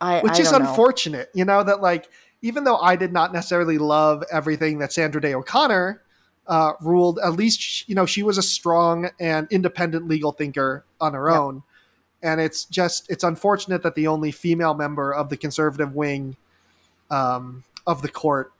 I, 0.00 0.20
which 0.20 0.34
I 0.34 0.42
is 0.42 0.50
don't 0.50 0.62
know. 0.62 0.68
unfortunate. 0.68 1.30
You 1.34 1.44
know 1.44 1.64
that 1.64 1.80
like 1.82 2.08
even 2.42 2.62
though 2.62 2.76
I 2.76 2.94
did 2.94 3.12
not 3.12 3.32
necessarily 3.32 3.78
love 3.78 4.22
everything 4.30 4.78
that 4.78 4.92
Sandra 4.92 5.20
Day 5.20 5.34
O'Connor 5.34 6.00
uh, 6.46 6.72
ruled, 6.80 7.18
at 7.24 7.32
least 7.32 7.88
you 7.88 7.96
know 7.96 8.06
she 8.06 8.22
was 8.22 8.38
a 8.38 8.42
strong 8.42 9.10
and 9.18 9.48
independent 9.50 10.06
legal 10.06 10.30
thinker 10.30 10.84
on 11.00 11.14
her 11.14 11.28
own. 11.30 11.64
And 12.24 12.40
it's 12.40 12.64
just 12.64 13.08
it's 13.10 13.22
unfortunate 13.22 13.82
that 13.82 13.94
the 13.94 14.08
only 14.08 14.32
female 14.32 14.74
member 14.74 15.12
of 15.12 15.28
the 15.28 15.36
conservative 15.36 15.94
wing 15.94 16.36
um, 17.10 17.62
of 17.86 18.02
the 18.02 18.08
court 18.08 18.52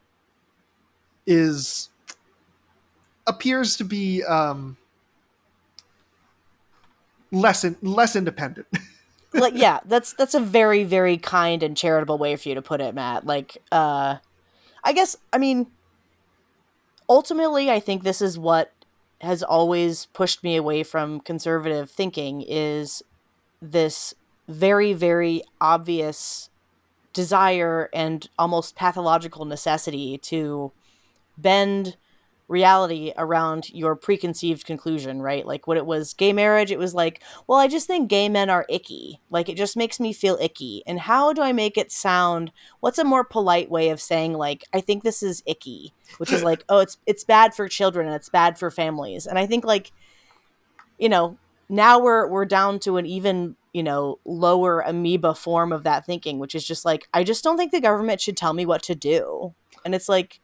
is 1.27 1.89
appears 3.27 3.77
to 3.79 3.85
be 3.85 4.23
um, 4.23 4.77
less 7.33 7.65
in, 7.65 7.77
less 7.83 8.15
independent. 8.15 8.67
like 9.35 9.55
yeah 9.57 9.81
that's 9.87 10.12
that's 10.12 10.35
a 10.35 10.41
very 10.41 10.85
very 10.85 11.17
kind 11.19 11.62
and 11.62 11.77
charitable 11.77 12.19
way 12.19 12.37
for 12.37 12.49
you 12.49 12.55
to 12.55 12.62
put 12.62 12.81
it 12.81 12.95
matt 12.95 13.27
like 13.27 13.59
uh 13.73 14.17
i 14.85 14.93
guess 14.93 15.17
i 15.33 15.39
mean 15.39 15.67
ultimately 17.09 17.69
i 17.69 17.81
think 17.81 18.05
this 18.05 18.23
is 18.23 18.39
what 18.39 18.73
has 19.21 19.43
always 19.43 20.07
pushed 20.07 20.45
me 20.45 20.55
away 20.55 20.83
from 20.83 21.19
conservative 21.19 21.91
thinking 21.91 22.45
is 22.47 23.03
this 23.61 24.14
very 24.46 24.92
very 24.92 25.42
obvious 25.61 26.50
desire 27.12 27.88
and 27.94 28.28
almost 28.38 28.76
pathological 28.76 29.44
necessity 29.44 30.18
to 30.18 30.72
bend 31.38 31.96
reality 32.46 33.12
around 33.16 33.70
your 33.70 33.96
preconceived 33.96 34.66
conclusion, 34.66 35.22
right? 35.22 35.46
Like 35.46 35.66
when 35.66 35.78
it 35.78 35.86
was 35.86 36.12
gay 36.12 36.32
marriage, 36.32 36.70
it 36.70 36.78
was 36.78 36.94
like, 36.94 37.22
well, 37.46 37.59
I 37.59 37.68
just 37.68 37.86
think 37.86 38.11
gay 38.11 38.28
men 38.28 38.50
are 38.50 38.66
icky. 38.68 39.20
Like 39.30 39.48
it 39.48 39.57
just 39.57 39.76
makes 39.76 39.98
me 39.98 40.12
feel 40.12 40.36
icky. 40.40 40.82
And 40.86 41.00
how 41.00 41.32
do 41.32 41.40
I 41.40 41.52
make 41.52 41.78
it 41.78 41.90
sound 41.90 42.52
what's 42.80 42.98
a 42.98 43.05
more 43.05 43.24
polite 43.24 43.70
way 43.70 43.88
of 43.88 44.00
saying 44.00 44.34
like 44.34 44.64
I 44.74 44.80
think 44.80 45.02
this 45.02 45.22
is 45.22 45.42
icky, 45.46 45.94
which 46.18 46.32
is 46.32 46.42
like, 46.42 46.64
oh, 46.68 46.80
it's 46.80 46.98
it's 47.07 47.24
bad 47.24 47.55
for 47.55 47.68
children 47.68 48.07
and 48.07 48.14
it's 48.14 48.28
bad 48.28 48.59
for 48.59 48.70
families. 48.70 49.26
And 49.26 49.38
I 49.38 49.46
think 49.46 49.64
like 49.64 49.92
you 50.98 51.09
know, 51.09 51.38
now 51.69 51.99
we're 51.99 52.27
we're 52.29 52.45
down 52.45 52.79
to 52.81 52.97
an 52.97 53.07
even 53.07 53.57
you 53.73 53.83
know 53.83 54.19
lower 54.25 54.81
amoeba 54.81 55.35
form 55.35 55.73
of 55.73 55.83
that 55.85 56.05
thinking 56.07 56.39
which 56.39 56.55
is 56.55 56.65
just 56.67 56.85
like 56.85 57.09
i 57.12 57.25
just 57.25 57.43
don't 57.43 57.57
think 57.57 57.73
the 57.73 57.81
government 57.81 58.21
should 58.21 58.37
tell 58.37 58.53
me 58.53 58.67
what 58.67 58.83
to 58.83 58.95
do. 58.95 59.55
And 59.85 59.95
it's 59.95 60.09
like 60.09 60.41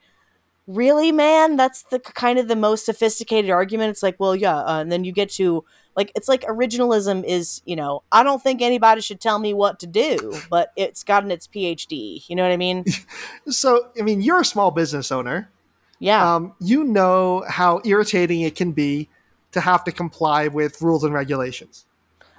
really 0.66 1.10
man? 1.10 1.56
That's 1.56 1.82
the 1.84 1.98
kind 1.98 2.38
of 2.38 2.46
the 2.46 2.56
most 2.56 2.84
sophisticated 2.86 3.50
argument. 3.50 3.90
It's 3.90 4.02
like 4.02 4.18
well 4.18 4.36
yeah 4.36 4.58
uh, 4.58 4.80
and 4.80 4.90
then 4.92 5.04
you 5.04 5.12
get 5.12 5.30
to 5.32 5.64
like 5.96 6.12
it's 6.14 6.28
like 6.28 6.42
originalism 6.42 7.24
is 7.24 7.62
you 7.64 7.76
know 7.76 8.02
i 8.12 8.22
don't 8.22 8.42
think 8.42 8.62
anybody 8.62 9.00
should 9.00 9.20
tell 9.20 9.38
me 9.38 9.52
what 9.52 9.80
to 9.80 9.86
do 9.86 10.34
but 10.48 10.72
it's 10.76 11.02
gotten 11.02 11.30
its 11.30 11.48
phd 11.48 12.22
you 12.28 12.36
know 12.36 12.42
what 12.42 12.52
i 12.52 12.56
mean? 12.56 12.84
So, 13.48 13.88
I 13.98 14.02
mean, 14.02 14.20
you're 14.20 14.40
a 14.40 14.44
small 14.44 14.70
business 14.70 15.10
owner. 15.10 15.50
yeah. 15.98 16.34
Um, 16.34 16.54
you 16.60 16.84
know 16.84 17.44
how 17.48 17.80
irritating 17.84 18.42
it 18.42 18.54
can 18.54 18.72
be 18.72 19.08
to 19.52 19.60
have 19.60 19.84
to 19.84 19.92
comply 19.92 20.48
with 20.48 20.80
rules 20.80 21.04
and 21.04 21.14
regulations. 21.14 21.86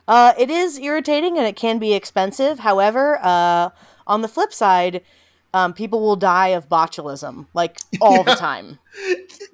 Uh, 0.08 0.34
it 0.38 0.50
is 0.50 0.80
irritating 0.80 1.38
and 1.38 1.48
it 1.48 1.56
can 1.56 1.80
be 1.80 1.94
expensive. 1.94 2.60
However, 2.60 3.20
uh, 3.22 3.70
on 4.08 4.22
the 4.22 4.28
flip 4.28 4.54
side, 4.54 5.02
um, 5.54 5.74
people 5.74 6.02
will 6.02 6.16
die 6.16 6.50
of 6.50 6.70
botulism 6.70 7.48
like 7.54 7.80
all 8.00 8.24
the 8.24 8.36
time. 8.40 8.80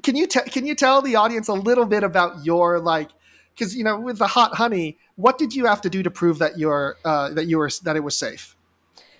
Can 0.03 0.15
you 0.15 0.27
te- 0.27 0.49
can 0.49 0.65
you 0.65 0.75
tell 0.75 1.01
the 1.01 1.15
audience 1.15 1.47
a 1.47 1.53
little 1.53 1.85
bit 1.85 2.03
about 2.03 2.45
your 2.45 2.79
like? 2.79 3.09
Because 3.53 3.75
you 3.75 3.83
know, 3.83 3.99
with 3.99 4.19
the 4.19 4.27
hot 4.27 4.55
honey, 4.55 4.97
what 5.15 5.37
did 5.37 5.55
you 5.55 5.65
have 5.65 5.81
to 5.81 5.89
do 5.89 6.03
to 6.03 6.11
prove 6.11 6.39
that 6.39 6.57
you're 6.59 6.97
uh, 7.03 7.29
that 7.33 7.45
you 7.45 7.57
were 7.57 7.69
that 7.83 7.95
it 7.95 8.03
was 8.03 8.15
safe? 8.15 8.55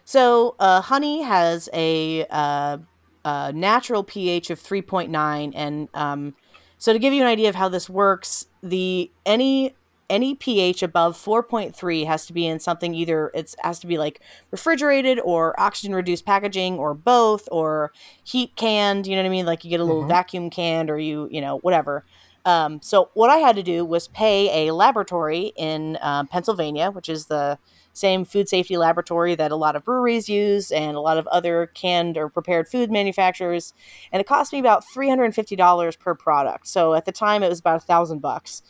So, 0.06 0.56
uh, 0.60 0.80
honey 0.82 1.24
has 1.24 1.68
a, 1.74 2.26
uh, 2.30 2.78
uh, 3.28 3.52
natural 3.54 4.06
pH 4.06 4.50
of 4.50 4.60
3.9. 4.62 5.52
And 5.54 5.90
um, 5.94 6.34
so, 6.78 6.94
to 6.94 7.00
give 7.00 7.14
you 7.14 7.22
an 7.22 7.28
idea 7.28 7.50
of 7.50 7.56
how 7.56 7.70
this 7.70 7.90
works, 7.90 8.48
the 8.62 9.12
any 9.26 9.76
any 10.10 10.34
pH 10.36 10.82
above 10.84 11.18
4.3 11.18 12.06
has 12.06 12.26
to 12.28 12.32
be 12.32 12.48
in 12.48 12.62
something 12.62 12.96
either 12.96 13.30
it 13.34 13.54
has 13.62 13.78
to 13.80 13.88
be 13.88 13.98
like 13.98 14.22
refrigerated 14.52 15.20
or 15.20 15.54
oxygen 15.60 15.94
reduced 15.94 16.26
packaging 16.26 16.78
or 16.80 16.94
both 16.94 17.50
or 17.52 17.92
heat 18.24 18.56
canned 18.56 19.06
you 19.06 19.18
know 19.18 19.22
what 19.22 19.26
i 19.28 19.30
mean 19.30 19.46
like 19.46 19.66
you 19.66 19.70
get 19.70 19.82
a 19.82 19.84
little 19.84 20.06
Mhm. 20.06 20.08
vacuum 20.08 20.50
canned 20.50 20.90
or 20.90 20.98
you 20.98 21.28
you 21.30 21.42
know 21.42 21.58
whatever 21.58 22.06
um, 22.46 22.82
so 22.82 23.10
what 23.16 23.30
i 23.30 23.36
had 23.40 23.58
to 23.58 23.64
do 23.64 23.84
was 23.84 24.08
pay 24.08 24.68
a 24.70 24.74
laboratory 24.74 25.52
in 25.58 25.98
uh, 26.02 26.24
pennsylvania 26.24 26.90
which 26.90 27.10
is 27.10 27.26
the 27.26 27.60
same 27.98 28.26
food 28.26 28.48
safety 28.48 28.78
laboratory 28.78 29.36
that 29.36 29.52
a 29.52 29.56
lot 29.56 29.76
of 29.76 29.84
breweries 29.84 30.30
use 30.30 30.72
and 30.72 30.96
a 30.96 31.02
lot 31.02 31.18
of 31.18 31.28
other 31.28 31.68
canned 31.74 32.18
or 32.18 32.30
prepared 32.30 32.68
food 32.68 32.92
manufacturers. 32.92 33.74
And 34.12 34.22
it 34.22 34.28
cost 34.28 34.54
me 34.54 34.60
about 34.60 34.84
$350 34.86 36.00
per 36.00 36.16
product. 36.16 36.68
So 36.68 36.94
at 36.94 37.06
the 37.06 37.12
time 37.12 37.44
it 37.44 37.50
was 37.50 37.60
about 37.60 37.78
a 37.78 37.86
thousand 37.86 38.20
bucks. 38.20 38.62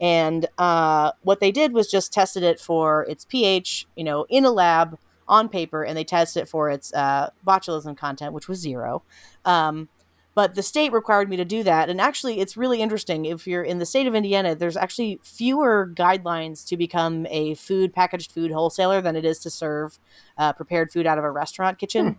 And 0.00 0.46
uh, 0.58 1.12
what 1.22 1.40
they 1.40 1.52
did 1.52 1.72
was 1.72 1.90
just 1.90 2.12
tested 2.12 2.42
it 2.42 2.60
for 2.60 3.04
its 3.04 3.24
ph 3.24 3.86
you 3.94 4.04
know 4.04 4.26
in 4.28 4.44
a 4.44 4.50
lab 4.50 4.98
on 5.28 5.48
paper 5.48 5.84
and 5.84 5.96
they 5.96 6.04
tested 6.04 6.42
it 6.42 6.48
for 6.48 6.68
its 6.68 6.92
uh, 6.92 7.30
botulism 7.46 7.96
content 7.96 8.32
which 8.32 8.48
was 8.48 8.58
zero. 8.58 9.02
Um, 9.44 9.88
but 10.34 10.54
the 10.54 10.62
state 10.62 10.92
required 10.92 11.28
me 11.28 11.36
to 11.36 11.44
do 11.44 11.62
that. 11.62 11.88
And 11.88 12.00
actually 12.00 12.40
it's 12.40 12.56
really 12.56 12.80
interesting. 12.82 13.24
If 13.24 13.46
you're 13.46 13.62
in 13.62 13.78
the 13.78 13.86
state 13.86 14.06
of 14.06 14.14
indiana 14.14 14.54
there's 14.54 14.76
actually 14.76 15.20
fewer 15.22 15.90
guidelines 15.94 16.66
to 16.68 16.76
become 16.76 17.26
a 17.30 17.54
food 17.54 17.92
packaged 17.94 18.32
food 18.32 18.50
wholesaler 18.50 19.00
than 19.00 19.16
it 19.16 19.24
is 19.24 19.38
to 19.40 19.50
serve 19.50 19.98
uh, 20.38 20.52
prepared 20.52 20.90
food 20.92 21.06
out 21.06 21.18
of 21.18 21.24
a 21.24 21.30
restaurant 21.30 21.78
kitchen. 21.78 22.16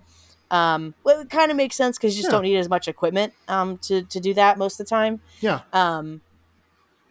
Um, 0.52 0.94
well, 1.04 1.22
it 1.22 1.30
kind 1.32 1.50
of 1.50 1.58
makes 1.58 1.76
sense 1.76 1.98
because 1.98 2.16
you 2.16 2.22
just 2.22 2.32
Yeah. 2.32 2.38
don't 2.38 2.44
need 2.44 2.58
as 2.58 2.70
much 2.70 2.88
equipment 2.88 3.34
um, 3.48 3.78
to, 3.80 4.04
to 4.04 4.20
do 4.20 4.34
that 4.36 4.58
most 4.60 4.80
of 4.80 4.86
the 4.86 4.90
time. 4.90 5.20
Yeah. 5.42 5.62
um, 5.74 6.22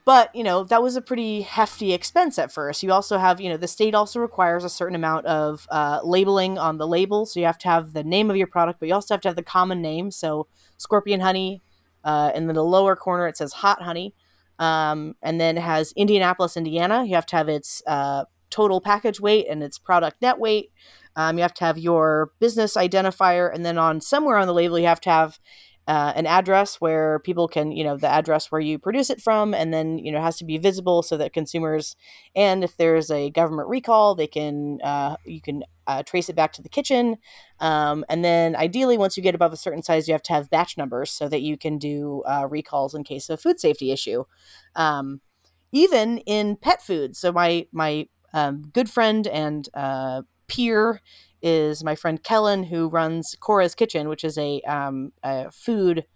but 0.04 0.34
you 0.34 0.44
know 0.44 0.64
that 0.64 0.82
was 0.82 0.96
a 0.96 1.00
pretty 1.00 1.42
hefty 1.42 1.92
expense 1.92 2.38
at 2.38 2.52
first. 2.52 2.82
You 2.82 2.92
also 2.92 3.18
have 3.18 3.40
you 3.40 3.48
know 3.48 3.56
the 3.56 3.68
state 3.68 3.94
also 3.94 4.20
requires 4.20 4.64
a 4.64 4.68
certain 4.68 4.94
amount 4.94 5.26
of 5.26 5.66
uh, 5.70 6.00
labeling 6.04 6.58
on 6.58 6.78
the 6.78 6.86
label, 6.86 7.26
so 7.26 7.40
you 7.40 7.46
have 7.46 7.58
to 7.58 7.68
have 7.68 7.92
the 7.92 8.04
name 8.04 8.30
of 8.30 8.36
your 8.36 8.46
product, 8.46 8.80
but 8.80 8.88
you 8.88 8.94
also 8.94 9.14
have 9.14 9.20
to 9.22 9.28
have 9.28 9.36
the 9.36 9.42
common 9.42 9.80
name. 9.80 10.10
So 10.10 10.46
scorpion 10.76 11.20
honey, 11.20 11.62
uh, 12.04 12.32
and 12.34 12.48
then 12.48 12.54
the 12.54 12.64
lower 12.64 12.96
corner 12.96 13.26
it 13.26 13.36
says 13.36 13.54
hot 13.54 13.82
honey, 13.82 14.14
um, 14.58 15.14
and 15.22 15.40
then 15.40 15.56
it 15.56 15.62
has 15.62 15.92
Indianapolis, 15.96 16.56
Indiana. 16.56 17.04
You 17.04 17.14
have 17.14 17.26
to 17.26 17.36
have 17.36 17.48
its 17.48 17.82
uh, 17.86 18.24
total 18.50 18.80
package 18.80 19.20
weight 19.20 19.46
and 19.48 19.62
its 19.62 19.78
product 19.78 20.20
net 20.20 20.38
weight. 20.38 20.70
Um, 21.16 21.38
you 21.38 21.42
have 21.42 21.54
to 21.54 21.64
have 21.64 21.78
your 21.78 22.32
business 22.40 22.76
identifier, 22.76 23.52
and 23.52 23.64
then 23.64 23.78
on 23.78 24.00
somewhere 24.00 24.36
on 24.36 24.46
the 24.46 24.54
label 24.54 24.78
you 24.78 24.86
have 24.86 25.00
to 25.02 25.10
have 25.10 25.38
uh, 25.86 26.12
an 26.16 26.26
address 26.26 26.76
where 26.80 27.18
people 27.18 27.46
can, 27.46 27.70
you 27.70 27.84
know, 27.84 27.96
the 27.96 28.08
address 28.08 28.50
where 28.50 28.60
you 28.60 28.78
produce 28.78 29.10
it 29.10 29.20
from, 29.20 29.52
and 29.52 29.72
then 29.72 29.98
you 29.98 30.10
know 30.10 30.20
has 30.20 30.38
to 30.38 30.44
be 30.44 30.56
visible 30.56 31.02
so 31.02 31.16
that 31.16 31.32
consumers, 31.32 31.94
and 32.34 32.64
if 32.64 32.76
there's 32.76 33.10
a 33.10 33.30
government 33.30 33.68
recall, 33.68 34.14
they 34.14 34.26
can 34.26 34.80
uh, 34.82 35.16
you 35.26 35.40
can 35.40 35.62
uh, 35.86 36.02
trace 36.02 36.28
it 36.28 36.36
back 36.36 36.52
to 36.54 36.62
the 36.62 36.68
kitchen, 36.70 37.18
um, 37.60 38.04
and 38.08 38.24
then 38.24 38.56
ideally 38.56 38.96
once 38.96 39.16
you 39.16 39.22
get 39.22 39.34
above 39.34 39.52
a 39.52 39.56
certain 39.56 39.82
size, 39.82 40.08
you 40.08 40.14
have 40.14 40.22
to 40.22 40.32
have 40.32 40.48
batch 40.50 40.78
numbers 40.78 41.10
so 41.10 41.28
that 41.28 41.42
you 41.42 41.58
can 41.58 41.76
do 41.78 42.22
uh, 42.26 42.46
recalls 42.48 42.94
in 42.94 43.04
case 43.04 43.28
of 43.28 43.40
food 43.40 43.60
safety 43.60 43.92
issue. 43.92 44.24
Um, 44.76 45.20
even 45.72 46.18
in 46.18 46.56
pet 46.56 46.82
food, 46.82 47.16
so 47.16 47.32
my 47.32 47.66
my 47.72 48.08
um, 48.32 48.62
good 48.72 48.88
friend 48.88 49.26
and 49.26 49.68
uh, 49.74 50.22
peer 50.48 51.00
is 51.44 51.84
my 51.84 51.94
friend 51.94 52.22
Kellen, 52.22 52.64
who 52.64 52.88
runs 52.88 53.36
Cora's 53.38 53.74
Kitchen, 53.74 54.08
which 54.08 54.24
is 54.24 54.36
a, 54.38 54.60
um, 54.62 55.12
a 55.22 55.50
food, 55.52 56.06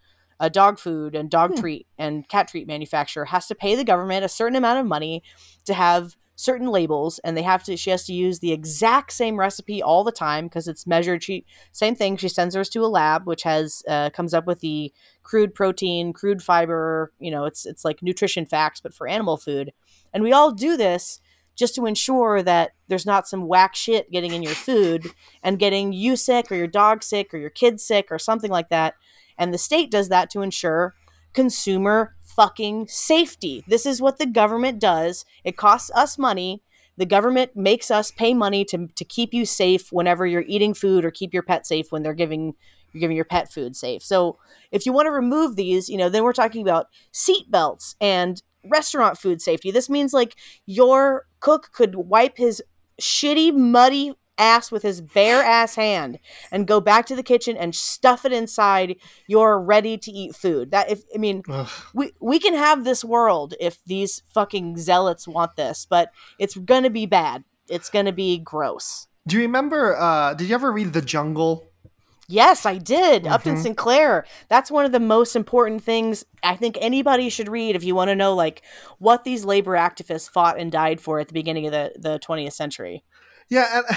a 0.41 0.49
dog 0.51 0.79
food 0.79 1.15
and 1.15 1.31
dog 1.31 1.55
Hmm. 1.55 1.61
treat 1.61 1.87
and 1.99 2.29
cat 2.29 2.49
treat 2.49 2.67
manufacturer, 2.67 3.27
has 3.27 3.47
to 3.49 3.55
pay 3.55 3.77
the 3.77 3.85
government 3.85 4.25
a 4.25 4.29
certain 4.29 4.57
amount 4.57 4.81
of 4.81 4.87
money 4.87 5.23
to 5.67 5.75
have 5.75 6.17
certain 6.35 6.69
labels, 6.69 7.19
and 7.25 7.37
they 7.37 7.43
have 7.43 7.65
to. 7.65 7.77
She 7.77 7.91
has 7.91 8.05
to 8.05 8.13
use 8.13 8.39
the 8.39 8.53
exact 8.53 9.13
same 9.13 9.39
recipe 9.39 9.83
all 9.83 10.05
the 10.05 10.13
time 10.13 10.47
because 10.47 10.69
it's 10.69 10.87
measured. 10.87 11.23
She 11.25 11.45
same 11.73 11.97
thing. 11.97 12.17
She 12.17 12.29
sends 12.29 12.55
hers 12.55 12.69
to 12.71 12.85
a 12.85 12.87
lab, 12.87 13.27
which 13.27 13.43
has 13.43 13.83
uh, 13.89 14.11
comes 14.11 14.33
up 14.33 14.47
with 14.47 14.61
the 14.61 14.93
crude 15.25 15.55
protein, 15.55 16.13
crude 16.13 16.43
fiber. 16.43 17.13
You 17.19 17.33
know, 17.33 17.45
it's 17.45 17.67
it's 17.67 17.85
like 17.85 18.03
nutrition 18.03 18.47
facts, 18.47 18.81
but 18.81 18.95
for 18.95 19.09
animal 19.09 19.37
food. 19.37 19.73
And 20.15 20.23
we 20.23 20.33
all 20.33 20.53
do 20.53 20.77
this 20.77 21.21
just 21.59 21.75
to 21.75 21.87
ensure 21.87 22.43
that 22.43 22.71
there's 22.87 23.05
not 23.05 23.29
some 23.29 23.49
whack 23.49 23.75
shit 23.75 24.11
getting 24.11 24.33
in 24.33 24.43
your 24.43 24.55
food 24.55 25.09
and 25.43 25.59
getting 25.59 25.93
you 25.93 26.15
sick 26.17 26.51
or 26.51 26.55
your 26.55 26.69
dog 26.69 27.03
sick 27.03 27.35
or 27.35 27.39
your 27.39 27.51
kid 27.51 27.81
sick 27.81 28.07
or 28.11 28.19
something 28.19 28.51
like 28.51 28.69
that. 28.71 28.95
And 29.37 29.53
the 29.53 29.59
state 29.59 29.91
does 29.91 30.09
that 30.09 30.31
to 30.31 30.41
ensure 30.41 30.95
consumer 31.35 32.15
fucking 32.23 32.87
safety. 32.89 33.65
This 33.67 33.85
is 33.85 34.01
what 34.01 34.19
the 34.19 34.27
government 34.27 34.79
does. 34.79 35.25
It 35.45 35.57
costs 35.57 35.91
us 35.95 36.17
money. 36.17 36.63
The 36.97 37.07
government 37.07 37.57
makes 37.57 37.91
us 37.91 38.11
pay 38.11 38.35
money 38.35 38.65
to, 38.67 38.89
to 38.95 39.05
keep 39.05 39.35
you 39.35 39.45
safe 39.45 39.93
whenever 39.93 40.27
you're 40.27 40.45
eating 40.47 40.75
food 40.75 41.05
or 41.05 41.11
keep 41.11 41.35
your 41.35 41.43
pet 41.43 41.67
safe 41.67 41.91
when 41.91 42.03
they're 42.03 42.15
giving 42.15 42.55
you're 42.93 43.01
giving 43.01 43.17
your 43.17 43.27
pet 43.27 43.53
food 43.53 43.77
safe. 43.77 44.03
So 44.03 44.39
if 44.73 44.87
you 44.87 44.95
want 44.95 45.07
to 45.07 45.13
remove 45.13 45.57
these, 45.57 45.91
you 45.91 45.99
know, 45.99 46.09
then 46.09 46.25
we're 46.25 46.33
talking 46.33 46.63
about 46.63 46.87
seat 47.13 47.51
belts 47.51 47.95
and 48.01 48.43
restaurant 48.65 49.19
food 49.19 49.43
safety. 49.43 49.71
This 49.71 49.91
means 49.91 50.13
like 50.15 50.37
your 50.65 51.27
cook 51.41 51.71
could 51.73 51.95
wipe 51.95 52.37
his 52.37 52.63
shitty, 53.01 53.55
muddy 53.55 54.15
ass 54.39 54.71
with 54.71 54.83
his 54.83 55.01
bare 55.01 55.43
ass 55.43 55.75
hand 55.75 56.19
and 56.51 56.67
go 56.67 56.81
back 56.81 57.07
to 57.07 57.17
the 57.17 57.23
kitchen 57.23 57.57
and 57.57 57.75
stuff 57.75 58.25
it 58.25 58.33
inside 58.33 58.97
your 59.27 59.61
ready 59.61 59.99
to 59.99 60.11
eat 60.11 60.35
food. 60.35 60.71
That 60.71 60.91
if 60.91 61.03
I 61.15 61.19
mean 61.19 61.43
Ugh. 61.49 61.69
we 61.93 62.13
we 62.21 62.39
can 62.39 62.55
have 62.55 62.85
this 62.85 63.05
world 63.05 63.55
if 63.61 63.83
these 63.85 64.23
fucking 64.33 64.79
zealots 64.79 65.27
want 65.27 65.57
this, 65.57 65.87
but 65.89 66.11
it's 66.39 66.57
gonna 66.57 66.91
be 66.91 67.07
bad. 67.07 67.45
It's 67.69 67.91
gonna 67.91 68.13
be 68.13 68.39
gross. 68.39 69.09
Do 69.27 69.37
you 69.37 69.43
remember? 69.43 69.97
Uh, 69.97 70.35
did 70.35 70.49
you 70.49 70.55
ever 70.55 70.73
read 70.73 70.93
The 70.93 71.03
Jungle? 71.03 71.65
Yes, 72.29 72.67
I 72.67 72.77
did. 72.77 73.27
Upton 73.27 73.57
Mhm. 73.57 73.63
Sinclair. 73.63 74.27
That's 74.49 74.71
one 74.71 74.85
of 74.85 74.93
the 74.93 75.01
most 75.01 75.35
important 75.35 75.83
things 75.83 76.25
I 76.43 76.57
think 76.57 76.77
anybody 76.81 77.31
should 77.31 77.49
read 77.49 77.75
if 77.75 77.83
you 77.83 77.95
want 77.95 78.09
to 78.11 78.15
know 78.15 78.35
like 78.35 78.63
what 78.99 79.25
these 79.25 79.47
labor 79.47 79.73
activists 79.73 80.29
fought 80.31 80.59
and 80.59 80.71
died 80.71 81.01
for 81.01 81.21
at 81.21 81.29
the 81.29 81.35
beginning 81.35 81.67
of 81.67 81.73
the, 81.73 81.93
the 81.99 82.19
20th 82.19 82.53
century. 82.53 83.03
Yeah, 83.49 83.81
and, 83.81 83.97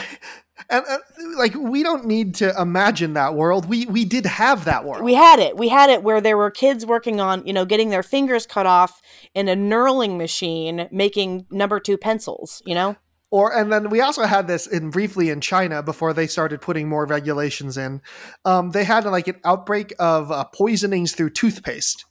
and, 0.70 0.86
and 1.18 1.36
like 1.36 1.53
we 1.56 1.84
don't 1.84 2.06
need 2.06 2.36
to 2.36 2.58
imagine 2.58 3.16
that 3.16 3.36
world. 3.36 3.68
We 3.68 3.86
we 3.86 4.06
did 4.06 4.26
have 4.26 4.64
that 4.64 4.86
world. 4.86 5.03
We 5.03 5.14
had 5.14 5.40
it. 5.40 5.58
We 5.58 5.68
had 5.68 5.90
it 5.90 6.03
where 6.03 6.22
there 6.22 6.38
were 6.38 6.49
kids 6.49 6.86
working 6.86 7.20
on, 7.20 7.45
you 7.45 7.52
know, 7.52 7.66
getting 7.66 7.90
their 7.90 8.03
fingers 8.03 8.45
cut 8.48 8.66
off 8.66 9.02
in 9.36 9.49
a 9.49 9.56
knurling 9.56 10.18
machine 10.18 10.88
making 10.90 11.48
number 11.52 11.82
2 11.82 11.98
pencils, 11.98 12.62
you 12.66 12.74
know? 12.74 12.95
Or 13.32 13.56
and 13.56 13.72
then 13.72 13.90
we 13.90 14.02
also 14.02 14.24
had 14.24 14.48
this 14.48 14.68
in 14.68 14.91
briefly 14.91 15.30
in 15.30 15.41
China 15.41 15.82
before 15.82 16.14
they 16.14 16.28
started 16.28 16.62
putting 16.62 16.88
more 16.88 17.06
regulations 17.06 17.78
in. 17.78 18.02
Um, 18.45 18.72
they 18.72 18.84
had 18.84 19.06
like 19.06 19.28
an 19.28 19.40
outbreak 19.44 19.94
of 19.98 20.32
uh, 20.32 20.44
poisonings 20.53 21.14
through 21.14 21.32
toothpaste. 21.32 22.06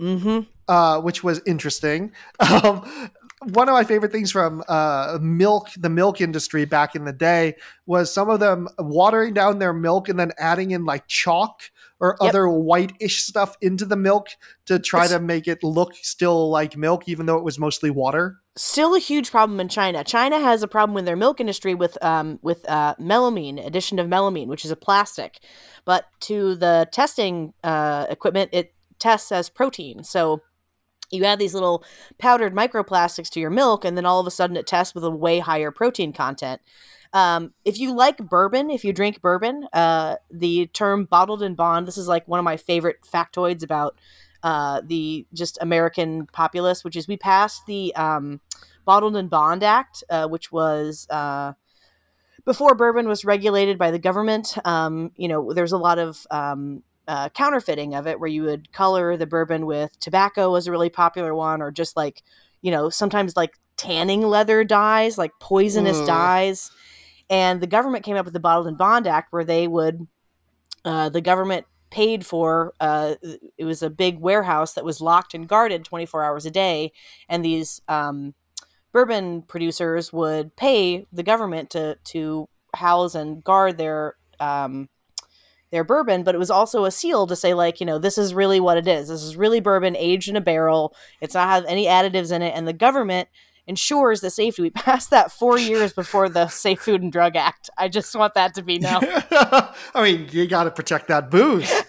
Mhm. 0.00 0.46
uh, 0.66 1.00
which 1.00 1.22
was 1.24 1.40
interesting. 1.46 2.12
Um, 2.40 3.10
one 3.52 3.68
of 3.68 3.72
my 3.72 3.84
favorite 3.84 4.10
things 4.10 4.32
from 4.32 4.64
uh, 4.68 5.18
milk, 5.22 5.68
the 5.76 5.88
milk 5.88 6.20
industry 6.20 6.64
back 6.64 6.96
in 6.96 7.04
the 7.04 7.12
day, 7.12 7.54
was 7.86 8.12
some 8.12 8.28
of 8.28 8.40
them 8.40 8.68
watering 8.80 9.32
down 9.32 9.60
their 9.60 9.72
milk 9.72 10.08
and 10.08 10.18
then 10.18 10.32
adding 10.38 10.72
in 10.72 10.84
like 10.84 11.06
chalk 11.06 11.62
or 12.00 12.16
Yep. 12.20 12.28
other 12.28 12.48
white-ish 12.48 13.24
stuff 13.24 13.56
into 13.60 13.84
the 13.84 13.96
milk 13.96 14.28
to 14.66 14.78
try 14.78 15.04
It's- 15.04 15.18
to 15.18 15.20
make 15.24 15.48
it 15.48 15.62
look 15.64 15.94
still 16.00 16.48
like 16.50 16.76
milk, 16.76 17.08
even 17.08 17.26
though 17.26 17.36
it 17.38 17.44
was 17.44 17.58
mostly 17.58 17.90
water. 17.90 18.36
Still 18.56 18.94
a 18.94 18.98
huge 18.98 19.30
problem 19.30 19.58
in 19.60 19.68
China. 19.68 20.04
China 20.04 20.40
has 20.40 20.62
a 20.62 20.68
problem 20.68 20.94
with 20.94 21.04
their 21.06 21.16
milk 21.16 21.40
industry 21.40 21.74
with 21.74 21.96
um 22.04 22.38
with 22.42 22.68
uh 22.68 22.94
melamine, 23.00 23.64
addition 23.64 23.98
of 23.98 24.06
melamine, 24.08 24.46
which 24.48 24.64
is 24.64 24.70
a 24.70 24.76
plastic. 24.76 25.38
But 25.84 26.06
to 26.20 26.54
the 26.56 26.88
testing 26.92 27.52
uh 27.64 28.06
equipment, 28.08 28.50
it 28.52 28.72
tests 28.98 29.30
as 29.30 29.48
protein. 29.48 30.02
So 30.04 30.40
you 31.10 31.24
add 31.24 31.38
these 31.38 31.54
little 31.54 31.82
powdered 32.18 32.54
microplastics 32.54 33.30
to 33.30 33.40
your 33.40 33.50
milk, 33.50 33.84
and 33.84 33.96
then 33.96 34.04
all 34.04 34.20
of 34.20 34.26
a 34.26 34.30
sudden 34.30 34.56
it 34.56 34.66
tests 34.66 34.94
with 34.94 35.04
a 35.04 35.10
way 35.10 35.38
higher 35.38 35.70
protein 35.70 36.12
content. 36.12 36.60
Um, 37.12 37.54
if 37.64 37.78
you 37.78 37.94
like 37.94 38.18
bourbon, 38.18 38.70
if 38.70 38.84
you 38.84 38.92
drink 38.92 39.20
bourbon, 39.20 39.66
uh, 39.72 40.16
the 40.30 40.66
term 40.68 41.04
bottled 41.04 41.42
and 41.42 41.56
bond, 41.56 41.86
this 41.86 41.96
is 41.96 42.08
like 42.08 42.28
one 42.28 42.38
of 42.38 42.44
my 42.44 42.56
favorite 42.56 42.98
factoids 43.02 43.62
about 43.62 43.98
uh, 44.42 44.80
the 44.84 45.26
just 45.32 45.58
American 45.60 46.26
populace, 46.26 46.84
which 46.84 46.96
is 46.96 47.08
we 47.08 47.16
passed 47.16 47.66
the 47.66 47.94
um, 47.94 48.40
Bottled 48.84 49.16
and 49.16 49.28
Bond 49.28 49.62
Act, 49.62 50.02
uh, 50.08 50.28
which 50.28 50.50
was 50.52 51.06
uh, 51.10 51.52
before 52.44 52.74
bourbon 52.74 53.08
was 53.08 53.24
regulated 53.24 53.78
by 53.78 53.90
the 53.90 53.98
government. 53.98 54.56
Um, 54.64 55.12
you 55.16 55.28
know, 55.28 55.52
there's 55.52 55.72
a 55.72 55.78
lot 55.78 55.98
of 55.98 56.26
um, 56.30 56.82
uh, 57.06 57.28
counterfeiting 57.30 57.94
of 57.94 58.06
it 58.06 58.20
where 58.20 58.30
you 58.30 58.44
would 58.44 58.72
color 58.72 59.16
the 59.16 59.26
bourbon 59.26 59.66
with 59.66 59.98
tobacco 60.00 60.52
was 60.52 60.66
a 60.66 60.70
really 60.70 60.88
popular 60.88 61.34
one, 61.34 61.60
or 61.60 61.70
just 61.70 61.96
like, 61.96 62.22
you 62.62 62.70
know, 62.70 62.88
sometimes 62.88 63.36
like 63.36 63.58
tanning 63.76 64.22
leather 64.22 64.64
dyes, 64.64 65.18
like 65.18 65.32
poisonous 65.40 65.98
Ugh. 65.98 66.06
dyes. 66.06 66.70
And 67.30 67.60
the 67.60 67.66
government 67.66 68.04
came 68.04 68.16
up 68.16 68.24
with 68.24 68.34
the 68.34 68.40
Bottled 68.40 68.66
and 68.66 68.78
Bond 68.78 69.06
Act 69.06 69.32
where 69.32 69.44
they 69.44 69.68
would, 69.68 70.06
uh, 70.84 71.08
the 71.08 71.20
government 71.20 71.66
paid 71.90 72.24
for, 72.24 72.74
uh, 72.80 73.14
it 73.56 73.64
was 73.64 73.82
a 73.82 73.90
big 73.90 74.18
warehouse 74.18 74.74
that 74.74 74.84
was 74.84 75.00
locked 75.00 75.34
and 75.34 75.48
guarded 75.48 75.84
24 75.84 76.24
hours 76.24 76.46
a 76.46 76.50
day. 76.50 76.92
And 77.28 77.44
these 77.44 77.80
um, 77.88 78.34
bourbon 78.92 79.42
producers 79.42 80.12
would 80.12 80.56
pay 80.56 81.06
the 81.12 81.22
government 81.22 81.70
to, 81.70 81.98
to 82.04 82.48
house 82.74 83.14
and 83.14 83.42
guard 83.42 83.78
their 83.78 84.14
um, 84.40 84.88
their 85.70 85.84
bourbon, 85.84 86.22
but 86.22 86.34
it 86.34 86.38
was 86.38 86.50
also 86.50 86.84
a 86.84 86.90
seal 86.90 87.26
to 87.26 87.36
say 87.36 87.52
like, 87.52 87.80
you 87.80 87.86
know, 87.86 87.98
this 87.98 88.16
is 88.16 88.32
really 88.32 88.60
what 88.60 88.78
it 88.78 88.88
is. 88.88 89.08
This 89.08 89.22
is 89.22 89.36
really 89.36 89.60
bourbon 89.60 89.96
aged 89.96 90.28
in 90.28 90.36
a 90.36 90.40
barrel. 90.40 90.94
It's 91.20 91.34
not 91.34 91.48
have 91.48 91.64
any 91.66 91.86
additives 91.86 92.32
in 92.32 92.42
it, 92.42 92.54
and 92.54 92.66
the 92.66 92.72
government 92.72 93.28
ensures 93.68 94.20
the 94.20 94.30
safety. 94.30 94.62
We 94.62 94.70
passed 94.88 95.10
that 95.10 95.30
four 95.30 95.58
years 95.58 95.92
before 95.92 96.28
the 96.28 96.48
Safe 96.48 96.80
Food 96.80 97.02
and 97.02 97.12
Drug 97.12 97.36
Act. 97.36 97.70
I 97.78 97.88
just 97.88 98.16
want 98.16 98.34
that 98.34 98.54
to 98.54 98.62
be 98.62 98.78
known. 98.78 99.02
I 99.30 99.72
mean, 100.02 100.28
you 100.32 100.48
got 100.48 100.64
to 100.64 100.70
protect 100.70 101.08
that 101.08 101.30
booze. 101.30 101.70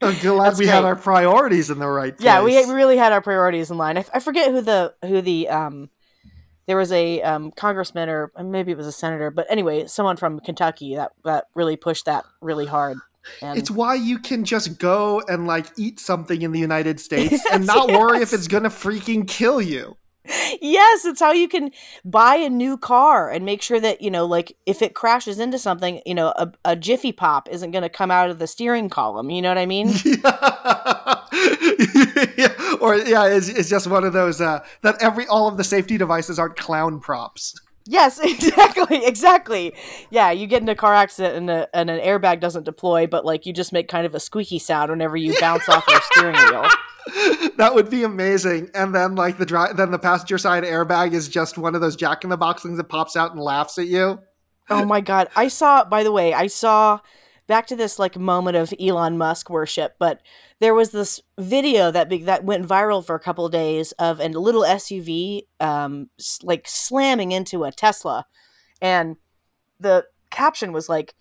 I'm 0.00 0.16
glad 0.20 0.50
That's 0.50 0.58
we 0.60 0.68
had 0.68 0.84
our 0.84 0.94
priorities 0.94 1.70
in 1.70 1.80
the 1.80 1.88
right 1.88 2.16
place. 2.16 2.24
yeah, 2.24 2.40
we, 2.44 2.56
really 2.72 2.96
had 2.96 3.12
our 3.12 3.20
priorities 3.20 3.72
in 3.72 3.78
line. 3.78 3.98
I, 3.98 4.04
I 4.14 4.20
forget 4.20 4.52
who 4.52 4.60
the 4.60 4.94
who 5.04 5.20
the 5.20 5.48
um 5.48 5.90
there 6.68 6.76
was 6.76 6.92
a 6.92 7.20
um, 7.22 7.50
congressman 7.50 8.08
or 8.08 8.30
maybe 8.40 8.70
it 8.70 8.76
was 8.76 8.86
a 8.86 8.92
senator, 8.92 9.32
but 9.32 9.46
anyway, 9.50 9.86
someone 9.86 10.16
from 10.16 10.38
Kentucky 10.38 10.94
that 10.94 11.10
that 11.24 11.46
really 11.56 11.76
pushed 11.76 12.04
that 12.04 12.24
really 12.40 12.66
hard. 12.66 12.98
And 13.42 13.58
It's 13.58 13.70
why 13.70 13.94
you 13.94 14.18
can 14.18 14.44
just 14.44 14.78
go 14.78 15.22
and 15.28 15.46
like 15.46 15.66
eat 15.76 16.00
something 16.00 16.42
in 16.42 16.52
the 16.52 16.60
United 16.60 17.00
States 17.08 17.44
and 17.52 17.66
not 17.66 17.88
worry 17.90 18.20
if 18.22 18.32
it's 18.32 18.48
gonna 18.48 18.70
freaking 18.70 19.26
kill 19.26 19.60
you. 19.60 19.96
yes, 20.60 21.06
it's 21.06 21.20
how 21.20 21.32
you 21.32 21.48
can 21.48 21.70
buy 22.04 22.34
a 22.36 22.50
new 22.50 22.76
car 22.76 23.30
and 23.30 23.46
make 23.46 23.62
sure 23.62 23.80
that, 23.80 24.02
you 24.02 24.10
know, 24.10 24.26
like 24.26 24.54
if 24.66 24.82
it 24.82 24.94
crashes 24.94 25.38
into 25.38 25.58
something, 25.58 26.02
you 26.04 26.14
know, 26.14 26.34
a, 26.36 26.52
a 26.66 26.76
Jiffy 26.76 27.12
Pop 27.12 27.48
isn't 27.48 27.70
going 27.70 27.82
to 27.82 27.88
come 27.88 28.10
out 28.10 28.28
of 28.28 28.38
the 28.38 28.46
steering 28.46 28.90
column. 28.90 29.30
You 29.30 29.40
know 29.40 29.48
what 29.48 29.56
I 29.56 29.64
mean? 29.64 29.88
yeah. 32.36 32.76
Or 32.80 32.96
yeah, 32.96 33.26
it's, 33.26 33.48
it's 33.48 33.68
just 33.68 33.86
one 33.86 34.04
of 34.04 34.12
those 34.12 34.40
uh, 34.40 34.60
that 34.82 35.02
every 35.02 35.26
all 35.26 35.48
of 35.48 35.56
the 35.56 35.64
safety 35.64 35.96
devices 35.96 36.38
aren't 36.38 36.56
clown 36.56 37.00
props. 37.00 37.54
Yes, 37.88 38.18
exactly. 38.22 39.04
Exactly. 39.04 39.74
Yeah, 40.10 40.30
you 40.30 40.46
get 40.46 40.62
in 40.62 40.68
a 40.68 40.74
car 40.74 40.94
accident 40.94 41.36
and, 41.36 41.50
a, 41.50 41.76
and 41.76 41.90
an 41.90 42.00
airbag 42.00 42.40
doesn't 42.40 42.64
deploy, 42.64 43.06
but 43.06 43.24
like 43.24 43.46
you 43.46 43.52
just 43.52 43.72
make 43.72 43.88
kind 43.88 44.06
of 44.06 44.14
a 44.14 44.20
squeaky 44.20 44.58
sound 44.58 44.90
whenever 44.90 45.16
you 45.16 45.34
bounce 45.40 45.68
off 45.68 45.84
your 45.88 46.00
steering 46.02 46.36
wheel. 46.36 46.66
that 47.56 47.74
would 47.74 47.90
be 47.90 48.04
amazing. 48.04 48.70
And 48.74 48.94
then 48.94 49.14
like 49.14 49.38
the 49.38 49.46
dri- 49.46 49.72
then 49.74 49.90
the 49.90 49.98
passenger 49.98 50.38
side 50.38 50.64
airbag 50.64 51.12
is 51.12 51.28
just 51.28 51.58
one 51.58 51.74
of 51.74 51.80
those 51.80 51.96
Jack 51.96 52.22
in 52.22 52.30
the 52.30 52.36
Box 52.36 52.62
things 52.62 52.76
that 52.76 52.84
pops 52.84 53.16
out 53.16 53.32
and 53.32 53.40
laughs 53.40 53.78
at 53.78 53.86
you. 53.86 54.20
Oh 54.70 54.84
my 54.84 55.00
god. 55.00 55.28
I 55.34 55.48
saw 55.48 55.84
by 55.84 56.02
the 56.02 56.12
way, 56.12 56.34
I 56.34 56.46
saw 56.46 57.00
back 57.48 57.66
to 57.66 57.74
this 57.74 57.98
like 57.98 58.16
moment 58.16 58.56
of 58.56 58.72
Elon 58.78 59.18
Musk 59.18 59.50
worship, 59.50 59.96
but 59.98 60.20
there 60.60 60.74
was 60.74 60.90
this 60.90 61.20
video 61.36 61.90
that 61.90 62.08
big 62.08 62.26
that 62.26 62.44
went 62.44 62.68
viral 62.68 63.04
for 63.04 63.16
a 63.16 63.20
couple 63.20 63.44
of 63.46 63.50
days 63.50 63.90
of 63.92 64.20
a 64.20 64.28
little 64.28 64.62
SUV 64.62 65.42
um 65.58 66.10
s- 66.20 66.38
like 66.44 66.68
slamming 66.68 67.32
into 67.32 67.64
a 67.64 67.72
Tesla. 67.72 68.26
And 68.80 69.16
the 69.80 70.06
caption 70.30 70.72
was 70.72 70.88
like 70.88 71.14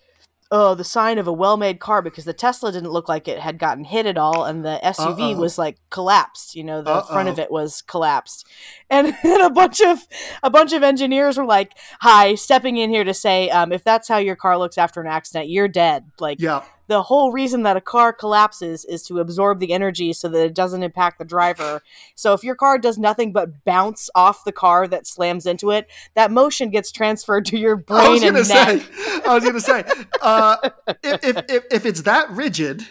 oh 0.52 0.76
the 0.76 0.84
sign 0.84 1.18
of 1.18 1.28
a 1.28 1.34
well-made 1.34 1.80
car 1.80 2.02
because 2.02 2.26
the 2.26 2.34
Tesla 2.34 2.72
didn't 2.72 2.92
look 2.92 3.10
like 3.10 3.28
it 3.28 3.40
had 3.40 3.58
gotten 3.58 3.84
hit 3.84 4.06
at 4.06 4.18
all 4.18 4.46
and 4.46 4.64
the 4.64 4.80
SUV 4.84 5.34
Uh-oh. 5.34 5.40
was 5.40 5.58
like 5.58 5.78
collapsed 5.90 6.56
you 6.56 6.64
know 6.64 6.82
the 6.82 7.02
front 7.04 7.30
of 7.30 7.40
it 7.40 7.52
was 7.52 7.82
collapsed 7.82 8.48
and 8.90 9.16
then 9.24 9.42
a 9.42 9.50
bunch 9.50 9.82
of 9.82 10.08
a 10.44 10.50
bunch 10.50 10.74
of 10.74 10.84
engineers 10.84 11.38
were 11.38 11.46
like 11.46 11.74
hi 12.02 12.36
stepping 12.36 12.78
in 12.78 12.90
here 12.90 13.04
to 13.04 13.14
say 13.14 13.50
um, 13.50 13.72
if 13.72 13.84
that's 13.84 14.08
how 14.08 14.18
your 14.18 14.36
car 14.36 14.58
looks 14.58 14.78
after 14.78 15.02
an 15.02 15.08
accident 15.08 15.50
you're 15.50 15.68
dead 15.68 16.06
like 16.20 16.40
Yeah. 16.40 16.64
The 16.88 17.04
whole 17.04 17.32
reason 17.32 17.64
that 17.64 17.78
a 17.78 17.82
car 17.82 18.14
collapses 18.14 18.86
is 18.86 19.04
to 19.04 19.20
absorb 19.20 19.60
the 19.60 19.74
energy 19.74 20.14
so 20.14 20.28
that 20.30 20.46
it 20.46 20.56
doesn't 20.56 20.84
impact 20.84 21.20
the 21.20 21.26
driver. 21.26 21.82
So 22.16 22.34
if 22.34 22.44
your 22.44 22.56
car 22.56 22.78
does 22.78 22.98
nothing 22.98 23.32
but 23.32 23.64
bounce 23.66 24.10
off 24.16 24.44
the 24.46 24.52
car 24.52 24.88
that 24.88 25.06
slams 25.06 25.46
into 25.46 25.72
it, 25.72 25.88
that 26.16 26.32
motion 26.32 26.70
gets 26.70 26.92
transferred 26.92 27.46
to 27.48 27.58
your 27.58 27.84
I 27.90 28.10
was 28.10 28.22
brain 28.22 28.36
and 28.36 28.48
gonna 28.48 28.48
neck. 28.48 28.82
say, 28.82 29.22
I 29.26 29.36
was 29.36 29.44
gonna 29.44 29.60
say, 29.60 29.84
uh, 30.22 30.58
if, 31.04 31.24
if, 31.24 31.46
if, 31.50 31.64
if 31.72 31.86
it's 31.86 32.02
that 32.04 32.30
rigid, 32.32 32.84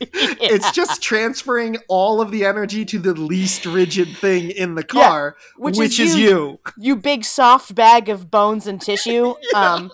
it's 0.12 0.70
just 0.72 1.02
transferring 1.02 1.76
all 1.88 2.22
of 2.22 2.30
the 2.30 2.44
energy 2.46 2.84
to 2.86 2.98
the 2.98 3.12
least 3.12 3.66
rigid 3.66 4.08
thing 4.16 4.50
in 4.50 4.74
the 4.74 4.84
Yeah, 4.94 5.08
car, 5.08 5.36
which 5.56 5.76
which, 5.76 6.00
is 6.00 6.12
is, 6.12 6.16
you. 6.18 6.28
you. 6.28 6.58
you 6.78 6.96
big 6.96 7.24
soft 7.24 7.74
bag 7.74 8.08
of 8.08 8.30
bones 8.30 8.66
and 8.66 8.80
tissue. 8.80 9.34
Um, 9.54 9.90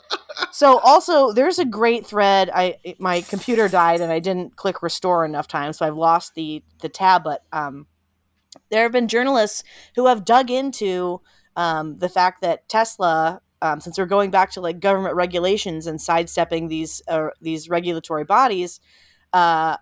so 0.52 0.78
also 0.78 1.32
there's 1.32 1.58
a 1.58 1.64
great 1.64 2.06
thread. 2.06 2.50
I 2.54 2.76
my 2.98 3.22
computer 3.22 3.68
died 3.68 4.00
and 4.00 4.12
I 4.12 4.18
didn't 4.18 4.54
click 4.56 4.82
restore 4.82 5.24
enough 5.24 5.48
times, 5.48 5.78
so 5.78 5.86
I've 5.86 5.96
lost 5.96 6.34
the 6.34 6.62
the 6.82 6.88
tab. 6.88 7.24
But 7.24 7.42
um, 7.52 7.86
there 8.70 8.82
have 8.82 8.92
been 8.92 9.08
journalists 9.08 9.64
who 9.96 10.06
have 10.06 10.24
dug 10.24 10.50
into 10.50 11.20
um, 11.56 11.98
the 11.98 12.08
fact 12.08 12.42
that 12.42 12.68
Tesla. 12.68 13.40
Um, 13.62 13.80
since 13.80 13.96
we're 13.96 14.04
going 14.04 14.30
back 14.30 14.50
to 14.52 14.60
like 14.60 14.80
government 14.80 15.14
regulations 15.14 15.86
and 15.86 15.98
sidestepping 15.98 16.68
these 16.68 17.00
uh, 17.08 17.28
these 17.40 17.70
regulatory 17.70 18.24
bodies, 18.24 18.80
uh, 19.32 19.78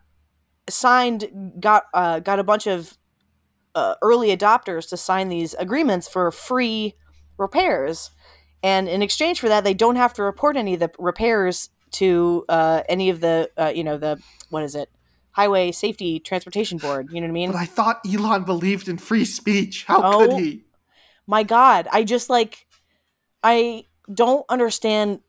signed 0.68 1.54
got 1.60 1.84
uh, 1.94 2.20
got 2.20 2.38
a 2.38 2.44
bunch 2.44 2.66
of 2.66 2.96
uh, 3.74 3.94
early 4.02 4.34
adopters 4.36 4.88
to 4.88 4.96
sign 4.96 5.28
these 5.28 5.54
agreements 5.54 6.08
for 6.08 6.30
free 6.30 6.94
repairs 7.38 8.10
and 8.62 8.88
in 8.88 9.02
exchange 9.02 9.40
for 9.40 9.48
that, 9.50 9.62
they 9.62 9.74
don't 9.74 9.96
have 9.96 10.14
to 10.14 10.22
report 10.22 10.56
any 10.56 10.72
of 10.72 10.80
the 10.80 10.90
repairs 10.98 11.68
to 11.90 12.46
uh, 12.48 12.82
any 12.88 13.10
of 13.10 13.20
the 13.20 13.50
uh, 13.58 13.70
you 13.74 13.84
know 13.84 13.98
the 13.98 14.18
what 14.48 14.62
is 14.62 14.74
it 14.74 14.88
highway 15.32 15.70
safety 15.70 16.18
transportation 16.18 16.78
board 16.78 17.08
you 17.10 17.20
know 17.20 17.26
what 17.26 17.30
i 17.30 17.32
mean 17.32 17.52
But 17.52 17.58
I 17.58 17.66
thought 17.66 18.00
Elon 18.10 18.44
believed 18.44 18.88
in 18.88 18.98
free 18.98 19.24
speech. 19.24 19.84
How 19.84 20.00
Oh. 20.02 20.18
could 20.18 20.32
he? 20.40 20.64
my 21.26 21.42
god 21.42 21.88
i 21.92 22.04
just 22.04 22.28
like 22.30 22.66
i 23.42 23.84
don't 24.12 24.44
understand 24.48 25.20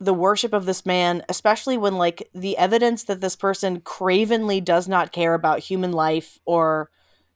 the 0.00 0.14
worship 0.14 0.52
of 0.52 0.66
this 0.66 0.84
man 0.84 1.22
especially 1.28 1.78
when 1.78 1.96
like 1.96 2.28
the 2.34 2.56
evidence 2.58 3.04
that 3.04 3.20
this 3.20 3.36
person 3.36 3.80
cravenly 3.80 4.60
does 4.60 4.88
not 4.88 5.12
care 5.12 5.34
about 5.34 5.60
human 5.60 5.92
life 5.92 6.38
or 6.44 6.90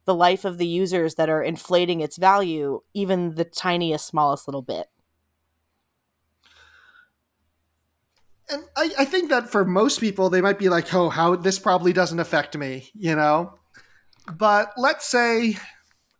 the 0.04 0.14
life 0.14 0.44
of 0.44 0.58
the 0.58 0.66
users 0.66 1.14
that 1.14 1.28
are 1.28 1.42
inflating 1.42 2.00
its 2.00 2.16
value 2.16 2.80
even 2.94 3.34
the 3.34 3.44
tiniest 3.44 4.06
smallest 4.06 4.48
little 4.48 4.62
bit 4.62 4.88
And 8.50 8.64
I, 8.76 8.90
I 9.00 9.04
think 9.04 9.30
that 9.30 9.50
for 9.50 9.64
most 9.64 10.00
people, 10.00 10.30
they 10.30 10.40
might 10.40 10.58
be 10.58 10.68
like, 10.68 10.92
oh, 10.94 11.10
how 11.10 11.36
this 11.36 11.58
probably 11.58 11.92
doesn't 11.92 12.18
affect 12.18 12.56
me, 12.56 12.88
you 12.94 13.14
know? 13.14 13.54
But 14.32 14.72
let's 14.76 15.06
say, 15.06 15.56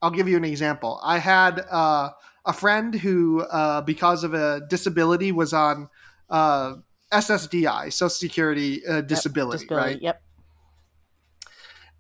I'll 0.03 0.11
give 0.11 0.29
you 0.29 0.37
an 0.37 0.45
example. 0.45 1.01
I 1.03 1.19
had 1.19 1.61
uh, 1.71 2.11
a 2.45 2.53
friend 2.53 2.95
who, 2.95 3.41
uh, 3.43 3.81
because 3.83 4.25
of 4.25 4.35
a 4.35 4.61
disability, 4.69 5.33
was 5.33 5.53
on 5.53 5.89
uh, 6.31 6.75
SSDI, 7.13 7.93
Social 7.93 8.09
Security 8.11 8.87
uh, 8.87 9.01
disability, 9.01 9.59
disability 9.65 9.95
right? 9.95 10.03
yep 10.03 10.23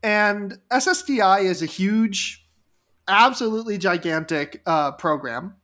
And 0.03 0.59
SSDI 0.71 1.45
is 1.45 1.63
a 1.63 1.67
huge, 1.67 2.47
absolutely 3.09 3.79
gigantic 3.79 4.63
uh, 4.67 4.93
program, 4.93 5.55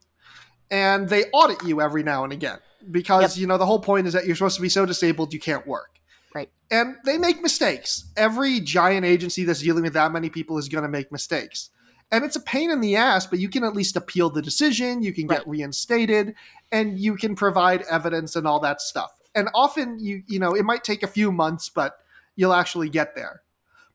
and 0.71 1.09
they 1.09 1.25
audit 1.33 1.63
you 1.65 1.81
every 1.81 2.03
now 2.03 2.25
and 2.25 2.33
again 2.33 2.59
because 2.91 3.37
Yep. 3.37 3.41
you 3.41 3.47
know 3.47 3.59
the 3.59 3.67
whole 3.67 3.79
point 3.81 4.07
is 4.07 4.13
that 4.13 4.27
you're 4.27 4.37
supposed 4.37 4.57
to 4.57 4.63
be 4.63 4.69
so 4.69 4.85
disabled 4.87 5.33
you 5.33 5.41
can't 5.41 5.67
work. 5.67 5.91
Right. 6.35 6.51
And 6.71 6.97
they 7.05 7.17
make 7.17 7.41
mistakes. 7.41 8.11
Every 8.17 8.59
giant 8.61 9.07
agency 9.07 9.45
that's 9.45 9.61
dealing 9.61 9.85
with 9.85 9.93
that 9.93 10.11
many 10.11 10.31
people 10.31 10.59
is 10.59 10.69
going 10.69 10.83
to 10.83 10.89
make 10.89 11.13
mistakes. 11.13 11.71
And 12.11 12.25
it's 12.25 12.37
a 12.37 12.41
pain 12.41 12.71
in 12.71 12.81
the 12.81 12.97
ass, 12.97 13.27
but 13.27 13.39
you 13.39 13.49
can 13.49 13.63
at 13.65 13.75
least 13.75 13.97
appeal 13.97 14.31
the 14.31 14.43
decision, 14.43 15.03
you 15.03 15.13
can 15.13 15.27
get 15.27 15.39
Right. 15.39 15.49
reinstated, 15.49 16.35
and 16.75 16.99
you 16.99 17.15
can 17.15 17.37
provide 17.37 17.83
evidence 17.83 18.35
and 18.35 18.47
all 18.47 18.59
that 18.61 18.81
stuff. 18.81 19.13
And 19.35 19.49
often 19.55 19.99
you 20.01 20.23
you 20.27 20.39
know, 20.39 20.55
it 20.55 20.65
might 20.65 20.85
take 20.85 21.03
a 21.03 21.07
few 21.07 21.31
months, 21.31 21.71
but 21.71 21.97
you'll 22.37 22.53
actually 22.53 22.91
get 22.91 23.15
there. 23.15 23.43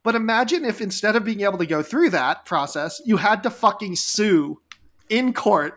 But 0.01 0.15
imagine 0.15 0.63
if 0.63 0.79
instead 0.79 1.17
of 1.17 1.25
being 1.25 1.41
able 1.41 1.57
to 1.57 1.65
go 1.65 1.83
through 1.83 2.11
that 2.11 2.45
process, 2.45 3.01
you 3.05 3.17
had 3.17 3.43
to 3.43 3.49
fucking 3.49 3.97
sue 3.97 4.61
in 5.09 5.33
court 5.33 5.73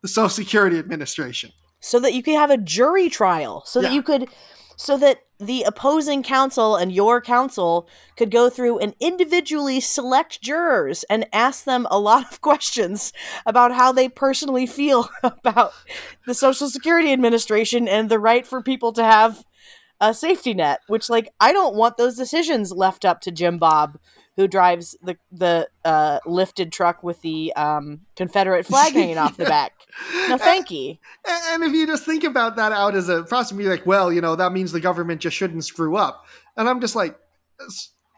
the 0.00 0.08
Social 0.08 0.28
Security 0.28 0.78
Administration. 0.78 1.50
so 1.80 1.98
that 2.00 2.14
you 2.14 2.22
could 2.22 2.34
have 2.34 2.50
a 2.50 2.56
jury 2.56 3.08
trial 3.08 3.62
so 3.66 3.80
that 3.80 3.92
you 3.92 4.02
could 4.02 4.28
so 4.78 4.96
that 4.96 5.24
the 5.38 5.64
opposing 5.64 6.22
counsel 6.22 6.76
and 6.76 6.92
your 6.92 7.20
counsel 7.20 7.88
could 8.16 8.30
go 8.30 8.48
through 8.48 8.78
and 8.78 8.94
individually 9.00 9.80
select 9.80 10.40
jurors 10.40 11.04
and 11.10 11.26
ask 11.32 11.64
them 11.64 11.86
a 11.90 11.98
lot 11.98 12.32
of 12.32 12.40
questions 12.40 13.12
about 13.44 13.74
how 13.74 13.92
they 13.92 14.08
personally 14.08 14.66
feel 14.66 15.10
about 15.22 15.72
the 16.26 16.34
social 16.34 16.68
security 16.70 17.12
administration 17.12 17.86
and 17.86 18.08
the 18.08 18.18
right 18.18 18.46
for 18.46 18.62
people 18.62 18.92
to 18.92 19.04
have 19.04 19.44
a 20.00 20.14
safety 20.14 20.54
net 20.54 20.80
which 20.86 21.10
like 21.10 21.28
i 21.40 21.52
don't 21.52 21.74
want 21.74 21.96
those 21.96 22.14
decisions 22.14 22.72
left 22.72 23.04
up 23.04 23.20
to 23.20 23.32
jim 23.32 23.58
bob 23.58 23.98
who 24.38 24.48
drives 24.48 24.96
the 25.02 25.18
the 25.30 25.68
uh, 25.84 26.20
lifted 26.24 26.72
truck 26.72 27.02
with 27.02 27.20
the 27.20 27.52
um, 27.56 28.00
confederate 28.16 28.64
flag 28.64 28.94
hanging 28.94 29.18
off 29.18 29.36
the 29.36 29.44
back 29.44 29.72
no 30.28 30.38
thank 30.48 30.70
you 30.70 30.96
And 31.26 31.62
and 31.62 31.64
if 31.64 31.72
you 31.72 31.86
just 31.86 32.04
think 32.06 32.24
about 32.24 32.56
that 32.56 32.72
out 32.72 32.94
as 32.94 33.08
a 33.10 33.24
prosecutor, 33.24 33.64
you're 33.64 33.76
like, 33.76 33.84
well, 33.86 34.10
you 34.12 34.20
know, 34.20 34.36
that 34.36 34.52
means 34.52 34.72
the 34.72 34.80
government 34.80 35.20
just 35.20 35.36
shouldn't 35.36 35.64
screw 35.64 35.96
up. 35.96 36.24
And 36.56 36.68
I'm 36.68 36.80
just 36.80 36.94
like, 36.96 37.18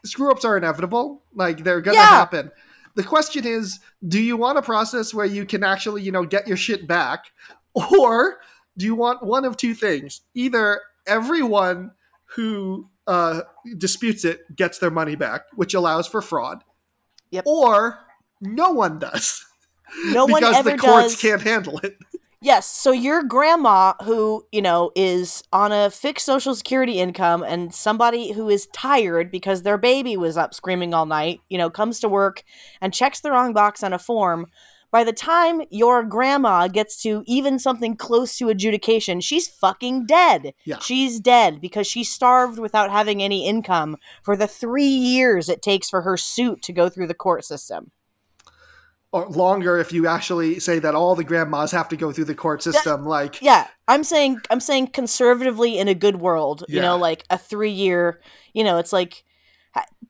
screw 0.05 0.31
ups 0.31 0.45
are 0.45 0.57
inevitable. 0.57 1.23
Like, 1.33 1.63
they're 1.63 1.81
going 1.81 1.95
to 1.97 2.01
Yeah. 2.01 2.07
happen. 2.09 2.51
The 2.95 3.03
question 3.03 3.45
is, 3.47 3.79
do 4.07 4.19
you 4.21 4.37
want 4.37 4.57
a 4.57 4.61
process 4.61 5.13
where 5.13 5.25
you 5.25 5.45
can 5.45 5.63
actually, 5.63 6.03
you 6.03 6.11
know, 6.11 6.25
get 6.25 6.47
your 6.47 6.57
shit 6.57 6.87
back? 6.87 7.25
Or 7.73 8.39
do 8.77 8.85
you 8.85 8.95
want 8.95 9.23
one 9.23 9.45
of 9.45 9.55
two 9.57 9.73
things? 9.73 10.21
Either 10.35 10.81
everyone 11.07 11.91
who 12.35 12.89
uh, 13.07 13.41
disputes 13.77 14.25
it 14.25 14.55
gets 14.55 14.79
their 14.79 14.91
money 14.91 15.15
back, 15.15 15.43
which 15.55 15.73
allows 15.73 16.07
for 16.07 16.21
fraud. 16.21 16.63
Yep. 17.31 17.45
Or 17.47 17.99
no 18.39 18.71
one 18.71 18.99
does. 18.99 19.45
no 20.05 20.25
one 20.25 20.41
because 20.41 20.57
ever 20.57 20.71
the 20.71 20.77
courts 20.77 21.13
does 21.13 21.21
can't 21.21 21.41
handle 21.41 21.79
it. 21.79 21.97
Yes, 22.43 22.65
so 22.65 22.91
your 22.91 23.21
grandma 23.21 23.93
who, 24.03 24.47
you 24.51 24.63
know, 24.63 24.91
is 24.95 25.43
on 25.53 25.71
a 25.71 25.91
fixed 25.91 26.25
social 26.25 26.55
security 26.55 26.99
income 26.99 27.43
and 27.43 27.71
somebody 27.71 28.31
who 28.31 28.49
is 28.49 28.65
tired 28.73 29.29
because 29.29 29.61
their 29.61 29.77
baby 29.77 30.17
was 30.17 30.37
up 30.37 30.55
screaming 30.55 30.91
all 30.91 31.05
night, 31.05 31.41
you 31.49 31.57
know, 31.59 31.69
comes 31.69 31.99
to 31.99 32.09
work 32.09 32.43
and 32.81 32.95
checks 32.95 33.19
the 33.19 33.29
wrong 33.29 33.53
box 33.53 33.83
on 33.83 33.93
a 33.93 33.99
form. 33.99 34.47
By 34.91 35.03
the 35.05 35.13
time 35.13 35.61
your 35.69 36.03
grandma 36.03 36.67
gets 36.67 37.01
to 37.03 37.23
even 37.25 37.57
something 37.59 37.95
close 37.95 38.37
to 38.37 38.49
adjudication, 38.49 39.21
she's 39.21 39.47
fucking 39.47 40.05
dead. 40.05 40.53
Yeah. 40.65 40.79
She's 40.79 41.19
dead 41.21 41.61
because 41.61 41.87
she 41.87 42.03
starved 42.03 42.59
without 42.59 42.91
having 42.91 43.23
any 43.23 43.47
income 43.47 43.95
for 44.21 44.35
the 44.35 44.47
three 44.47 44.83
years 44.83 45.47
it 45.47 45.61
takes 45.61 45.89
for 45.89 46.01
her 46.01 46.17
suit 46.17 46.61
to 46.63 46.73
go 46.73 46.89
through 46.89 47.07
the 47.07 47.13
court 47.13 47.45
system. 47.45 47.91
or 49.13 49.27
longer 49.29 49.77
if 49.77 49.91
you 49.91 50.07
actually 50.07 50.59
say 50.59 50.79
that 50.79 50.95
all 50.95 51.15
the 51.15 51.23
grandmas 51.23 51.71
have 51.71 51.89
to 51.89 51.97
go 51.97 52.11
through 52.11 52.23
the 52.25 52.35
court 52.35 52.63
system 52.63 53.05
like 53.05 53.41
yeah 53.41 53.67
i'm 53.89 54.03
saying 54.05 54.39
i'm 54.49 54.61
saying 54.61 54.87
conservatively 54.87 55.77
in 55.77 55.89
a 55.89 55.93
good 55.93 56.15
world 56.21 56.63
you 56.69 56.79
know 56.79 56.95
like 56.97 57.25
a 57.29 57.37
three 57.37 57.71
year 57.71 58.21
you 58.53 58.63
know 58.63 58.77
it's 58.77 58.93
like 58.93 59.23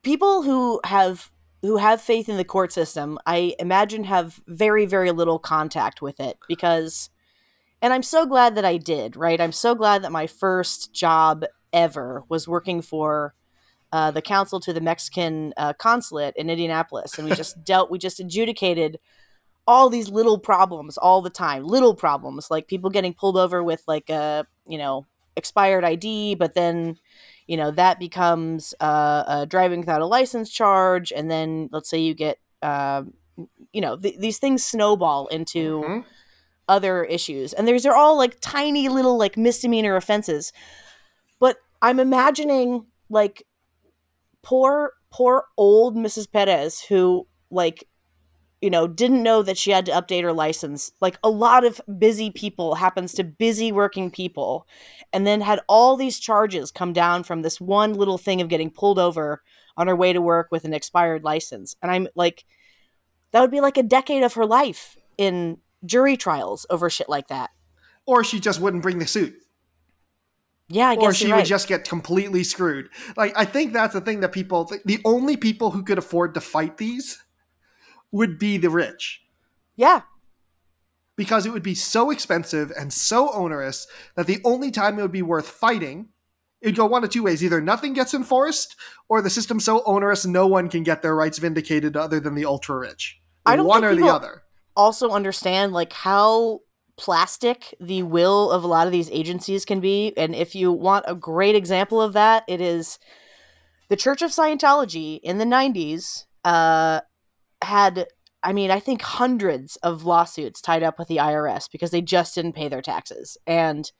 people 0.02 0.42
who 0.42 0.80
have 0.84 1.30
who 1.62 1.76
have 1.76 2.00
faith 2.00 2.28
in 2.28 2.36
the 2.36 2.44
court 2.44 2.72
system 2.72 3.18
i 3.26 3.54
imagine 3.58 4.04
have 4.04 4.40
very 4.46 4.84
very 4.84 5.12
little 5.12 5.38
contact 5.38 6.02
with 6.02 6.20
it 6.20 6.38
because 6.48 7.10
and 7.80 7.92
i'm 7.92 8.02
so 8.02 8.26
glad 8.26 8.54
that 8.54 8.64
i 8.64 8.76
did 8.76 9.16
right? 9.16 9.40
I'm 9.40 9.52
so 9.52 9.74
glad 9.74 10.02
that 10.02 10.12
my 10.12 10.26
first 10.26 10.92
job 10.92 11.44
ever 11.72 12.24
was 12.28 12.46
working 12.46 12.82
for 12.82 13.34
uh, 13.92 14.10
the 14.10 14.22
counsel 14.22 14.60
to 14.60 14.72
the 14.72 14.80
mexican 14.80 15.52
uh, 15.56 15.72
consulate 15.74 16.34
in 16.36 16.50
indianapolis. 16.50 17.18
And 17.18 17.28
we 17.28 17.34
just 17.34 17.64
dealt 17.64 17.90
we 17.90 17.98
just 17.98 18.20
adjudicated 18.20 18.98
all 19.66 19.88
these 19.88 20.08
little 20.08 20.38
problems 20.38 20.98
all 20.98 21.22
the 21.22 21.30
time 21.30 21.64
little 21.64 21.94
problems 21.94 22.50
like 22.50 22.66
people 22.66 22.90
getting 22.90 23.14
pulled 23.14 23.36
over 23.36 23.62
with 23.62 23.82
like 23.86 24.10
a 24.10 24.44
you 24.66 24.76
know 24.76 25.06
expired 25.36 25.84
id 25.84 26.34
but 26.34 26.54
then 26.54 26.96
you 27.46 27.56
know 27.56 27.70
that 27.70 27.98
becomes 27.98 28.74
uh, 28.80 29.24
a 29.26 29.46
driving 29.46 29.80
without 29.80 30.00
a 30.02 30.06
license 30.06 30.50
charge 30.50 31.12
and 31.12 31.30
then 31.30 31.68
let's 31.72 31.88
say 31.90 31.98
you 31.98 32.14
get 32.14 32.38
um, 32.62 33.14
you 33.72 33.80
know 33.80 33.96
th- 33.96 34.18
these 34.18 34.38
things 34.38 34.64
snowball 34.64 35.26
into 35.28 35.82
Mhm. 35.82 36.04
other 36.68 37.04
issues 37.04 37.52
and 37.52 37.66
these 37.66 37.84
are 37.86 37.94
all 37.94 38.16
like 38.16 38.38
tiny 38.40 38.88
little 38.88 39.18
like 39.18 39.36
misdemeanor 39.36 39.96
offenses 39.96 40.52
but 41.40 41.56
i'm 41.82 41.98
imagining 41.98 42.86
like 43.10 43.44
poor 44.42 44.92
poor 45.10 45.44
old 45.56 45.96
mrs 45.96 46.30
perez 46.30 46.80
who 46.82 47.26
like 47.50 47.86
you 48.62 48.70
know 48.70 48.86
didn't 48.86 49.24
know 49.24 49.42
that 49.42 49.58
she 49.58 49.72
had 49.72 49.84
to 49.86 49.92
update 49.92 50.22
her 50.22 50.32
license. 50.32 50.92
Like 51.00 51.18
a 51.22 51.28
lot 51.28 51.64
of 51.64 51.80
busy 51.98 52.30
people 52.30 52.76
happens 52.76 53.12
to 53.14 53.24
busy 53.24 53.72
working 53.72 54.10
people 54.10 54.66
and 55.12 55.26
then 55.26 55.40
had 55.42 55.60
all 55.68 55.96
these 55.96 56.18
charges 56.18 56.70
come 56.70 56.92
down 56.92 57.24
from 57.24 57.42
this 57.42 57.60
one 57.60 57.92
little 57.92 58.18
thing 58.18 58.40
of 58.40 58.48
getting 58.48 58.70
pulled 58.70 59.00
over 59.00 59.42
on 59.76 59.88
her 59.88 59.96
way 59.96 60.12
to 60.12 60.22
work 60.22 60.48
with 60.50 60.64
an 60.64 60.72
expired 60.72 61.24
license. 61.24 61.76
And 61.82 61.90
i'm 61.90 62.08
like 62.14 62.44
that 63.32 63.40
would 63.40 63.50
be 63.50 63.60
like 63.60 63.76
a 63.76 63.82
decade 63.82 64.22
of 64.22 64.34
her 64.34 64.46
life 64.46 64.96
in 65.18 65.58
jury 65.84 66.16
trials 66.16 66.64
over 66.70 66.88
shit 66.88 67.08
like 67.08 67.28
that. 67.28 67.50
Or 68.06 68.22
she 68.22 68.38
just 68.38 68.60
wouldn't 68.60 68.82
bring 68.82 69.00
the 69.00 69.06
suit. 69.06 69.34
Yeah 70.68 70.90
i 70.90 70.94
guess 70.94 71.04
or 71.04 71.14
she 71.14 71.32
would 71.32 71.46
just 71.46 71.66
get 71.66 71.88
completely 71.88 72.44
screwed. 72.44 72.90
Like 73.16 73.32
i 73.36 73.44
think 73.44 73.72
that's 73.72 73.94
the 73.94 74.00
thing 74.00 74.20
that 74.20 74.30
people 74.30 74.70
the 74.84 75.00
only 75.04 75.36
people 75.36 75.72
who 75.72 75.82
could 75.82 75.98
afford 75.98 76.34
to 76.34 76.40
fight 76.40 76.78
these 76.78 77.20
would 78.12 78.38
be 78.38 78.56
the 78.56 78.70
rich. 78.70 79.22
Yeah. 79.74 80.02
Because 81.16 81.44
it 81.44 81.52
would 81.52 81.62
be 81.62 81.74
so 81.74 82.10
expensive 82.10 82.72
and 82.78 82.92
so 82.92 83.32
onerous 83.32 83.86
that 84.14 84.26
the 84.26 84.40
only 84.44 84.70
time 84.70 84.98
it 84.98 85.02
would 85.02 85.12
be 85.12 85.22
worth 85.22 85.48
fighting 85.48 86.08
it'd 86.62 86.76
go 86.76 86.86
one 86.86 87.04
of 87.04 87.10
two 87.10 87.24
ways. 87.24 87.44
Either 87.44 87.60
nothing 87.60 87.92
gets 87.92 88.14
enforced 88.14 88.76
or 89.08 89.20
the 89.20 89.28
system's 89.28 89.64
so 89.64 89.82
onerous 89.84 90.24
no 90.24 90.46
one 90.46 90.68
can 90.68 90.82
get 90.82 91.02
their 91.02 91.14
rights 91.14 91.38
vindicated 91.38 91.96
other 91.96 92.20
than 92.20 92.34
the 92.34 92.44
ultra 92.44 92.78
rich. 92.78 93.20
I 93.44 93.56
don't 93.56 93.66
one 93.66 93.82
think 93.82 93.92
or 93.92 93.96
the 93.96 94.08
other. 94.08 94.42
also 94.76 95.10
understand 95.10 95.72
like 95.72 95.92
how 95.92 96.60
plastic 96.96 97.74
the 97.80 98.04
will 98.04 98.50
of 98.50 98.62
a 98.62 98.68
lot 98.68 98.86
of 98.86 98.92
these 98.92 99.10
agencies 99.10 99.64
can 99.64 99.80
be. 99.80 100.12
And 100.16 100.34
if 100.34 100.54
you 100.54 100.70
want 100.70 101.04
a 101.08 101.14
great 101.14 101.56
example 101.56 102.00
of 102.00 102.12
that 102.12 102.44
it 102.46 102.60
is 102.60 102.98
the 103.88 103.96
church 103.96 104.22
of 104.22 104.30
scientology 104.30 105.18
in 105.22 105.38
the 105.38 105.44
90s 105.44 106.24
uh, 106.44 107.00
had 107.64 108.06
I 108.42 108.52
mean, 108.52 108.70
I 108.70 108.80
think 108.80 109.02
hundreds 109.02 109.76
of 109.76 110.04
lawsuits 110.04 110.60
tied 110.60 110.82
up 110.82 110.98
with 110.98 111.08
the 111.08 111.18
IRS 111.18 111.70
because 111.70 111.92
they 111.92 112.02
just 112.02 112.34
didn't 112.34 112.54
pay 112.54 112.68
their 112.68 112.82
taxes. 112.82 113.36
And 113.46 113.90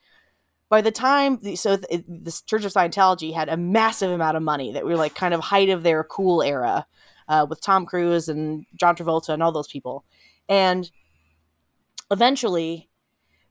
by 0.68 0.80
the 0.80 0.90
time, 0.90 1.38
so 1.54 1.76
the, 1.76 2.04
the 2.08 2.42
Church 2.46 2.64
of 2.64 2.72
Scientology 2.72 3.34
had 3.34 3.48
a 3.48 3.56
massive 3.56 4.10
amount 4.10 4.36
of 4.36 4.42
money 4.42 4.72
that 4.72 4.84
were 4.84 4.96
like 4.96 5.14
kind 5.14 5.32
of 5.32 5.40
height 5.40 5.68
of 5.68 5.82
their 5.82 6.02
cool 6.02 6.42
era 6.42 6.86
uh, 7.28 7.46
with 7.48 7.60
Tom 7.60 7.86
Cruise 7.86 8.28
and 8.28 8.66
John 8.74 8.96
Travolta 8.96 9.28
and 9.28 9.42
all 9.42 9.52
those 9.52 9.68
people. 9.68 10.04
And 10.48 10.90
eventually, 12.10 12.88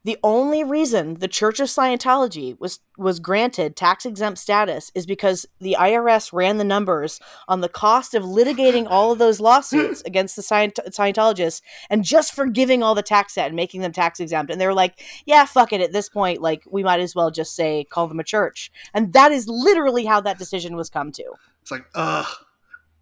the 0.04 0.18
only 0.24 0.64
reason 0.64 1.16
the 1.16 1.28
Church 1.28 1.60
of 1.60 1.68
Scientology 1.68 2.60
was 2.60 2.80
was 2.98 3.20
granted 3.20 3.76
tax 3.76 4.06
exempt 4.06 4.40
status 4.40 4.92
is 4.96 5.06
because 5.06 5.46
the 5.60 5.76
IRS 5.80 6.34
ran 6.34 6.58
the 6.58 6.64
numbers 6.64 7.20
on 7.48 7.62
the 7.62 7.70
cost 7.70 8.14
of 8.14 8.24
litigating 8.24 8.88
all 8.90 9.12
of 9.12 9.20
those 9.20 9.40
lawsuits 9.40 10.02
against 10.06 10.36
the 10.36 10.42
Scient- 10.42 10.90
Scientologists 10.90 11.62
and 11.90 12.04
just 12.04 12.34
forgiving 12.34 12.82
all 12.82 12.96
the 12.96 13.04
tax 13.04 13.36
debt 13.36 13.48
and 13.48 13.56
making 13.56 13.82
them 13.82 13.92
tax 13.92 14.20
exempt. 14.20 14.52
And 14.52 14.60
they 14.60 14.68
were 14.68 14.74
like, 14.74 15.02
"Yeah, 15.26 15.46
fuck 15.46 15.72
it. 15.72 15.82
At 15.82 15.94
this 15.94 16.10
point, 16.10 16.42
like 16.42 16.64
we 16.70 16.84
might 16.84 17.00
as 17.00 17.14
well 17.14 17.30
just 17.30 17.56
say 17.56 17.84
call 17.84 18.08
them 18.08 18.20
a 18.20 18.24
church." 18.24 18.72
And 18.94 19.14
that 19.14 19.32
is 19.32 19.48
literally 19.48 20.06
how 20.06 20.22
that 20.22 20.40
decision 20.40 20.76
was 20.76 20.90
come 20.90 21.12
to. 21.12 21.26
It's 21.62 21.72
like, 21.72 21.86
ugh, 21.94 22.26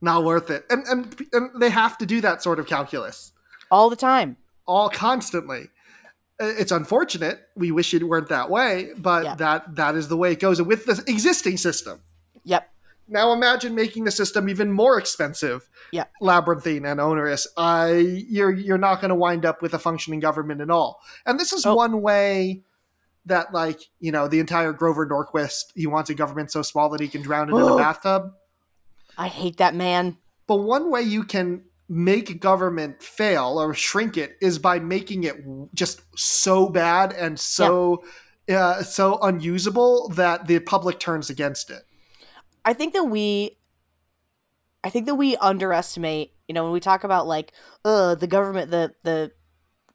not 0.01 0.25
worth 0.25 0.49
it. 0.49 0.65
And 0.69 0.85
and 0.87 1.27
and 1.31 1.61
they 1.61 1.69
have 1.69 1.97
to 1.99 2.05
do 2.05 2.19
that 2.21 2.43
sort 2.43 2.59
of 2.59 2.67
calculus 2.67 3.31
all 3.71 3.89
the 3.89 3.95
time, 3.95 4.35
all 4.65 4.89
constantly 4.89 5.69
Uh, 6.41 6.53
it's 6.57 6.71
unfortunate. 6.71 7.39
We 7.55 7.71
wish 7.71 7.93
it 7.93 8.03
weren't 8.03 8.29
that 8.29 8.49
way, 8.49 8.91
but 8.97 9.37
that 9.37 9.75
that 9.75 9.95
is 9.95 10.07
the 10.07 10.17
way 10.17 10.31
it 10.31 10.39
goes. 10.39 10.59
And 10.59 10.67
with 10.67 10.85
the 10.85 11.03
existing 11.07 11.57
system, 11.57 12.01
yep. 12.43 12.71
Now 13.11 13.33
imagine 13.33 13.73
making 13.73 14.03
the 14.03 14.11
system 14.11 14.47
even 14.49 14.71
more 14.71 14.99
expensive, 14.99 15.67
yeah, 15.91 16.05
labyrinthine 16.21 16.85
and 16.85 17.01
onerous. 17.01 17.47
I 17.57 17.95
you're 18.29 18.53
you're 18.53 18.77
not 18.77 19.01
going 19.01 19.09
to 19.09 19.15
wind 19.15 19.45
up 19.45 19.61
with 19.61 19.73
a 19.73 19.79
functioning 19.79 20.19
government 20.19 20.61
at 20.61 20.69
all. 20.69 21.01
And 21.25 21.39
this 21.39 21.51
is 21.51 21.65
oh. 21.65 21.73
one 21.75 22.01
way 22.01 22.61
that, 23.25 23.51
like 23.51 23.81
you 23.99 24.11
know, 24.11 24.27
the 24.27 24.39
entire 24.39 24.73
Grover 24.73 25.07
Norquist, 25.07 25.71
he 25.75 25.87
wants 25.87 26.09
a 26.11 26.13
government 26.13 26.51
so 26.51 26.61
small 26.61 26.89
that 26.89 27.01
he 27.01 27.07
can 27.07 27.21
drown 27.21 27.49
it 27.49 27.55
in 27.55 27.61
a 27.61 27.75
bathtub. 27.75 28.33
I 29.17 29.27
hate 29.27 29.57
that 29.57 29.73
man. 29.73 30.17
But 30.45 30.57
one 30.57 30.91
way 30.91 31.01
you 31.01 31.23
can 31.23 31.63
make 31.89 32.39
government 32.39 33.01
fail 33.01 33.59
or 33.59 33.73
shrink 33.73 34.15
it 34.15 34.37
is 34.41 34.59
by 34.59 34.79
making 34.79 35.23
it 35.23 35.35
just 35.73 36.01
so 36.15 36.69
bad 36.69 37.11
and 37.11 37.39
so 37.39 38.03
yeah. 38.47 38.67
uh, 38.67 38.83
so 38.83 39.17
unusable 39.21 40.07
that 40.09 40.47
the 40.47 40.59
public 40.59 40.99
turns 40.99 41.29
against 41.29 41.71
it. 41.71 41.81
I 42.63 42.73
think 42.73 42.93
that 42.93 43.05
we 43.05 43.57
I 44.83 44.89
think 44.89 45.07
that 45.07 45.15
we 45.15 45.35
underestimate, 45.37 46.33
you 46.47 46.53
know, 46.53 46.63
when 46.63 46.71
we 46.71 46.79
talk 46.79 47.03
about 47.03 47.27
like, 47.27 47.51
uh, 47.83 48.15
the 48.15 48.27
government, 48.27 48.71
the 48.71 48.93
the 49.03 49.31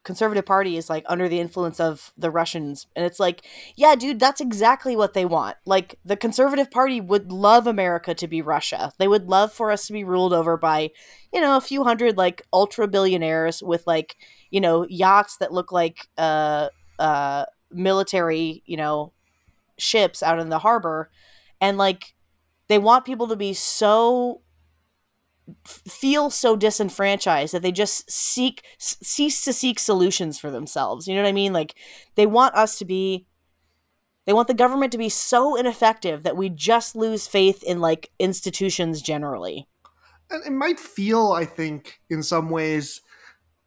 conservative 0.05 0.45
party 0.45 0.77
is 0.77 0.89
like 0.89 1.03
under 1.07 1.27
the 1.27 1.39
influence 1.39 1.79
of 1.79 2.13
the 2.17 2.31
Russians. 2.31 2.87
And 2.95 3.05
it's 3.05 3.19
like, 3.19 3.45
yeah, 3.75 3.95
dude, 3.95 4.19
that's 4.19 4.39
exactly 4.39 4.95
what 4.95 5.13
they 5.13 5.25
want. 5.25 5.57
Like 5.65 5.99
the 6.05 6.15
conservative 6.15 6.71
party 6.71 7.01
would 7.01 7.31
love 7.31 7.67
America 7.67 8.13
to 8.13 8.27
be 8.27 8.41
Russia. 8.41 8.93
They 8.99 9.07
would 9.07 9.27
love 9.27 9.51
for 9.51 9.71
us 9.71 9.87
to 9.87 9.93
be 9.93 10.03
ruled 10.03 10.31
over 10.31 10.55
by, 10.55 10.91
you 11.33 11.41
know, 11.41 11.57
a 11.57 11.61
few 11.61 11.83
hundred 11.83 12.17
like 12.17 12.43
ultra 12.53 12.87
billionaires 12.87 13.61
with 13.61 13.85
like, 13.87 14.15
you 14.51 14.61
know, 14.61 14.85
yachts 14.87 15.37
that 15.37 15.51
look 15.51 15.71
like 15.71 16.07
uh 16.17 16.69
uh 16.99 17.45
military, 17.71 18.61
you 18.65 18.77
know, 18.77 19.11
ships 19.77 20.23
out 20.23 20.39
in 20.39 20.49
the 20.49 20.59
harbor. 20.59 21.09
And 21.59 21.77
like 21.77 22.13
they 22.67 22.77
want 22.77 23.05
people 23.05 23.27
to 23.27 23.35
be 23.35 23.53
so 23.53 24.41
feel 25.65 26.29
so 26.29 26.55
disenfranchised 26.55 27.53
that 27.53 27.61
they 27.61 27.71
just 27.71 28.09
seek 28.09 28.63
cease 28.77 29.43
to 29.43 29.53
seek 29.53 29.79
solutions 29.79 30.39
for 30.39 30.49
themselves. 30.49 31.07
You 31.07 31.15
know 31.15 31.21
what 31.21 31.29
I 31.29 31.33
mean? 31.33 31.53
Like 31.53 31.75
they 32.15 32.25
want 32.25 32.55
us 32.55 32.77
to 32.79 32.85
be 32.85 33.27
they 34.25 34.33
want 34.33 34.47
the 34.47 34.55
government 34.55 34.91
to 34.91 34.97
be 34.97 35.09
so 35.09 35.55
ineffective 35.55 36.23
that 36.23 36.37
we 36.37 36.49
just 36.49 36.95
lose 36.95 37.27
faith 37.27 37.61
in 37.61 37.79
like 37.79 38.11
institutions 38.17 39.01
generally. 39.01 39.67
And 40.31 40.43
it 40.43 40.51
might 40.51 40.79
feel, 40.79 41.33
I 41.33 41.45
think, 41.45 41.99
in 42.09 42.23
some 42.23 42.49
ways 42.49 43.01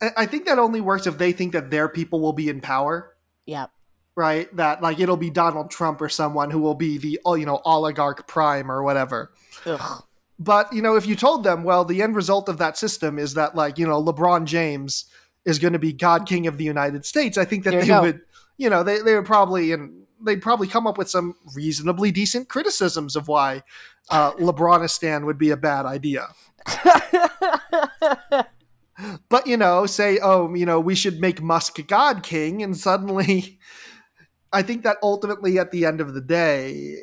I 0.01 0.27
think 0.27 0.47
that 0.47 0.59
only 0.59 0.81
works 0.81 1.07
if 1.07 1.19
they 1.19 1.33
think 1.33 1.53
that 1.53 1.71
their 1.71 1.89
people 1.89 2.21
will 2.21 2.33
be 2.33 2.49
in 2.49 2.61
power. 2.61 3.15
Yeah. 3.47 3.67
Right? 4.15 4.55
That 4.57 4.83
like 4.83 5.01
it'll 5.01 5.17
be 5.17 5.31
Donald 5.31 5.71
Trump 5.71 6.01
or 6.01 6.09
someone 6.09 6.51
who 6.51 6.61
will 6.61 6.75
be 6.75 6.99
the 6.99 7.21
uh, 7.27 7.35
you 7.35 7.47
know 7.47 7.61
oligarch 7.65 8.27
prime 8.27 8.71
or 8.71 8.83
whatever. 8.83 9.33
Ugh. 9.67 10.05
But 10.39 10.73
you 10.73 10.83
know, 10.83 10.97
if 10.97 11.07
you 11.07 11.17
told 11.17 11.45
them, 11.45 11.65
well, 11.65 11.85
the 11.85 12.03
end 12.03 12.15
result 12.15 12.49
of 12.49 12.59
that 12.59 12.79
system 12.79 13.19
is 13.19 13.35
that 13.35 13.55
like 13.55 13.79
you 13.79 13.87
know 13.87 14.03
LeBron 14.03 14.45
James 14.45 15.07
is 15.45 15.59
going 15.59 15.73
to 15.73 15.79
be 15.79 15.93
God 15.93 16.27
King 16.27 16.47
of 16.47 16.59
the 16.59 16.65
United 16.65 17.05
States, 17.05 17.39
I 17.39 17.45
think 17.45 17.65
that 17.65 17.73
there 17.73 17.85
they 17.85 17.99
would, 17.99 18.21
you 18.57 18.71
know, 18.71 18.83
they 18.83 19.01
they 19.01 19.15
would 19.15 19.27
probably 19.27 19.73
and 19.73 20.07
they'd 20.25 20.43
probably 20.43 20.69
come 20.69 20.87
up 20.87 20.99
with 20.99 21.09
some 21.09 21.35
reasonably 21.55 22.11
decent 22.11 22.49
criticisms 22.49 23.17
of 23.17 23.29
why 23.29 23.63
uh, 24.11 24.33
LeBronistan 24.33 25.25
would 25.25 25.39
be 25.39 25.51
a 25.51 25.57
bad 25.57 25.87
idea. 25.87 26.29
but 29.29 29.47
you 29.47 29.57
know, 29.57 29.87
say, 29.87 30.19
oh, 30.23 30.55
you 30.55 30.67
know, 30.67 30.81
we 30.81 30.95
should 30.95 31.21
make 31.21 31.43
Musk 31.43 31.79
God 31.87 32.23
King, 32.23 32.63
and 32.63 32.77
suddenly, 32.77 33.59
I 34.53 34.63
think 34.63 34.85
that 34.85 34.97
ultimately, 35.03 35.59
at 35.59 35.71
the 35.71 35.85
end 35.85 36.01
of 36.01 36.15
the 36.15 36.21
day, 36.21 36.97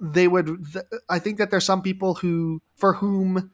they 0.00 0.26
would 0.26 0.64
i 1.08 1.18
think 1.18 1.38
that 1.38 1.50
there's 1.50 1.64
some 1.64 1.82
people 1.82 2.14
who 2.14 2.62
for 2.76 2.94
whom 2.94 3.50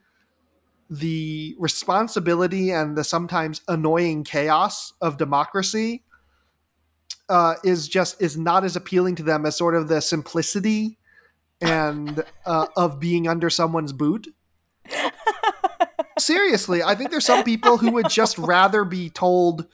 the 0.89 1.55
responsibility 1.59 2.71
and 2.71 2.97
the 2.97 3.03
sometimes 3.03 3.61
annoying 3.67 4.23
chaos 4.23 4.93
of 5.01 5.17
democracy 5.17 6.03
uh, 7.29 7.55
is 7.63 7.89
just 7.89 8.21
is 8.21 8.37
not 8.37 8.63
as 8.63 8.77
appealing 8.77 9.15
to 9.15 9.23
them 9.23 9.45
as 9.45 9.57
sort 9.57 9.75
of 9.75 9.89
the 9.89 9.99
simplicity 10.01 10.97
and 11.59 12.23
uh, 12.45 12.67
of 12.77 13.01
being 13.01 13.27
under 13.27 13.49
someone's 13.49 13.91
boot. 13.91 14.27
Seriously 16.17 16.81
i 16.81 16.95
think 16.95 17.11
there's 17.11 17.25
some 17.25 17.43
people 17.43 17.77
who 17.77 17.91
would 17.91 18.09
just 18.09 18.37
rather 18.37 18.85
be 18.85 19.09
told 19.09 19.67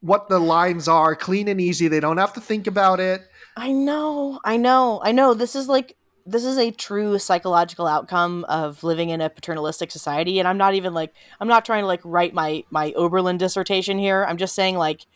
what 0.00 0.28
the 0.28 0.38
lines 0.38 0.88
are 0.88 1.14
clean 1.14 1.46
and 1.46 1.60
easy. 1.60 1.86
They 1.86 2.00
don't 2.00 2.18
have 2.18 2.32
to 2.32 2.40
think 2.40 2.66
about 2.66 3.00
it. 3.00 3.22
I 3.56 3.72
know 3.72 4.38
i 4.44 4.58
know 4.58 5.00
i 5.02 5.12
know. 5.12 5.32
This 5.32 5.56
is 5.56 5.68
like 5.68 5.96
this 6.24 6.44
is 6.44 6.58
a 6.58 6.70
true 6.70 7.18
psychological 7.18 7.86
outcome 7.86 8.44
of 8.48 8.84
living 8.84 9.10
in 9.10 9.20
a 9.20 9.28
paternalistic 9.28 9.90
society 9.90 10.38
and 10.38 10.46
i'm 10.46 10.58
not 10.58 10.74
even 10.74 10.94
like 10.94 11.12
i'm 11.40 11.48
not 11.48 11.64
trying 11.64 11.82
to 11.82 11.86
like 11.86 12.00
write 12.04 12.32
my 12.32 12.64
my 12.70 12.92
oberlin 12.92 13.38
dissertation 13.38 13.98
here. 13.98 14.24
I'm 14.28 14.36
just 14.36 14.54
saying 14.54 14.76
like 14.76 15.06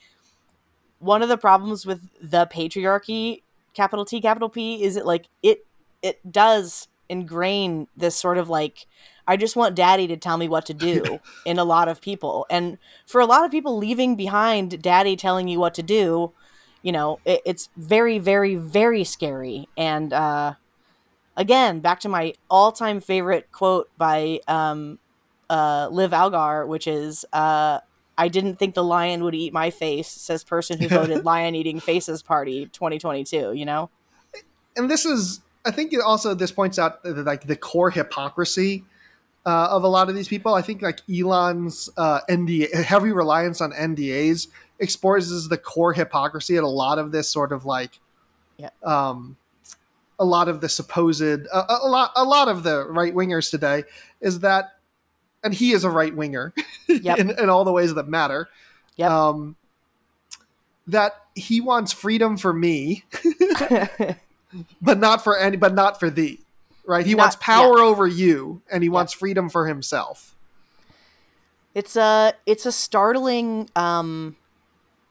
one 0.98 1.22
of 1.22 1.28
the 1.28 1.38
problems 1.38 1.86
with 1.86 2.08
the 2.20 2.46
patriarchy 2.46 3.42
capital 3.74 4.04
t 4.04 4.20
capital 4.20 4.48
p 4.48 4.82
is 4.82 4.96
it 4.96 5.06
like 5.06 5.28
it 5.42 5.66
it 6.02 6.20
does 6.30 6.88
ingrain 7.08 7.86
this 7.96 8.16
sort 8.16 8.36
of 8.36 8.48
like 8.48 8.86
i 9.28 9.36
just 9.36 9.54
want 9.54 9.76
daddy 9.76 10.06
to 10.06 10.16
tell 10.16 10.36
me 10.38 10.48
what 10.48 10.66
to 10.66 10.74
do 10.74 11.20
in 11.46 11.58
a 11.58 11.64
lot 11.64 11.88
of 11.88 12.00
people. 12.00 12.46
And 12.50 12.78
for 13.06 13.20
a 13.20 13.26
lot 13.26 13.44
of 13.44 13.50
people 13.50 13.76
leaving 13.76 14.16
behind 14.16 14.82
daddy 14.82 15.16
telling 15.16 15.48
you 15.48 15.58
what 15.58 15.74
to 15.74 15.82
do 15.82 16.32
you 16.82 16.92
know 16.92 17.18
it, 17.24 17.40
it's 17.44 17.68
very 17.76 18.18
very 18.18 18.54
very 18.54 19.04
scary. 19.04 19.68
And 19.76 20.12
uh 20.12 20.54
again, 21.36 21.80
back 21.80 22.00
to 22.00 22.08
my 22.08 22.34
all 22.50 22.72
time 22.72 23.00
favorite 23.00 23.50
quote 23.52 23.90
by 23.96 24.40
um, 24.48 24.98
uh, 25.50 25.88
Liv 25.90 26.12
Algar, 26.12 26.66
which 26.66 26.86
is 26.86 27.24
uh, 27.32 27.80
I 28.18 28.28
didn't 28.28 28.58
think 28.58 28.74
the 28.74 28.84
lion 28.84 29.22
would 29.24 29.34
eat 29.34 29.52
my 29.52 29.70
face, 29.70 30.08
says 30.08 30.42
person 30.42 30.80
who 30.80 30.88
voted 30.88 31.24
lion 31.24 31.54
eating 31.54 31.80
faces 31.80 32.22
party 32.22 32.66
2022, 32.66 33.52
you 33.52 33.64
know? 33.64 33.90
And 34.76 34.90
this 34.90 35.04
is, 35.04 35.40
I 35.64 35.70
think 35.70 35.92
it 35.92 36.00
also, 36.00 36.34
this 36.34 36.52
points 36.52 36.78
out 36.78 37.02
the, 37.02 37.22
like 37.22 37.46
the 37.46 37.56
core 37.56 37.90
hypocrisy 37.90 38.84
uh, 39.44 39.68
of 39.70 39.84
a 39.84 39.88
lot 39.88 40.08
of 40.08 40.14
these 40.14 40.28
people. 40.28 40.54
I 40.54 40.62
think 40.62 40.82
like 40.82 41.00
Elon's 41.10 41.90
uh, 41.96 42.20
NDA, 42.28 42.72
heavy 42.82 43.12
reliance 43.12 43.60
on 43.60 43.72
NDAs 43.72 44.48
exposes 44.78 45.48
the 45.48 45.58
core 45.58 45.92
hypocrisy 45.92 46.56
at 46.56 46.64
a 46.64 46.68
lot 46.68 46.98
of 46.98 47.12
this 47.12 47.28
sort 47.28 47.52
of 47.52 47.64
like, 47.64 47.98
yeah. 48.56 48.70
um, 48.82 49.36
a 50.18 50.24
lot 50.24 50.48
of 50.48 50.60
the 50.60 50.68
supposed 50.68 51.46
uh, 51.52 51.64
a 51.82 51.88
lot 51.88 52.12
a 52.16 52.24
lot 52.24 52.48
of 52.48 52.62
the 52.62 52.86
right 52.86 53.14
wingers 53.14 53.50
today 53.50 53.84
is 54.20 54.40
that 54.40 54.76
and 55.44 55.54
he 55.54 55.72
is 55.72 55.84
a 55.84 55.90
right 55.90 56.14
winger 56.14 56.52
yep. 56.88 57.18
in, 57.18 57.30
in, 57.30 57.50
all 57.50 57.64
the 57.64 57.72
ways 57.72 57.94
that 57.94 58.08
matter 58.08 58.48
yep. 58.96 59.10
um, 59.10 59.56
that 60.86 61.12
he 61.34 61.60
wants 61.60 61.92
freedom 61.92 62.36
for 62.36 62.52
me 62.52 63.04
but 64.82 64.98
not 64.98 65.22
for 65.22 65.36
any 65.38 65.56
but 65.56 65.74
not 65.74 66.00
for 66.00 66.08
thee 66.08 66.40
right 66.86 67.06
he 67.06 67.14
not, 67.14 67.24
wants 67.24 67.36
power 67.36 67.78
yeah. 67.78 67.84
over 67.84 68.06
you 68.06 68.62
and 68.70 68.82
he 68.82 68.88
yep. 68.88 68.94
wants 68.94 69.12
freedom 69.12 69.48
for 69.48 69.66
himself 69.66 70.34
it's 71.74 71.96
a 71.96 72.32
it's 72.46 72.64
a 72.64 72.72
startling 72.72 73.68
um 73.76 74.34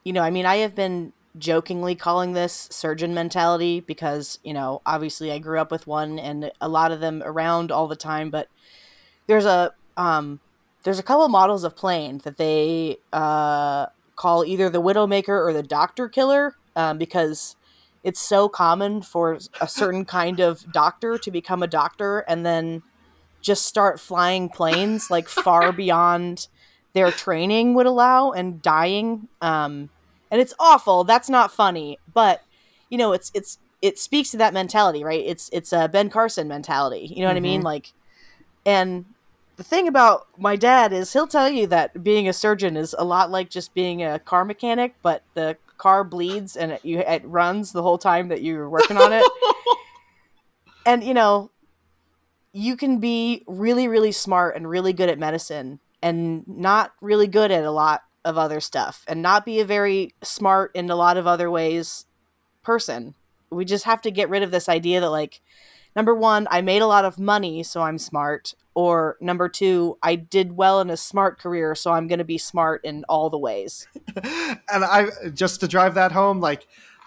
you 0.02 0.12
know 0.12 0.22
i 0.22 0.30
mean 0.30 0.46
i 0.46 0.56
have 0.56 0.74
been 0.74 1.12
jokingly 1.38 1.94
calling 1.94 2.32
this 2.32 2.68
surgeon 2.70 3.14
mentality 3.14 3.80
because, 3.80 4.38
you 4.42 4.54
know, 4.54 4.82
obviously 4.86 5.30
I 5.32 5.38
grew 5.38 5.60
up 5.60 5.70
with 5.70 5.86
one 5.86 6.18
and 6.18 6.50
a 6.60 6.68
lot 6.68 6.92
of 6.92 7.00
them 7.00 7.22
around 7.24 7.70
all 7.70 7.88
the 7.88 7.96
time, 7.96 8.30
but 8.30 8.48
there's 9.26 9.44
a 9.44 9.72
um 9.96 10.40
there's 10.86 10.98
a 11.00 11.02
couple 11.02 11.28
models 11.28 11.64
of 11.64 11.74
plane 11.74 12.18
that 12.18 12.36
they 12.36 12.98
uh, 13.12 13.86
call 14.14 14.44
either 14.44 14.70
the 14.70 14.80
Widowmaker 14.80 15.44
or 15.44 15.52
the 15.52 15.64
Doctor 15.64 16.08
Killer 16.08 16.54
um, 16.76 16.96
because 16.96 17.56
it's 18.04 18.20
so 18.20 18.48
common 18.48 19.02
for 19.02 19.36
a 19.60 19.66
certain 19.66 20.04
kind 20.04 20.38
of 20.38 20.72
doctor 20.72 21.18
to 21.18 21.30
become 21.32 21.60
a 21.60 21.66
doctor 21.66 22.20
and 22.20 22.46
then 22.46 22.84
just 23.40 23.66
start 23.66 23.98
flying 23.98 24.48
planes 24.48 25.10
like 25.10 25.28
far 25.28 25.72
beyond 25.82 26.46
their 26.92 27.10
training 27.10 27.74
would 27.74 27.86
allow 27.86 28.30
and 28.30 28.62
dying. 28.62 29.26
Um, 29.42 29.90
and 30.36 30.42
it's 30.42 30.52
awful. 30.60 31.02
That's 31.02 31.30
not 31.30 31.50
funny, 31.50 31.98
but 32.12 32.42
you 32.90 32.98
know, 32.98 33.14
it's 33.14 33.32
it's 33.32 33.56
it 33.80 33.98
speaks 33.98 34.30
to 34.32 34.36
that 34.36 34.52
mentality, 34.52 35.02
right? 35.02 35.24
It's 35.24 35.48
it's 35.50 35.72
a 35.72 35.88
Ben 35.88 36.10
Carson 36.10 36.46
mentality. 36.46 37.10
You 37.10 37.22
know 37.22 37.28
what 37.28 37.36
mm-hmm. 37.36 37.36
I 37.38 37.40
mean? 37.40 37.60
Mm-hmm. 37.60 37.66
Like, 37.66 37.92
and 38.66 39.06
the 39.56 39.64
thing 39.64 39.88
about 39.88 40.26
my 40.36 40.54
dad 40.54 40.92
is 40.92 41.10
he'll 41.14 41.26
tell 41.26 41.48
you 41.48 41.66
that 41.68 42.04
being 42.04 42.28
a 42.28 42.34
surgeon 42.34 42.76
is 42.76 42.94
a 42.98 43.04
lot 43.04 43.30
like 43.30 43.48
just 43.48 43.72
being 43.72 44.02
a 44.02 44.18
car 44.18 44.44
mechanic, 44.44 44.94
but 45.00 45.22
the 45.32 45.56
car 45.78 46.04
bleeds 46.04 46.54
and 46.54 46.72
it, 46.72 46.84
you, 46.84 46.98
it 46.98 47.24
runs 47.24 47.72
the 47.72 47.82
whole 47.82 47.96
time 47.96 48.28
that 48.28 48.42
you're 48.42 48.68
working 48.68 48.98
on 48.98 49.14
it. 49.14 49.24
and 50.86 51.02
you 51.02 51.14
know, 51.14 51.50
you 52.52 52.76
can 52.76 52.98
be 52.98 53.42
really, 53.46 53.88
really 53.88 54.12
smart 54.12 54.54
and 54.54 54.68
really 54.68 54.92
good 54.92 55.08
at 55.08 55.18
medicine 55.18 55.80
and 56.02 56.46
not 56.46 56.92
really 57.00 57.26
good 57.26 57.50
at 57.50 57.64
a 57.64 57.70
lot 57.70 58.02
of 58.26 58.36
other 58.36 58.60
stuff 58.60 59.04
and 59.08 59.22
not 59.22 59.46
be 59.46 59.60
a 59.60 59.64
very 59.64 60.14
smart 60.22 60.70
in 60.74 60.90
a 60.90 60.96
lot 60.96 61.16
of 61.16 61.26
other 61.26 61.50
ways 61.50 62.04
person. 62.62 63.14
We 63.50 63.64
just 63.64 63.84
have 63.84 64.02
to 64.02 64.10
get 64.10 64.28
rid 64.28 64.42
of 64.42 64.50
this 64.50 64.68
idea 64.68 65.00
that 65.00 65.10
like 65.10 65.40
number 65.94 66.14
1, 66.14 66.48
I 66.50 66.60
made 66.60 66.82
a 66.82 66.86
lot 66.86 67.04
of 67.04 67.18
money 67.18 67.62
so 67.62 67.82
I'm 67.82 67.98
smart 67.98 68.54
or 68.74 69.16
number 69.20 69.48
2, 69.48 69.96
I 70.02 70.16
did 70.16 70.56
well 70.56 70.80
in 70.80 70.90
a 70.90 70.96
smart 70.96 71.38
career 71.38 71.74
so 71.74 71.92
I'm 71.92 72.08
going 72.08 72.18
to 72.18 72.24
be 72.24 72.36
smart 72.36 72.84
in 72.84 73.04
all 73.08 73.30
the 73.30 73.38
ways. 73.38 73.86
and 74.16 74.60
I 74.68 75.06
just 75.32 75.60
to 75.60 75.68
drive 75.68 75.94
that 75.94 76.12
home 76.12 76.40
like 76.40 76.66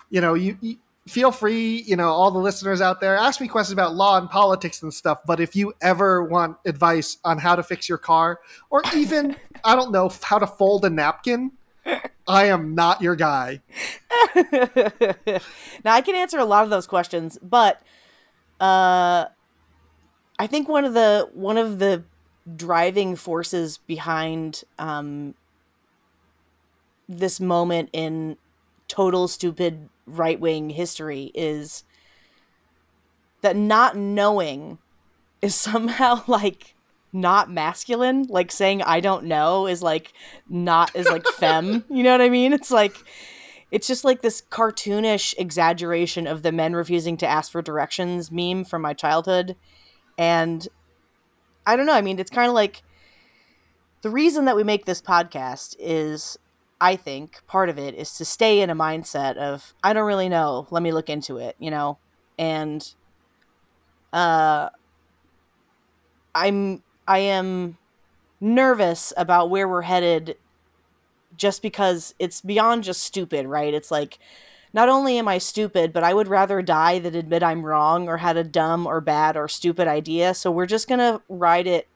you 0.10 0.22
know, 0.22 0.34
you, 0.34 0.58
you 0.62 0.78
feel 1.10 1.32
free, 1.32 1.82
you 1.82 1.96
know, 1.96 2.10
all 2.10 2.32
the 2.32 2.40
listeners 2.40 2.82
out 2.82 3.02
there, 3.02 3.18
ask 3.18 3.42
me 3.42 3.48
questions 3.48 3.74
about 3.74 3.96
law 3.96 4.18
and 4.18 4.30
politics 4.30 4.82
and 4.82 4.94
stuff. 4.94 5.20
But 5.26 5.40
if 5.40 5.56
you 5.56 5.74
ever 5.82 6.24
want 6.24 6.58
advice 6.66 7.18
on 7.26 7.38
how 7.38 7.56
to 7.56 7.64
fix 7.64 7.90
your 7.90 7.98
car, 7.98 8.40
or 8.70 8.84
even, 8.96 9.36
I 9.64 9.76
don't 9.76 9.92
know, 9.92 10.12
how 10.24 10.40
to 10.40 10.48
fold 10.48 10.86
a 10.86 10.90
napkin, 10.90 11.52
I 12.28 12.46
am 12.46 12.76
not 12.76 13.02
your 13.02 13.16
guy. 13.16 13.62
now, 14.36 15.94
I 15.94 16.02
can 16.02 16.16
answer 16.16 16.38
a 16.38 16.46
lot 16.46 16.64
of 16.64 16.70
those 16.70 16.86
questions, 16.86 17.40
but 17.42 17.82
uh, 18.60 19.26
I 20.38 20.48
think 20.48 20.70
one 20.70 20.86
of 20.86 20.94
the 20.94 21.30
one 21.34 21.58
of 21.58 21.80
the 21.80 22.04
driving 22.56 23.16
forces 23.16 23.78
behind 23.78 24.64
um, 24.78 25.34
this 27.08 27.40
moment 27.40 27.90
in 27.94 28.38
total 28.90 29.30
stupid 29.30 29.88
right 30.06 30.40
wing 30.40 30.72
history 30.72 31.32
is 31.34 31.86
that 33.42 33.56
not 33.56 33.96
knowing 33.96 34.80
is 35.42 35.56
somehow 35.70 36.22
like 36.28 36.76
not 37.14 37.50
masculine. 37.50 38.24
Like 38.24 38.52
saying 38.52 38.82
i 38.82 39.00
don't 39.00 39.26
know 39.26 39.66
is 39.66 39.82
like 39.82 40.12
not 40.50 40.94
is 40.96 41.08
like 41.08 41.26
fem 41.26 41.86
you 41.90 42.04
know 42.04 42.12
what 42.12 42.22
i 42.22 42.30
mean? 42.30 42.52
It's 42.52 42.72
like 42.72 42.98
it's 43.72 43.88
just 43.88 44.04
like 44.04 44.24
this 44.24 44.42
cartoonish 44.50 45.36
exaggeration 45.38 46.26
of 46.26 46.42
the 46.42 46.52
men 46.52 46.74
refusing 46.74 47.18
to 47.18 47.28
ask 47.28 47.52
for 47.52 47.62
directions 47.62 48.32
meme 48.32 48.66
from 48.66 48.82
my 48.82 48.94
childhood. 48.94 49.56
And 50.18 50.68
i 51.66 51.76
don't 51.76 51.86
know. 51.86 51.94
I 51.94 52.02
mean 52.02 52.20
it's 52.20 52.32
kind 52.32 52.50
of 52.50 52.56
like 52.56 52.84
the 54.02 54.10
reason 54.10 54.46
that 54.46 54.56
we 54.56 54.64
make 54.64 54.86
this 54.86 55.02
podcast 55.02 55.76
is 55.78 56.38
I 56.82 56.96
think 56.96 57.46
part 57.48 57.70
of 57.70 57.78
it 57.78 57.96
is 57.96 58.14
to 58.18 58.26
stay 58.26 58.62
in 58.62 58.70
a 58.70 58.76
mindset 58.76 59.36
of 59.38 59.74
I 59.84 59.94
don't 59.94 60.08
really 60.08 60.30
know, 60.30 60.68
let 60.72 60.84
me 60.84 60.92
look 60.92 61.10
into 61.10 61.38
it, 61.38 61.56
you 61.60 61.72
know. 61.72 61.98
And 62.38 62.88
uh 64.14 64.70
I'm 66.36 66.84
I 67.08 67.20
am 67.20 67.78
nervous 68.42 69.14
about 69.18 69.50
where 69.50 69.68
we're 69.68 69.84
headed 69.84 70.38
just 71.38 71.62
because 71.62 72.14
it's 72.20 72.42
beyond 72.42 72.84
just 72.84 73.04
stupid, 73.04 73.48
right? 73.48 73.74
It's 73.74 73.92
like 73.92 74.20
not 74.74 74.90
only 74.90 75.18
am 75.18 75.28
I 75.28 75.40
stupid, 75.40 75.94
but 75.94 76.04
I 76.04 76.14
would 76.14 76.28
rather 76.28 76.62
die 76.62 77.00
than 77.00 77.16
admit 77.16 77.44
I'm 77.44 77.66
wrong 77.66 78.08
or 78.08 78.18
had 78.18 78.38
a 78.38 78.44
dumb 78.44 78.88
or 78.88 79.02
bad 79.02 79.38
or 79.38 79.48
stupid 79.48 79.88
idea. 79.88 80.34
So 80.34 80.52
we're 80.52 80.66
just 80.68 80.88
to 81.00 81.22
ride 81.30 81.68
it 81.68 81.88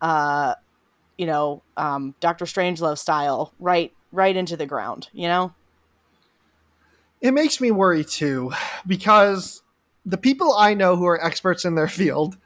uh 0.00 0.54
you 1.18 1.26
know, 1.26 1.62
um, 1.76 2.14
Doctor 2.20 2.44
Strangelove 2.44 2.98
style, 2.98 3.52
right 3.58 3.92
right 4.16 4.34
into 4.34 4.56
the 4.56 4.66
ground, 4.66 5.08
you 5.12 5.28
know? 5.28 5.52
It 7.20 7.32
makes 7.32 7.60
me 7.60 7.70
worry 7.70 8.04
too, 8.04 8.52
because 8.86 9.62
the 10.04 10.18
people 10.18 10.54
I 10.54 10.74
know 10.74 10.96
who 10.96 11.06
are 11.06 11.22
experts 11.24 11.64
in 11.64 11.74
their 11.74 11.88
field, 11.88 12.36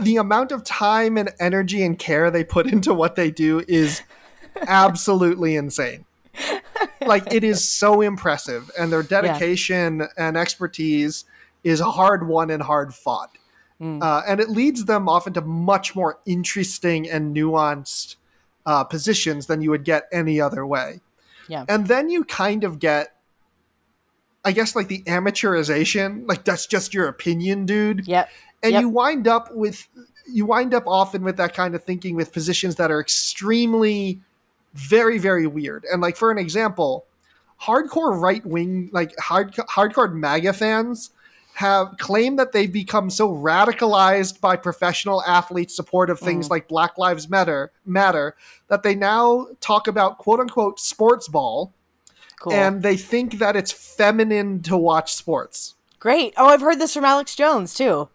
the 0.00 0.16
amount 0.16 0.52
of 0.52 0.64
time 0.64 1.16
and 1.16 1.30
energy 1.40 1.84
and 1.84 1.98
care 1.98 2.30
they 2.30 2.44
put 2.44 2.66
into 2.66 2.94
what 2.94 3.16
they 3.16 3.30
do 3.30 3.64
is 3.68 4.02
absolutely 4.66 5.56
insane. 5.56 6.04
Like 7.04 7.32
it 7.32 7.44
is 7.44 7.66
so 7.66 8.00
impressive, 8.00 8.70
and 8.78 8.92
their 8.92 9.02
dedication 9.02 10.00
yeah. 10.00 10.06
and 10.16 10.36
expertise 10.36 11.24
is 11.64 11.80
hard 11.80 12.26
won 12.26 12.50
and 12.50 12.62
hard 12.62 12.94
fought. 12.94 13.30
Mm. 13.80 14.02
Uh, 14.02 14.22
and 14.26 14.40
it 14.40 14.48
leads 14.48 14.84
them 14.84 15.08
often 15.08 15.32
to 15.34 15.40
much 15.40 15.94
more 15.94 16.18
interesting 16.26 17.08
and 17.08 17.34
nuanced 17.34 18.16
uh, 18.68 18.84
positions 18.84 19.46
than 19.46 19.62
you 19.62 19.70
would 19.70 19.82
get 19.82 20.06
any 20.12 20.38
other 20.38 20.66
way. 20.66 21.00
Yeah. 21.48 21.64
And 21.70 21.86
then 21.86 22.10
you 22.10 22.22
kind 22.22 22.64
of 22.64 22.78
get, 22.78 23.16
I 24.44 24.52
guess, 24.52 24.76
like 24.76 24.88
the 24.88 25.02
amateurization. 25.04 26.28
Like 26.28 26.44
that's 26.44 26.66
just 26.66 26.92
your 26.92 27.08
opinion, 27.08 27.64
dude. 27.64 28.06
Yep. 28.06 28.28
And 28.62 28.72
yep. 28.72 28.82
you 28.82 28.88
wind 28.90 29.26
up 29.26 29.54
with, 29.54 29.88
you 30.30 30.44
wind 30.44 30.74
up 30.74 30.84
often 30.86 31.22
with 31.24 31.38
that 31.38 31.54
kind 31.54 31.74
of 31.74 31.82
thinking 31.82 32.14
with 32.14 32.30
positions 32.30 32.74
that 32.76 32.90
are 32.90 33.00
extremely, 33.00 34.20
very, 34.74 35.16
very 35.16 35.46
weird. 35.46 35.86
And 35.90 36.02
like 36.02 36.16
for 36.16 36.30
an 36.30 36.36
example, 36.36 37.06
hardcore 37.62 38.20
right 38.20 38.44
wing, 38.44 38.90
like 38.92 39.18
hard 39.18 39.54
hardcore 39.54 40.12
MAGA 40.12 40.52
fans 40.52 41.10
have 41.58 41.96
claimed 41.98 42.38
that 42.38 42.52
they've 42.52 42.72
become 42.72 43.10
so 43.10 43.34
radicalized 43.34 44.40
by 44.40 44.54
professional 44.54 45.24
athletes' 45.24 45.74
support 45.74 46.08
of 46.08 46.20
things 46.20 46.46
mm. 46.46 46.50
like 46.50 46.68
Black 46.68 46.96
Lives 46.96 47.28
Matter 47.28 47.72
matter 47.84 48.36
that 48.68 48.84
they 48.84 48.94
now 48.94 49.48
talk 49.58 49.88
about 49.88 50.18
quote 50.18 50.38
unquote 50.38 50.78
sports 50.78 51.26
ball 51.26 51.74
cool. 52.38 52.52
and 52.52 52.84
they 52.84 52.96
think 52.96 53.40
that 53.40 53.56
it's 53.56 53.72
feminine 53.72 54.62
to 54.62 54.76
watch 54.76 55.12
sports. 55.12 55.74
Great. 55.98 56.32
Oh, 56.36 56.46
I've 56.46 56.60
heard 56.60 56.78
this 56.78 56.94
from 56.94 57.04
Alex 57.04 57.34
Jones 57.34 57.74
too 57.74 58.08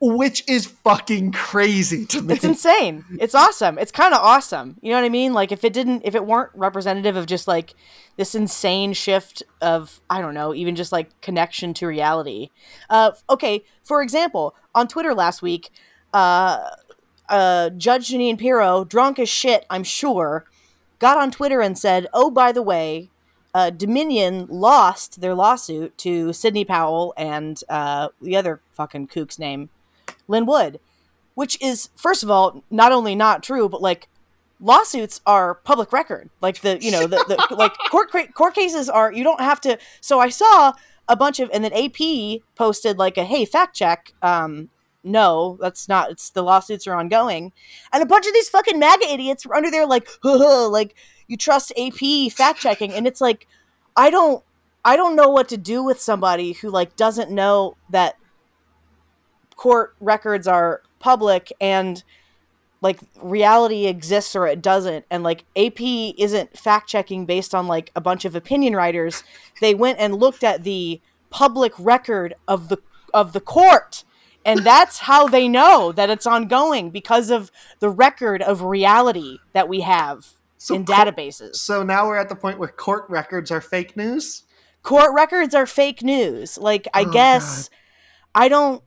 which 0.00 0.44
is 0.48 0.66
fucking 0.66 1.32
crazy 1.32 2.04
to 2.06 2.20
me. 2.20 2.34
It's 2.34 2.44
insane. 2.44 3.04
It's 3.20 3.34
awesome. 3.34 3.78
It's 3.78 3.92
kind 3.92 4.12
of 4.12 4.20
awesome. 4.20 4.76
You 4.82 4.90
know 4.90 4.98
what 4.98 5.04
I 5.06 5.08
mean? 5.08 5.32
Like 5.32 5.52
if 5.52 5.64
it 5.64 5.72
didn't, 5.72 6.02
if 6.04 6.14
it 6.14 6.26
weren't 6.26 6.50
representative 6.54 7.16
of 7.16 7.26
just 7.26 7.48
like 7.48 7.74
this 8.16 8.34
insane 8.34 8.92
shift 8.92 9.42
of 9.60 10.00
I 10.10 10.20
don't 10.20 10.34
know, 10.34 10.54
even 10.54 10.76
just 10.76 10.92
like 10.92 11.18
connection 11.20 11.74
to 11.74 11.86
reality. 11.86 12.50
Uh, 12.90 13.12
okay, 13.30 13.64
for 13.82 14.02
example, 14.02 14.54
on 14.74 14.88
Twitter 14.88 15.14
last 15.14 15.42
week, 15.42 15.70
uh, 16.12 16.70
uh, 17.28 17.70
Judge 17.70 18.10
Jeanine 18.10 18.38
Pirro, 18.38 18.84
drunk 18.84 19.18
as 19.18 19.28
shit, 19.28 19.64
I'm 19.70 19.84
sure, 19.84 20.44
got 20.98 21.16
on 21.16 21.30
Twitter 21.30 21.60
and 21.60 21.78
said, 21.78 22.06
"Oh, 22.12 22.30
by 22.30 22.52
the 22.52 22.62
way." 22.62 23.10
Uh, 23.56 23.70
Dominion 23.70 24.48
lost 24.50 25.20
their 25.20 25.32
lawsuit 25.32 25.96
to 25.98 26.32
Sidney 26.32 26.64
Powell 26.64 27.14
and 27.16 27.62
uh, 27.68 28.08
the 28.20 28.34
other 28.34 28.60
fucking 28.72 29.06
kook's 29.06 29.38
name, 29.38 29.70
Lin 30.28 30.46
Wood, 30.46 30.80
which 31.34 31.60
is 31.60 31.90
first 31.96 32.22
of 32.22 32.30
all 32.30 32.62
not 32.70 32.92
only 32.92 33.14
not 33.14 33.42
true, 33.42 33.68
but 33.68 33.82
like 33.82 34.08
lawsuits 34.60 35.20
are 35.26 35.54
public 35.54 35.92
record. 35.92 36.30
Like 36.40 36.60
the 36.60 36.78
you 36.80 36.90
know 36.90 37.06
the, 37.06 37.24
the 37.48 37.54
like 37.54 37.72
court 37.90 38.10
court 38.34 38.54
cases 38.54 38.88
are 38.88 39.12
you 39.12 39.24
don't 39.24 39.40
have 39.40 39.60
to. 39.62 39.78
So 40.00 40.20
I 40.20 40.28
saw 40.28 40.72
a 41.08 41.16
bunch 41.16 41.40
of 41.40 41.50
and 41.52 41.64
then 41.64 41.72
AP 41.72 42.40
posted 42.54 42.98
like 42.98 43.18
a 43.18 43.24
hey 43.24 43.44
fact 43.44 43.76
check. 43.76 44.14
Um, 44.22 44.70
no, 45.04 45.58
that's 45.60 45.86
not. 45.86 46.10
It's 46.10 46.30
the 46.30 46.42
lawsuits 46.42 46.86
are 46.86 46.94
ongoing, 46.94 47.52
and 47.92 48.02
a 48.02 48.06
bunch 48.06 48.26
of 48.26 48.32
these 48.32 48.48
fucking 48.48 48.78
MAGA 48.78 49.12
idiots 49.12 49.44
were 49.44 49.54
under 49.54 49.70
there 49.70 49.86
like, 49.86 50.08
like 50.24 50.94
you 51.28 51.36
trust 51.36 51.72
AP 51.76 52.32
fact 52.32 52.60
checking, 52.60 52.92
and 52.92 53.06
it's 53.06 53.20
like, 53.20 53.46
I 53.94 54.08
don't, 54.08 54.42
I 54.82 54.96
don't 54.96 55.14
know 55.14 55.28
what 55.28 55.48
to 55.50 55.58
do 55.58 55.82
with 55.82 56.00
somebody 56.00 56.52
who 56.52 56.70
like 56.70 56.96
doesn't 56.96 57.30
know 57.30 57.76
that 57.90 58.16
court 59.56 59.94
records 60.00 60.46
are 60.46 60.82
public 60.98 61.52
and 61.60 62.02
like 62.80 63.00
reality 63.22 63.86
exists 63.86 64.36
or 64.36 64.46
it 64.46 64.60
doesn't 64.60 65.04
and 65.10 65.22
like 65.22 65.44
AP 65.56 65.80
isn't 65.80 66.56
fact 66.56 66.88
checking 66.88 67.24
based 67.24 67.54
on 67.54 67.66
like 67.66 67.90
a 67.96 68.00
bunch 68.00 68.24
of 68.24 68.34
opinion 68.34 68.74
writers 68.74 69.22
they 69.60 69.74
went 69.74 69.98
and 69.98 70.14
looked 70.16 70.44
at 70.44 70.64
the 70.64 71.00
public 71.30 71.72
record 71.78 72.34
of 72.46 72.68
the 72.68 72.78
of 73.12 73.32
the 73.32 73.40
court 73.40 74.04
And 74.46 74.60
that's 74.60 74.98
how 75.00 75.26
they 75.26 75.48
know 75.48 75.90
that 75.92 76.10
it's 76.10 76.26
ongoing 76.26 76.90
because 76.90 77.30
of 77.30 77.50
the 77.80 77.88
record 77.88 78.42
of 78.42 78.60
reality 78.62 79.38
that 79.54 79.68
we 79.68 79.80
have 79.80 80.34
So 80.58 80.74
in 80.74 80.84
databases. 80.84 81.56
So 81.56 81.82
now 81.82 82.06
we're 82.06 82.18
at 82.18 82.28
the 82.28 82.36
point 82.36 82.58
where 82.58 82.68
court 82.68 83.06
records 83.08 83.50
are 83.50 83.62
fake 83.62 83.96
news. 83.96 84.42
court 84.82 85.14
records 85.14 85.54
are 85.54 85.66
fake 85.66 86.02
news. 86.02 86.58
Like 86.58 86.86
I 86.92 87.04
Oh, 87.04 87.12
guess 87.12 87.70
I 88.34 88.48
don't 88.48 88.82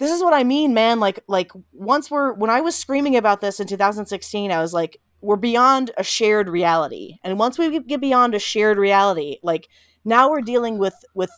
this 0.00 0.10
is 0.10 0.22
what 0.22 0.32
I 0.32 0.42
mean, 0.44 0.72
man. 0.74 0.98
Like 0.98 1.20
like 1.28 1.52
once 1.72 2.10
we're 2.10 2.32
when 2.32 2.50
I 2.50 2.62
was 2.62 2.74
screaming 2.74 3.16
about 3.16 3.42
this 3.42 3.60
in 3.60 3.66
2016, 3.66 4.50
I 4.50 4.60
was 4.60 4.72
like 4.72 4.96
we're 5.20 5.36
beyond 5.36 5.90
a 5.98 6.02
shared 6.02 6.48
reality. 6.48 7.18
And 7.22 7.38
once 7.38 7.58
we 7.58 7.78
get 7.80 8.00
beyond 8.00 8.34
a 8.34 8.38
shared 8.38 8.78
reality, 8.78 9.36
like 9.42 9.68
now 10.04 10.30
we're 10.30 10.40
dealing 10.40 10.78
with 10.78 10.94
with 11.14 11.30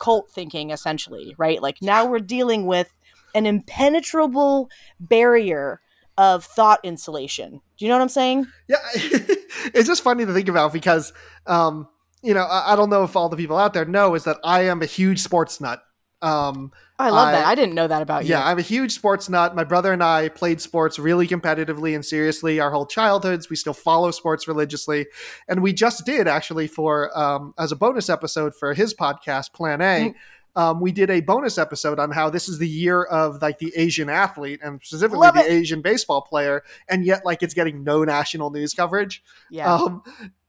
cult 0.00 0.30
thinking 0.30 0.70
essentially, 0.70 1.34
right? 1.38 1.60
Like 1.60 1.82
now 1.82 2.06
we're 2.06 2.20
dealing 2.20 2.66
with 2.66 2.94
an 3.34 3.46
impenetrable 3.46 4.70
barrier 5.00 5.80
of 6.16 6.44
thought 6.44 6.78
insulation. 6.84 7.60
Do 7.76 7.84
you 7.84 7.88
know 7.88 7.96
what 7.96 8.02
I'm 8.02 8.08
saying? 8.08 8.46
Yeah, 8.68 8.76
it's 8.94 9.88
just 9.88 10.04
funny 10.04 10.24
to 10.24 10.32
think 10.32 10.48
about 10.48 10.72
because, 10.72 11.12
um, 11.48 11.88
you 12.22 12.32
know, 12.32 12.44
I, 12.44 12.74
I 12.74 12.76
don't 12.76 12.90
know 12.90 13.02
if 13.02 13.16
all 13.16 13.28
the 13.28 13.36
people 13.36 13.58
out 13.58 13.74
there 13.74 13.84
know 13.84 14.14
is 14.14 14.22
that 14.22 14.38
I 14.44 14.62
am 14.62 14.82
a 14.82 14.86
huge 14.86 15.18
sports 15.18 15.60
nut. 15.60 15.82
Um, 16.24 16.72
I 16.98 17.10
love 17.10 17.28
I- 17.28 17.32
that. 17.32 17.46
I 17.46 17.54
didn't 17.54 17.74
know 17.74 17.86
that 17.88 18.02
about 18.02 18.24
you. 18.24 18.30
yeah, 18.30 18.46
I'm 18.46 18.58
a 18.58 18.62
huge 18.62 18.92
sports 18.92 19.28
nut. 19.28 19.54
My 19.54 19.64
brother 19.64 19.92
and 19.92 20.02
I 20.02 20.28
played 20.28 20.60
sports 20.60 20.98
really 20.98 21.26
competitively 21.26 21.94
and 21.94 22.04
seriously 22.04 22.60
our 22.60 22.70
whole 22.70 22.86
childhoods. 22.86 23.50
We 23.50 23.56
still 23.56 23.74
follow 23.74 24.10
sports 24.10 24.46
religiously, 24.48 25.06
and 25.48 25.62
we 25.62 25.72
just 25.72 26.06
did 26.06 26.28
actually 26.28 26.66
for 26.68 27.16
um, 27.18 27.52
as 27.58 27.72
a 27.72 27.76
bonus 27.76 28.08
episode 28.08 28.54
for 28.54 28.74
his 28.74 28.94
podcast 28.94 29.52
Plan 29.52 29.80
A. 29.80 30.10
Mm. 30.10 30.14
Um, 30.56 30.80
we 30.80 30.92
did 30.92 31.10
a 31.10 31.18
bonus 31.20 31.58
episode 31.58 31.98
on 31.98 32.12
how 32.12 32.30
this 32.30 32.48
is 32.48 32.60
the 32.60 32.68
year 32.68 33.02
of 33.02 33.42
like 33.42 33.58
the 33.58 33.72
Asian 33.74 34.08
athlete 34.08 34.60
and 34.62 34.80
specifically 34.84 35.18
Love 35.26 35.34
the 35.34 35.40
it. 35.40 35.50
Asian 35.50 35.82
baseball 35.82 36.22
player, 36.22 36.62
and 36.88 37.04
yet 37.04 37.24
like 37.24 37.42
it's 37.42 37.54
getting 37.54 37.82
no 37.82 38.04
national 38.04 38.50
news 38.50 38.72
coverage. 38.72 39.22
yeah. 39.50 39.74
Um, 39.74 40.02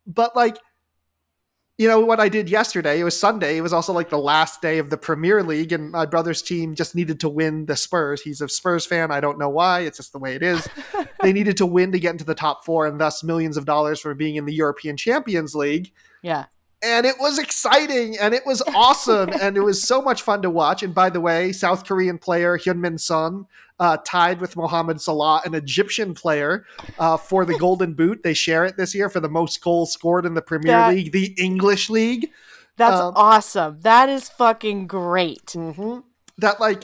but 0.06 0.36
like, 0.36 0.58
you 1.78 1.90
know, 1.90 2.00
what 2.00 2.22
I 2.22 2.30
did 2.30 2.50
yesterday, 2.50 3.02
it 3.02 3.04
was 3.04 3.20
Sunday. 3.20 3.58
It 3.58 3.62
was 3.62 3.74
also 3.74 3.92
like 3.92 4.10
the 4.10 4.18
last 4.18 4.62
day 4.62 4.78
of 4.78 4.90
the 4.90 4.98
Premier 4.98 5.44
League, 5.44 5.74
and 5.74 5.92
my 5.92 6.06
brother's 6.06 6.42
team 6.42 6.74
just 6.74 6.96
needed 6.96 7.20
to 7.20 7.30
win 7.30 7.66
the 7.66 7.76
Spurs. 7.76 8.22
He's 8.22 8.40
a 8.40 8.48
Spurs 8.48 8.86
fan. 8.86 9.12
I 9.12 9.20
don't 9.20 9.38
know 9.38 9.50
why. 9.50 9.82
It's 9.82 9.98
just 9.98 10.14
the 10.14 10.20
way 10.20 10.36
it 10.36 10.44
is. 10.44 10.68
they 11.22 11.34
needed 11.34 11.58
to 11.58 11.66
win 11.66 11.92
to 11.92 12.00
get 12.00 12.12
into 12.12 12.24
the 12.24 12.36
top 12.36 12.64
four 12.64 12.86
and 12.86 13.00
thus 13.00 13.24
millions 13.24 13.58
of 13.58 13.66
dollars 13.66 14.00
for 14.00 14.14
being 14.14 14.38
in 14.38 14.46
the 14.46 14.54
European 14.54 14.96
Champions 14.96 15.54
League. 15.54 15.92
yeah. 16.22 16.46
And 16.84 17.08
it 17.08 17.16
was 17.20 17.40
exciting 17.40 18.16
and 18.20 18.36
it 18.36 18.46
was 18.46 18.62
awesome 18.76 19.30
and 19.42 19.58
it 19.58 19.62
was 19.62 19.82
so 19.82 20.04
much 20.04 20.22
fun 20.22 20.44
to 20.44 20.52
watch. 20.52 20.84
And 20.84 20.94
by 20.94 21.10
the 21.10 21.22
way, 21.22 21.52
South 21.52 21.84
Korean 21.84 22.20
player 22.20 22.60
Heung-min 22.60 23.00
Son 23.00 23.48
uh, 23.80 23.98
tied 24.06 24.40
with 24.40 24.56
Mohamed 24.56 25.02
Salah, 25.02 25.42
an 25.46 25.54
Egyptian 25.54 26.14
player, 26.14 26.66
uh, 26.98 27.18
for 27.18 27.46
the 27.46 27.58
Golden 27.58 27.94
Boot. 27.94 28.22
They 28.24 28.34
share 28.34 28.66
it 28.66 28.78
this 28.78 28.96
year 28.96 29.10
for 29.10 29.20
the 29.20 29.30
most 29.30 29.62
goals 29.62 29.92
scored 29.92 30.26
in 30.26 30.34
the 30.34 30.42
Premier 30.42 30.72
That- 30.72 30.90
League, 30.94 31.12
the 31.12 31.34
English 31.38 31.90
League. 31.90 32.32
That's 32.78 33.00
Um, 33.00 33.14
awesome. 33.16 33.80
That 33.82 34.10
is 34.10 34.28
fucking 34.30 34.88
great. 34.88 35.52
hmm 35.52 36.00
That 36.38 36.60
like 36.60 36.84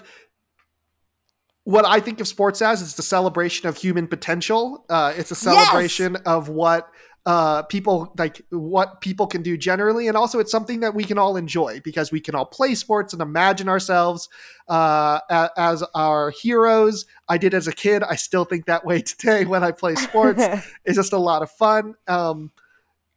what 1.64 1.86
I 1.86 2.00
think 2.00 2.20
of 2.20 2.28
sports 2.28 2.62
as 2.62 2.82
is 2.82 2.96
the 2.96 3.04
celebration 3.04 3.68
of 3.68 3.78
human 3.78 4.08
potential. 4.08 4.86
Uh, 4.90 5.14
it's 5.16 5.32
a 5.32 5.36
celebration 5.36 6.16
of 6.26 6.50
what 6.50 6.90
uh, 7.26 7.64
people 7.64 8.14
like 8.18 8.42
what 8.50 9.02
people 9.02 9.28
can 9.28 9.44
do 9.44 9.56
generally, 9.58 10.08
and 10.08 10.18
also 10.18 10.40
it's 10.40 10.52
something 10.52 10.80
that 10.80 10.96
we 10.96 11.04
can 11.04 11.18
all 11.18 11.38
enjoy 11.38 11.80
because 11.84 12.12
we 12.12 12.20
can 12.20 12.34
all 12.34 12.46
play 12.46 12.74
sports 12.74 13.14
and 13.14 13.22
imagine 13.22 13.70
ourselves 13.70 14.28
uh, 14.68 15.20
a- 15.30 15.52
as 15.58 15.84
our 15.94 16.32
heroes. 16.32 17.06
I 17.30 17.38
did 17.38 17.54
as 17.54 17.68
a 17.68 17.74
kid. 17.74 18.04
I 18.04 18.16
still 18.16 18.46
think 18.46 18.66
that 18.66 18.86
way 18.86 19.02
today 19.04 19.46
when 19.46 19.64
I 19.64 19.72
play 19.72 19.96
sports. 19.96 20.44
it's 20.86 20.96
just 20.96 21.14
a 21.14 21.18
lot 21.18 21.44
of 21.44 21.52
fun. 21.52 21.96
Um, 22.08 22.52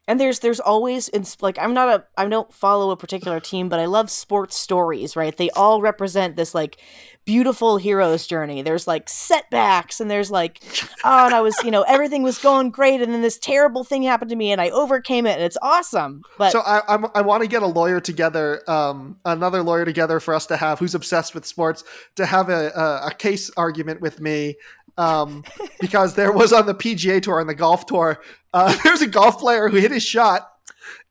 and 0.06 0.20
there's 0.20 0.40
there's 0.40 0.60
always 0.60 1.09
it's 1.10 1.40
like 1.43 1.59
I'm 1.59 1.72
not 1.72 1.89
a 1.89 2.05
I 2.16 2.28
don't 2.28 2.52
follow 2.52 2.90
a 2.90 2.97
particular 2.97 3.40
team, 3.40 3.68
but 3.68 3.81
I 3.81 3.86
love 3.86 4.10
sports 4.10 4.56
stories, 4.56 5.16
right? 5.16 5.35
They 5.35 5.48
all 5.51 5.81
represent 5.81 6.36
this 6.36 6.55
like 6.55 6.76
beautiful 7.24 7.78
hero's 7.78 8.26
journey. 8.26 8.60
There's 8.60 8.86
like 8.86 9.09
setbacks 9.09 10.01
and 10.01 10.10
there's 10.10 10.31
like 10.31 10.60
oh 11.05 11.26
and 11.26 11.35
I 11.35 11.40
was, 11.40 11.56
you 11.64 11.70
know, 11.70 11.82
everything 11.82 12.22
was 12.22 12.36
going 12.36 12.70
great 12.70 13.01
and 13.01 13.14
then 13.14 13.22
this 13.22 13.39
terrible 13.39 13.82
thing 13.82 14.02
happened 14.02 14.28
to 14.31 14.36
me 14.36 14.52
and 14.52 14.60
I 14.60 14.68
overcame 14.70 15.26
it 15.26 15.36
and 15.36 15.43
it's 15.43 15.59
awesome. 15.62 16.22
But 16.36 16.52
so 16.52 16.60
I, 16.60 16.82
I'm, 16.86 17.06
I 17.14 17.22
want 17.22 17.43
to 17.43 17.48
get 17.48 17.62
a 17.62 17.66
lawyer 17.66 17.98
together, 17.98 18.62
um, 18.70 19.18
another 19.24 19.62
lawyer 19.62 19.86
together 19.86 20.20
for 20.20 20.35
us 20.35 20.44
to 20.47 20.59
have 20.59 20.78
who's 20.78 20.94
obsessed 20.94 21.35
with 21.35 21.47
sports 21.47 21.82
to 22.16 22.26
have 22.26 22.51
a, 22.51 22.70
a, 22.76 23.06
a 23.06 23.14
case 23.14 23.51
argument 23.56 24.02
with 24.02 24.20
me. 24.20 24.56
Um, 24.97 25.43
because 25.81 26.15
there 26.15 26.31
was 26.33 26.53
on 26.53 26.66
the 26.66 26.75
PGA 26.75 27.21
tour 27.21 27.41
and 27.41 27.49
the 27.49 27.55
golf 27.55 27.87
tour, 27.87 28.21
uh, 28.53 28.77
there's 28.85 29.03
a 29.03 29.07
golf 29.09 29.39
player 29.39 29.69
who 29.69 29.77
hit 29.79 29.91
his 29.91 30.05
shot 30.05 30.49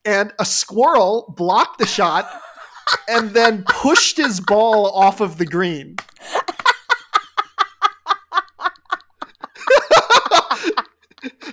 and 0.06 0.32
a 0.40 0.46
squirrel 0.46 1.34
blocked 1.38 1.80
the 1.80 1.86
shot 1.86 2.30
and 3.08 3.32
then 3.32 3.64
pushed 3.68 4.18
his 4.18 4.40
ball 4.40 4.88
off 4.92 5.20
of 5.22 5.38
the 5.38 5.46
green. 5.46 5.96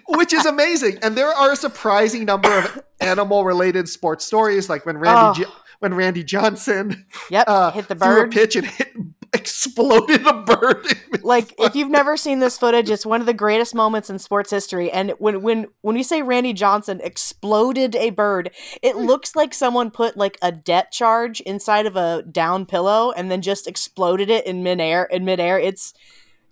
Which 0.09 0.33
is 0.33 0.45
amazing, 0.47 0.99
and 1.03 1.17
there 1.17 1.29
are 1.29 1.53
a 1.53 1.57
surprising 1.57 2.25
number 2.25 2.51
of 2.51 2.83
animal-related 3.01 3.89
sports 3.89 4.25
stories, 4.27 4.69
like 4.69 4.85
when 4.85 4.99
Randy 4.99 5.41
Oh. 5.41 5.45
Jo- 5.45 5.53
when 5.79 5.95
Randy 5.95 6.23
Johnson 6.25 7.07
yep, 7.31 7.45
uh, 7.49 7.71
hit 7.71 7.89
the 7.89 7.95
bird. 7.95 8.05
threw 8.05 8.23
a 8.25 8.29
pitch 8.29 8.57
and 8.57 8.67
hit, 8.67 8.93
exploded 9.35 10.27
a 10.27 10.33
bird. 10.43 10.85
like 11.23 11.55
if 11.59 11.75
you've 11.77 11.91
never 11.91 12.17
seen 12.17 12.41
this 12.41 12.59
footage 12.59 12.91
it's 12.91 13.07
one 13.07 13.21
of 13.21 13.27
the 13.27 13.35
greatest 13.35 13.75
moments 13.75 14.11
in 14.11 14.19
sports 14.19 14.51
history 14.51 14.91
and 14.91 15.13
when 15.19 15.41
when 15.41 15.67
when 15.83 15.95
we 15.95 16.03
say 16.03 16.21
randy 16.21 16.53
johnson 16.53 17.01
exploded 17.05 17.95
a 17.95 18.11
bird 18.11 18.51
it 18.83 18.95
hmm. 18.95 19.03
looks 19.03 19.37
like 19.37 19.55
someone 19.55 19.91
put 19.91 20.17
like 20.17 20.37
a 20.43 20.51
depth 20.51 20.91
charge 20.93 21.41
inside 21.43 21.87
of 21.87 21.95
a 21.95 22.23
down 22.31 22.67
pillow 22.67 23.13
and 23.13 23.31
then 23.31 23.41
just 23.41 23.69
exploded 23.69 24.29
it 24.31 24.45
in 24.47 24.63
midair 24.65 25.05
in 25.05 25.25
midair 25.25 25.59
it's 25.59 25.95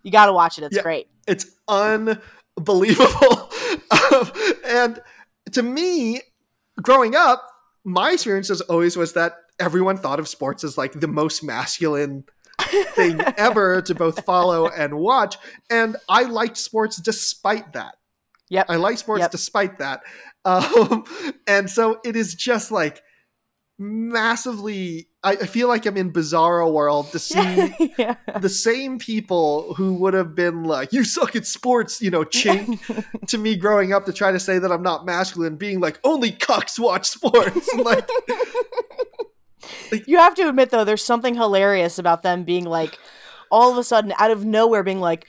you 0.04 0.12
gotta 0.12 0.32
watch 0.32 0.56
it 0.58 0.64
it's 0.64 0.76
Yeah. 0.76 0.82
great 0.82 1.08
It's 1.26 1.46
unbelievable. 1.68 3.50
And 4.68 5.00
to 5.52 5.62
me, 5.62 6.20
growing 6.80 7.14
up, 7.16 7.46
my 7.84 8.12
experience 8.12 8.50
as 8.50 8.60
always 8.62 8.96
was 8.96 9.14
that 9.14 9.34
everyone 9.58 9.96
thought 9.96 10.20
of 10.20 10.28
sports 10.28 10.62
as 10.62 10.78
like 10.78 10.92
the 10.92 11.08
most 11.08 11.42
masculine 11.42 12.24
thing 12.60 13.20
ever 13.36 13.82
to 13.82 13.94
both 13.94 14.24
follow 14.24 14.68
and 14.68 14.98
watch. 14.98 15.36
And 15.70 15.96
I 16.08 16.22
liked 16.24 16.56
sports 16.56 16.96
despite 16.96 17.72
that. 17.74 17.96
Yep. 18.50 18.66
I 18.68 18.76
like 18.76 18.98
sports 18.98 19.20
Yep. 19.20 19.30
despite 19.30 19.78
that. 19.78 20.00
Um, 20.44 21.04
and 21.46 21.68
so 21.68 22.00
it 22.04 22.16
is 22.16 22.34
just 22.34 22.70
like 22.72 23.02
massively, 23.78 25.08
I, 25.22 25.32
I 25.32 25.46
feel 25.46 25.68
like 25.68 25.86
I'm 25.86 25.96
in 25.96 26.12
Bizarro 26.12 26.72
World 26.72 27.12
to 27.12 27.18
see 27.20 27.94
yeah. 27.98 28.16
the 28.40 28.48
same 28.48 28.98
people 28.98 29.74
who 29.74 29.94
would 29.94 30.14
have 30.14 30.34
been 30.34 30.64
like, 30.64 30.92
"You 30.92 31.04
suck 31.04 31.36
at 31.36 31.46
sports," 31.46 32.00
you 32.00 32.10
know, 32.10 32.24
chink 32.24 32.80
to 33.28 33.38
me 33.38 33.56
growing 33.56 33.92
up 33.92 34.06
to 34.06 34.12
try 34.12 34.32
to 34.32 34.40
say 34.40 34.58
that 34.58 34.72
I'm 34.72 34.82
not 34.82 35.04
masculine, 35.06 35.56
being 35.56 35.80
like, 35.80 36.00
"Only 36.02 36.32
cucks 36.32 36.78
watch 36.78 37.08
sports." 37.08 37.72
Like, 37.74 38.08
you 40.06 40.18
have 40.18 40.34
to 40.34 40.48
admit 40.48 40.70
though 40.70 40.84
there's 40.84 41.04
something 41.04 41.34
hilarious 41.34 41.98
about 41.98 42.22
them 42.22 42.44
being 42.44 42.64
like 42.64 42.98
all 43.50 43.72
of 43.72 43.78
a 43.78 43.84
sudden 43.84 44.12
out 44.18 44.30
of 44.30 44.44
nowhere 44.44 44.82
being 44.82 45.00
like 45.00 45.26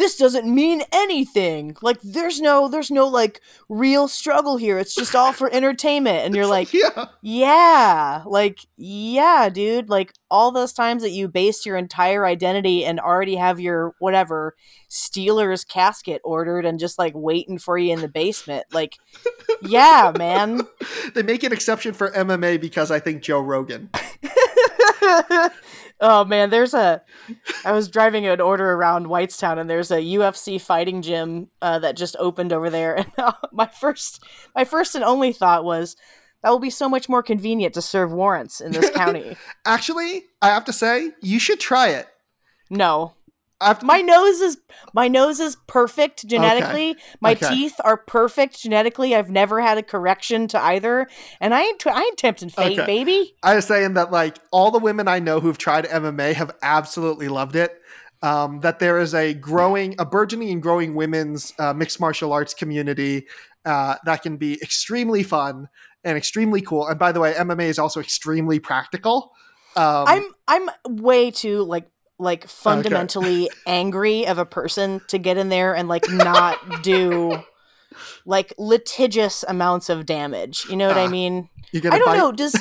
this 0.00 0.16
doesn't 0.16 0.52
mean 0.52 0.82
anything. 0.92 1.76
Like 1.82 2.00
there's 2.02 2.40
no 2.40 2.68
there's 2.68 2.90
no 2.90 3.06
like 3.06 3.40
real 3.68 4.08
struggle 4.08 4.56
here. 4.56 4.78
It's 4.78 4.94
just 4.94 5.14
all 5.14 5.32
for 5.32 5.52
entertainment. 5.52 6.24
And 6.24 6.34
you're 6.34 6.46
like 6.48 6.72
yeah, 6.72 7.06
yeah 7.22 8.22
like 8.26 8.60
yeah 8.76 9.48
dude. 9.48 9.88
Like 9.88 10.14
all 10.30 10.52
those 10.52 10.72
times 10.72 11.02
that 11.02 11.10
you 11.10 11.28
based 11.28 11.66
your 11.66 11.76
entire 11.76 12.24
identity 12.24 12.84
and 12.84 12.98
already 12.98 13.36
have 13.36 13.60
your 13.60 13.94
whatever 13.98 14.56
steelers 14.88 15.66
casket 15.66 16.20
ordered 16.24 16.64
and 16.64 16.78
just 16.78 16.98
like 16.98 17.12
waiting 17.14 17.58
for 17.58 17.76
you 17.76 17.92
in 17.92 18.00
the 18.00 18.08
basement. 18.08 18.66
Like 18.72 18.96
yeah 19.62 20.12
man. 20.16 20.62
They 21.14 21.22
make 21.22 21.42
an 21.42 21.52
exception 21.52 21.92
for 21.92 22.10
MMA 22.10 22.60
because 22.60 22.90
I 22.90 23.00
think 23.00 23.22
Joe 23.22 23.40
Rogan. 23.40 23.90
oh 26.00 26.24
man, 26.24 26.50
there's 26.50 26.74
a. 26.74 27.02
I 27.64 27.72
was 27.72 27.88
driving 27.88 28.26
an 28.26 28.40
order 28.40 28.72
around 28.72 29.06
Whitestown, 29.06 29.58
and 29.58 29.68
there's 29.68 29.90
a 29.90 30.00
UFC 30.00 30.60
fighting 30.60 31.02
gym 31.02 31.48
uh, 31.62 31.78
that 31.80 31.96
just 31.96 32.16
opened 32.18 32.52
over 32.52 32.70
there. 32.70 32.90
And 33.00 33.12
uh, 33.18 33.32
my 33.52 33.66
first, 33.66 34.22
my 34.54 34.64
first 34.64 34.94
and 34.94 35.04
only 35.04 35.32
thought 35.32 35.64
was 35.64 35.96
that 36.42 36.50
will 36.50 36.58
be 36.58 36.70
so 36.70 36.88
much 36.88 37.08
more 37.08 37.22
convenient 37.22 37.74
to 37.74 37.82
serve 37.82 38.12
warrants 38.12 38.60
in 38.60 38.72
this 38.72 38.90
county. 38.94 39.36
Actually, 39.64 40.24
I 40.42 40.48
have 40.48 40.64
to 40.66 40.72
say, 40.72 41.10
you 41.20 41.38
should 41.38 41.60
try 41.60 41.88
it. 41.88 42.08
No, 42.70 43.14
I've, 43.60 43.82
My 43.82 44.00
nose 44.00 44.40
is 44.40 44.58
my 44.94 45.08
nose 45.08 45.40
is 45.40 45.56
perfect 45.66 46.26
genetically. 46.26 46.96
My 47.20 47.34
Okay. 47.34 47.48
teeth 47.48 47.74
are 47.84 47.96
perfect 47.96 48.60
genetically. 48.60 49.14
I've 49.14 49.30
never 49.30 49.60
had 49.60 49.78
a 49.78 49.82
correction 49.82 50.48
to 50.48 50.62
either, 50.62 51.08
and 51.40 51.54
I 51.54 51.62
ain't 51.62 51.86
I 51.86 52.02
ain't 52.02 52.16
tempting 52.16 52.48
fate, 52.48 52.76
Okay. 52.76 52.86
baby. 52.86 53.34
I 53.42 53.56
was 53.56 53.66
saying 53.66 53.94
that 53.94 54.10
like 54.10 54.38
all 54.50 54.70
the 54.70 54.78
women 54.78 55.08
I 55.08 55.18
know 55.18 55.40
who've 55.40 55.58
tried 55.58 55.86
MMA 55.86 56.34
have 56.34 56.52
absolutely 56.62 57.28
loved 57.28 57.56
it. 57.56 57.76
Um, 58.22 58.60
that 58.60 58.80
there 58.80 58.98
is 58.98 59.14
a 59.14 59.32
growing, 59.32 59.94
a 59.98 60.04
burgeoning 60.04 60.50
and 60.50 60.62
growing 60.62 60.94
women's 60.94 61.54
uh, 61.58 61.72
mixed 61.72 61.98
martial 62.00 62.34
arts 62.34 62.52
community 62.52 63.26
uh, 63.64 63.94
that 64.04 64.22
can 64.22 64.36
be 64.36 64.60
extremely 64.62 65.22
fun 65.22 65.68
and 66.04 66.18
extremely 66.18 66.60
cool. 66.60 66.86
And 66.86 66.98
by 66.98 67.12
the 67.12 67.20
way, 67.20 67.32
MMA 67.32 67.64
is 67.64 67.78
also 67.78 67.98
extremely 67.98 68.58
practical. 68.58 69.32
Um, 69.76 70.04
I'm 70.06 70.22
I'm 70.48 70.70
way 71.02 71.30
too 71.30 71.62
like 71.62 71.88
like 72.20 72.46
fundamentally 72.48 73.48
angry 73.66 74.26
of 74.26 74.38
a 74.38 74.44
person 74.46 75.00
to 75.08 75.18
get 75.18 75.36
in 75.38 75.48
there 75.48 75.74
and 75.74 75.88
like 75.88 76.04
not 76.10 76.82
do 76.82 77.42
like 78.24 78.52
litigious 78.58 79.44
amounts 79.48 79.88
of 79.88 80.06
damage. 80.06 80.64
You 80.70 80.76
know 80.76 80.88
what 80.88 80.98
I 80.98 81.06
Ah, 81.06 81.10
mean? 81.10 81.48
you're 81.72 81.82
gonna 81.82 81.96
I 81.96 81.98
don't 81.98 82.06
bite- 82.08 82.16
know. 82.18 82.32
Does 82.32 82.54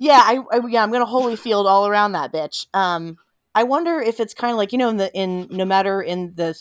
yeah, 0.00 0.20
I, 0.24 0.38
I 0.52 0.60
yeah, 0.68 0.82
I'm 0.82 0.90
gonna 0.90 1.06
Holyfield 1.06 1.66
all 1.66 1.86
around 1.86 2.12
that 2.12 2.32
bitch. 2.32 2.66
Um, 2.74 3.18
I 3.54 3.62
wonder 3.62 4.00
if 4.00 4.20
it's 4.20 4.34
kind 4.34 4.50
of 4.52 4.58
like 4.58 4.72
you 4.72 4.78
know 4.78 4.88
in 4.90 4.96
the 4.98 5.12
in 5.14 5.46
no 5.50 5.64
matter 5.64 6.02
in 6.02 6.34
the 6.34 6.54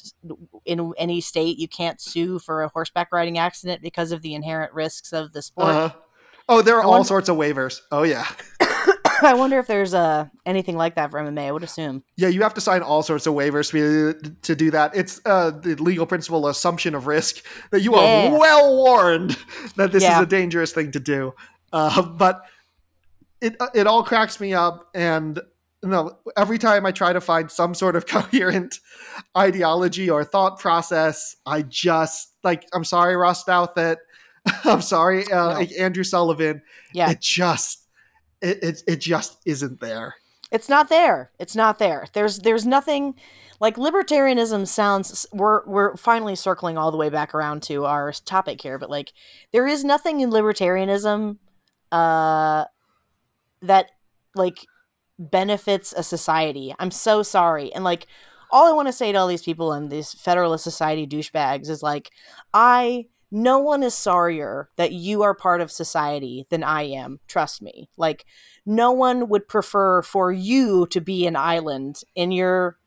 in 0.66 0.94
any 0.98 1.22
state 1.22 1.58
you 1.58 1.68
can't 1.68 2.00
sue 2.00 2.40
for 2.40 2.64
a 2.64 2.70
horseback 2.70 3.10
riding 3.12 3.38
accident 3.38 3.82
because 3.82 4.12
of 4.12 4.22
the 4.22 4.34
inherent 4.34 4.72
risks 4.74 5.12
of 5.12 5.34
the 5.34 5.42
sport. 5.42 5.68
Uh-huh. 5.70 5.96
Oh, 6.48 6.62
there 6.62 6.76
are 6.76 6.82
I 6.82 6.86
all 6.86 6.92
wonder- 6.92 7.08
sorts 7.08 7.28
of 7.30 7.38
waivers. 7.38 7.82
Oh 7.92 8.04
yeah, 8.04 8.28
I 9.22 9.34
wonder 9.34 9.60
if 9.60 9.68
there's 9.68 9.94
uh 9.94 10.28
anything 10.46 10.76
like 10.78 10.96
that 10.96 11.12
for 11.12 11.20
MMA. 11.20 11.48
I 11.48 11.52
would 11.52 11.64
assume. 11.64 12.04
yeah. 12.18 12.28
You 12.28 12.42
have 12.44 12.54
to 12.56 12.62
sign 12.62 12.82
all 12.82 13.04
sorts 13.04 13.28
of 13.28 13.34
waivers 13.34 13.72
to, 13.72 14.30
to 14.42 14.56
do 14.56 14.72
that. 14.72 14.96
It's 14.96 15.22
uh, 15.26 15.52
the 15.52 15.76
legal 15.76 16.06
principle 16.06 16.48
assumption 16.48 16.96
of 16.96 17.08
risk 17.08 17.44
that 17.72 17.82
you 17.82 17.96
Yeah. 17.96 18.30
are 18.34 18.40
well 18.40 18.76
warned 18.76 19.38
that 19.76 19.92
this 19.92 20.04
Yeah. 20.04 20.18
is 20.18 20.24
a 20.24 20.26
dangerous 20.28 20.72
thing 20.74 20.92
to 20.92 21.00
do. 21.00 21.34
Uh, 21.74 22.02
but 22.04 22.42
it 23.42 23.56
it 23.74 23.86
all 23.88 24.04
cracks 24.04 24.40
me 24.40 24.54
up, 24.54 24.90
and 24.96 25.40
you 25.84 25.90
know, 25.90 26.18
every 26.38 26.58
time 26.58 26.86
I 26.86 26.92
try 26.92 27.14
to 27.14 27.22
find 27.22 27.52
some 27.52 27.74
sort 27.76 27.96
of 27.96 28.06
coherent 28.08 28.80
ideology 29.38 30.10
or 30.10 30.24
thought 30.24 30.60
process, 30.60 31.36
I 31.46 31.62
just 31.64 32.30
like 32.44 32.66
I'm 32.74 32.84
sorry, 32.84 33.16
Ross 33.16 33.44
Douthat. 33.44 33.98
I'm 34.64 34.82
sorry, 34.82 35.30
uh, 35.32 35.60
No. 35.60 35.66
Andrew 35.80 36.04
Sullivan. 36.04 36.62
Yeah, 36.94 37.12
It 37.12 37.20
just 37.22 37.85
it, 38.46 38.64
it 38.64 38.84
it 38.88 39.02
just 39.02 39.40
isn't 39.46 39.80
there. 39.80 40.16
it's 40.52 40.70
not 40.70 40.90
there. 40.90 41.32
It's 41.40 41.56
not 41.56 41.80
there. 41.80 42.08
There's 42.14 42.40
there's 42.40 42.66
nothing 42.66 43.16
like 43.60 43.76
libertarianism 43.78 44.68
sounds. 44.68 45.26
We're 45.34 45.66
we're 45.66 45.96
finally 45.98 46.36
circling 46.36 46.78
all 46.78 46.92
the 46.92 46.98
way 46.98 47.10
back 47.10 47.34
around 47.34 47.64
to 47.64 47.86
our 47.86 48.12
topic 48.12 48.62
here, 48.62 48.78
but 48.78 48.90
like 48.90 49.14
there 49.52 49.68
is 49.68 49.84
nothing 49.84 50.20
in 50.22 50.30
libertarianism 50.30 51.38
uh 51.92 52.66
that 53.62 53.92
like 54.36 54.66
benefits 55.18 55.94
a 55.94 56.04
society. 56.04 56.74
I'm 56.80 56.92
so 56.92 57.24
sorry. 57.24 57.74
And 57.74 57.84
like 57.84 58.08
all 58.52 58.68
I 58.68 58.74
want 58.74 58.88
to 58.88 58.94
say 58.94 59.12
to 59.12 59.18
all 59.18 59.28
these 59.28 59.44
people 59.44 59.74
and 59.74 59.90
these 59.90 60.14
Federalist 60.14 60.64
Society 60.64 61.08
douchebags 61.08 61.70
is 61.70 61.82
like 61.82 62.12
I 62.54 63.08
no 63.32 63.60
one 63.60 63.84
is 63.84 63.94
sorrier 63.94 64.70
that 64.76 64.92
you 64.92 65.24
are 65.24 65.34
part 65.34 65.62
of 65.62 65.72
society 65.72 66.46
than 66.50 66.64
I 66.64 66.84
am. 66.84 67.20
Trust 67.28 67.62
me. 67.62 67.90
Like 67.98 68.26
no 68.66 68.92
one 68.92 69.30
would 69.30 69.48
prefer 69.48 70.02
for 70.02 70.32
you 70.32 70.88
to 70.88 71.02
be 71.02 71.26
an 71.26 71.36
island 71.36 72.02
in 72.16 72.32
your 72.32 72.78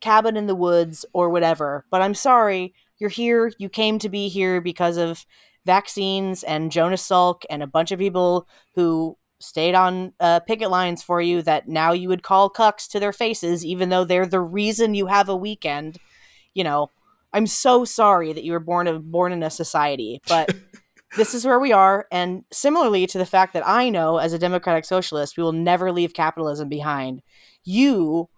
cabin 0.00 0.36
in 0.36 0.46
the 0.46 0.54
woods 0.54 1.04
or 1.12 1.28
whatever. 1.30 1.84
But 1.90 2.02
I'm 2.02 2.14
sorry, 2.14 2.74
you're 2.98 3.10
here. 3.10 3.52
You 3.58 3.68
came 3.68 3.98
to 3.98 4.08
be 4.08 4.28
here 4.28 4.60
because 4.60 4.96
of 4.96 5.26
vaccines 5.66 6.42
and 6.42 6.72
Jonas 6.72 7.06
Salk 7.06 7.42
and 7.50 7.62
a 7.62 7.66
bunch 7.66 7.92
of 7.92 7.98
people 7.98 8.48
who 8.74 9.16
stayed 9.40 9.74
on 9.74 10.12
uh, 10.18 10.40
picket 10.40 10.70
lines 10.70 11.02
for 11.02 11.20
you 11.20 11.42
that 11.42 11.68
now 11.68 11.92
you 11.92 12.08
would 12.08 12.22
call 12.22 12.50
cucks 12.50 12.88
to 12.88 13.00
their 13.00 13.12
faces, 13.12 13.64
even 13.64 13.88
though 13.88 14.04
they're 14.04 14.26
the 14.26 14.40
reason 14.40 14.94
you 14.94 15.06
have 15.06 15.28
a 15.28 15.36
weekend. 15.36 15.98
You 16.54 16.64
know, 16.64 16.90
I'm 17.32 17.46
so 17.46 17.84
sorry 17.84 18.32
that 18.32 18.44
you 18.44 18.52
were 18.52 18.60
born 18.60 18.86
of 18.86 19.10
born 19.10 19.32
in 19.32 19.42
a 19.42 19.50
society, 19.50 20.20
but 20.28 20.54
this 21.16 21.34
is 21.34 21.44
where 21.44 21.58
we 21.58 21.72
are. 21.72 22.06
And 22.10 22.44
similarly 22.52 23.06
to 23.06 23.18
the 23.18 23.26
fact 23.26 23.52
that 23.54 23.66
I 23.66 23.90
know 23.90 24.18
as 24.18 24.32
a 24.32 24.38
democratic 24.38 24.84
socialist, 24.84 25.36
we 25.36 25.42
will 25.42 25.52
never 25.52 25.92
leave 25.92 26.14
capitalism 26.14 26.68
behind. 26.68 27.22
You, 27.64 28.28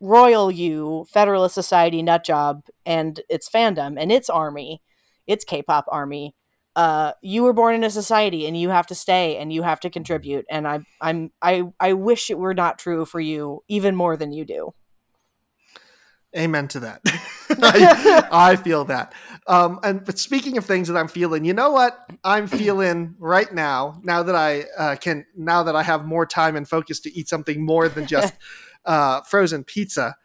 royal 0.00 0.50
you, 0.50 1.06
Federalist 1.10 1.54
Society 1.54 2.02
nutjob, 2.02 2.62
and 2.86 3.20
its 3.28 3.48
fandom 3.48 3.96
and 3.98 4.12
its 4.12 4.30
army, 4.30 4.82
its 5.26 5.44
K-pop 5.44 5.86
army. 5.88 6.34
Uh, 6.76 7.12
you 7.22 7.42
were 7.42 7.52
born 7.52 7.74
in 7.74 7.82
a 7.82 7.90
society 7.90 8.46
and 8.46 8.58
you 8.58 8.68
have 8.68 8.86
to 8.86 8.94
stay 8.94 9.36
and 9.36 9.52
you 9.52 9.62
have 9.62 9.80
to 9.80 9.90
contribute. 9.90 10.46
And 10.48 10.68
I, 10.68 10.80
I'm, 11.00 11.32
I, 11.42 11.64
I 11.80 11.94
wish 11.94 12.30
it 12.30 12.38
were 12.38 12.54
not 12.54 12.78
true 12.78 13.04
for 13.04 13.18
you 13.18 13.64
even 13.66 13.96
more 13.96 14.16
than 14.16 14.32
you 14.32 14.44
do. 14.44 14.72
Amen 16.36 16.68
to 16.68 16.80
that. 16.80 17.00
I, 17.50 18.28
I 18.30 18.56
feel 18.56 18.84
that. 18.86 19.14
Um, 19.46 19.80
and 19.82 20.04
but 20.04 20.18
speaking 20.18 20.58
of 20.58 20.66
things 20.66 20.88
that 20.88 20.96
I'm 20.96 21.08
feeling, 21.08 21.44
you 21.44 21.54
know 21.54 21.70
what 21.70 21.98
I'm 22.22 22.46
feeling 22.46 23.14
right 23.18 23.52
now. 23.52 24.00
Now 24.04 24.22
that 24.22 24.34
I 24.34 24.64
uh, 24.76 24.96
can, 24.96 25.24
now 25.34 25.62
that 25.62 25.74
I 25.74 25.82
have 25.82 26.04
more 26.04 26.26
time 26.26 26.56
and 26.56 26.68
focus 26.68 27.00
to 27.00 27.18
eat 27.18 27.28
something 27.28 27.64
more 27.64 27.88
than 27.88 28.06
just 28.16 28.34
uh, 28.84 29.22
frozen 29.22 29.64
pizza, 29.64 30.16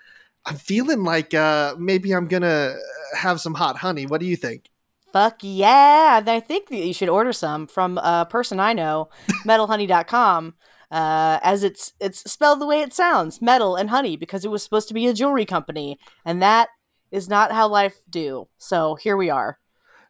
I'm 0.45 0.57
feeling 0.57 1.03
like 1.03 1.33
uh, 1.33 1.75
maybe 1.79 2.11
I'm 2.11 2.25
gonna 2.25 2.75
have 3.15 3.39
some 3.39 3.53
hot 3.53 3.77
honey. 3.77 4.05
What 4.05 4.19
do 4.19 4.25
you 4.27 4.35
think? 4.35 4.69
Fuck 5.13 5.37
yeah. 5.41 6.21
I 6.25 6.39
think 6.41 6.69
that 6.69 6.77
you 6.77 6.93
should 6.93 7.07
order 7.07 7.31
some 7.31 7.67
from 7.67 7.97
a 7.99 8.27
person 8.29 8.59
I 8.59 8.73
know, 8.73 9.09
metalhoney.com. 9.45 10.55
Uh, 10.93 11.39
as 11.41 11.63
it's 11.63 11.93
it's 11.99 12.19
spelled 12.31 12.61
the 12.61 12.67
way 12.67 12.81
it 12.81 12.93
sounds, 12.93 13.41
metal 13.41 13.75
and 13.75 13.89
honey, 13.89 14.15
because 14.15 14.45
it 14.45 14.51
was 14.51 14.61
supposed 14.61 14.87
to 14.89 14.93
be 14.93 15.07
a 15.07 15.13
jewelry 15.13 15.45
company, 15.45 15.97
and 16.23 16.39
that 16.41 16.69
is 17.11 17.27
not 17.27 17.51
how 17.51 17.67
life 17.67 17.97
do. 18.09 18.47
So 18.59 18.93
here 18.95 19.17
we 19.17 19.29
are. 19.31 19.57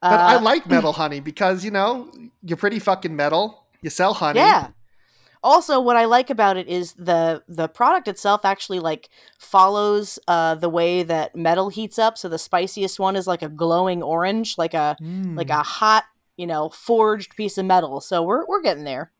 But 0.02 0.20
I 0.20 0.36
Uh, 0.36 0.42
like 0.42 0.68
metal 0.76 0.92
honey 0.92 1.22
because 1.22 1.64
you 1.64 1.72
know 1.72 2.12
you're 2.44 2.58
pretty 2.58 2.80
fucking 2.80 3.16
metal. 3.16 3.64
You 3.82 3.90
sell 3.90 4.14
honey. 4.14 4.40
Yeah. 4.42 4.72
Also, 5.42 5.80
what 5.80 5.96
I 5.96 6.04
like 6.06 6.30
about 6.30 6.58
it 6.58 6.68
is 6.68 6.92
the 6.94 7.44
the 7.48 7.70
product 7.70 8.10
itself 8.10 8.44
actually 8.44 8.80
like 8.82 9.10
follows 9.40 10.20
uh, 10.28 10.56
the 10.56 10.68
way 10.70 11.02
that 11.04 11.34
metal 11.34 11.70
heats 11.70 11.98
up. 11.98 12.18
So 12.18 12.28
the 12.28 12.38
spiciest 12.38 13.00
one 13.00 13.16
is 13.16 13.26
like 13.26 13.42
a 13.42 13.48
glowing 13.50 14.04
orange, 14.04 14.58
like 14.58 14.74
a 14.74 14.98
Mm. 15.02 15.38
like 15.38 15.50
a 15.50 15.64
hot, 15.64 16.04
you 16.36 16.46
know, 16.48 16.68
forged 16.68 17.38
piece 17.38 17.58
of 17.58 17.66
metal. 17.66 18.02
So 18.02 18.22
we're 18.22 18.46
we're 18.48 18.62
getting 18.62 18.84
there. 18.84 19.13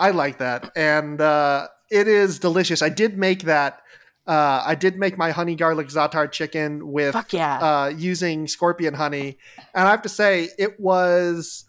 I 0.00 0.10
like 0.10 0.38
that, 0.38 0.72
and 0.74 1.20
uh, 1.20 1.68
it 1.90 2.08
is 2.08 2.38
delicious. 2.38 2.80
I 2.80 2.88
did 2.88 3.18
make 3.18 3.42
that. 3.42 3.82
Uh, 4.26 4.62
I 4.64 4.74
did 4.74 4.96
make 4.96 5.18
my 5.18 5.30
honey 5.30 5.54
garlic 5.54 5.88
za'atar 5.88 6.30
chicken 6.32 6.90
with 6.90 7.16
yeah. 7.30 7.58
uh, 7.58 7.88
using 7.88 8.48
scorpion 8.48 8.94
honey, 8.94 9.38
and 9.74 9.86
I 9.86 9.90
have 9.90 10.02
to 10.02 10.08
say 10.08 10.48
it 10.58 10.80
was. 10.80 11.64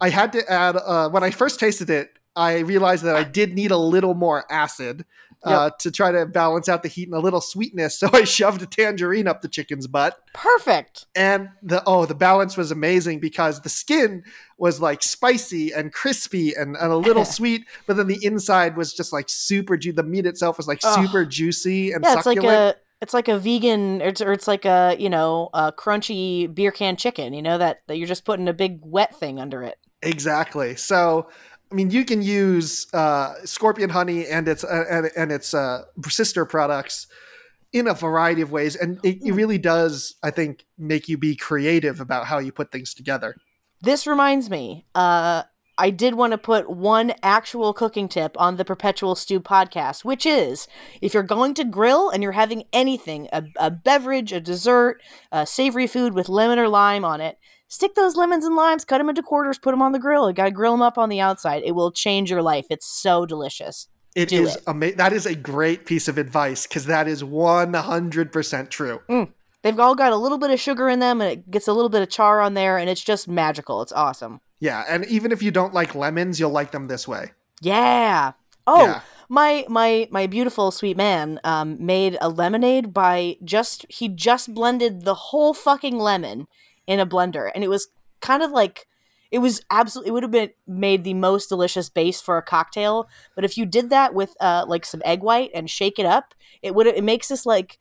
I 0.00 0.10
had 0.10 0.32
to 0.32 0.50
add 0.50 0.76
uh, 0.76 1.08
when 1.10 1.22
I 1.22 1.30
first 1.30 1.60
tasted 1.60 1.88
it. 1.88 2.10
I 2.34 2.58
realized 2.58 3.04
that 3.04 3.16
I 3.16 3.24
did 3.24 3.54
need 3.54 3.70
a 3.70 3.78
little 3.78 4.14
more 4.14 4.44
acid 4.50 5.04
uh, 5.44 5.70
to 5.78 5.90
try 5.90 6.10
to 6.10 6.26
balance 6.26 6.68
out 6.68 6.82
the 6.82 6.88
heat 6.88 7.08
and 7.08 7.14
a 7.16 7.20
little 7.20 7.40
sweetness. 7.40 7.98
So 8.08 8.08
I 8.12 8.24
shoved 8.24 8.62
a 8.62 8.66
tangerine 8.66 9.26
up 9.28 9.40
the 9.42 9.48
chicken's 9.48 9.86
butt, 9.86 10.18
Perfect. 10.34 11.06
and 11.14 11.48
the 11.62 11.82
oh 11.86 12.06
the 12.06 12.14
balance 12.14 12.56
was 12.56 12.70
amazing 12.70 13.20
because 13.20 13.60
the 13.60 13.68
skin 13.68 14.24
was 14.58 14.80
like 14.80 15.02
spicy 15.02 15.72
and 15.72 15.92
crispy 15.92 16.54
and, 16.54 16.76
and 16.76 16.92
a 16.92 16.96
little 16.96 17.24
sweet 17.38 17.64
but 17.86 17.96
then 17.96 18.06
the 18.08 18.18
inside 18.24 18.76
was 18.76 18.92
just 18.92 19.12
like 19.12 19.28
super 19.28 19.76
ju- 19.76 19.92
the 19.92 20.02
meat 20.02 20.26
itself 20.26 20.56
was 20.56 20.66
like 20.66 20.80
super 20.82 21.24
juicy 21.24 21.92
and 21.92 22.04
Yeah, 22.04 22.14
it's 22.16 22.26
like 22.26 22.42
a 22.42 22.74
it's 23.00 23.14
like 23.14 23.28
a 23.28 23.38
vegan 23.38 24.02
or 24.02 24.06
it's, 24.08 24.20
or 24.20 24.32
it's 24.32 24.48
like 24.48 24.64
a 24.64 24.96
you 24.98 25.08
know 25.08 25.50
a 25.54 25.72
crunchy 25.72 26.52
beer 26.52 26.72
can 26.72 26.96
chicken. 26.96 27.32
You 27.32 27.42
know 27.42 27.56
that 27.58 27.82
that 27.86 27.96
you're 27.96 28.08
just 28.08 28.24
putting 28.24 28.48
a 28.48 28.52
big 28.52 28.80
wet 28.82 29.14
thing 29.14 29.38
under 29.38 29.62
it. 29.62 29.78
exactly 30.02 30.74
so 30.76 31.28
i 31.70 31.74
mean 31.74 31.90
you 31.90 32.04
can 32.04 32.22
use 32.22 32.86
uh, 32.94 33.34
scorpion 33.44 33.90
honey 33.90 34.26
and 34.26 34.48
its 34.48 34.64
uh, 34.64 34.84
and, 34.90 35.10
and 35.16 35.32
its 35.32 35.54
uh, 35.54 35.82
sister 36.08 36.44
products 36.44 37.06
in 37.72 37.86
a 37.86 37.94
variety 37.94 38.40
of 38.40 38.50
ways 38.50 38.76
and 38.76 38.98
it, 39.04 39.18
it 39.22 39.32
really 39.32 39.58
does 39.58 40.16
i 40.22 40.30
think 40.30 40.64
make 40.76 41.08
you 41.08 41.18
be 41.18 41.36
creative 41.36 42.00
about 42.00 42.26
how 42.26 42.38
you 42.38 42.52
put 42.52 42.72
things 42.72 42.94
together 42.94 43.34
This 43.80 44.06
reminds 44.06 44.50
me. 44.50 44.86
Uh, 44.94 45.44
I 45.80 45.90
did 45.90 46.14
want 46.14 46.32
to 46.32 46.38
put 46.38 46.68
one 46.68 47.12
actual 47.22 47.72
cooking 47.72 48.08
tip 48.08 48.34
on 48.36 48.56
the 48.56 48.64
Perpetual 48.64 49.14
Stew 49.14 49.38
podcast, 49.38 50.04
which 50.04 50.26
is 50.26 50.66
if 51.00 51.14
you're 51.14 51.22
going 51.22 51.54
to 51.54 51.64
grill 51.64 52.10
and 52.10 52.20
you're 52.20 52.32
having 52.32 52.64
anything, 52.72 53.28
a, 53.32 53.44
a 53.56 53.70
beverage, 53.70 54.32
a 54.32 54.40
dessert, 54.40 55.00
a 55.30 55.46
savory 55.46 55.86
food 55.86 56.14
with 56.14 56.28
lemon 56.28 56.58
or 56.58 56.68
lime 56.68 57.04
on 57.04 57.20
it, 57.20 57.38
stick 57.68 57.94
those 57.94 58.16
lemons 58.16 58.44
and 58.44 58.56
limes, 58.56 58.84
cut 58.84 58.98
them 58.98 59.08
into 59.08 59.22
quarters, 59.22 59.58
put 59.58 59.70
them 59.70 59.82
on 59.82 59.92
the 59.92 59.98
grill. 59.98 60.28
You 60.28 60.34
got 60.34 60.44
to 60.46 60.50
grill 60.50 60.72
them 60.72 60.82
up 60.82 60.98
on 60.98 61.08
the 61.08 61.20
outside. 61.20 61.62
It 61.64 61.72
will 61.72 61.92
change 61.92 62.30
your 62.30 62.42
life. 62.42 62.66
It's 62.70 62.86
so 62.86 63.24
delicious. 63.26 63.88
It 64.16 64.30
Do 64.30 64.42
is 64.44 64.56
it. 64.56 64.62
ama- 64.66 64.92
that 64.96 65.12
is 65.12 65.26
a 65.26 65.34
great 65.34 65.86
piece 65.86 66.08
of 66.08 66.18
advice 66.18 66.66
because 66.66 66.86
that 66.86 67.06
is 67.06 67.22
100% 67.22 68.70
true. 68.70 69.00
They've 69.62 69.78
all 69.78 69.94
got 69.94 70.12
a 70.12 70.16
little 70.16 70.38
bit 70.38 70.50
of 70.50 70.60
sugar 70.60 70.88
in 70.88 70.98
them, 71.00 71.20
and 71.20 71.30
it 71.32 71.50
gets 71.50 71.68
a 71.68 71.72
little 71.72 71.88
bit 71.88 72.02
of 72.02 72.08
char 72.10 72.40
on 72.40 72.54
there, 72.54 72.78
and 72.78 72.88
it's 72.88 73.02
just 73.02 73.28
magical. 73.28 73.82
It's 73.82 73.92
awesome. 73.92 74.40
Yeah, 74.60 74.84
and 74.88 75.04
even 75.06 75.32
if 75.32 75.42
you 75.42 75.50
don't 75.50 75.74
like 75.74 75.94
lemons, 75.94 76.38
you'll 76.40 76.50
like 76.50 76.70
them 76.72 76.88
this 76.88 77.06
way. 77.06 77.32
Yeah. 77.60 78.32
Oh, 78.66 78.84
Yeah. 78.84 79.00
my 79.28 79.64
my 79.68 80.08
my 80.10 80.26
beautiful 80.26 80.70
sweet 80.70 80.96
man 80.96 81.40
um, 81.44 81.76
made 81.84 82.16
a 82.20 82.28
lemonade 82.28 82.92
by 82.92 83.36
just 83.44 83.84
he 83.88 84.08
just 84.08 84.52
blended 84.54 85.04
the 85.04 85.14
whole 85.14 85.54
fucking 85.54 85.98
lemon 85.98 86.46
in 86.88 86.98
a 86.98 87.06
blender, 87.06 87.52
and 87.54 87.62
it 87.62 87.68
was 87.68 87.86
kind 88.20 88.42
of 88.42 88.50
like 88.50 88.86
it 89.30 89.38
was 89.38 89.60
absolutely 89.70 90.08
it 90.08 90.12
would 90.14 90.22
have 90.24 90.32
been 90.32 90.50
made 90.66 91.04
the 91.04 91.14
most 91.14 91.48
delicious 91.48 91.88
base 91.88 92.20
for 92.20 92.38
a 92.38 92.42
cocktail. 92.42 93.08
But 93.36 93.44
if 93.44 93.56
you 93.56 93.66
did 93.66 93.90
that 93.90 94.14
with 94.14 94.34
uh, 94.40 94.64
like 94.66 94.84
some 94.84 95.02
egg 95.04 95.22
white 95.22 95.50
and 95.54 95.70
shake 95.70 95.98
it 95.98 96.06
up, 96.06 96.34
it 96.62 96.74
would 96.74 96.86
it 96.86 97.04
makes 97.04 97.28
this 97.28 97.46
like 97.46 97.78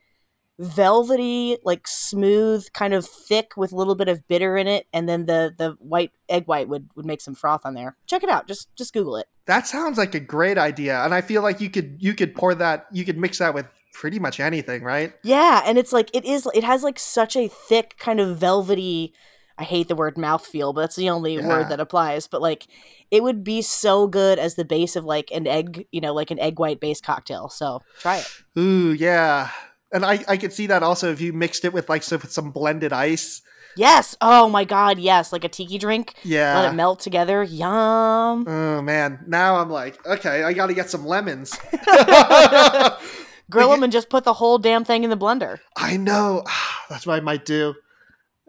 velvety, 0.59 1.57
like 1.63 1.88
smooth, 1.88 2.67
kind 2.73 2.93
of 2.93 3.05
thick 3.05 3.51
with 3.55 3.71
a 3.71 3.75
little 3.75 3.95
bit 3.95 4.09
of 4.09 4.27
bitter 4.27 4.57
in 4.57 4.67
it, 4.67 4.88
and 4.91 5.07
then 5.07 5.25
the 5.25 5.53
the 5.57 5.77
white 5.79 6.11
egg 6.27 6.45
white 6.47 6.67
would 6.67 6.89
would 6.95 7.05
make 7.05 7.21
some 7.21 7.34
froth 7.34 7.65
on 7.65 7.73
there. 7.73 7.95
Check 8.07 8.23
it 8.23 8.29
out. 8.29 8.47
Just 8.47 8.75
just 8.75 8.93
Google 8.93 9.15
it. 9.15 9.27
That 9.45 9.65
sounds 9.65 9.97
like 9.97 10.13
a 10.13 10.19
great 10.19 10.57
idea, 10.57 11.01
and 11.03 11.13
I 11.13 11.21
feel 11.21 11.41
like 11.41 11.61
you 11.61 11.69
could 11.69 11.95
you 11.99 12.13
could 12.13 12.35
pour 12.35 12.53
that 12.55 12.88
you 12.91 13.05
could 13.05 13.17
mix 13.17 13.38
that 13.38 13.53
with 13.53 13.67
pretty 13.99 14.19
much 14.19 14.39
anything, 14.39 14.83
right? 14.83 15.13
Yeah, 15.23 15.61
and 15.65 15.77
it's 15.77 15.91
like 15.91 16.09
it 16.13 16.23
is 16.23 16.47
it 16.53 16.63
has 16.63 16.83
like 16.83 16.99
such 16.99 17.35
a 17.35 17.47
thick 17.47 17.95
kind 17.97 18.19
of 18.19 18.37
velvety 18.37 19.13
I 19.59 19.63
hate 19.63 19.87
the 19.87 19.95
word 19.95 20.15
mouthfeel, 20.17 20.73
but 20.73 20.81
that's 20.81 20.95
the 20.95 21.09
only 21.09 21.35
Yeah. 21.35 21.47
word 21.47 21.69
that 21.69 21.79
applies. 21.79 22.27
But 22.27 22.41
like 22.41 22.67
it 23.09 23.23
would 23.23 23.43
be 23.43 23.61
so 23.63 24.05
good 24.07 24.37
as 24.37 24.53
the 24.53 24.65
base 24.65 24.95
of 24.95 25.03
like 25.03 25.31
an 25.31 25.47
egg, 25.47 25.87
you 25.91 25.99
know, 25.99 26.13
like 26.13 26.29
an 26.29 26.39
egg 26.39 26.59
white 26.59 26.79
based 26.79 27.03
cocktail. 27.03 27.49
So 27.49 27.81
try 27.99 28.17
it. 28.17 28.27
Ooh, 28.59 28.93
yeah. 28.93 29.49
And 29.91 30.05
I 30.05 30.23
I 30.27 30.37
could 30.37 30.53
see 30.53 30.67
that 30.67 30.83
also 30.83 31.11
if 31.11 31.19
you 31.21 31.33
mixed 31.33 31.65
it 31.65 31.73
with 31.73 31.89
like 31.89 32.03
some, 32.03 32.19
with 32.21 32.31
some 32.31 32.51
blended 32.51 32.93
ice. 32.93 33.41
Yes. 33.75 34.15
Oh 34.21 34.47
my 34.49 34.63
god, 34.63 34.99
yes. 34.99 35.31
Like 35.31 35.43
a 35.43 35.49
tiki 35.49 35.77
drink. 35.79 36.13
Yeah. 36.23 36.59
Let 36.59 36.71
it 36.71 36.75
melt 36.75 36.99
together. 36.99 37.41
Yum. 37.43 38.47
Oh 38.47 38.81
man, 38.81 39.23
now 39.27 39.55
I'm 39.55 39.69
like, 39.69 40.05
okay, 40.05 40.43
I 40.43 40.53
got 40.53 40.67
to 40.67 40.73
get 40.75 40.89
some 40.89 41.05
lemons. 41.05 41.57
Grill 43.49 43.69
them 43.71 43.83
and 43.83 43.91
just 43.93 44.09
put 44.09 44.23
the 44.25 44.33
whole 44.33 44.57
damn 44.57 44.83
thing 44.83 45.03
in 45.03 45.09
the 45.09 45.17
blender. 45.17 45.59
I 45.77 45.97
know. 45.97 46.43
That's 46.89 47.05
what 47.07 47.15
I 47.15 47.19
might 47.21 47.45
do. 47.45 47.75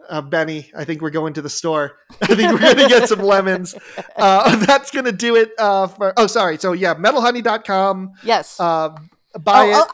Uh, 0.09 0.21
Benny, 0.21 0.71
I 0.75 0.85
think 0.85 1.01
we're 1.01 1.09
going 1.11 1.33
to 1.33 1.41
the 1.41 1.49
store. 1.49 1.97
I 2.21 2.33
think 2.33 2.51
we're 2.51 2.57
going 2.59 2.77
to 2.77 2.87
get 2.87 3.07
some 3.09 3.19
lemons. 3.19 3.75
Uh, 4.15 4.55
that's 4.65 4.91
going 4.91 5.05
to 5.05 5.13
do 5.13 5.37
it 5.37 5.51
uh, 5.57 5.87
for. 5.87 6.13
Oh, 6.17 6.27
sorry. 6.27 6.57
So, 6.57 6.73
yeah, 6.73 6.93
metalhoney.com. 6.93 8.11
Yes. 8.23 8.59
Uh, 8.59 8.89
buy 9.39 9.67
Oh, 9.67 9.69
it. 9.69 9.87
oh, 9.87 9.91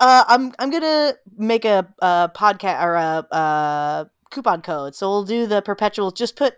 uh, 0.00 0.24
I'm 0.28 0.52
I'm 0.58 0.70
gonna 0.70 1.14
make 1.38 1.64
a, 1.64 1.86
a 2.00 2.30
podcast 2.34 2.82
or 2.82 2.94
a, 2.96 3.26
a 3.30 4.10
coupon 4.30 4.60
code. 4.60 4.94
So 4.94 5.08
we'll 5.08 5.24
do 5.24 5.46
the 5.46 5.62
perpetual. 5.62 6.10
Just 6.10 6.36
put 6.36 6.56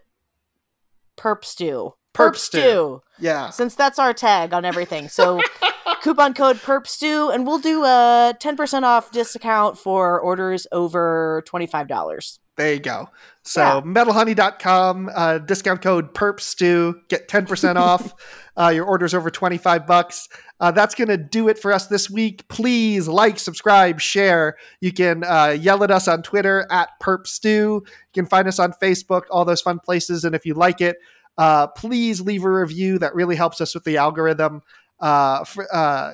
perp 1.16 1.44
stew. 1.44 1.94
Perp 2.14 2.34
stew. 2.36 3.02
Yeah. 3.20 3.50
Since 3.50 3.74
that's 3.76 3.98
our 4.00 4.12
tag 4.14 4.52
on 4.52 4.64
everything. 4.64 5.08
So 5.08 5.40
coupon 6.05 6.35
code 6.35 6.59
perp 6.59 6.86
stew, 6.86 7.31
and 7.31 7.47
we'll 7.47 7.59
do 7.59 7.82
a 7.85 8.35
ten 8.39 8.56
percent 8.56 8.85
off 8.85 9.10
discount 9.10 9.78
for 9.78 10.20
orders 10.20 10.66
over 10.70 11.43
twenty 11.47 11.66
five 11.66 11.89
dollars. 11.89 12.39
There 12.56 12.74
you 12.74 12.78
go. 12.78 13.09
So 13.43 13.60
Yeah. 13.60 13.81
metalhoney.com, 13.81 15.10
uh, 15.12 15.39
discount 15.39 15.82
code 15.82 16.14
perpstew, 16.14 16.94
get 17.09 17.26
10% 17.26 17.74
off 17.74 18.14
uh, 18.56 18.68
your 18.68 18.85
orders 18.85 19.12
over 19.12 19.28
25 19.28 19.89
bucks. 19.89 20.28
Uh, 20.60 20.70
that's 20.70 20.94
going 20.94 21.09
to 21.09 21.16
do 21.16 21.48
it 21.48 21.59
for 21.59 21.72
us 21.72 21.89
this 21.89 22.09
week. 22.09 22.47
Please 22.47 23.09
like, 23.09 23.40
subscribe, 23.40 24.01
share. 24.01 24.56
You 24.81 24.93
can 24.93 25.24
uh, 25.24 25.56
yell 25.59 25.82
at 25.82 25.90
us 25.90 26.06
on 26.06 26.22
Twitter 26.22 26.64
at 26.70 26.90
perpstew. 27.02 27.81
You 27.81 27.85
can 28.14 28.26
find 28.26 28.47
us 28.47 28.60
on 28.60 28.72
Facebook, 28.81 29.22
all 29.32 29.44
those 29.44 29.60
fun 29.60 29.81
places. 29.81 30.24
And 30.24 30.32
if 30.32 30.47
you 30.47 30.55
like 30.55 30.81
it, 30.81 30.98
uh, 31.36 31.66
please 31.66 32.20
leave 32.20 32.44
a 32.44 32.51
review. 32.51 33.01
That 33.01 33.16
really 33.16 33.35
helps 33.35 33.60
us 33.60 33.74
with 33.74 33.82
the 33.82 33.97
algorithm. 33.97 34.62
Uh, 35.00 35.44
for, 35.44 35.66
uh, 35.74 36.12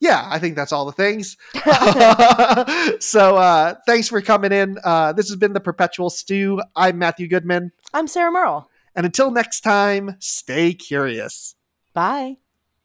yeah, 0.00 0.26
I 0.30 0.38
think 0.38 0.56
that's 0.56 0.72
all 0.72 0.84
the 0.84 0.92
things. 0.92 1.36
so 3.04 3.36
uh, 3.36 3.74
thanks 3.86 4.08
for 4.08 4.20
coming 4.20 4.52
in. 4.52 4.78
Uh, 4.84 5.12
this 5.12 5.28
has 5.28 5.36
been 5.36 5.52
the 5.52 5.60
Perpetual 5.60 6.10
Stew. 6.10 6.60
I'm 6.74 6.98
Matthew 6.98 7.28
Goodman. 7.28 7.72
I'm 7.94 8.06
Sarah 8.06 8.30
Merle. 8.30 8.68
And 8.94 9.04
until 9.04 9.30
next 9.30 9.60
time, 9.60 10.16
stay 10.20 10.72
curious. 10.72 11.54
Bye. 11.92 12.36